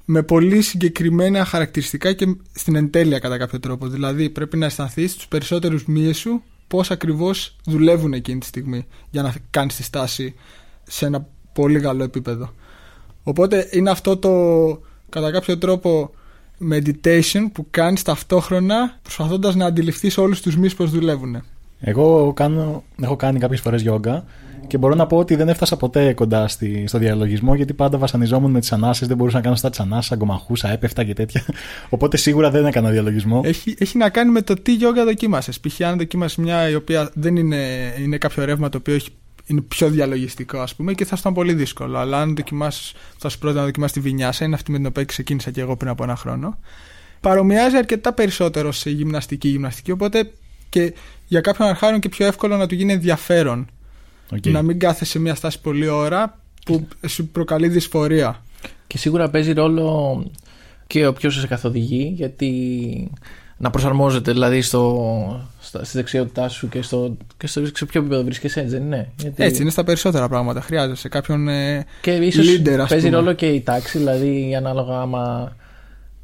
με 0.04 0.22
πολύ 0.22 0.62
συγκεκριμένα 0.62 1.44
χαρακτηριστικά 1.44 2.12
και 2.12 2.36
στην 2.52 2.76
εντέλεια 2.76 3.18
κατά 3.18 3.38
κάποιο 3.38 3.60
τρόπο. 3.60 3.88
Δηλαδή 3.88 4.30
πρέπει 4.30 4.56
να 4.56 4.66
αισθανθείς 4.66 5.14
τους 5.14 5.28
περισσότερους 5.28 5.84
μύες 5.84 6.18
σου 6.18 6.42
πώς 6.66 6.90
ακριβώς 6.90 7.56
δουλεύουν 7.64 8.12
εκείνη 8.12 8.40
τη 8.40 8.46
στιγμή 8.46 8.86
για 9.10 9.22
να 9.22 9.34
κάνεις 9.50 9.76
τη 9.76 9.82
στάση 9.82 10.34
σε 10.82 11.06
ένα 11.06 11.26
πολύ 11.52 11.80
καλό 11.80 12.02
επίπεδο. 12.04 12.54
Οπότε 13.22 13.68
είναι 13.70 13.90
αυτό 13.90 14.16
το 14.16 14.30
κατά 15.08 15.30
κάποιο 15.30 15.58
τρόπο 15.58 16.10
meditation 16.70 17.46
που 17.52 17.66
κάνεις 17.70 18.02
ταυτόχρονα 18.02 18.98
προσπαθώντας 19.02 19.54
να 19.54 19.66
αντιληφθείς 19.66 20.18
όλους 20.18 20.40
τους 20.40 20.56
μυς 20.56 20.74
πώς 20.74 20.90
δουλεύουν. 20.90 21.42
Εγώ 21.80 22.32
κάνω, 22.32 22.84
έχω 23.02 23.16
κάνει 23.16 23.38
κάποιες 23.38 23.60
φορές 23.60 23.82
γιόγκα 23.82 24.24
και 24.66 24.78
μπορώ 24.78 24.94
να 24.94 25.06
πω 25.06 25.16
ότι 25.16 25.34
δεν 25.34 25.48
έφτασα 25.48 25.76
ποτέ 25.76 26.12
κοντά 26.12 26.48
στη, 26.48 26.84
στο 26.86 26.98
διαλογισμό 26.98 27.54
γιατί 27.54 27.74
πάντα 27.74 27.98
βασανιζόμουν 27.98 28.50
με 28.50 28.60
τις 28.60 28.72
ανάσες, 28.72 29.08
δεν 29.08 29.16
μπορούσα 29.16 29.36
να 29.36 29.42
κάνω 29.42 29.56
στα 29.56 29.70
τι 29.70 29.78
ανάσες, 29.80 30.12
αγκομαχούσα, 30.12 30.70
έπεφτα 30.70 31.04
και 31.04 31.12
τέτοια. 31.14 31.44
Οπότε 31.88 32.16
σίγουρα 32.16 32.50
δεν 32.50 32.66
έκανα 32.66 32.90
διαλογισμό. 32.90 33.40
Έχει, 33.44 33.74
έχει 33.78 33.98
να 33.98 34.08
κάνει 34.08 34.30
με 34.30 34.42
το 34.42 34.54
τι 34.54 34.74
γιόγκα 34.74 35.04
δοκίμασες. 35.04 35.60
Π.χ. 35.60 35.80
αν 35.80 35.98
δοκίμασες 35.98 36.36
μια 36.36 36.68
η 36.68 36.74
οποία 36.74 37.10
δεν 37.14 37.36
είναι, 37.36 37.92
είναι 37.98 38.18
κάποιο 38.18 38.44
ρεύμα 38.44 38.68
το 38.68 38.78
οποίο 38.78 38.94
έχει, 38.94 39.08
είναι 39.46 39.60
πιο 39.60 39.88
διαλογιστικό 39.88 40.58
ας 40.58 40.74
πούμε 40.74 40.92
και 40.92 41.04
θα 41.04 41.14
σου 41.14 41.20
ήταν 41.20 41.34
πολύ 41.34 41.52
δύσκολο. 41.52 41.98
Αλλά 41.98 42.20
αν 42.20 42.36
δοκιμάσεις, 42.36 42.92
θα 43.18 43.28
σου 43.28 43.38
πρότεινα 43.38 43.60
να 43.60 43.66
δοκιμάσεις 43.66 43.96
τη 43.96 44.00
βινιάσα, 44.00 44.44
είναι 44.44 44.54
αυτή 44.54 44.70
με 44.70 44.76
την 44.76 44.86
οποία 44.86 45.04
ξεκίνησα 45.04 45.50
και 45.50 45.60
εγώ 45.60 45.76
πριν 45.76 45.90
από 45.90 46.02
ένα 46.02 46.16
χρόνο. 46.16 46.58
Παρομοιάζει 47.20 47.76
αρκετά 47.76 48.12
περισσότερο 48.12 48.72
σε 48.72 48.90
γυμναστική 48.90 49.48
γυμναστική, 49.48 49.90
οπότε 49.90 50.32
και 50.70 50.94
για 51.26 51.40
κάποιον 51.40 51.68
αρχάριο 51.68 51.88
είναι 51.88 51.98
και 51.98 52.08
πιο 52.08 52.26
εύκολο 52.26 52.56
να 52.56 52.66
του 52.66 52.74
γίνει 52.74 52.92
ενδιαφέρον. 52.92 53.68
Οκ. 54.32 54.46
Να 54.46 54.62
μην 54.62 54.78
κάθεσαι 54.78 55.10
σε 55.10 55.18
μια 55.18 55.34
στάση 55.34 55.60
πολύ 55.60 55.88
ώρα 55.88 56.38
που 56.64 56.86
σου 57.06 57.28
προκαλεί 57.28 57.68
δυσφορία. 57.68 58.42
Και 58.86 58.98
σίγουρα 58.98 59.30
παίζει 59.30 59.52
ρόλο 59.52 60.24
και 60.86 61.06
ο 61.06 61.12
ποιος 61.12 61.34
σε 61.34 61.46
καθοδηγεί, 61.46 62.12
γιατί 62.16 63.10
να 63.56 63.70
προσαρμόζεται 63.70 64.32
δηλαδή 64.32 64.62
στο, 64.62 65.50
στα, 65.60 65.84
στη 65.84 65.96
δεξιότητά 65.96 66.48
σου 66.48 66.68
και 66.68 66.82
στο, 66.82 67.16
και 67.36 67.46
στο 67.46 67.66
σε 67.74 67.84
ποιο 67.86 68.00
επίπεδο 68.00 68.24
βρίσκεσαι, 68.24 68.60
έτσι 68.60 68.72
δεν 68.72 68.82
είναι. 68.82 69.12
Γιατί... 69.16 69.42
Έτσι 69.42 69.62
είναι 69.62 69.70
στα 69.70 69.84
περισσότερα 69.84 70.28
πράγματα. 70.28 70.60
Χρειάζεσαι 70.60 71.08
κάποιον. 71.08 71.48
ε, 71.48 71.86
Και 72.00 72.10
ίσως 72.10 72.46
leader, 72.46 72.78
ας 72.78 72.88
παίζει 72.88 73.04
πούμε. 73.06 73.16
ρόλο 73.16 73.32
και 73.32 73.46
η 73.46 73.60
τάξη, 73.60 73.98
δηλαδή 73.98 74.54
ανάλογα 74.56 75.00
άμα 75.00 75.56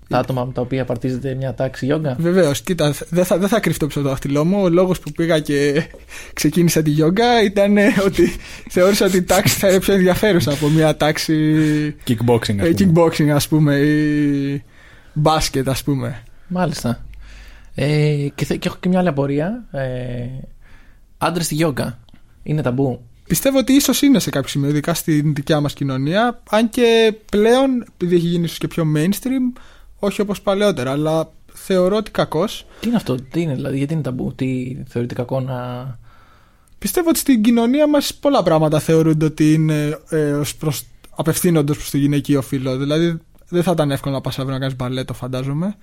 τα 0.09 0.18
άτομα 0.18 0.44
με 0.44 0.52
τα 0.52 0.61
οποία 0.61 0.84
παρτίζεται 0.84 1.34
μια 1.34 1.54
τάξη 1.54 1.84
γιόγκα. 1.86 2.16
Βεβαίως, 2.18 2.61
κοίτα, 2.61 2.94
δεν 3.09 3.24
θα, 3.24 3.38
δεν 3.38 3.48
θα 3.48 3.61
κρυφτώ 3.61 3.86
πίσω 3.86 3.98
από 3.98 4.07
το 4.09 4.12
δάχτυλό 4.14 4.44
μου. 4.44 4.62
Ο 4.62 4.68
λόγος 4.68 5.00
που 5.00 5.12
πήγα 5.12 5.40
και 5.40 5.86
ξεκίνησα 6.32 6.82
τη 6.82 6.90
γιόγκα 6.90 7.42
ήταν 7.42 7.76
ε, 7.76 7.94
ότι 8.04 8.36
θεώρησα 8.68 9.07
ότι 9.07 9.16
η 9.16 9.22
τάξη 9.22 9.59
θα 9.59 9.68
είναι 9.68 9.80
πιο 9.80 9.94
ενδιαφέρουσα 9.94 10.52
από 10.52 10.68
μια 10.68 10.96
τάξη 10.96 11.34
Kickboxing, 12.07 12.59
ε, 12.59 12.68
ας 12.68 12.74
πούμε. 12.74 12.74
kickboxing, 12.78 13.28
ας 13.28 13.48
πούμε, 13.48 13.76
ή 13.76 14.64
μπάσκετ, 15.12 15.68
ας 15.68 15.82
πούμε. 15.82 16.22
Μάλιστα. 16.48 17.04
Ε, 17.74 18.14
και, 18.34 18.44
θε- 18.44 18.59
και 18.59 18.68
έχω 18.68 18.76
και 18.80 18.88
μια 18.88 18.98
άλλη 18.98 19.09
απορία. 19.09 19.64
Ε, 19.70 20.26
Άντρες 21.18 21.44
στη 21.44 21.54
γιόγκα. 21.54 21.98
Είναι 22.42 22.62
ταμπού. 22.62 23.00
Πιστεύω 23.28 23.59
ότι 23.59 23.72
ίσως 23.72 24.02
είναι 24.02 24.18
σε 24.18 24.30
κάποιο 24.30 24.48
σημείο, 24.48 24.68
ειδικά 24.68 24.94
στην 24.94 25.34
δικιά 25.34 25.61
μας 25.61 25.72
κοινωνία. 25.72 26.42
Αν 26.50 26.68
και 26.68 27.14
πλέον, 27.30 27.84
επειδή 27.94 28.14
έχει 28.16 28.26
γίνει 28.26 28.44
ίσως 28.44 28.59
και 28.59 28.68
πιο 28.68 28.84
mainstream, 28.96 29.61
όχι 30.07 30.20
όπως 30.20 30.40
παλαιότερα, 30.40 30.90
αλλά 30.90 31.30
θεωρώ 31.52 31.96
ότι 31.96 32.11
κακός. 32.11 32.66
Τι 32.80 32.86
είναι 32.86 32.96
αυτό, 32.96 33.14
τι 33.14 33.40
είναι 33.40 33.54
δηλαδή, 33.54 33.76
γιατί 33.78 33.92
είναι 33.92 34.02
ταμπού, 34.02 34.34
τι 34.34 34.76
θεωρείται 34.88 35.14
κακό 35.14 35.40
να. 35.40 35.54
Πιστεύω 36.78 37.09
ότι 37.09 37.18
στην 37.18 37.42
κοινωνία 37.42 37.88
μας 37.88 38.14
πολλά 38.14 38.42
πράγματα 38.42 38.78
θεωρούνται 38.78 39.24
ότι 39.24 39.52
είναι 39.52 39.98
ε, 40.09 40.32
ως 40.32 40.57
προς, 40.57 40.82
απευθύνονται 41.16 41.72
προς 41.72 41.90
το 41.90 41.96
γυναικείο 41.96 42.42
φύλλο. 42.42 42.76
Δηλαδή, 42.76 43.18
δεν 43.48 43.62
θα 43.62 43.70
ήταν 43.70 43.90
εύκολο 43.90 44.14
να 44.14 44.20
πας 44.20 44.38
αύριο 44.38 44.54
να 44.54 44.61
κάνεις 44.61 44.76
μπαλέτο, 44.76 45.14
φαντάζομαι. 45.14 45.74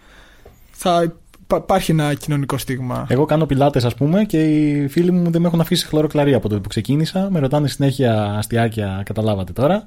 Θα 0.71 1.03
υπά- 1.03 1.63
υπάρχει 1.63 1.91
ένα 1.91 2.13
κοινωνικό 2.13 2.57
στίγμα. 2.57 3.05
Εγώ 3.09 3.25
κάνω 3.25 3.45
πιλάτες, 3.45 3.85
ας 3.85 3.95
πούμε, 3.95 4.23
και 4.25 4.43
οι 4.43 4.87
φίλοι 4.87 5.11
μου 5.11 5.31
δεν 5.31 5.41
με 5.41 5.47
έχουν 5.47 5.59
αφήσει 5.61 5.85
χλωροκλαρία 5.85 6.37
από 6.37 6.49
τότε 6.49 6.61
που 6.61 6.69
ξεκίνησα. 6.69 7.27
Με 7.31 7.39
ρωτάνε 7.39 7.67
συνέχεια 7.67 8.23
αστιάκια, 8.37 9.01
καταλάβατε 9.05 9.53
τώρα. 9.53 9.85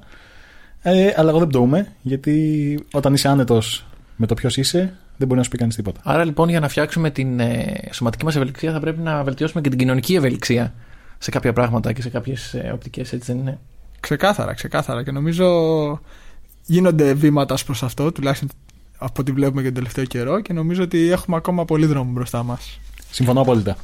Ε, 0.81 1.13
αλλά 1.15 1.29
εγώ 1.29 1.39
δεν 1.39 1.47
πτωούμε, 1.47 1.87
γιατί 2.01 2.85
όταν 2.91 3.13
είσαι 3.13 3.27
άνετος 3.27 3.86
με 4.17 4.25
το 4.27 4.33
ποιος 4.33 4.57
είσαι, 4.57 4.79
δεν 5.17 5.27
μπορεί 5.27 5.37
να 5.39 5.43
σου 5.43 5.49
πει 5.49 5.57
κανείς 5.57 5.75
τίποτα. 5.75 5.99
Άρα 6.03 6.23
λοιπόν 6.23 6.49
για 6.49 6.59
να 6.59 6.67
φτιάξουμε 6.67 7.09
την 7.09 7.39
ε, 7.39 7.73
σωματική 7.91 8.25
μας 8.25 8.35
ευελιξία 8.35 8.71
θα 8.71 8.79
πρέπει 8.79 9.01
να 9.01 9.23
βελτιώσουμε 9.23 9.61
και 9.61 9.69
την 9.69 9.77
κοινωνική 9.77 10.15
ευελιξία 10.15 10.73
σε 11.17 11.31
κάποια 11.31 11.53
πράγματα 11.53 11.93
και 11.93 12.01
σε 12.01 12.09
κάποιες 12.09 12.53
ε, 12.53 12.71
οπτικές, 12.73 13.13
έτσι 13.13 13.31
δεν 13.31 13.41
είναι; 13.41 13.59
Ξεκάθαρα, 13.99 14.53
ξεκάθαρα. 14.53 15.03
Και 15.03 15.11
νομίζω 15.11 15.47
γίνονται 16.65 17.13
βήματα 17.13 17.57
προς 17.65 17.83
αυτό, 17.83 18.11
τουλάχιστον 18.11 18.49
από 18.97 19.21
ό,τι 19.21 19.31
βλέπουμε 19.31 19.61
και 19.61 19.67
τον 19.67 19.75
τελευταίο 19.75 20.05
καιρό. 20.05 20.39
Και 20.39 20.53
νομίζω 20.53 20.83
ότι 20.83 21.09
έχουμε 21.09 21.37
ακόμα 21.37 21.65
πολύ 21.65 21.85
δρόμο 21.85 22.11
μπροστά 22.11 22.43
μας. 22.43 22.79
Συμφωνώ 23.11 23.41
απόλυτα. 23.41 23.77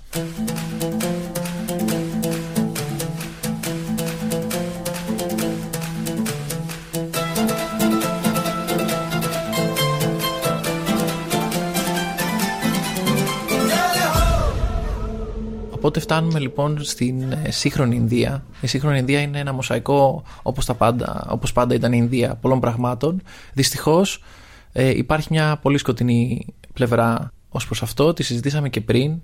Οπότε 15.83 15.99
φτάνουμε 15.99 16.39
λοιπόν 16.39 16.83
στην 16.83 17.31
ε, 17.31 17.51
σύγχρονη 17.51 17.95
Ινδία. 17.95 18.43
Η 18.61 18.67
σύγχρονη 18.67 18.97
Ινδία 18.97 19.19
είναι 19.19 19.39
ένα 19.39 19.53
μοσαϊκό 19.53 20.23
όπως, 20.41 20.65
τα 20.65 20.73
πάντα, 20.73 21.27
όπως 21.29 21.51
πάντα 21.51 21.75
ήταν 21.75 21.93
η 21.93 21.97
Ινδία 22.01 22.35
πολλών 22.35 22.59
πραγμάτων. 22.59 23.21
Δυστυχώς 23.53 24.23
ε, 24.71 24.89
υπάρχει 24.89 25.27
μια 25.31 25.59
πολύ 25.61 25.77
σκοτεινή 25.77 26.45
πλευρά 26.73 27.31
ως 27.49 27.65
προς 27.65 27.81
αυτό. 27.81 28.13
Τη 28.13 28.23
συζητήσαμε 28.23 28.69
και 28.69 28.81
πριν. 28.81 29.19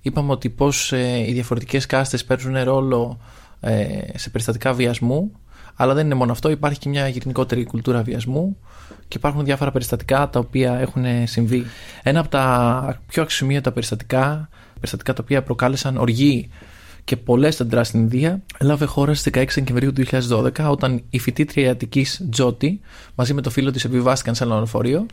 Είπαμε 0.00 0.32
ότι 0.32 0.50
πώς 0.50 0.92
ε, 0.92 1.24
οι 1.28 1.32
διαφορετικές 1.32 1.86
κάστες 1.86 2.24
παίζουν 2.24 2.62
ρόλο 2.62 3.18
ε, 3.60 3.98
σε 4.14 4.30
περιστατικά 4.30 4.72
βιασμού. 4.72 5.32
Αλλά 5.74 5.94
δεν 5.94 6.04
είναι 6.04 6.14
μόνο 6.14 6.32
αυτό, 6.32 6.50
υπάρχει 6.50 6.78
και 6.78 6.88
μια 6.88 7.08
γενικότερη 7.08 7.64
κουλτούρα 7.64 8.02
βιασμού 8.02 8.56
και 9.08 9.16
υπάρχουν 9.16 9.44
διάφορα 9.44 9.70
περιστατικά 9.70 10.30
τα 10.30 10.38
οποία 10.38 10.78
έχουν 10.78 11.04
συμβεί. 11.24 11.64
Ένα 12.02 12.20
από 12.20 12.28
τα 12.28 13.00
πιο 13.06 13.22
αξιομείωτα 13.22 13.72
περιστατικά, 13.72 14.48
περιστατικά 14.84 15.12
τα 15.12 15.20
οποία 15.22 15.42
προκάλεσαν 15.42 15.96
οργή 15.96 16.48
και 17.04 17.16
πολλές 17.16 17.56
τεντρά 17.56 17.84
στην 17.84 18.00
Ινδία, 18.00 18.42
έλαβε 18.58 18.84
χώρα 18.84 19.14
στις 19.14 19.32
16 19.36 19.44
Δεκεμβρίου 19.54 19.92
του 19.92 20.04
2012 20.28 20.50
όταν 20.68 21.02
η 21.10 21.18
φοιτήτρια 21.18 21.70
Αττική 21.70 22.06
Τζότι 22.30 22.80
μαζί 23.14 23.34
με 23.34 23.40
το 23.40 23.50
φίλο 23.50 23.70
της 23.70 23.84
επιβιβάστηκαν 23.84 24.34
σε 24.34 24.44
ένα 24.44 24.54
λεωφορείο. 24.54 25.06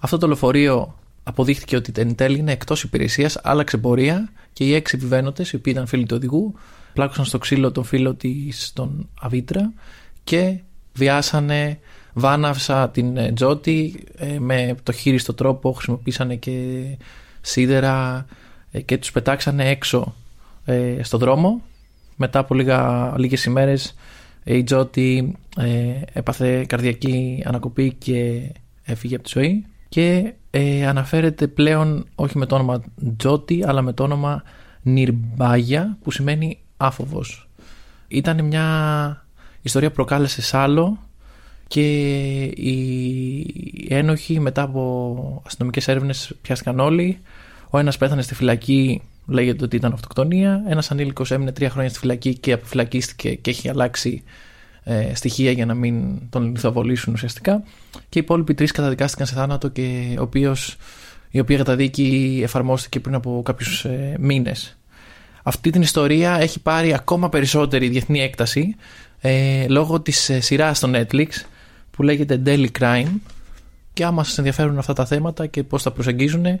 Αυτό 0.00 0.18
το 0.18 0.26
λεωφορείο 0.26 0.94
αποδείχθηκε 1.22 1.76
ότι 1.76 1.92
εν 1.96 2.14
τέλει 2.14 2.38
είναι 2.38 2.52
εκτός 2.52 2.82
υπηρεσίας, 2.82 3.40
άλλαξε 3.42 3.76
πορεία 3.76 4.28
και 4.52 4.64
οι 4.64 4.74
έξι 4.74 4.96
επιβαίνοντες, 4.96 5.50
οι 5.50 5.56
οποίοι 5.56 5.72
ήταν 5.76 5.86
φίλοι 5.86 6.06
του 6.06 6.16
οδηγού, 6.16 6.54
πλάκωσαν 6.92 7.24
στο 7.24 7.38
ξύλο 7.38 7.72
τον 7.72 7.84
φίλο 7.84 8.14
της, 8.14 8.72
τον 8.74 9.08
Αβίτρα 9.20 9.72
και 10.24 10.60
βιάσανε, 10.94 11.78
βάναυσα 12.12 12.90
την 12.90 13.16
ε, 13.16 13.32
Τζότι 13.32 14.04
ε, 14.16 14.38
με 14.38 14.74
το 14.82 14.92
χείριστο 14.92 15.34
τρόπο, 15.34 15.72
χρησιμοποίησανε 15.72 16.36
και 16.36 16.84
σίδερα 17.40 18.26
ε, 18.30 18.34
και 18.84 18.98
τους 18.98 19.12
πετάξανε 19.12 19.68
έξω 19.68 20.14
ε, 20.64 21.02
στο 21.02 21.18
δρόμο. 21.18 21.62
Μετά 22.16 22.38
από 22.38 22.54
λίγα, 22.54 23.14
λίγες 23.16 23.44
ημέρες 23.44 23.94
ε, 24.44 24.56
η 24.56 24.64
Τζότι 24.64 25.36
ε, 25.56 26.00
έπαθε 26.12 26.64
καρδιακή 26.64 27.42
ανακοπή 27.46 27.92
και 27.92 28.40
έφυγε 28.84 29.14
από 29.14 29.24
τη 29.24 29.30
ζωή 29.34 29.66
και 29.88 30.32
ε, 30.50 30.86
αναφέρεται 30.86 31.46
πλέον 31.46 32.06
όχι 32.14 32.38
με 32.38 32.46
το 32.46 32.54
όνομα 32.54 32.82
Τζότι 33.16 33.64
αλλά 33.66 33.82
με 33.82 33.92
το 33.92 34.02
όνομα 34.02 34.42
Νιρμπάγια 34.82 35.98
που 36.02 36.10
σημαίνει 36.10 36.58
άφοβος. 36.76 37.48
Ήταν 38.08 38.44
μια 38.44 39.26
ιστορία 39.62 39.88
που 39.88 39.94
προκάλεσε 39.94 40.42
σάλο 40.42 40.98
και 41.66 41.82
οι 42.42 43.86
ένοχοι 43.88 44.40
μετά 44.40 44.62
από 44.62 45.42
αστυνομικές 45.46 45.88
έρευνες 45.88 46.34
πιάστηκαν 46.42 46.80
όλοι. 46.80 47.20
Ο 47.70 47.78
ένας 47.78 47.96
πέθανε 47.96 48.22
στη 48.22 48.34
φυλακή, 48.34 49.02
λέγεται 49.26 49.64
ότι 49.64 49.76
ήταν 49.76 49.92
αυτοκτονία. 49.92 50.64
Ένας 50.68 50.90
ανήλικος 50.90 51.30
έμεινε 51.30 51.52
τρία 51.52 51.70
χρόνια 51.70 51.90
στη 51.90 51.98
φυλακή 51.98 52.38
και 52.38 52.52
αποφυλακίστηκε 52.52 53.34
και 53.34 53.50
έχει 53.50 53.68
αλλάξει 53.68 54.22
ε, 54.82 55.14
στοιχεία 55.14 55.50
για 55.50 55.66
να 55.66 55.74
μην 55.74 56.28
τον 56.30 56.50
λιθοβολήσουν 56.50 57.12
ουσιαστικά. 57.12 57.62
Και 57.92 58.18
οι 58.18 58.22
υπόλοιποι 58.24 58.54
τρεις 58.54 58.72
καταδικάστηκαν 58.72 59.26
σε 59.26 59.34
θάνατο 59.34 59.68
και 59.68 60.14
ο 60.18 60.22
οποίος, 60.22 60.76
η 61.30 61.40
οποία 61.40 61.56
καταδίκη 61.56 62.40
εφαρμόστηκε 62.42 63.00
πριν 63.00 63.14
από 63.14 63.42
κάποιους 63.44 63.84
ε, 63.84 64.16
μήνες. 64.18 64.78
Αυτή 65.42 65.70
την 65.70 65.82
ιστορία 65.82 66.40
έχει 66.40 66.60
πάρει 66.60 66.94
ακόμα 66.94 67.28
περισσότερη 67.28 67.88
διεθνή 67.88 68.20
έκταση 68.20 68.76
ε, 69.20 69.66
λόγω 69.68 70.00
της 70.00 70.28
ε, 70.28 70.40
σειράς 70.40 70.76
στο 70.76 70.90
Netflix 70.92 71.28
που 71.90 72.02
λέγεται 72.02 72.42
Daily 72.44 72.68
Crime 72.78 73.12
και 73.92 74.04
άμα 74.04 74.24
σας 74.24 74.38
ενδιαφέρουν 74.38 74.78
αυτά 74.78 74.92
τα 74.92 75.06
θέματα 75.06 75.46
και 75.46 75.62
πώς 75.62 75.82
τα 75.82 75.90
προσεγγίζουν 75.90 76.44
ε, 76.44 76.60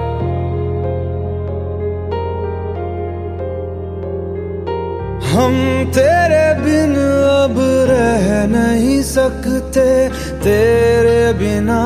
हम 5.32 5.54
तेरे 5.96 6.46
बिन 6.64 6.94
अब 7.42 7.56
रह 7.90 8.26
नहीं 8.56 9.00
सकते 9.02 9.88
तेरे 10.44 11.20
बिना 11.40 11.82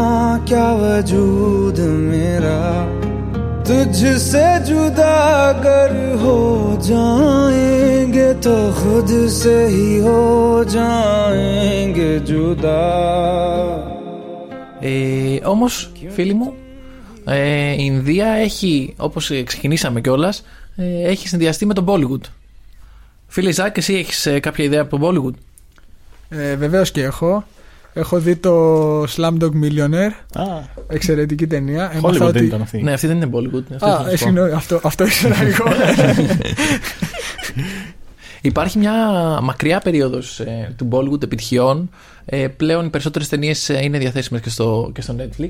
क्या 0.49 0.69
वजूद 0.83 1.79
मेरा 2.11 2.61
तुझसे 3.67 4.47
जुदा 4.69 5.15
अगर 5.51 5.91
हो 6.23 6.39
जाएंगे 6.89 8.29
तो 8.45 8.57
खुद 8.81 9.11
से 9.41 9.57
ही 9.75 9.91
हो 10.07 10.21
जाएंगे 10.75 12.13
जुदा 12.31 12.79
Ε, 14.83 15.39
Όμω, 15.45 15.67
φίλοι 16.09 16.35
μου, 16.35 16.53
ε, 17.25 17.71
η 17.73 17.77
Ινδία 17.79 18.27
έχει, 18.29 18.95
όπω 18.97 19.21
ξεκινήσαμε 19.45 20.01
κιόλα, 20.01 20.35
ε, 20.77 21.09
έχει 21.11 21.29
συνδυαστεί 21.29 21.67
με 21.67 21.75
τον 21.75 21.85
Bollywood. 21.89 22.25
Φίλε 23.36 23.52
Ζάκ, 23.52 23.78
εσύ 23.78 23.94
έχεις 23.94 24.28
κάποια 24.40 24.64
ιδέα 24.66 24.82
από 24.82 24.98
τον 24.98 25.02
Bollywood; 25.04 25.34
Ε, 26.30 26.56
Βεβαίως 26.56 26.92
και 26.92 27.04
έχω. 27.04 27.46
Έχω 27.94 28.20
δει 28.20 28.36
το 28.36 29.02
Slumdog 29.04 29.52
Millionaire. 29.64 30.12
Α, 30.34 30.44
Εξαιρετική 30.88 31.48
ταινία. 31.48 31.92
Έμαθα 31.96 32.18
Hollywood 32.18 32.28
ότι- 32.28 32.38
δεν 32.38 32.46
ήταν 32.48 32.62
αυτή. 32.62 32.82
Ναι, 32.82 32.94
αυτή 32.94 33.08
δεν 33.08 33.16
είναι 33.16 33.30
Bollywood. 33.34 33.64
αυτό 33.74 33.86
Α, 33.86 33.90
ήθελα 33.90 34.04
να 34.04 34.10
ε, 34.12 34.16
σου 34.16 34.24
πω. 34.24 34.26
συγγνώμη, 34.30 34.52
αυτό, 34.52 34.80
αυτό 34.84 35.06
ήξερα 35.06 35.36
εγώ. 35.46 35.66
Υπάρχει 38.42 38.78
μια 38.78 38.94
μακριά 39.42 39.80
περίοδος 39.80 40.40
ε, 40.40 40.74
του 40.78 40.88
Bollywood 40.92 41.24
επιτυχιών. 41.24 41.90
Ε, 42.26 42.48
πλέον 42.48 42.86
οι 42.86 42.90
περισσότερες 42.90 43.28
ταινίες 43.30 43.70
είναι 43.70 43.98
διαθέσιμες 43.98 44.42
και 44.42 44.50
στο, 44.50 44.92
και 44.94 45.02
στο 45.02 45.16
Netflix. 45.20 45.50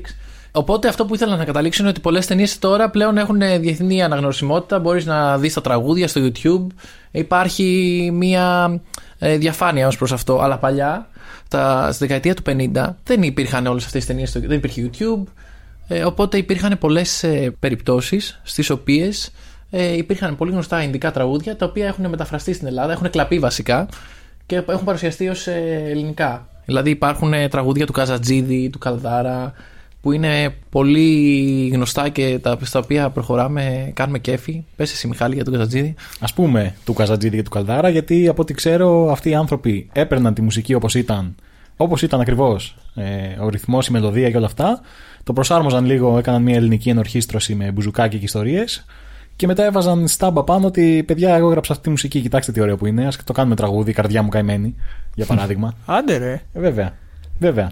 Οπότε 0.56 0.88
αυτό 0.88 1.06
που 1.06 1.14
ήθελα 1.14 1.36
να 1.36 1.44
καταλήξω 1.44 1.82
είναι 1.82 1.90
ότι 1.90 2.00
πολλές 2.00 2.26
ταινίες 2.26 2.58
τώρα 2.58 2.90
πλέον 2.90 3.18
έχουν 3.18 3.42
ε, 3.42 3.58
διεθνή 3.58 4.02
αναγνωρισιμότητα. 4.02 4.78
Μπορείς 4.78 5.04
να 5.06 5.38
δεις 5.38 5.54
τα 5.54 5.60
τραγούδια 5.60 6.08
στο 6.08 6.20
YouTube. 6.24 6.66
Υπάρχει 7.10 8.10
μια 8.14 8.78
ε, 9.18 9.36
διαφάνεια 9.36 9.86
ως 9.86 9.96
προς 9.96 10.12
αυτό. 10.12 10.40
Αλλά 10.40 10.58
παλιά, 10.58 11.08
τα, 11.48 11.88
στη 11.92 12.06
δεκαετία 12.06 12.34
του 12.34 12.42
50, 12.46 12.94
δεν 13.04 13.22
υπήρχαν 13.22 13.66
όλες 13.66 13.84
αυτές 13.84 14.00
τι 14.00 14.06
ταινίες. 14.06 14.32
Δεν 14.32 14.56
υπήρχε 14.56 14.90
YouTube. 14.90 15.22
Ε, 15.88 16.04
οπότε 16.04 16.36
υπήρχαν 16.36 16.78
πολλές 16.78 17.22
ε, 17.22 17.54
περιπτώσεις 17.58 18.40
στις 18.42 18.70
οποίες 18.70 19.32
ε, 19.70 19.96
υπήρχαν 19.96 20.36
πολύ 20.36 20.50
γνωστά 20.50 20.82
ινδικά 20.82 21.10
τραγούδια 21.10 21.56
τα 21.56 21.66
οποία 21.66 21.86
έχουν 21.86 22.08
μεταφραστεί 22.08 22.52
στην 22.52 22.66
Ελλάδα, 22.66 22.92
έχουν 22.92 23.10
κλαπεί 23.10 23.38
βασικά 23.38 23.88
και 24.46 24.56
έχουν 24.56 24.84
παρουσιαστεί 24.84 25.28
ως 25.28 25.46
ελληνικά. 25.46 26.48
Δηλαδή 26.64 26.90
υπάρχουν 26.90 27.32
ε, 27.32 27.48
τραγούδια 27.48 27.86
του 27.86 27.92
Καζατζίδη, 27.92 28.70
του 28.70 28.78
Καλδάρα 28.78 29.54
που 30.06 30.12
είναι 30.12 30.54
πολύ 30.70 31.70
γνωστά 31.72 32.08
και 32.08 32.38
τα, 32.42 32.58
στα 32.62 32.78
οποία 32.78 33.10
προχωράμε, 33.10 33.90
κάνουμε 33.94 34.18
κέφι. 34.18 34.64
Πες 34.76 34.92
εσύ 34.92 35.08
Μιχάλη 35.08 35.34
για 35.34 35.44
τον 35.44 35.52
Καζατζίδη. 35.52 35.94
Α 36.20 36.32
πούμε 36.32 36.74
του 36.84 36.92
Καζατζίδη 36.92 37.36
και 37.36 37.42
του 37.42 37.50
Καλδάρα, 37.50 37.88
γιατί 37.88 38.28
από 38.28 38.42
ό,τι 38.42 38.54
ξέρω 38.54 39.10
αυτοί 39.10 39.30
οι 39.30 39.34
άνθρωποι 39.34 39.88
έπαιρναν 39.92 40.34
τη 40.34 40.42
μουσική 40.42 40.74
όπως 40.74 40.94
ήταν, 40.94 41.34
όπως 41.76 42.02
ήταν 42.02 42.20
ακριβώς 42.20 42.76
ε, 42.94 43.04
ο 43.40 43.48
ρυθμός, 43.48 43.86
η 43.86 43.92
μελωδία 43.92 44.30
και 44.30 44.36
όλα 44.36 44.46
αυτά. 44.46 44.80
Το 45.24 45.32
προσάρμοζαν 45.32 45.84
λίγο, 45.84 46.18
έκαναν 46.18 46.42
μια 46.42 46.56
ελληνική 46.56 46.88
ενορχίστρωση 46.88 47.54
με 47.54 47.70
μπουζουκάκι 47.70 48.18
και 48.18 48.24
ιστορίες. 48.24 48.84
Και 49.36 49.46
μετά 49.46 49.64
έβαζαν 49.64 50.08
στάμπα 50.08 50.44
πάνω 50.44 50.66
ότι 50.66 51.02
παιδιά, 51.06 51.34
εγώ 51.34 51.48
έγραψα 51.48 51.72
αυτή 51.72 51.84
τη 51.84 51.90
μουσική. 51.90 52.20
Κοιτάξτε 52.20 52.52
τι 52.52 52.60
ωραίο 52.60 52.76
που 52.76 52.86
είναι. 52.86 53.06
Α 53.06 53.12
το 53.24 53.32
κάνουμε 53.32 53.54
τραγούδι, 53.54 53.90
η 53.90 53.94
καρδιά 53.94 54.22
μου 54.22 54.28
καημένη, 54.28 54.74
για 55.14 55.26
παράδειγμα. 55.34 55.74
Άντε 55.86 56.16
ρε. 56.16 56.32
Ε, 56.52 56.60
βέβαια. 56.60 56.92
Βέβαια. 57.38 57.70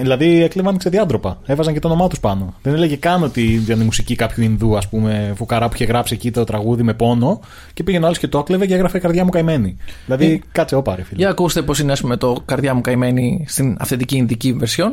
Δηλαδή 0.00 0.42
έκλεβαν 0.42 0.76
ξεδιάντροπα. 0.76 1.38
Έβαζαν 1.46 1.72
και 1.72 1.78
το 1.78 1.88
όνομά 1.88 2.08
τους 2.08 2.20
πάνω. 2.20 2.54
Δεν 2.62 2.74
έλεγε 2.74 2.96
καν 2.96 3.22
ότι 3.22 3.42
ήταν 3.42 3.80
η 3.80 3.84
μουσική 3.84 4.14
κάποιου 4.14 4.42
Ινδού, 4.42 4.76
ας 4.76 4.88
πούμε, 4.88 5.32
φουκαρά 5.36 5.68
που 5.68 5.74
είχε 5.74 5.84
γράψει 5.84 6.14
εκεί 6.14 6.30
το 6.30 6.44
τραγούδι 6.44 6.82
με 6.82 6.94
πόνο. 6.94 7.40
Και 7.74 7.82
πήγαινε 7.82 8.04
άλλος 8.04 8.18
και 8.18 8.28
το 8.28 8.38
έκλεβε 8.38 8.66
και 8.66 8.74
έγραφε 8.74 8.98
καρδιά 8.98 9.24
μου 9.24 9.30
καημένη. 9.30 9.76
Δηλαδή, 10.04 10.42
κάτσε 10.52 10.76
όπα, 10.76 10.96
ρε 10.96 11.02
φίλε. 11.02 11.18
Για 11.18 11.28
ακούστε 11.28 11.62
πώς 11.62 11.78
είναι 11.78 11.92
ας 11.92 12.00
πούμε, 12.00 12.16
το 12.16 12.42
καρδιά 12.44 12.74
μου 12.74 12.80
καημένη 12.80 13.44
στην 13.48 13.76
αυθεντική 13.78 14.16
ινδική 14.16 14.56
version 14.60 14.90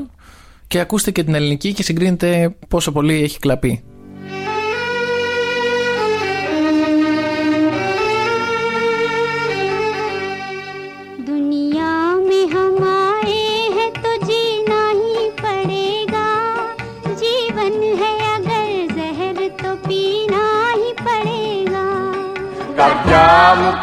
και 0.67 0.79
ακούστε 0.79 1.11
και 1.11 1.23
την 1.23 1.35
ελληνική 1.35 1.73
και 1.73 1.83
συγκρίνετε 1.83 2.55
πόσο 2.67 2.91
πολύ 2.91 3.23
έχει 3.23 3.39
κλαπεί. 3.39 3.83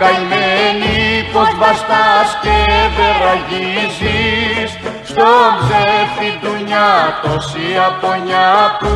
Καημένη 0.01 0.97
πως 1.33 1.49
βαστάς 1.61 2.29
και 2.43 2.57
δεν 2.97 3.15
ραγίζεις 3.25 4.71
Στον 5.11 5.51
ψεύτη 5.61 6.29
ντουνιά 6.41 6.89
τόση 7.23 7.67
απονιά 7.89 8.49
που 8.81 8.91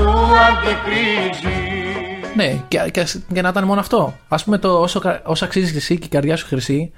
αντικρίζεις 0.46 2.34
Ναι, 2.36 2.62
και, 2.68 2.78
και, 2.92 3.00
ας- 3.00 3.20
και 3.34 3.42
να 3.42 3.48
ήταν 3.48 3.64
μόνο 3.64 3.80
αυτό. 3.80 4.14
Α 4.28 4.36
πούμε 4.36 4.58
το 4.58 4.80
όσο, 4.80 5.00
κα- 5.00 5.20
όσο 5.24 5.44
αξίζει 5.44 5.76
εσύ 5.76 5.98
και 5.98 6.04
η 6.06 6.08
καρδιά 6.08 6.36
σου 6.36 6.46
χρυσή, 6.46 6.92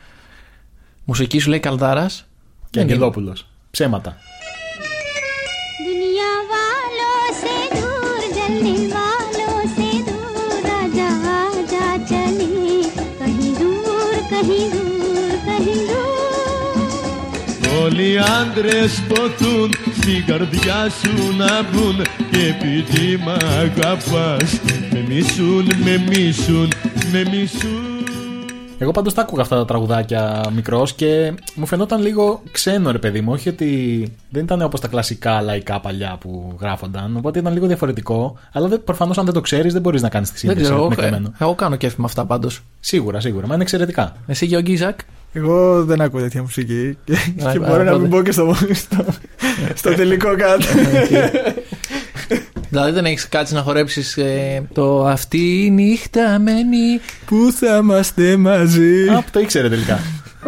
μουσική 1.05 1.39
σου 1.39 1.49
λέει 1.51 1.61
Καλδάρας. 1.61 2.27
Και 2.71 2.81
Αγγελόπουλος. 2.81 3.47
Ψέματα. 3.71 4.17
Όλοι 17.85 18.13
οι 18.13 18.19
άντρες 18.19 19.03
ποθούν 19.09 19.71
στην 20.01 20.25
καρδιά 20.27 20.89
σου 20.91 21.37
να 21.37 21.63
μπουν 21.63 21.97
και 22.31 22.39
επειδή 22.49 23.17
μ' 23.17 23.29
αγαπάς 23.29 24.61
με 24.93 25.05
μισούν, 25.09 25.65
με 25.85 26.05
μισούν, 26.09 26.69
με 27.13 27.25
μισούν 27.31 28.05
Εγώ 28.79 28.91
πάντως 28.91 29.15
τα 29.15 29.23
άκουγα 29.23 29.43
αυτά 29.43 29.57
τα 29.57 29.65
τραγουδάκια 29.65 30.51
μικρός 30.55 30.93
και 30.93 31.35
μου 31.55 31.67
φαινόταν 31.67 32.03
λίγο 32.03 32.43
ξένο 32.53 32.91
ρε 32.91 32.99
παιδί 32.99 33.21
μου. 33.21 33.33
Όχι 33.33 33.49
ότι 33.49 34.03
δεν 34.31 34.43
ήταν 34.45 34.63
όπως 34.63 34.81
τα 34.81 34.89
κλασικά 34.89 35.41
λαϊκά 35.41 35.81
παλιά 35.81 36.17
που 36.21 36.57
γράφονταν. 36.61 37.17
Οπότε 37.17 37.39
ήταν 37.39 37.53
λίγο 37.53 37.67
διαφορετικό. 37.67 38.39
Αλλά 38.53 38.79
προφανώς 38.79 39.19
αν 39.19 39.25
δεν 39.25 39.35
το 39.35 39.41
ξέρεις 39.41 39.73
δεν 39.73 39.83
μπορείς 39.83 40.03
να 40.03 40.09
κάνεις 40.09 40.29
τη 40.33 40.35
Δεν 40.35 40.41
σύνδεση 40.41 40.65
ξέρω, 40.65 40.77
εγώ, 40.79 40.89
με 40.89 40.95
καημένο. 40.95 41.33
εγώ 41.39 41.55
κάνω 41.55 41.77
κέφι 41.77 41.95
με 41.99 42.05
αυτά 42.05 42.25
πάντως. 42.25 42.63
Σίγουρα, 42.81 43.21
σίγουρα. 43.21 43.47
Μα 43.47 43.55
είναι 43.55 43.63
εξαιρετικά. 43.63 44.17
Εσύ 44.27 44.47
Γιώργη 44.47 44.77
Ζακ; 44.77 44.99
Εγώ 45.37 45.85
δεν 45.85 46.01
ακούω 46.01 46.21
τέτοια 46.21 46.43
μουσική 46.43 46.99
και, 47.05 47.13
Α, 47.13 47.53
και 47.53 47.59
α, 47.59 47.61
μπορώ 47.61 47.83
να 47.83 47.91
τότε. 47.91 47.99
μην 48.01 48.09
μπω 48.09 48.23
και 48.23 48.33
στο, 48.33 48.57
στο, 48.73 49.05
στο 49.75 49.95
τελικό 49.95 50.37
κάτω. 50.37 50.65
δηλαδή 52.69 52.91
δεν 52.93 53.05
έχει 53.05 53.29
κάτσει 53.29 53.55
να 53.55 53.61
χορέψει 53.63 54.03
το 54.73 55.07
Αυτή 55.07 55.65
η 55.65 55.71
νύχτα 55.71 56.39
μένει. 56.39 57.01
Πού 57.27 57.53
θα 57.59 57.77
είμαστε 57.77 58.37
μαζί. 58.37 59.09
Α, 59.09 59.17
που 59.23 59.31
το 59.33 59.41
ήξερε 59.41 59.69
τελικά. 59.69 59.99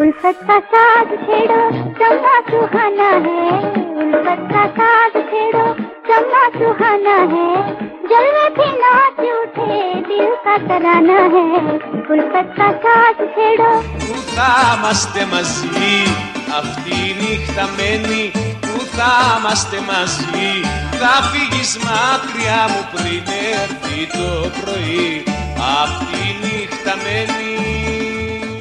उल्फत 0.02 0.40
का 0.48 0.58
साथ 0.72 1.10
छेड़ो 1.26 1.62
चम्मा 2.00 2.36
सुहाना 2.50 3.10
है 3.26 3.46
उल्फत 4.04 4.42
का 4.52 4.64
साथ 4.78 5.18
छेड़ो 5.32 5.66
चम्मा 6.10 6.44
सुहाना 6.58 7.16
है 7.34 7.48
जलवे 8.12 8.46
भी 8.58 8.70
नाच 8.82 9.20
उठे 9.34 9.80
दिल 10.10 10.30
का 10.46 10.58
तराना 10.68 11.20
है 11.36 11.46
उल्फत 12.16 12.54
का 12.60 12.70
साथ 12.86 13.26
छेड़ो 13.38 13.72
Πού 14.06 14.16
θα 14.36 14.52
είμαστε 14.76 15.26
μαζί 15.34 15.96
αυτή 16.60 16.96
η 17.08 17.16
νύχτα 17.22 17.66
μένει 17.78 18.26
Πού 18.62 18.78
θα 18.98 19.14
είμαστε 19.38 19.78
μαζί 19.92 20.52
Θα 21.02 21.14
φύγεις 21.32 21.72
μακριά 21.88 22.62
μου 22.72 22.82
πριν 22.94 23.24
έρθει 23.60 24.02
το 24.18 24.30
πρωί 24.60 25.24
Αυτή 25.82 26.18
η 26.30 26.32
νύχτα 26.44 26.94
μένει 27.04 27.85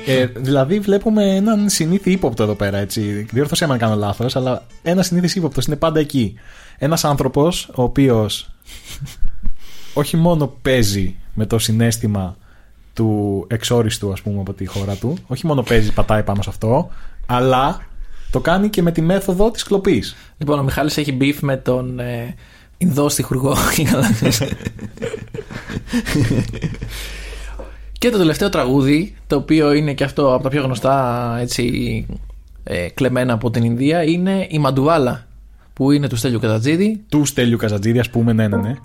Ε, 0.05 0.25
δηλαδή 0.25 0.79
βλέπουμε 0.79 1.35
έναν 1.35 1.69
συνήθι 1.69 2.11
ύποπτο 2.11 2.43
εδώ 2.43 2.53
πέρα, 2.53 2.77
έτσι. 2.77 3.25
Διόρθωσέ 3.31 3.67
με 3.67 3.73
αν 3.73 3.79
κάνω 3.79 3.95
λάθος, 3.95 4.35
αλλά 4.35 4.65
ένα 4.81 5.03
συνήθις 5.03 5.35
ύποπτος 5.35 5.65
είναι 5.65 5.75
πάντα 5.75 5.99
εκεί. 5.99 6.33
Ένας 6.77 7.03
άνθρωπος 7.03 7.69
ο 7.75 7.83
οποίος 7.83 8.49
όχι 9.93 10.17
μόνο 10.17 10.47
παίζει 10.61 11.15
με 11.33 11.45
το 11.45 11.59
συνέστημα 11.59 12.37
του 12.93 13.45
εξόριστου, 13.49 14.11
ας 14.11 14.21
πούμε, 14.21 14.39
από 14.39 14.53
τη 14.53 14.65
χώρα 14.65 14.95
του, 14.95 15.17
όχι 15.27 15.45
μόνο 15.45 15.61
παίζει, 15.61 15.93
πατάει 15.93 16.23
πάνω 16.23 16.41
σε 16.41 16.49
αυτό, 16.49 16.89
αλλά 17.25 17.81
το 18.31 18.39
κάνει 18.39 18.69
και 18.69 18.81
με 18.81 18.91
τη 18.91 19.01
μέθοδο 19.01 19.51
της 19.51 19.63
κλοπής. 19.63 20.15
Λοιπόν, 20.37 20.59
ο 20.59 20.63
Μιχάλης 20.63 20.97
έχει 20.97 21.17
beef 21.21 21.37
με 21.41 21.57
τον 21.57 21.99
ε, 21.99 22.35
Ινδό 22.77 23.09
στιχουργό. 23.09 23.55
και 28.05 28.11
το 28.11 28.17
τελευταίο 28.17 28.49
τραγούδι, 28.49 29.15
το 29.27 29.35
οποίο 29.35 29.73
είναι 29.73 29.93
και 29.93 30.03
αυτό 30.03 30.33
από 30.33 30.43
τα 30.43 30.49
πιο 30.49 30.61
γνωστά 30.61 31.37
έτσι, 31.39 32.05
ε, 32.63 32.87
κλεμμένα 32.93 33.33
από 33.33 33.51
την 33.51 33.63
Ινδία, 33.63 34.03
είναι 34.03 34.47
η 34.49 34.59
Μαντουβάλα, 34.59 35.27
που 35.73 35.91
είναι 35.91 36.07
του 36.07 36.15
Στέλιου 36.15 36.39
Κατατζίδη. 36.39 37.03
Του 37.09 37.25
Στέλιου 37.25 37.57
Καζατζίδη, 37.57 37.99
ας 37.99 38.09
πούμε, 38.09 38.33
ναι, 38.33 38.47
ναι, 38.47 38.57
ναι. 38.57 38.75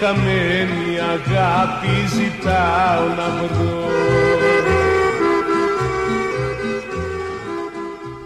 Χαμένη 0.00 0.98
αγάπη 1.00 2.06
ζητάω 2.14 3.08
να 3.08 3.46
βρω 3.46 3.84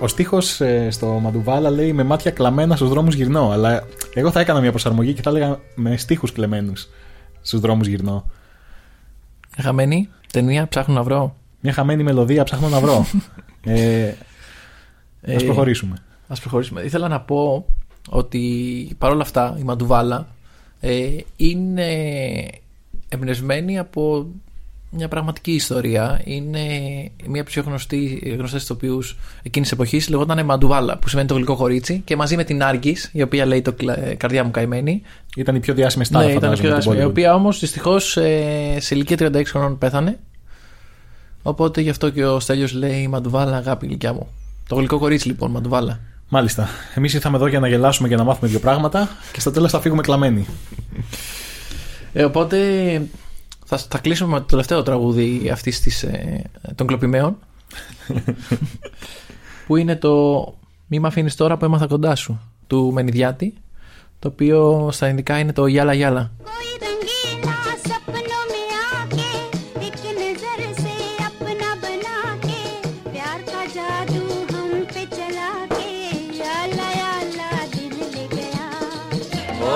Ο 0.01 0.09
στίχος 0.09 0.61
στο 0.89 1.07
Μαντουβάλα 1.07 1.71
λέει 1.71 1.93
με 1.93 2.03
μάτια 2.03 2.31
κλαμμένα 2.31 2.77
στους 2.77 2.89
δρόμους 2.89 3.15
γυρνώ. 3.15 3.51
Αλλά 3.51 3.87
Εγώ 4.15 4.31
θα 4.31 4.41
έκανα 4.41 4.61
μια 4.61 4.71
προσαρμογή 4.71 5.13
και 5.13 5.23
θα 5.23 5.31
έλεγα 5.31 5.59
με 5.75 5.97
στίχους 5.97 6.33
κλεμμένους. 6.33 6.89
Στους 7.43 7.61
δρόμους 7.61 7.87
γυρνώ. 7.87 8.31
Μια 9.57 9.65
χαμένη 9.65 10.09
ταινία, 10.33 10.69
ψάχνω 10.69 10.95
να 10.95 11.03
βρω. 11.03 11.37
Μια 11.61 11.73
χαμένη 11.73 12.03
μελωδία 12.03 12.45
ψάχνω 12.45 12.69
να 12.69 12.81
βρω. 12.81 13.07
ε, 13.65 14.13
Ε, 15.23 15.35
ας 15.35 15.45
προχωρήσουμε. 15.45 15.97
Ας 16.29 16.41
προχωρήσουμε. 16.41 16.83
Ήθελα 16.83 17.09
να 17.09 17.21
πω 17.21 17.67
ότι 18.09 18.95
παρόλα 18.99 19.23
αυτά 19.23 19.57
η 19.59 19.63
Μαντουβάλα 19.63 20.27
ε, 20.81 21.07
είναι 21.37 21.87
εμπνευσμένη 23.09 23.79
από 23.79 24.27
μια 24.91 25.09
πραγματική 25.09 25.53
ιστορία. 25.53 26.21
Είναι 26.25 26.61
μια 27.27 27.45
πιο 27.45 27.63
γνωστή, 27.67 28.35
γνωστές 28.39 28.63
ηθοποιούς 28.63 29.17
εκείνης 29.43 29.69
της 29.69 29.79
εποχής, 29.79 30.09
λεγόταν 30.09 30.45
Μαντουβάλα, 30.45 30.99
που 30.99 31.09
σημαίνει 31.09 31.29
το 31.29 31.35
γλυκό 31.35 31.57
κορίτσι, 31.57 32.01
και 32.05 32.17
μαζί 32.17 32.37
με 32.37 32.45
την 32.45 32.63
Άργης, 32.63 33.11
η 33.13 33.23
οποία 33.23 33.47
λέει 33.47 33.63
το 33.63 33.73
κλα- 33.73 33.99
ε, 34.07 34.15
καρδιά 34.15 34.45
μου 34.45 34.51
καημένη. 34.51 35.03
Ήταν 35.37 35.55
η 35.55 35.61
πιο 35.61 35.75
διάσημη 35.75 36.05
στάρα, 36.05 36.25
Ναι, 36.25 36.31
ήταν 36.33 36.53
η 36.53 36.57
φαντάζομαι, 36.57 36.69
πιο 36.69 36.77
του 36.77 36.83
διάσημη, 36.83 36.97
η 37.03 37.07
Bollywood. 37.07 37.11
οποία 37.11 37.35
όμως 37.35 37.59
δυστυχώς 37.61 38.17
ε, 38.17 38.77
σε 38.81 38.95
ηλικία 38.95 39.17
36 39.17 39.43
χρόνων 39.51 39.79
πέθανε. 39.79 40.19
Οπότε 41.43 41.81
γι' 41.81 41.91
αυτό 41.91 42.11
και 42.11 42.25
ο 42.25 42.41
Στέλιος 42.41 42.73
λέει 42.73 43.09
Μαντουβάλα, 43.09 43.57
αγάπη 43.57 43.87
γλυκιά 43.87 44.13
μου. 44.13 44.27
Το 44.69 44.75
γλυκό 44.75 44.99
κορίτσι 44.99 45.27
λοιπόν, 45.29 45.51
Μαντουβάλα. 45.51 46.01
Μάλιστα. 46.33 46.69
Εμείς 46.95 47.15
ήρθαμε 47.15 47.37
εδώ 47.37 47.47
για 47.47 47.61
να 47.61 47.69
γελάσουμε 47.69 48.09
και 48.09 48.17
να 48.17 48.25
μάθουμε 48.25 48.51
δύο 48.51 48.61
πράγματα 48.61 49.09
και 49.33 49.41
στο 49.41 49.51
τέλος 49.51 49.71
θα 49.71 49.81
φύγουμε 49.81 50.03
κλαμμένοι. 50.03 50.47
Ε, 52.13 52.25
οπότε 52.25 52.59
θα, 53.65 53.79
θα 53.79 53.99
κλείσουμε 53.99 54.33
με 54.33 54.39
το 54.39 54.45
τελευταίο 54.45 54.83
τραγούδι 54.83 55.51
αυτής 55.53 55.81
της, 55.81 56.03
ε, 56.03 56.51
των 56.75 56.87
κλοπημαίων 56.87 57.37
που 59.67 59.77
είναι 59.77 59.97
το 59.97 60.45
«Μη 60.87 60.99
μ' 60.99 61.07
αφήνεις 61.07 61.35
τώρα 61.35 61.57
που 61.57 61.65
έμαθα 61.65 61.87
κοντά 61.87 62.15
σου» 62.15 62.41
του 62.67 62.93
Μενιδιάτη 62.93 63.55
το 64.19 64.29
οποίο 64.29 64.89
στα 64.93 65.07
ελληνικά 65.07 65.39
είναι 65.39 65.53
το 65.53 65.67
«Γιάλα 65.67 65.93
Γιάλα». 65.93 66.31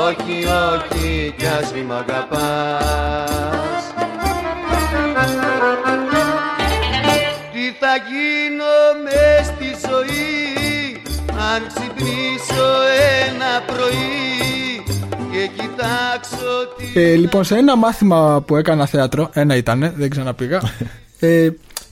Όχι, 0.07 0.45
όχι, 0.45 1.35
κι 1.37 1.47
ας 1.47 1.73
μη 1.75 1.83
μ' 1.83 1.93
αγαπάς 1.93 3.85
Τι 7.53 7.65
θα 7.81 7.93
γίνω 8.09 8.75
μες 9.05 9.47
στη 9.47 9.89
ζωή 9.89 11.03
Αν 11.53 11.67
ξυπνήσω 11.75 12.69
ένα 13.27 13.63
πρωί 13.67 14.83
Και 15.33 15.47
κοιτάξω 15.63 16.75
τη 16.77 17.01
Ε, 17.01 17.15
λοιπόν, 17.15 17.45
σε 17.45 17.57
ένα 17.57 17.77
μάθημα 17.77 18.43
που 18.47 18.57
έκανα 18.57 18.87
θέατρο, 18.87 19.31
ένα 19.33 19.57
ήταν, 19.57 19.93
δεν 19.97 20.11
ξαναπήγα. 20.11 20.61
Ε, 21.19 21.49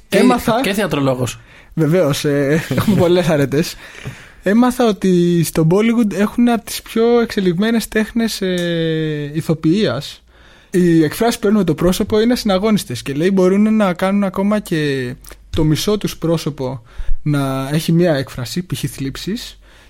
Και, 0.08 0.18
έμαθα. 0.18 0.60
και 0.62 0.72
θεατρολόγος. 0.72 1.40
Βεβαίως, 1.74 2.24
ε, 2.24 2.64
έχουμε 2.68 2.96
πολλές 3.02 3.28
αρετές. 3.28 3.76
Έμαθα 4.42 4.86
ότι 4.88 5.42
στο 5.44 5.66
Bollywood 5.70 6.12
έχουν 6.14 6.48
από 6.48 6.64
τις 6.64 6.82
πιο 6.82 7.20
εξελιγμένες 7.20 7.88
τέχνες 7.88 8.42
ε, 8.42 9.30
ηθοποιίας. 9.34 10.22
Οι 10.70 11.04
εκφράσεις 11.04 11.34
που 11.34 11.40
παίρνουν 11.40 11.58
με 11.58 11.64
το 11.66 11.74
πρόσωπο 11.74 12.20
είναι 12.20 12.36
συναγώνιστες 12.36 13.02
και 13.02 13.12
λέει 13.12 13.30
μπορούν 13.32 13.76
να 13.76 13.94
κάνουν 13.94 14.24
ακόμα 14.24 14.58
και 14.58 15.14
το 15.50 15.64
μισό 15.64 15.98
τους 15.98 16.16
πρόσωπο 16.16 16.82
να 17.22 17.68
έχει 17.72 17.92
μια 17.92 18.14
έκφραση, 18.14 18.66
π.χ. 18.66 18.84
θλίψη, 18.88 19.32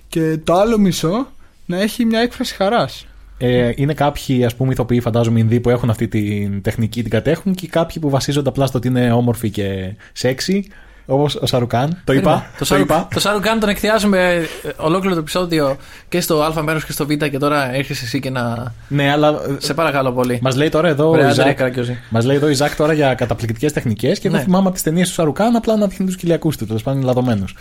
και 0.09 0.39
το 0.45 0.55
άλλο 0.55 0.79
μισό 0.79 1.27
να 1.67 1.81
έχει 1.81 2.05
μια 2.05 2.21
έκφραση 2.21 2.55
χαράς. 2.55 3.07
Ε, 3.39 3.73
είναι 3.77 3.95
κάποιοι, 3.95 4.45
ας 4.45 4.55
πούμε, 4.55 4.73
ηθοποιοί, 4.73 5.01
φαντάζομαι, 5.01 5.39
Ινδοί 5.39 5.61
που 5.61 5.71
έχουν 5.71 5.91
αυτή 5.91 6.09
την 6.09 6.63
τεχνική, 6.63 7.03
την 7.03 7.11
κατέχουν 7.11 7.55
και 7.55 7.69
κάποιοι 7.69 8.03
που 8.03 8.11
βασίζονται 8.11 8.49
απλά 8.49 8.67
στο 8.67 8.79
ότι 8.79 8.89
είναι 8.89 9.13
όμορφοι 9.13 9.51
και 9.51 9.95
σεξy, 10.13 10.63
όπως 11.07 11.35
ο 11.35 11.47
Σάρουκ 11.47 11.79
Καν. 11.79 12.01
Το 12.05 12.13
είπα. 12.13 12.47
Το, 12.59 12.65
Σάρου, 12.65 12.85
το 13.15 13.21
Σάρουκαν 13.21 13.61
τον 13.61 13.69
εκθιάζουμε 13.69 14.33
ε, 14.63 14.69
ολόκληρο 14.77 15.15
το 15.15 15.21
επεισόδιο 15.21 15.77
και 16.09 16.21
στο 16.21 16.43
Α 16.43 16.63
μέρος 16.63 16.85
και 16.85 16.93
στο 16.93 17.07
Β 17.07 17.11
και 17.13 17.39
τώρα 17.39 17.75
έρχεσαι 17.75 18.05
εσύ 18.05 18.21
και 18.21 18.31
να. 18.31 18.73
Ναι, 18.89 19.11
αλλά. 19.11 19.41
Σε 19.59 19.75
παρακαλώ 19.75 20.13
πολύ. 20.13 20.39
Μας 20.43 20.57
λέει 20.57 20.69
τώρα 20.69 20.89
εδώ 20.89 21.09
Ωραία, 21.09 21.27
ο 21.27 21.29
Αντρέα 21.29 21.45
Ιζάκ. 21.45 21.57
Καρακιόζη. 21.59 21.99
Μας 22.11 22.25
λέει 22.25 22.37
εδώ 22.37 22.47
ο 22.47 22.51
Ιζάκ 22.51 22.77
τώρα 22.77 22.93
για 22.93 23.15
καταπληκτικές 23.15 23.73
τεχνικές 23.73 24.19
και 24.19 24.29
εγώ 24.29 24.37
Ναι. 24.37 24.43
θυμάμαι 24.43 24.65
από 24.65 24.75
τις 24.75 24.83
ταινίες 24.83 25.09
του 25.09 25.15
Σάρουκ 25.15 25.43
Καν 25.43 25.57
απλά 25.57 25.77
να 25.77 25.87
δείχνει 25.87 26.07
τους 26.07 26.17
κοιλιακούς 26.17 26.57
του. 26.57 26.67
Τέλος 26.67 26.83
πάντων, 26.83 27.03
λαδωμένους. 27.03 27.55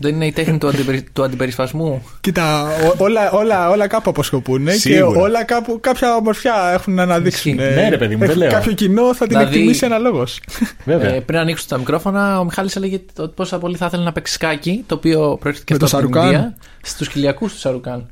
Δεν 0.00 0.14
είναι 0.14 0.26
η 0.26 0.32
τέχνη 0.32 0.58
του, 0.58 0.68
αντιπερι... 0.68 1.02
του 1.12 1.22
αντιπερισπασμού. 1.22 2.02
Κοίτα, 2.20 2.62
ό- 2.64 2.94
όλα, 3.04 3.30
όλα, 3.30 3.70
όλα 3.70 3.86
κάπου 3.86 4.10
αποσκοπούν 4.10 4.64
και 4.64 4.70
Σίγουρα. 4.72 5.20
όλα 5.20 5.44
κάπου 5.44 5.78
κάποια 5.80 6.14
ομορφιά 6.14 6.54
έχουν 6.72 6.94
να 6.94 7.02
αναδείξουν. 7.02 7.52
Ισχύει. 7.52 7.64
Ε, 7.68 7.74
Ναι, 7.74 7.88
ρε 7.88 7.96
παιδί 7.98 8.12
μου, 8.14 8.20
δεν 8.20 8.28
έχει 8.30 8.38
λέω. 8.38 8.50
Κάποιο 8.50 8.72
κοινό 8.72 9.02
θα 9.14 9.26
την 9.26 9.36
Δηλαδή- 9.36 9.54
εκτιμήσει 9.54 9.84
αναλόγως. 9.84 10.40
Βέβαια. 10.84 11.14
Ε, 11.14 11.20
πριν 11.20 11.38
ανοίξουν 11.38 11.68
τα 11.68 11.78
μικρόφωνα, 11.78 12.27
ο 12.36 12.44
Μιχάλης 12.44 12.76
έλεγε 12.76 13.00
ότι 13.18 13.32
πόσα 13.34 13.58
πολύ 13.58 13.76
θα 13.76 13.86
ήθελε 13.86 14.04
να 14.04 14.12
παίξει 14.12 14.32
σκάκι, 14.32 14.84
το 14.86 14.94
οποίο 14.94 15.36
προέρχεται 15.40 15.72
Με 15.72 15.78
και 15.78 15.86
το 15.86 15.96
από 15.96 16.06
την 16.06 16.14
Σαρουκάν. 16.14 16.24
Ινδία, 16.34 16.56
στους 16.82 17.08
χιλιακούς 17.08 17.52
του 17.52 17.58
Σαρουκάν. 17.58 18.06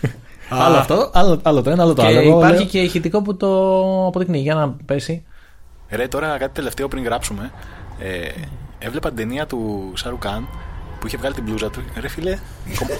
άλλο 0.48 0.76
αυτό, 0.76 1.10
άλλο, 1.14 1.40
άλλο 1.42 1.62
το 1.62 1.70
ένα, 1.70 1.82
άλλο 1.82 1.94
το 1.94 2.02
και 2.02 2.08
άλλο. 2.08 2.18
Εγώ 2.20 2.38
υπάρχει 2.38 2.56
λέω- 2.58 2.66
και 2.66 2.80
ηχητικό 2.80 3.22
που 3.22 3.36
το 3.36 3.48
αποδεικνύει. 4.06 4.38
Για 4.40 4.54
να 4.54 4.68
πέσει. 4.86 5.24
Ρε, 5.90 6.08
τώρα 6.08 6.38
κάτι 6.38 6.52
τελευταίο 6.54 6.88
πριν 6.88 7.04
γράψουμε. 7.04 7.52
Ε, 7.98 8.28
έβλεπα 8.78 9.08
την 9.08 9.16
ταινία 9.16 9.46
του 9.46 9.92
Σαρουκάν 9.94 10.48
που 11.00 11.06
είχε 11.06 11.16
βγάλει 11.16 11.34
την 11.34 11.44
μπλούζα 11.44 11.70
του. 11.70 11.80
Ρε 12.00 12.08
φίλε. 12.08 12.38
κομ- 12.78 12.90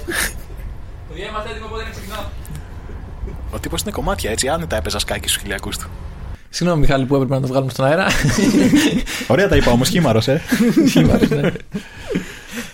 Ο 3.55 3.59
τύπος 3.59 3.83
είναι 3.83 3.91
κομμάτια 3.91 4.31
έτσι, 4.31 4.49
άνετα 4.49 4.77
έπαιζα 4.77 4.99
σκάκι 4.99 5.29
στους 5.29 5.43
χιλιακού 5.43 5.69
του. 5.71 5.89
Συγγνώμη, 6.57 6.81
Μιχάλη, 6.81 7.05
που 7.05 7.15
έπρεπε 7.15 7.35
να 7.35 7.41
το 7.41 7.47
βγάλουμε 7.47 7.71
στον 7.71 7.85
αέρα. 7.85 8.07
Ωραία 9.29 9.49
τα 9.49 9.57
είπα 9.57 9.71
όμως, 9.71 9.89
χήμαρο, 9.89 10.21
ε. 10.27 10.41
Ναι. 11.41 11.53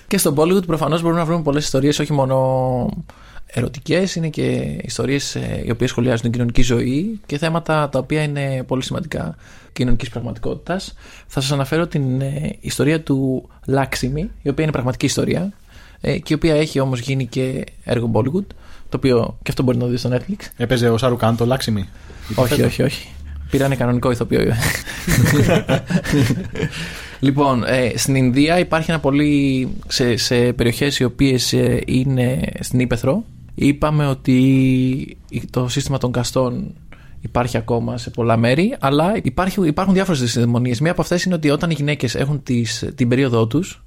και 0.08 0.18
στο 0.18 0.34
Bollywood 0.36 0.66
προφανώς 0.66 1.02
μπορούμε 1.02 1.20
να 1.20 1.26
βρούμε 1.26 1.42
πολλές 1.42 1.64
ιστορίες, 1.64 1.98
όχι 1.98 2.12
μόνο 2.12 2.88
ερωτικές, 3.46 4.14
είναι 4.14 4.28
και 4.28 4.42
ιστορίες 4.82 5.34
οι 5.64 5.70
οποίες 5.70 5.90
σχολιάζουν 5.90 6.20
την 6.20 6.32
κοινωνική 6.32 6.62
ζωή 6.62 7.20
και 7.26 7.38
θέματα 7.38 7.88
τα 7.88 7.98
οποία 7.98 8.22
είναι 8.22 8.62
πολύ 8.66 8.82
σημαντικά 8.82 9.36
κοινωνικής 9.72 10.08
πραγματικότητας. 10.08 10.94
Θα 11.26 11.40
σας 11.40 11.52
αναφέρω 11.52 11.86
την 11.86 12.20
ε, 12.20 12.56
ιστορία 12.60 13.02
του 13.02 13.48
Λάξιμη, 13.66 14.30
η 14.42 14.48
οποία 14.48 14.62
είναι 14.62 14.72
πραγματική 14.72 15.06
ιστορία 15.06 15.52
ε, 16.00 16.18
και 16.18 16.32
η 16.32 16.34
οποία 16.34 16.54
έχει 16.54 16.80
όμως 16.80 17.00
γίνει 17.00 17.26
και 17.26 17.64
έργο 17.84 18.10
Bollywood, 18.14 18.46
το 18.88 18.96
οποίο 18.96 19.38
και 19.42 19.50
αυτό 19.50 19.62
μπορεί 19.62 19.78
να 19.78 19.86
δεις 19.86 20.00
στο 20.00 20.10
Netflix. 20.12 20.46
Έπαιζε 20.56 20.88
ο 20.88 20.98
Σαρουκάν 20.98 21.36
το 21.36 21.46
λάξιμι. 21.46 21.88
Όχι, 22.34 22.62
όχι, 22.62 22.82
όχι. 22.82 23.08
Πήρανε 23.52 23.76
κανονικό 23.76 24.10
ηθοποιό. 24.10 24.40
λοιπόν, 27.20 27.64
ε, 27.66 27.92
στην 27.96 28.14
Ινδία 28.14 28.58
υπάρχει 28.58 28.90
ένα 28.90 29.00
πολύ. 29.00 29.68
σε, 29.88 30.16
σε 30.16 30.52
περιοχές 30.52 30.98
οι 30.98 31.04
οποίες 31.04 31.54
είναι 31.86 32.40
στην 32.60 32.80
Ήπεθρο. 32.80 33.24
Είπαμε 33.54 34.06
ότι 34.06 35.16
το 35.50 35.68
σύστημα 35.68 35.98
των 35.98 36.12
καστών 36.12 36.74
υπάρχει 37.20 37.56
ακόμα 37.56 37.98
σε 37.98 38.10
πολλά 38.10 38.36
μέρη, 38.36 38.76
αλλά 38.80 39.12
υπάρχει, 39.22 39.66
υπάρχουν 39.66 39.94
διάφορες 39.94 40.20
δυσδαιμονίες. 40.20 40.80
Μία 40.80 40.90
από 40.90 41.00
αυτές 41.02 41.24
είναι 41.24 41.34
ότι 41.34 41.50
όταν 41.50 41.70
οι 41.70 41.74
γυναίκες 41.74 42.14
έχουν 42.14 42.42
τις, 42.42 42.92
την 42.94 43.08
περίοδό 43.08 43.46
τους, 43.46 43.84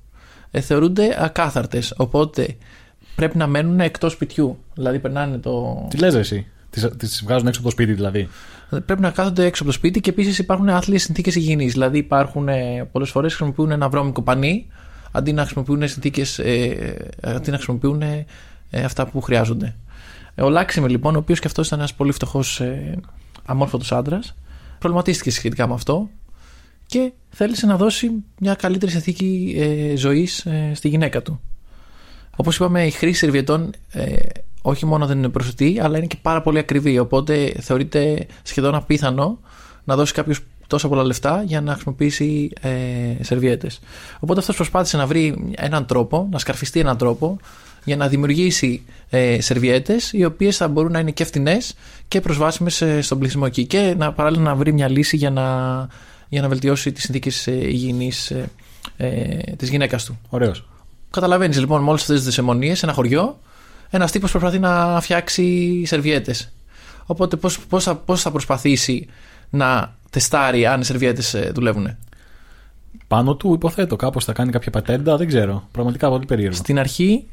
ε, 0.51 0.61
θεωρούνται 0.61 1.17
ακάθαρτες. 1.19 1.93
Οπότε 1.97 2.55
πρέπει 3.15 3.37
να 3.37 3.47
μένουν 3.47 3.79
εκτός 3.79 4.11
σπιτιού. 4.11 4.57
Δηλαδή 4.73 4.99
περνάνε 4.99 5.37
το. 5.37 5.85
Τι 5.89 5.97
λες 5.97 6.13
ρε, 6.13 6.45
εσύ. 6.75 6.89
Τις 6.89 7.23
βγάζουν 7.23 7.47
έξω 7.47 7.59
από 7.59 7.69
το 7.69 7.75
σπίτι 7.75 7.93
δηλαδή. 7.93 8.29
Πρέπει 8.69 9.01
να 9.01 9.09
κάθονται 9.09 9.45
έξω 9.45 9.63
από 9.63 9.71
το 9.71 9.77
σπίτι 9.77 9.99
και 9.99 10.09
επίσης 10.09 10.37
υπάρχουν 10.37 10.69
άθλιες 10.69 11.03
συνθήκες 11.03 11.35
υγιεινής. 11.35 11.71
Δηλαδή 11.71 11.97
υπάρχουν 11.97 12.47
πολλές 12.91 13.09
φορές 13.09 13.33
χρησιμοποιούν 13.35 13.71
ένα 13.71 13.89
βρώμικο 13.89 14.21
πανί 14.21 14.67
αντί 15.11 15.33
να 15.33 15.41
χρησιμοποιούν 15.41 15.87
συνθήκες, 15.87 16.39
ε, 16.39 16.97
αντί 17.21 17.49
να 17.49 17.55
χρησιμοποιούν 17.55 18.01
ε, 18.01 18.25
αυτά 18.83 19.07
που 19.07 19.21
χρειάζονται. 19.21 19.75
Ε, 20.35 20.43
ο 20.43 20.49
Λάξιμερ 20.49 20.89
λοιπόν, 20.89 21.15
ο 21.15 21.17
οποίος 21.17 21.39
και 21.39 21.47
αυτός 21.47 21.67
ήταν 21.67 21.79
ένας 21.79 21.93
πολύ 21.93 22.11
φτωχός 22.11 22.59
ε, 22.59 22.99
αμόρφωτος 23.45 23.91
άντρας, 23.91 24.35
προβληματίστηκε 24.79 25.31
σχετικά 25.31 25.67
με 25.67 25.73
αυτό 25.73 26.09
και 26.85 27.11
θέλησε 27.29 27.65
να 27.65 27.77
δώσει 27.77 28.11
μια 28.39 28.55
καλύτερη 28.55 28.91
συνθήκη 28.91 29.55
ε, 29.57 29.95
ζωής 29.95 30.45
ε, 30.45 30.71
στη 30.73 30.87
γυναίκα 30.87 31.21
του. 31.21 31.41
Όπως 32.35 32.55
είπαμε, 32.55 32.85
η 32.85 32.91
χρήση 32.91 33.19
σερβιετών 33.19 33.71
ε, 33.91 34.15
όχι 34.67 34.85
μόνο 34.85 35.05
δεν 35.05 35.17
είναι 35.17 35.29
προσιτή, 35.29 35.79
αλλά 35.81 35.97
είναι 35.97 36.05
και 36.05 36.17
πάρα 36.21 36.41
πολύ 36.41 36.57
ακριβή. 36.57 36.99
Οπότε 36.99 37.53
θεωρείται 37.59 38.27
σχεδόν 38.43 38.75
απίθανο 38.75 39.39
να 39.83 39.95
δώσει 39.95 40.13
κάποιος 40.13 40.39
τόσα 40.67 40.87
πολλά 40.87 41.03
λεφτά 41.03 41.43
για 41.45 41.61
να 41.61 41.71
χρησιμοποιήσει 41.73 42.51
ε, 42.61 43.23
σερβιέτες. 43.23 43.79
Οπότε 44.19 44.39
αυτός 44.39 44.55
προσπάθησε 44.55 44.97
να 44.97 45.05
βρει 45.05 45.53
έναν 45.55 45.85
τρόπο, 45.85 46.27
να 46.31 46.39
σκαρφιστεί 46.39 46.79
έναν 46.79 46.97
τρόπο 46.97 47.37
για 47.83 47.95
να 47.95 48.07
δημιουργήσει 48.07 48.81
ε, 49.09 49.41
σερβιέτες 49.41 50.13
οι 50.13 50.25
οποίες 50.25 50.57
θα 50.57 50.67
μπορούν 50.67 50.91
να 50.91 50.99
είναι 50.99 51.11
και 51.11 51.23
φτηνές 51.23 51.75
και 52.07 52.21
προσβάσιμες 52.21 52.83
στον 52.99 53.19
πληθυσμό 53.19 53.43
εκεί. 53.47 53.65
Και 53.65 53.95
να, 53.97 54.13
παράλληλα 54.13 54.43
να 54.43 54.55
βρει 54.55 54.73
μια 54.73 54.89
λύση 54.89 55.17
για 55.17 55.29
να, 55.29 55.43
για 56.29 56.41
να 56.41 56.47
βελτιώσει 56.47 56.91
τις 56.91 57.03
συνθήκες 57.03 57.47
ε, 57.47 57.51
υγιεινής 57.51 58.31
ε, 58.31 58.49
ε, 58.97 59.37
της 59.57 59.69
γυναίκας 59.69 60.05
του. 60.05 60.19
Ωραίος. 60.29 60.65
Καταλαβαίνεις 61.09 61.59
λοιπόν 61.59 61.81
με 61.81 61.89
όλε 61.89 61.99
αυτέ 61.99 62.13
τις 62.13 62.23
δυσαιμονίε 62.23 62.75
σε 62.75 62.85
ένα 62.85 62.93
χωριό 62.95 63.39
ένας 63.89 64.11
τύπος 64.11 64.31
προσπαθεί 64.31 64.59
να 64.59 65.01
φτιάξει 65.01 65.81
σερβιέτες. 65.85 66.51
Οπότε 67.05 67.35
πώς 67.35 67.59
πώς 67.59 67.83
θα, 67.83 67.95
πώς 67.95 68.21
θα 68.21 68.31
προσπαθήσει 68.31 69.07
να 69.49 69.95
τεστάρει 70.09 70.65
αν 70.65 70.81
οι 70.81 70.83
σερβιέτες 70.83 71.35
δουλεύουν. 71.53 71.97
Πάνω 73.07 73.35
του 73.35 73.53
υποθέτω 73.53 73.95
κάπως 73.95 74.25
θα 74.25 74.33
κάνει 74.33 74.51
κάποια 74.51 74.71
πατέντα, 74.71 75.17
δεν 75.17 75.27
ξέρω. 75.27 75.67
Πραγματικά 75.71 76.09
πολύ 76.09 76.25
περίεργο. 76.25 76.55
Στην 76.55 76.79
αρχή 76.79 77.27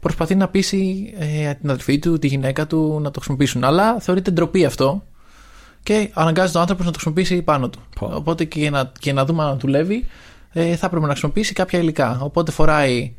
προσπαθεί 0.00 0.34
να 0.34 0.48
πείσει 0.48 1.12
ε, 1.18 1.54
την 1.54 1.70
αδερφή 1.70 1.98
του, 1.98 2.18
τη 2.18 2.26
γυναίκα 2.26 2.66
του 2.66 2.98
να 3.02 3.10
το 3.10 3.18
χρησιμοποιήσουν. 3.18 3.64
Αλλά 3.64 4.00
θεωρείται 4.00 4.30
ντροπή 4.30 4.64
αυτό 4.64 5.02
και 5.82 6.10
αναγκάζει 6.12 6.52
τον 6.52 6.60
άνθρωπος 6.60 6.86
να 6.86 6.92
το 6.92 6.98
χρησιμοποιήσει 6.98 7.42
πάνω 7.42 7.68
του. 7.68 7.80
Οπότε 7.98 8.44
και 8.44 8.60
για, 8.60 8.70
να, 8.70 8.92
και 8.98 9.12
να 9.12 9.24
δούμε 9.24 9.42
αν 9.42 9.58
δουλεύει, 9.58 10.06
ε, 10.52 10.76
θα 10.76 10.86
έπρεπε 10.86 11.04
να 11.04 11.10
χρησιμοποιήσει 11.10 11.52
κάποια 11.52 11.78
υλικά. 11.78 12.18
Οπότε 12.20 12.50
φοράει 12.50 13.14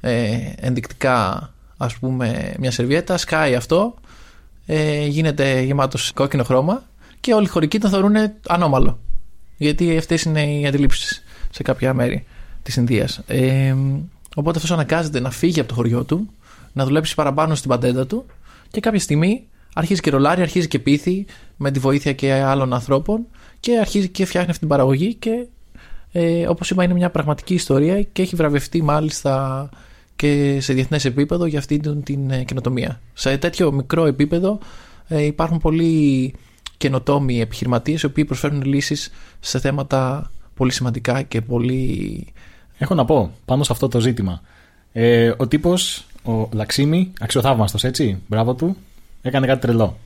ε, 0.00 0.38
ενδεικτικά, 0.56 1.51
ας 1.82 1.96
πούμε, 1.98 2.54
μια 2.58 2.70
σερβιέτα, 2.70 3.16
σκάει 3.16 3.54
αυτό, 3.54 3.94
ε, 4.66 5.06
γίνεται 5.06 5.60
γεμάτος 5.60 6.12
κόκκινο 6.12 6.44
χρώμα 6.44 6.82
και 7.20 7.34
όλοι 7.34 7.44
οι 7.44 7.48
χωρικοί 7.48 7.78
τον 7.78 7.90
θεωρούν 7.90 8.14
ανώμαλο. 8.48 8.98
Γιατί 9.56 9.96
αυτές 9.96 10.22
είναι 10.22 10.42
οι 10.42 10.66
αντιλήψεις 10.66 11.22
σε 11.50 11.62
κάποια 11.62 11.94
μέρη 11.94 12.24
της 12.62 12.76
Ινδίας. 12.76 13.20
Ε, 13.26 13.74
οπότε 14.34 14.56
αυτός 14.56 14.72
αναγκάζεται 14.72 15.20
να 15.20 15.30
φύγει 15.30 15.60
από 15.60 15.68
το 15.68 15.74
χωριό 15.74 16.04
του, 16.04 16.30
να 16.72 16.84
δουλέψει 16.84 17.14
παραπάνω 17.14 17.54
στην 17.54 17.70
παντέντα 17.70 18.06
του 18.06 18.26
και 18.70 18.80
κάποια 18.80 19.00
στιγμή 19.00 19.46
αρχίζει 19.74 20.00
και 20.00 20.10
ρολάρει, 20.10 20.42
αρχίζει 20.42 20.68
και 20.68 20.78
πείθει 20.78 21.26
με 21.56 21.70
τη 21.70 21.78
βοήθεια 21.78 22.12
και 22.12 22.32
άλλων 22.32 22.72
ανθρώπων 22.72 23.26
και 23.60 23.78
αρχίζει 23.78 24.08
και 24.08 24.24
φτιάχνει 24.24 24.48
αυτή 24.48 24.60
την 24.60 24.68
παραγωγή 24.68 25.14
και 25.14 25.46
ε, 26.12 26.46
όπως 26.46 26.70
είπα 26.70 26.84
είναι 26.84 26.94
μια 26.94 27.10
πραγματική 27.10 27.54
ιστορία 27.54 28.02
και 28.02 28.22
έχει 28.22 28.36
βραβευτεί 28.36 28.82
μάλιστα 28.82 29.68
και 30.22 30.60
σε 30.60 30.72
διεθνές 30.72 31.04
επίπεδο 31.04 31.46
για 31.46 31.58
αυτή 31.58 31.78
την, 31.78 32.02
την 32.02 32.30
ε, 32.30 32.44
καινοτομία. 32.44 33.00
Σε 33.12 33.38
τέτοιο 33.38 33.72
μικρό 33.72 34.06
επίπεδο 34.06 34.58
ε, 35.08 35.22
υπάρχουν 35.22 35.58
πολλοί 35.58 36.34
καινοτόμοι 36.76 37.40
επιχειρηματίες 37.40 38.02
οι 38.02 38.06
οποίοι 38.06 38.24
προσφέρουν 38.24 38.62
λύσεις 38.62 39.10
σε 39.40 39.58
θέματα 39.58 40.30
πολύ 40.54 40.72
σημαντικά 40.72 41.22
και 41.22 41.40
πολύ... 41.40 42.26
Έχω 42.78 42.94
να 42.94 43.04
πω 43.04 43.30
πάνω 43.44 43.62
σε 43.62 43.72
αυτό 43.72 43.88
το 43.88 44.00
ζήτημα. 44.00 44.40
Ε, 44.92 45.32
ο 45.36 45.48
τύπος, 45.48 46.06
ο 46.24 46.48
Λαξίμη, 46.52 47.12
αξιοθαύμαστος 47.20 47.84
έτσι, 47.84 48.18
μπράβο 48.26 48.54
του, 48.54 48.76
έκανε 49.22 49.46
κάτι 49.46 49.60
τρελό. 49.60 49.98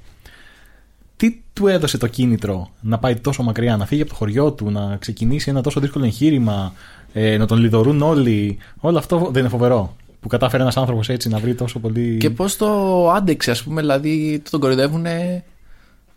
Τι 1.16 1.42
του 1.52 1.66
έδωσε 1.66 1.98
το 1.98 2.06
κίνητρο 2.06 2.70
να 2.80 2.98
πάει 2.98 3.16
τόσο 3.16 3.42
μακριά, 3.42 3.76
να 3.76 3.86
φύγει 3.86 4.00
από 4.00 4.10
το 4.10 4.16
χωριό 4.16 4.52
του, 4.52 4.70
να 4.70 4.96
ξεκινήσει 4.96 5.50
ένα 5.50 5.62
τόσο 5.62 5.80
δύσκολο 5.80 6.04
εγχείρημα, 6.04 6.72
ε, 7.12 7.36
να 7.36 7.46
τον 7.46 7.58
λιδωρούν 7.58 8.02
όλοι; 8.02 8.58
Όλο 8.80 8.98
αυτό 8.98 9.28
δεν 9.32 9.40
είναι 9.40 9.48
φοβερό. 9.48 9.96
Που 10.26 10.32
κατάφερε 10.32 10.62
ένας 10.62 10.76
άνθρωπος 10.76 11.08
έτσι 11.08 11.28
να 11.28 11.38
βρει 11.38 11.54
τόσο 11.54 11.78
πολύ. 11.78 12.16
Και 12.16 12.30
πώς 12.30 12.56
το 12.56 13.10
άντεξε 13.10 13.50
ας 13.50 13.62
πούμε, 13.62 13.80
δηλαδή 13.80 14.42
τον 14.50 14.60
κοροϊδεύουν 14.60 15.06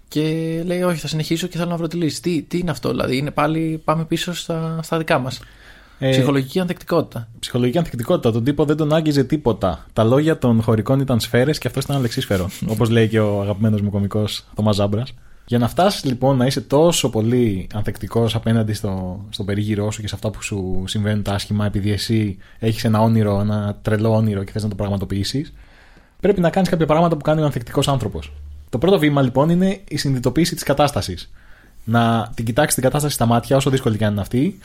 και 0.07 0.21
λέει 0.65 0.81
όχι 0.81 0.99
θα 0.99 1.07
συνεχίσω 1.07 1.47
και 1.47 1.57
θέλω 1.57 1.69
να 1.69 1.77
βρω 1.77 1.87
τη 1.87 1.97
λύση. 1.97 2.21
Τι, 2.21 2.41
τι 2.41 2.57
είναι 2.57 2.71
αυτό 2.71 2.89
δηλαδή, 2.89 3.17
είναι 3.17 3.31
πάλι 3.31 3.81
πάμε 3.83 4.05
πίσω 4.05 4.33
στα, 4.33 4.79
στα 4.83 4.97
δικά 4.97 5.19
μας. 5.19 5.39
Ε, 5.99 6.09
Ψυχολογική 6.09 6.59
ανθεκτικότητα. 6.59 7.27
Ψυχολογική 7.39 7.77
ανθεκτικότητα. 7.77 8.31
Τον 8.31 8.43
τύπο 8.43 8.65
δεν 8.65 8.77
τον 8.77 8.93
άγγιζε 8.93 9.23
τίποτα. 9.23 9.85
Τα 9.93 10.03
λόγια 10.03 10.37
των 10.37 10.61
χωρικών 10.61 10.99
ήταν 10.99 11.19
σφαίρες 11.19 11.57
και 11.57 11.67
αυτός 11.67 11.83
ήταν 11.83 11.95
αλεξίσφαιρο. 11.95 12.49
Όπως 12.67 12.89
λέει 12.89 13.07
και 13.07 13.19
ο 13.19 13.41
αγαπημένος 13.41 13.81
μου 13.81 13.89
κωμικός 13.89 14.45
Θωμάς 14.55 14.75
Ζάμπρας. 14.75 15.13
Για 15.49 15.57
να 15.57 15.67
φτάσεις 15.67 16.03
λοιπόν 16.03 16.37
να 16.37 16.45
είσαι 16.45 16.61
τόσο 16.61 17.09
πολύ 17.09 17.67
ανθεκτικός 17.73 18.35
απέναντι 18.35 18.73
στο, 18.73 19.25
στον 19.29 19.45
περίγυρό 19.45 19.91
σου 19.91 20.01
και 20.01 20.07
σε 20.07 20.15
αυτά 20.15 20.29
που 20.29 20.43
σου 20.43 20.83
συμβαίνουν 20.87 21.23
τα 21.23 21.33
άσχημα, 21.33 21.65
επειδή 21.65 21.91
εσύ 21.91 22.37
έχεις 22.59 22.83
ένα 22.83 23.01
όνειρο, 23.01 23.39
ένα 23.39 23.77
τρελό 23.81 24.15
όνειρο 24.15 24.43
και 24.43 24.51
θες 24.51 24.63
να 24.63 24.69
το 24.69 24.75
πραγματοποιήσεις, 24.75 25.53
πρέπει 26.19 26.41
να 26.41 26.49
κάνεις 26.49 26.69
κάποια 26.69 26.85
πράγματα 26.85 27.15
που 27.15 27.21
κάνει 27.21 27.41
ο 27.41 27.45
ανθεκτικός 27.45 27.87
άνθρωπος. 27.87 28.31
Το 28.69 28.77
πρώτο 28.77 28.99
βήμα 28.99 29.21
λοιπόν 29.21 29.49
είναι 29.49 29.81
η 29.87 29.97
συνειδητοποίηση 29.97 30.53
της 30.53 30.63
κατάστασης. 30.63 31.31
Να 31.83 32.31
την 32.35 32.45
κοιτάξεις 32.45 32.73
την 32.73 32.83
κατάσταση 32.83 33.13
στα 33.13 33.25
μάτια, 33.25 33.55
όσο 33.55 33.69
δύσκολη 33.69 33.97
και 33.97 34.05
αν 34.05 34.11
είναι 34.11 34.21
αυτή, 34.21 34.59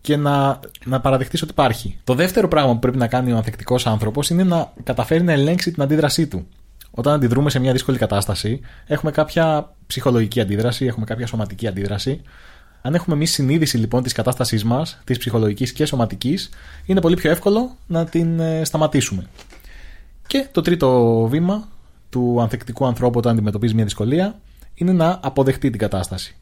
και 0.00 0.16
να, 0.16 0.60
να 0.84 1.00
παραδεχτείς 1.00 1.42
ότι 1.42 1.50
υπάρχει. 1.50 1.98
Το 2.04 2.14
δεύτερο 2.14 2.48
πράγμα 2.48 2.72
που 2.72 2.78
πρέπει 2.78 2.98
να 2.98 3.06
κάνει 3.06 3.32
ο 3.32 3.36
ανθεκτικός 3.36 3.86
άνθρωπος 3.86 4.30
είναι 4.30 4.44
να 4.44 4.72
καταφέρει 4.84 5.22
να 5.22 5.32
ελέγξει 5.32 5.72
την 5.72 5.82
αντίδρασή 5.82 6.26
του. 6.26 6.46
Όταν 6.98 7.14
αντιδρούμε 7.14 7.50
σε 7.50 7.58
μια 7.58 7.72
δύσκολη 7.72 7.98
κατάσταση, 7.98 8.60
έχουμε 8.86 9.10
κάποια 9.10 9.74
ψυχολογική 9.86 10.40
αντίδραση, 10.40 10.86
έχουμε 10.86 11.06
κάποια 11.06 11.26
σωματική 11.26 11.66
αντίδραση. 11.66 12.22
Αν 12.82 12.94
έχουμε 12.94 13.16
εμείς 13.16 13.30
συνείδηση 13.30 13.76
λοιπόν 13.76 14.02
της 14.02 14.12
κατάστασής 14.12 14.64
μας, 14.64 15.00
της 15.04 15.18
ψυχολογικής 15.18 15.72
και 15.72 15.86
σωματικής, 15.86 16.48
είναι 16.86 17.00
πολύ 17.00 17.16
πιο 17.16 17.30
εύκολο 17.30 17.76
να 17.86 18.04
την 18.04 18.40
ε, 18.40 18.64
σταματήσουμε. 18.64 19.26
Και 20.26 20.48
το 20.52 20.60
τρίτο 20.60 21.20
βήμα 21.26 21.68
του 22.08 22.40
ανθεκτικού 22.40 22.86
ανθρώπου 22.86 23.18
όταν 23.18 23.32
αντιμετωπίζει 23.32 23.74
μια 23.74 23.84
δυσκολία 23.84 24.38
είναι 24.74 24.92
να 24.92 25.20
αποδεχτεί 25.22 25.70
την 25.70 25.78
κατάσταση. 25.78 26.36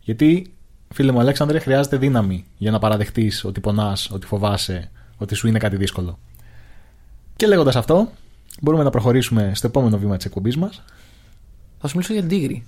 Γιατί 0.00 0.52
Φίλε 0.88 1.12
μου, 1.12 1.20
Αλέξανδρε, 1.20 1.58
χρειάζεται 1.58 1.96
δύναμη 1.96 2.44
για 2.58 2.70
να 2.70 2.78
παραδεχτείς 2.78 3.44
ότι 3.44 3.60
πονάς, 3.60 4.10
ότι 4.10 4.26
φοβάσαι, 4.26 4.90
ότι 5.16 5.34
σου 5.34 5.48
είναι 5.48 5.58
κάτι 5.58 5.76
δύσκολο. 5.76 6.18
Και 7.36 7.46
λέγοντας 7.46 7.76
αυτό, 7.76 8.08
μπορούμε 8.60 8.82
να 8.82 8.90
προχωρήσουμε 8.90 9.52
στο 9.54 9.66
επόμενο 9.66 9.98
βήμα 9.98 10.16
της 10.16 10.26
εκπομπής 10.26 10.56
μας. 10.56 10.82
Θα 11.80 11.88
σου 11.88 11.96
μιλήσω 11.96 12.12
για 12.12 12.22
την 12.22 12.30
τίγρη. 12.38 12.64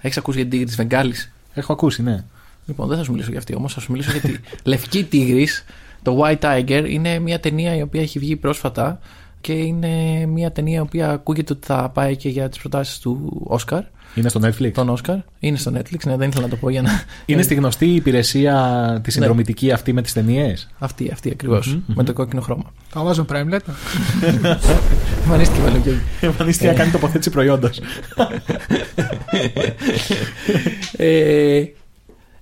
Έχεις 0.00 0.16
ακούσει 0.16 0.36
για 0.36 0.46
την 0.46 0.50
τίγρη 0.50 0.66
της 0.66 0.76
Βεγγάλης; 0.76 1.32
Έχω 1.54 1.72
ακούσει, 1.72 2.02
ναι. 2.02 2.24
Λοιπόν, 2.66 2.88
δεν 2.88 2.96
θα 2.96 3.04
σου 3.04 3.10
μιλήσω 3.10 3.30
για 3.30 3.38
αυτή 3.38 3.54
όμως, 3.54 3.74
θα 3.74 3.80
σου 3.80 3.92
μιλήσω 3.92 4.10
για 4.10 4.20
τη 4.20 4.34
λευκή 4.70 5.04
τίγρης. 5.04 5.64
Το 6.02 6.20
White 6.22 6.38
Tiger 6.38 6.84
είναι 6.88 7.18
μια 7.18 7.40
ταινία 7.40 7.76
η 7.76 7.82
οποία 7.82 8.00
έχει 8.00 8.18
βγει 8.18 8.36
πρόσφατα 8.36 8.98
και 9.40 9.52
είναι 9.52 10.26
μια 10.26 10.52
ταινία 10.52 10.76
η 10.76 10.80
οποία 10.80 11.10
ακούγεται 11.10 11.52
ότι 11.52 11.66
θα 11.66 11.88
πάει 11.88 12.16
και 12.16 12.28
για 12.28 12.48
τις 12.48 12.58
προτάσεις 12.58 12.98
του 12.98 13.42
Όσκαρ. 13.44 13.82
Είναι 14.14 14.28
στο 14.28 14.40
Netflix; 14.44 14.72
Τον 14.72 14.88
Όσκαρ. 14.88 15.16
Είναι 15.38 15.56
στο 15.56 15.72
Netflix, 15.74 16.04
ναι, 16.04 16.16
δεν 16.16 16.28
ήθελα 16.28 16.44
να 16.44 16.50
το 16.50 16.56
πω 16.56 16.70
για 16.70 16.82
να. 16.82 16.90
Είναι 17.26 17.42
στη 17.42 17.54
γνωστή 17.54 17.86
υπηρεσία 17.86 19.00
της 19.02 19.12
συνδρομητική 19.14 19.72
αυτή 19.72 19.92
με 19.92 20.02
τις 20.02 20.12
ταινίες; 20.12 20.70
Αυτή, 20.78 21.10
αυτή 21.12 21.30
ακριβώς, 21.30 21.78
Με 21.86 22.04
το 22.04 22.12
κόκκινο 22.12 22.40
χρώμα. 22.40 22.72
Το 22.92 23.08
Amazon 23.08 23.34
Prime 23.34 23.46
λέτε. 23.48 23.72
Εμφανίστηκε 25.22 25.60
με 25.60 25.70
λογική. 25.70 25.96
Εμφανίστηκε 26.20 26.68
να 26.68 26.74
κάνει 26.74 26.90
τοποθέτηση 26.90 27.30
προϊόντος. 27.30 27.80
ε, 30.96 31.64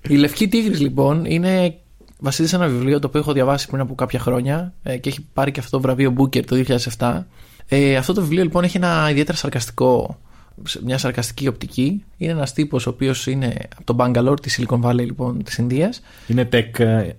η 0.07 0.15
Λευκή 0.15 0.47
Τίγρης 0.47 0.79
λοιπόν 0.79 1.25
είναι 1.25 1.75
βασίζεται 2.19 2.47
σε 2.57 2.63
ένα 2.63 2.67
βιβλίο 2.73 2.99
το 2.99 3.07
οποίο 3.07 3.19
έχω 3.19 3.33
διαβάσει 3.33 3.67
πριν 3.67 3.81
από 3.81 3.95
κάποια 3.95 4.19
χρόνια 4.19 4.73
ε, 4.83 4.97
και 4.97 5.09
έχει 5.09 5.25
πάρει 5.33 5.51
και 5.51 5.59
αυτό 5.59 5.71
το 5.77 5.81
βραβείο 5.81 6.13
Booker 6.17 6.43
το 6.45 6.63
2007. 6.97 7.21
Ε, 7.67 7.95
αυτό 7.95 8.13
το 8.13 8.21
βιβλίο 8.21 8.43
λοιπόν 8.43 8.63
έχει 8.63 8.77
ένα 8.77 9.07
ιδιαίτερα 9.09 9.37
σαρκαστικό 9.37 10.17
μια 10.83 10.97
σαρκαστική 10.97 11.47
οπτική. 11.47 12.03
Είναι 12.17 12.31
ένας 12.31 12.53
τύπος 12.53 12.87
ο 12.87 12.89
οποίος 12.89 13.27
είναι 13.27 13.53
από 13.77 13.83
τον 13.83 13.97
Bangalore, 13.99 14.41
τη 14.41 14.55
Silicon 14.57 14.81
Valley 14.81 15.05
λοιπόν 15.05 15.43
της 15.43 15.57
Ινδίας. 15.57 16.01
Είναι 16.27 16.49
tech 16.51 16.79
ε, 16.79 17.13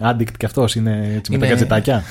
addict 0.00 0.36
και 0.36 0.46
αυτός, 0.46 0.74
είναι 0.74 1.12
έτσι 1.16 1.32
με 1.32 1.38
τα 1.38 1.46
κατζετάκια. 1.46 2.02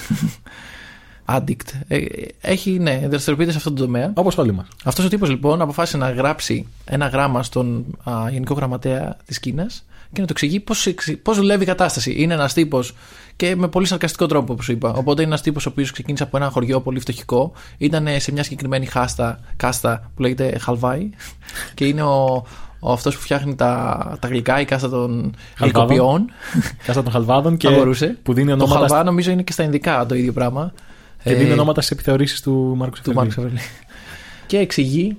addict. 1.35 1.81
Ε, 1.87 2.05
έχει, 2.41 2.71
ναι, 2.79 3.01
δραστηριοποιείται 3.09 3.51
σε 3.51 3.57
αυτόν 3.57 3.75
τον 3.75 3.85
τομέα. 3.85 4.11
Όπως 4.13 4.37
όλοι 4.37 4.51
μας. 4.51 4.67
Αυτός 4.83 5.05
ο 5.05 5.07
τύπος 5.07 5.29
λοιπόν 5.29 5.61
αποφάσισε 5.61 5.97
να 5.97 6.09
γράψει 6.09 6.67
ένα 6.85 7.07
γράμμα 7.07 7.43
στον 7.43 7.85
α, 8.03 8.29
Γενικό 8.29 8.53
Γραμματέα 8.53 9.17
της 9.25 9.39
Κίνας 9.39 9.85
και 10.13 10.21
να 10.21 10.27
το 10.27 10.33
εξηγεί 10.33 10.59
πώς 11.21 11.37
δουλεύει 11.37 11.63
η 11.63 11.65
κατάσταση. 11.65 12.13
Είναι 12.17 12.33
ένας 12.33 12.53
τύπος 12.53 12.93
και 13.35 13.55
με 13.55 13.67
πολύ 13.67 13.85
σαρκαστικό 13.85 14.25
τρόπο, 14.25 14.53
όπως 14.53 14.67
είπα. 14.67 14.89
Οπότε 14.89 15.21
είναι 15.21 15.29
ένας 15.29 15.41
τύπος 15.41 15.65
ο 15.65 15.69
οποίος 15.69 15.91
ξεκίνησε 15.91 16.23
από 16.23 16.37
ένα 16.37 16.49
χωριό 16.49 16.81
πολύ 16.81 16.99
φτωχικό. 16.99 17.51
Ήταν 17.77 18.07
σε 18.17 18.31
μια 18.31 18.43
συγκεκριμένη 18.43 18.85
χάστα, 18.85 19.39
κάστα 19.55 20.11
που 20.15 20.21
λέγεται 20.21 20.57
Χαλβάη. 20.59 21.09
και 21.75 21.85
είναι 21.85 22.01
ο, 22.01 22.45
ο 22.79 22.91
αυτός 22.91 23.15
που 23.15 23.21
φτιάχνει 23.21 23.55
τα, 23.55 24.17
τα 24.19 24.27
γλυκά, 24.27 24.59
η 24.59 24.65
κάστα 24.65 24.89
των 24.89 25.35
γλυκοποιών. 25.59 26.31
Κάστα 26.85 27.03
των 27.03 27.11
Χαλβάδων 27.11 27.57
και 27.57 27.69
που 28.23 28.33
δίνει 28.33 28.51
ονόματα. 28.51 28.79
Το 28.79 28.87
Χαλβά 28.87 29.03
νομίζω 29.03 29.31
είναι 29.31 29.43
και 29.43 29.51
στα 29.51 29.63
Ινδικά 29.63 30.05
το 30.05 30.15
ίδιο 30.15 30.33
πράγμα. 30.33 30.73
Και 31.23 31.33
δίνει 31.33 31.51
ονόματα 31.51 31.81
στις 31.81 31.93
επιθεωρήσεις 31.93 32.41
του 32.41 32.73
Μάρκου 32.77 32.95
Σεφερλί. 32.95 33.59
και 34.45 34.57
εξηγεί 34.57 35.17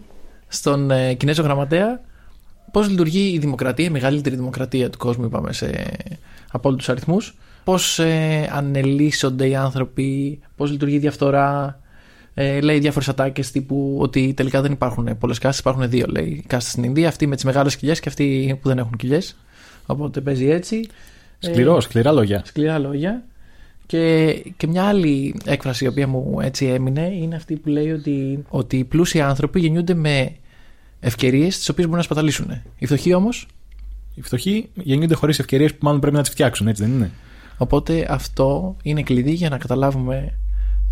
στον 0.48 0.90
ε, 0.90 1.14
Κινέζο 1.14 1.42
γραμματέα 1.42 2.00
πώς 2.70 2.88
λειτουργεί 2.88 3.32
η 3.32 3.38
δημοκρατία, 3.38 3.84
η 3.84 3.90
μεγαλύτερη 3.90 4.36
δημοκρατία 4.36 4.90
του 4.90 4.98
κόσμου, 4.98 5.24
είπαμε, 5.24 5.52
σε 5.52 5.96
απόλυτου 6.50 6.92
αριθμούς. 6.92 7.36
Πώς 7.64 7.98
ε, 7.98 8.48
ανελίσσονται 8.52 9.48
οι 9.48 9.54
άνθρωποι, 9.54 10.40
πώς 10.56 10.70
λειτουργεί 10.70 10.94
η 10.94 10.98
διαφθορά. 10.98 11.80
Ε, 12.34 12.60
λέει 12.60 12.78
διάφορες 12.78 13.08
ατάκες 13.08 13.50
τύπου 13.50 13.96
ότι 14.00 14.32
τελικά 14.36 14.60
δεν 14.60 14.72
υπάρχουν 14.72 15.18
πολλές 15.18 15.38
κάστες, 15.38 15.58
υπάρχουν 15.58 15.90
δύο. 15.90 16.06
Λέει 16.08 16.44
κάστες 16.46 16.72
στην 16.72 16.84
Ινδία, 16.84 17.08
αυτοί 17.08 17.26
με 17.26 17.34
τις 17.34 17.44
μεγάλες 17.44 17.76
κοιλιές 17.76 18.00
και 18.00 18.08
αυτοί 18.08 18.58
που 18.62 18.68
δεν 18.68 18.78
έχουν 18.78 18.96
κοιλιές. 18.96 19.36
Οπότε 19.86 20.20
παίζει 20.20 20.48
έτσι. 20.48 20.88
Σκληρό, 21.38 21.80
σκληρά 21.80 22.12
λόγια. 22.12 22.42
Σκληρά 22.44 22.78
λόγια. 22.78 23.24
Και, 23.86 24.32
και 24.56 24.66
μια 24.66 24.84
άλλη 24.84 25.34
έκφραση 25.44 25.84
η 25.84 25.88
οποία 25.88 26.08
μου 26.08 26.38
έτσι 26.40 26.66
έμεινε 26.66 27.10
είναι 27.14 27.34
αυτή 27.34 27.56
που 27.56 27.68
λέει 27.68 27.90
ότι, 27.90 28.44
ότι 28.48 28.76
οι 28.76 28.84
πλούσιοι 28.84 29.20
άνθρωποι 29.20 29.60
γεννιούνται 29.60 29.94
με 29.94 30.32
ευκαιρίες 31.04 31.58
τις 31.58 31.68
οποίες 31.68 31.84
μπορούν 31.86 32.00
να 32.00 32.04
σπαταλήσουν. 32.04 32.62
Οι 32.78 32.86
φτωχοί 32.86 33.14
όμως. 33.14 33.46
Οι 34.14 34.22
φτωχοί 34.22 34.68
γεννιούνται 34.74 35.14
χωρίς 35.14 35.38
ευκαιρίες 35.38 35.72
που 35.72 35.78
μάλλον 35.82 36.00
πρέπει 36.00 36.16
να 36.16 36.22
τις 36.22 36.30
φτιάξουν, 36.30 36.68
έτσι 36.68 36.82
δεν 36.82 36.92
είναι; 36.92 37.10
Οπότε 37.56 38.06
αυτό 38.08 38.76
είναι 38.82 39.02
κλειδί 39.02 39.32
για 39.32 39.48
να 39.48 39.58
καταλάβουμε 39.58 40.34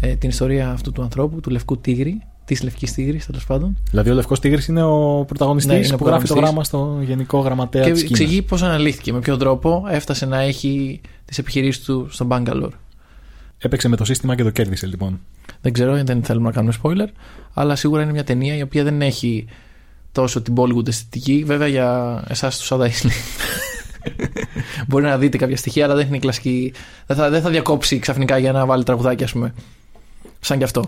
ε, 0.01 0.15
την 0.17 0.29
ιστορία 0.29 0.71
αυτού 0.71 0.93
του 0.93 1.03
ανθρώπου, 1.03 1.41
του 1.41 1.51
λευκού 1.51 1.79
τίγρη, 1.79 2.23
της 2.45 2.63
λευκής 2.63 2.93
τίγρης 2.93 3.27
τέλος 3.27 3.47
πάντων. 3.47 3.77
Δηλαδή 3.91 4.11
ο 4.11 4.15
Λευκός 4.15 4.41
Τίγρης 4.41 4.67
είναι 4.67 4.83
ο 4.83 5.25
πρωταγωνιστής 5.27 5.73
Ναι, 5.73 5.85
είναι 5.85 5.95
ο 5.95 5.97
που 5.97 6.07
γράφει 6.07 6.27
το 6.27 6.35
πρωταγωνιστής. 6.35 6.71
γράμμα 6.73 6.95
στο 6.99 7.13
Γενικό 7.13 7.39
Γραμματέα 7.39 7.85
και 7.85 7.93
της 7.93 8.03
Κίνας. 8.03 8.21
εξηγεί 8.21 8.43
πώς 8.43 8.63
αναλύθηκε, 8.63 9.13
με 9.13 9.19
ποιον 9.19 9.39
τρόπο 9.39 9.85
έφτασε 9.91 10.27
να 10.27 10.41
έχει 10.41 11.01
τις 11.25 11.39
επιχειρήσεις 11.39 11.85
του 11.85 12.07
στον 12.11 12.29
Bangalore. 12.31 12.71
Έπαιξε 13.59 13.89
με 13.89 13.97
το 13.97 14.05
σύστημα 14.05 14.35
και 14.35 14.43
το 14.43 14.51
κέρδισε 14.51 14.87
λοιπόν. 14.87 15.21
Δεν 15.61 15.73
ξέρω, 15.73 16.05
δεν 16.05 16.23
θέλουμε 16.23 16.47
να 16.47 16.53
κάνουμε 16.53 16.75
spoiler, 16.83 17.09
αλλά 17.55 17.77
σίγουρα 17.77 18.03
είναι 18.03 18.13
μια 18.13 18.25
ταινία 18.25 18.57
η 18.57 18.63
οποία 18.63 18.85
δεν 18.85 19.03
έχει 19.03 19.47
τόσο 20.13 20.43
την 20.43 20.55
Bollywood 20.57 20.89
αισθητική. 20.89 21.43
Βέβαια 21.47 21.67
για 21.67 22.23
εσάς 22.29 22.59
τους 22.59 22.67
Σάδα 22.67 22.87
Ισλή. 22.87 23.13
Μπορεί 24.89 25.05
να 25.05 25.19
δείτε 25.19 25.37
κάποια 25.37 25.57
στοιχεία, 25.57 25.85
αλλά 25.85 25.95
δεν 25.95 26.07
είναι 26.07 26.17
η 26.17 26.21
κλασική. 26.21 26.73
Δεν 27.07 27.17
θα, 27.17 27.31
δεν 27.31 27.43
θα 27.43 27.51
διακόψει 27.51 27.99
ξαφνικά 27.99 28.39
για 28.39 28.53
να 28.53 28.67
βάλει 28.67 28.85
τραγουδάκι, 28.85 29.25
ας 29.25 29.33
πούμε. 29.33 29.55
Σαν 30.41 30.59
κι 30.59 30.65
αυτό. 30.65 30.85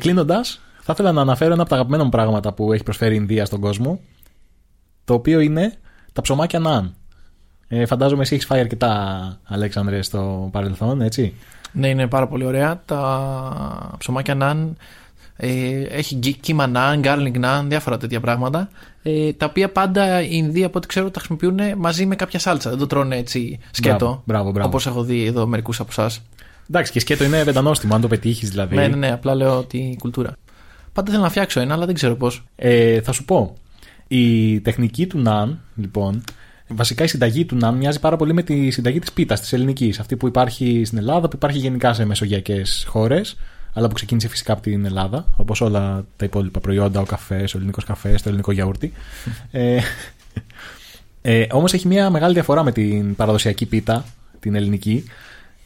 Κλείνοντας, 0.00 0.60
θα 0.82 0.92
ήθελα 0.92 1.12
να 1.12 1.20
αναφέρω 1.20 1.52
ένα 1.52 1.60
από 1.60 1.70
τα 1.70 1.76
αγαπημένα 1.76 2.04
μου 2.04 2.10
πράγματα 2.10 2.52
που 2.52 2.72
έχει 2.72 2.82
προσφέρει 2.82 3.14
η 3.14 3.18
Ινδία 3.20 3.44
στον 3.44 3.60
κόσμο. 3.60 4.00
Το 5.04 5.14
οποίο 5.14 5.40
είναι 5.40 5.72
τα 6.12 6.22
ψωμάκια 6.22 6.58
ναν. 6.58 6.94
Ε, 7.68 7.86
φαντάζομαι 7.86 8.22
εσύ 8.22 8.34
έχεις 8.34 8.46
φάει 8.46 8.60
αρκετά, 8.60 9.38
Αλέξανδρε, 9.44 10.02
στο 10.02 10.48
παρελθόν, 10.52 11.00
έτσι; 11.00 11.34
Ναι, 11.72 11.88
είναι 11.88 12.06
πάρα 12.06 12.26
πολύ 12.28 12.44
ωραία. 12.44 12.82
Τα 12.84 13.94
ψωμάκια 13.98 14.34
ναν 14.34 14.76
ε, 15.36 15.82
έχει 15.82 16.14
γκι- 16.14 16.40
κύμα 16.40 16.66
ναν, 16.66 17.00
garlic 17.04 17.38
ναν, 17.38 17.68
διάφορα 17.68 17.96
τέτοια 17.96 18.20
πράγματα. 18.20 18.68
Ε, 19.02 19.32
τα 19.32 19.46
οποία 19.46 19.70
πάντα 19.70 20.22
οι 20.22 20.28
Ινδοί, 20.30 20.64
από 20.64 20.78
ό,τι 20.78 20.86
ξέρω, 20.86 21.10
τα 21.10 21.18
χρησιμοποιούν 21.20 21.58
μαζί 21.76 22.06
με 22.06 22.16
κάποια 22.16 22.38
σάλτσα. 22.38 22.70
Δεν 22.70 22.78
το 22.78 22.86
τρώνε 22.86 23.16
έτσι 23.16 23.58
σκέτο. 23.70 23.96
Μπράβο, 23.96 24.22
μπράβο, 24.24 24.50
μπράβο. 24.50 24.68
Όπως 24.68 24.86
έχω 24.86 25.02
δει 25.02 25.24
εδώ 25.24 25.46
μερικούς 25.46 25.80
από 25.80 25.88
εσάς. 25.90 26.22
Εντάξει, 26.72 26.92
και 26.92 27.00
σκέτο 27.00 27.24
είναι 27.24 27.42
βεντανόστιμο, 27.42 27.94
αν 27.94 28.00
το 28.00 28.08
πετύχεις 28.08 28.50
δηλαδή. 28.50 28.74
Ναι, 28.76 28.88
ναι, 28.88 28.96
ναι, 28.96 29.12
απλά 29.12 29.34
λέω 29.34 29.64
τη 29.64 29.96
κουλτούρα. 29.98 30.32
Πάντα 30.92 31.10
θέλω 31.10 31.22
να 31.22 31.30
φτιάξω 31.30 31.60
ένα, 31.60 31.74
αλλά 31.74 31.86
δεν 31.86 31.94
ξέρω 31.94 32.14
πώς. 32.14 32.44
Ε, 32.56 33.00
θα 33.00 33.12
σου 33.12 33.24
πω. 33.24 33.56
Η 34.08 34.60
τεχνική 34.60 35.06
του 35.06 35.18
ναν, 35.18 35.60
λοιπόν, 35.74 36.24
βασικά 36.68 37.04
η 37.04 37.06
συνταγή 37.06 37.44
του 37.44 37.56
ναν 37.56 37.74
μοιάζει 37.74 38.00
πάρα 38.00 38.16
πολύ 38.16 38.32
με 38.32 38.42
τη 38.42 38.70
συνταγή 38.70 38.98
της 38.98 39.12
πίτας 39.12 39.40
της 39.40 39.52
ελληνικής. 39.52 40.00
Αυτή 40.00 40.16
που 40.16 40.26
υπάρχει 40.26 40.82
στην 40.84 40.98
Ελλάδα, 40.98 41.28
που 41.28 41.36
υπάρχει 41.36 41.58
γενικά 41.58 41.92
σε 41.92 42.04
μεσογειακές 42.04 42.84
χώρες, 42.88 43.36
αλλά 43.72 43.88
που 43.88 43.94
ξεκίνησε 43.94 44.28
φυσικά 44.28 44.52
από 44.52 44.62
την 44.62 44.84
Ελλάδα, 44.84 45.26
όπως 45.36 45.60
όλα 45.60 46.04
τα 46.16 46.24
υπόλοιπα 46.24 46.60
προϊόντα, 46.60 47.00
ο 47.00 47.04
καφές, 47.04 47.54
ο 47.54 47.56
ελληνικός 47.56 47.84
καφές, 47.84 48.22
το 48.22 48.28
ελληνικό 48.28 48.52
γιαούρτι. 48.52 48.92
ε, 49.50 49.78
ε, 51.22 51.46
Όμως 51.50 51.72
έχει 51.72 51.86
μια 51.86 52.10
μεγάλη 52.10 52.32
διαφορά 52.32 52.62
με 52.62 52.72
την 52.72 53.14
παραδοσιακή 53.14 53.66
πίτα, 53.66 54.04
την 54.40 54.54
ελληνική. 54.54 55.04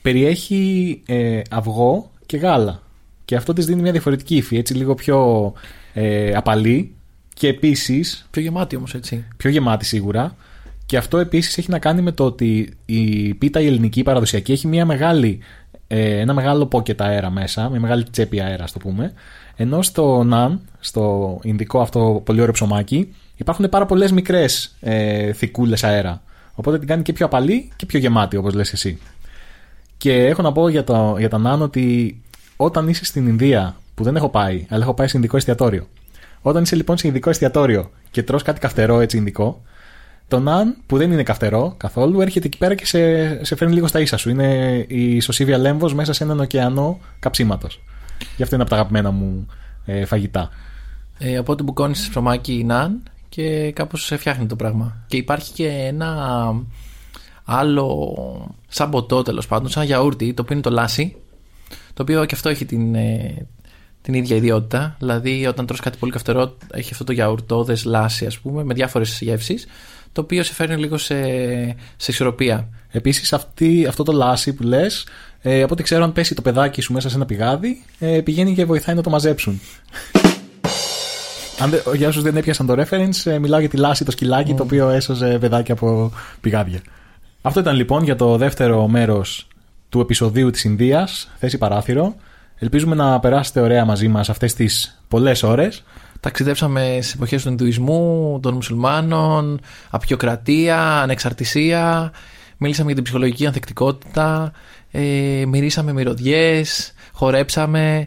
Περιέχει 0.05 1.03
ε, 1.07 1.41
αυγό 1.51 2.11
και 2.27 2.37
γάλα. 2.37 2.83
Και 3.25 3.37
αυτό 3.37 3.53
της 3.53 3.67
δίνει 3.67 3.83
μια 3.83 3.93
διαφορετική 3.93 4.37
υφή, 4.37 4.57
έτσι 4.57 4.75
λίγο 4.75 4.95
πιο 4.95 5.53
ε, 5.93 6.35
απαλή 6.35 6.95
και 7.35 7.49
επίσης. 7.49 8.27
Πιο 8.31 8.43
γεμάτη 8.43 8.77
όμως, 8.77 8.95
έτσι. 8.95 9.25
Πιο 9.37 9.51
γεμάτη 9.51 9.85
σίγουρα. 9.85 10.37
Και 10.87 10.97
αυτό 10.97 11.19
επίσης 11.19 11.59
έχει 11.59 11.71
να 11.71 11.79
κάνει 11.79 12.03
με 12.03 12.13
το 12.13 12.25
ότι 12.25 12.77
η 12.87 13.35
πίτα 13.35 13.61
η 13.61 13.67
ελληνική 13.67 14.01
η 14.01 14.03
παραδοσιακή 14.03 14.53
έχει 14.53 14.67
μια 14.67 14.87
μεγάλη, 14.87 15.39
ε, 15.87 16.19
ένα 16.19 16.35
μεγάλο 16.35 16.67
πόκετ 16.67 17.03
αέρα 17.03 17.31
μέσα, 17.31 17.69
μια 17.69 17.81
μεγάλη 17.81 18.05
τσέπη 18.11 18.41
αέρα, 18.41 18.65
ας 18.65 18.73
το 18.73 18.79
πούμε. 18.79 19.13
Ενώ 19.57 19.83
στο 19.83 20.23
ναν, 20.23 20.61
στο 20.81 21.39
ινδικό 21.43 21.81
αυτό 21.81 22.23
πολύ 22.25 22.41
ωραίο 22.41 22.53
ψωμάκι, 22.53 23.15
υπάρχουν 23.37 23.69
πάρα 23.69 23.87
πολλές 23.87 24.13
μικρές 24.13 24.77
ε, 24.81 25.33
θικούλε 25.33 25.77
αέρα. 25.83 26.23
Οπότε 26.55 26.79
την 26.79 26.89
κάνει 26.89 27.03
και 27.03 27.13
πιο 27.13 27.27
απαλή 27.27 27.71
και 27.77 27.87
πιο 27.87 27.99
γεμάτη, 27.99 28.37
όπως 28.37 28.55
λες 28.55 28.73
εσύ. 28.73 28.99
Και 30.05 30.27
έχω 30.27 30.43
να 30.43 30.53
πω 30.53 30.69
για, 30.69 30.85
το, 30.85 31.17
για 31.19 31.29
τα 31.29 31.39
ναν 31.39 31.63
ότι 31.63 32.17
όταν 32.57 32.89
είσαι 32.89 33.05
στην 33.05 33.27
Ινδία, 33.27 33.77
που 33.95 34.05
δεν 34.05 34.17
έχω 34.17 34.29
πάει, 34.29 34.67
αλλά 34.69 34.83
έχω 34.83 34.95
πάει 34.95 35.09
σε 35.09 35.17
Ινδικό 35.17 35.37
εστιατόριο. 35.37 35.87
Όταν 36.43 36.63
είσαι 36.63 36.77
λοιπόν 36.77 36.97
σε 36.97 37.07
Ινδικό 37.07 37.31
εστιατόριο 37.31 37.91
και 38.11 38.23
τρως 38.23 38.43
κάτι 38.43 38.61
καυτερό 38.61 39.01
έτσι 39.01 39.17
Ινδικό, 39.17 39.63
το 40.29 40.39
ναν 40.41 40.77
που 40.87 40.97
δεν 40.97 41.13
είναι 41.13 41.23
καυτερό 41.23 41.75
καθόλου 41.77 42.21
έρχεται 42.21 42.47
εκεί 42.47 42.59
πέρα 42.59 42.75
και 42.75 42.87
σε, 42.87 43.45
σε 43.45 43.57
φέρνει 43.57 43.75
λίγο 43.75 43.87
στα 43.87 44.01
ίσα 44.01 44.17
σου. 44.17 44.31
Είναι 44.31 44.77
η 44.89 45.21
σωσίβια 45.21 45.59
λέμβος 45.59 45.95
μέσα 45.95 46.13
σε 46.13 46.25
έναν 46.25 46.41
ωκεανό 46.41 46.99
καψίματος. 47.19 47.81
Γι' 48.37 48.43
αυτό 48.43 48.55
είναι 48.55 48.65
από 48.65 48.73
τα 48.73 48.79
αγαπημένα 48.79 49.11
μου 49.11 49.47
ε, 49.85 50.05
φαγητά. 50.05 50.51
Ε, 51.19 51.39
οπότε 51.39 51.63
μπουκώνει 51.63 51.93
ψωμάκι 51.93 52.65
ναν 52.67 53.03
και 53.29 53.73
κάπως 53.73 54.05
σε 54.05 54.17
φτιάχνει 54.17 54.47
το 54.47 54.57
πράγμα. 54.57 55.05
Και 55.07 55.17
υπάρχει 55.17 55.53
και 55.53 55.67
ένα 55.67 56.09
άλλο 57.45 58.55
σαν 58.69 58.91
ποτό 58.91 59.23
τέλος 59.23 59.47
πάντων, 59.47 59.69
σαν 59.71 59.85
γιαούρτι, 59.85 60.35
το 60.35 60.43
οποίο 60.43 60.55
είναι 60.55 60.65
το 60.65 60.71
λάσι. 60.71 61.17
Το 61.95 62.03
οποίο 62.03 62.25
και 62.25 62.35
αυτό 62.35 62.49
έχει 62.49 62.65
την, 62.65 62.95
ε, 62.95 63.47
την 64.03 64.15
ίδια 64.15 64.37
ιδιότητα. 64.37 64.97
Δηλαδή, 64.99 65.47
όταν 65.47 65.67
τρως 65.67 65.81
κάτι 65.81 65.99
πολύ 65.99 66.13
καυτερό, 66.13 66.57
έχει 66.73 66.89
αυτό 66.93 67.05
το 67.05 67.13
γιαουρτόδε 67.13 67.77
λάσι, 67.85 68.27
ας 68.27 68.39
πούμε, 68.39 68.65
με 68.65 68.75
διάφορες 68.75 69.19
γεύσεις. 69.21 69.67
Το 70.13 70.21
οποίο 70.21 70.43
σε 70.43 70.53
φέρνει 70.55 70.77
λίγο 70.77 70.97
σε, 70.99 71.15
σε 71.97 72.11
ισορροπία. 72.11 72.69
Επίσης, 72.91 73.33
αυτό 73.89 74.03
το 74.03 74.13
λάσι 74.13 74.53
που 74.55 74.63
λες, 74.63 75.07
ε, 75.43 75.63
από 75.63 75.73
ό,τι 75.73 75.83
ξέρω, 75.83 76.05
αν 76.05 76.13
πέσει 76.13 76.35
το 76.35 76.43
παιδάκι 76.43 76.81
σου 76.81 76.93
μέσα 76.93 77.09
σε 77.09 77.17
ένα 77.17 77.25
πηγάδι, 77.27 77.85
ε, 77.99 78.21
πηγαίνει 78.21 78.55
και 78.55 78.65
βοηθάει 78.65 78.95
να 78.95 79.03
το 79.03 79.11
μαζέψουν. 79.11 79.61
Αν, 81.59 81.71
δεν- 81.71 81.81
για 81.97 82.09
όσου 82.09 82.21
δεν 82.21 82.37
έπιασαν 82.37 82.67
το 82.67 82.75
reference, 82.83 83.31
ε, 83.31 83.39
μιλάω 83.39 83.61
για 83.61 83.69
τη 83.69 83.77
λάση 83.77 84.05
το 84.05 84.11
σκυλάκι 84.11 84.55
το 84.55 84.63
οποίο 84.63 84.89
έσωζε 84.89 85.39
παιδάκια 85.39 85.75
από 85.75 86.13
πηγάδια. 86.41 86.81
Αυτό 87.47 87.61
ήταν 87.61 87.77
λοιπόν 87.77 88.03
για 88.03 88.17
το 88.17 88.37
δεύτερο 88.37 88.89
μέρος 88.89 89.49
του 89.89 90.01
επεισοδίου 90.01 90.51
της 90.51 90.65
Ινδίας, 90.65 91.31
θέση 91.39 91.59
παράθυρο. 91.59 92.15
Ελπίζουμε 92.59 92.95
να 92.95 93.21
περάσετε 93.21 93.61
ωραία 93.61 93.85
μαζί 93.85 94.09
μας 94.09 94.29
αυτές 94.29 94.55
τις 94.55 95.03
πολλές 95.09 95.43
ώρες. 95.43 95.85
Ταξιδέψαμε 96.21 96.99
στις 97.01 97.15
εποχές 97.15 97.43
του 97.43 97.49
Ινδουισμού, 97.49 98.39
των 98.43 98.55
Μουσουλμάνων, 98.55 99.61
απεικιοκρατία, 99.91 101.01
ανεξαρτησία. 101.01 102.13
Μίλησαμε 102.57 102.87
για 102.87 102.95
την 102.95 103.05
ψυχολογική 103.05 103.47
ανθεκτικότητα. 103.47 104.53
Ε, 104.91 105.45
μυρίσαμε 105.47 105.93
μυρωδιές, 105.93 106.93
χορέψαμε. 107.13 108.07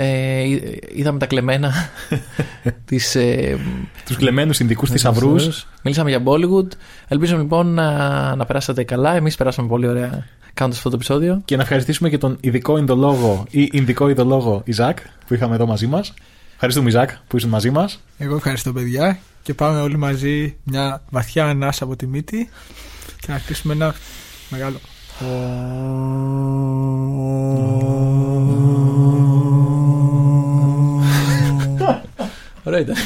Ε, 0.00 0.40
εί- 0.42 0.82
είδαμε 0.94 1.18
τα 1.18 1.26
κλεμμένα 1.26 1.72
της, 2.84 3.14
ε, 3.14 3.58
Τους 4.06 4.16
κλεμμένους 4.16 4.58
Ινδικούς 4.60 4.90
θησαυρού. 4.90 5.34
Μίλησαμε 5.82 6.10
για 6.10 6.22
Bollywood. 6.24 6.66
Ελπίζω 7.08 7.36
λοιπόν 7.36 7.66
να, 7.74 8.36
να 8.36 8.44
περάσατε 8.46 8.84
καλά. 8.84 9.14
Εμείς 9.14 9.36
περάσαμε 9.36 9.68
πολύ 9.68 9.86
ωραία 9.88 10.26
κάνοντας 10.54 10.78
αυτό 10.78 10.90
το 10.90 10.96
επεισόδιο. 10.96 11.42
Και 11.44 11.56
να 11.56 11.62
ευχαριστήσουμε 11.62 12.08
και 12.08 12.18
τον 12.18 12.36
ειδικό 12.40 12.78
Ινδολόγο 12.78 13.44
ή 13.50 13.68
Ινδικό 13.72 14.08
Ινδολόγο 14.08 14.62
Ιζάκ 14.64 14.98
που 15.26 15.34
είχαμε 15.34 15.54
εδώ 15.54 15.66
μαζί 15.66 15.86
μας. 15.86 16.14
Ευχαριστούμε, 16.54 16.88
Ιζάκ, 16.88 17.10
που 17.28 17.36
ήσουν 17.36 17.50
μαζί 17.50 17.70
μας. 17.70 18.00
Εγώ 18.18 18.34
ευχαριστώ 18.36 18.72
παιδιά 18.72 19.18
και 19.42 19.54
πάμε 19.54 19.80
όλοι 19.80 19.96
μαζί 19.96 20.56
μια 20.64 21.02
βαθιά 21.10 21.44
ανάσα 21.46 21.84
από 21.84 21.96
τη 21.96 22.06
μύτη 22.06 22.48
και 23.20 23.32
να 23.32 23.38
κλείσουμε 23.38 23.72
ένα 23.74 23.94
μεγάλο. 24.50 24.78
Ωραία 32.68 32.80
ήταν. 32.80 32.96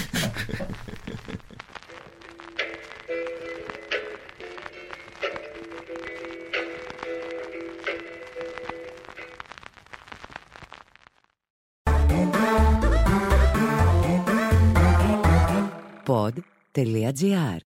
Pod.gr. 16.06 17.56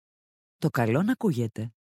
Το 0.59 0.71
καλό 0.71 1.03
να 1.03 1.13
ακούγεται. 1.13 1.76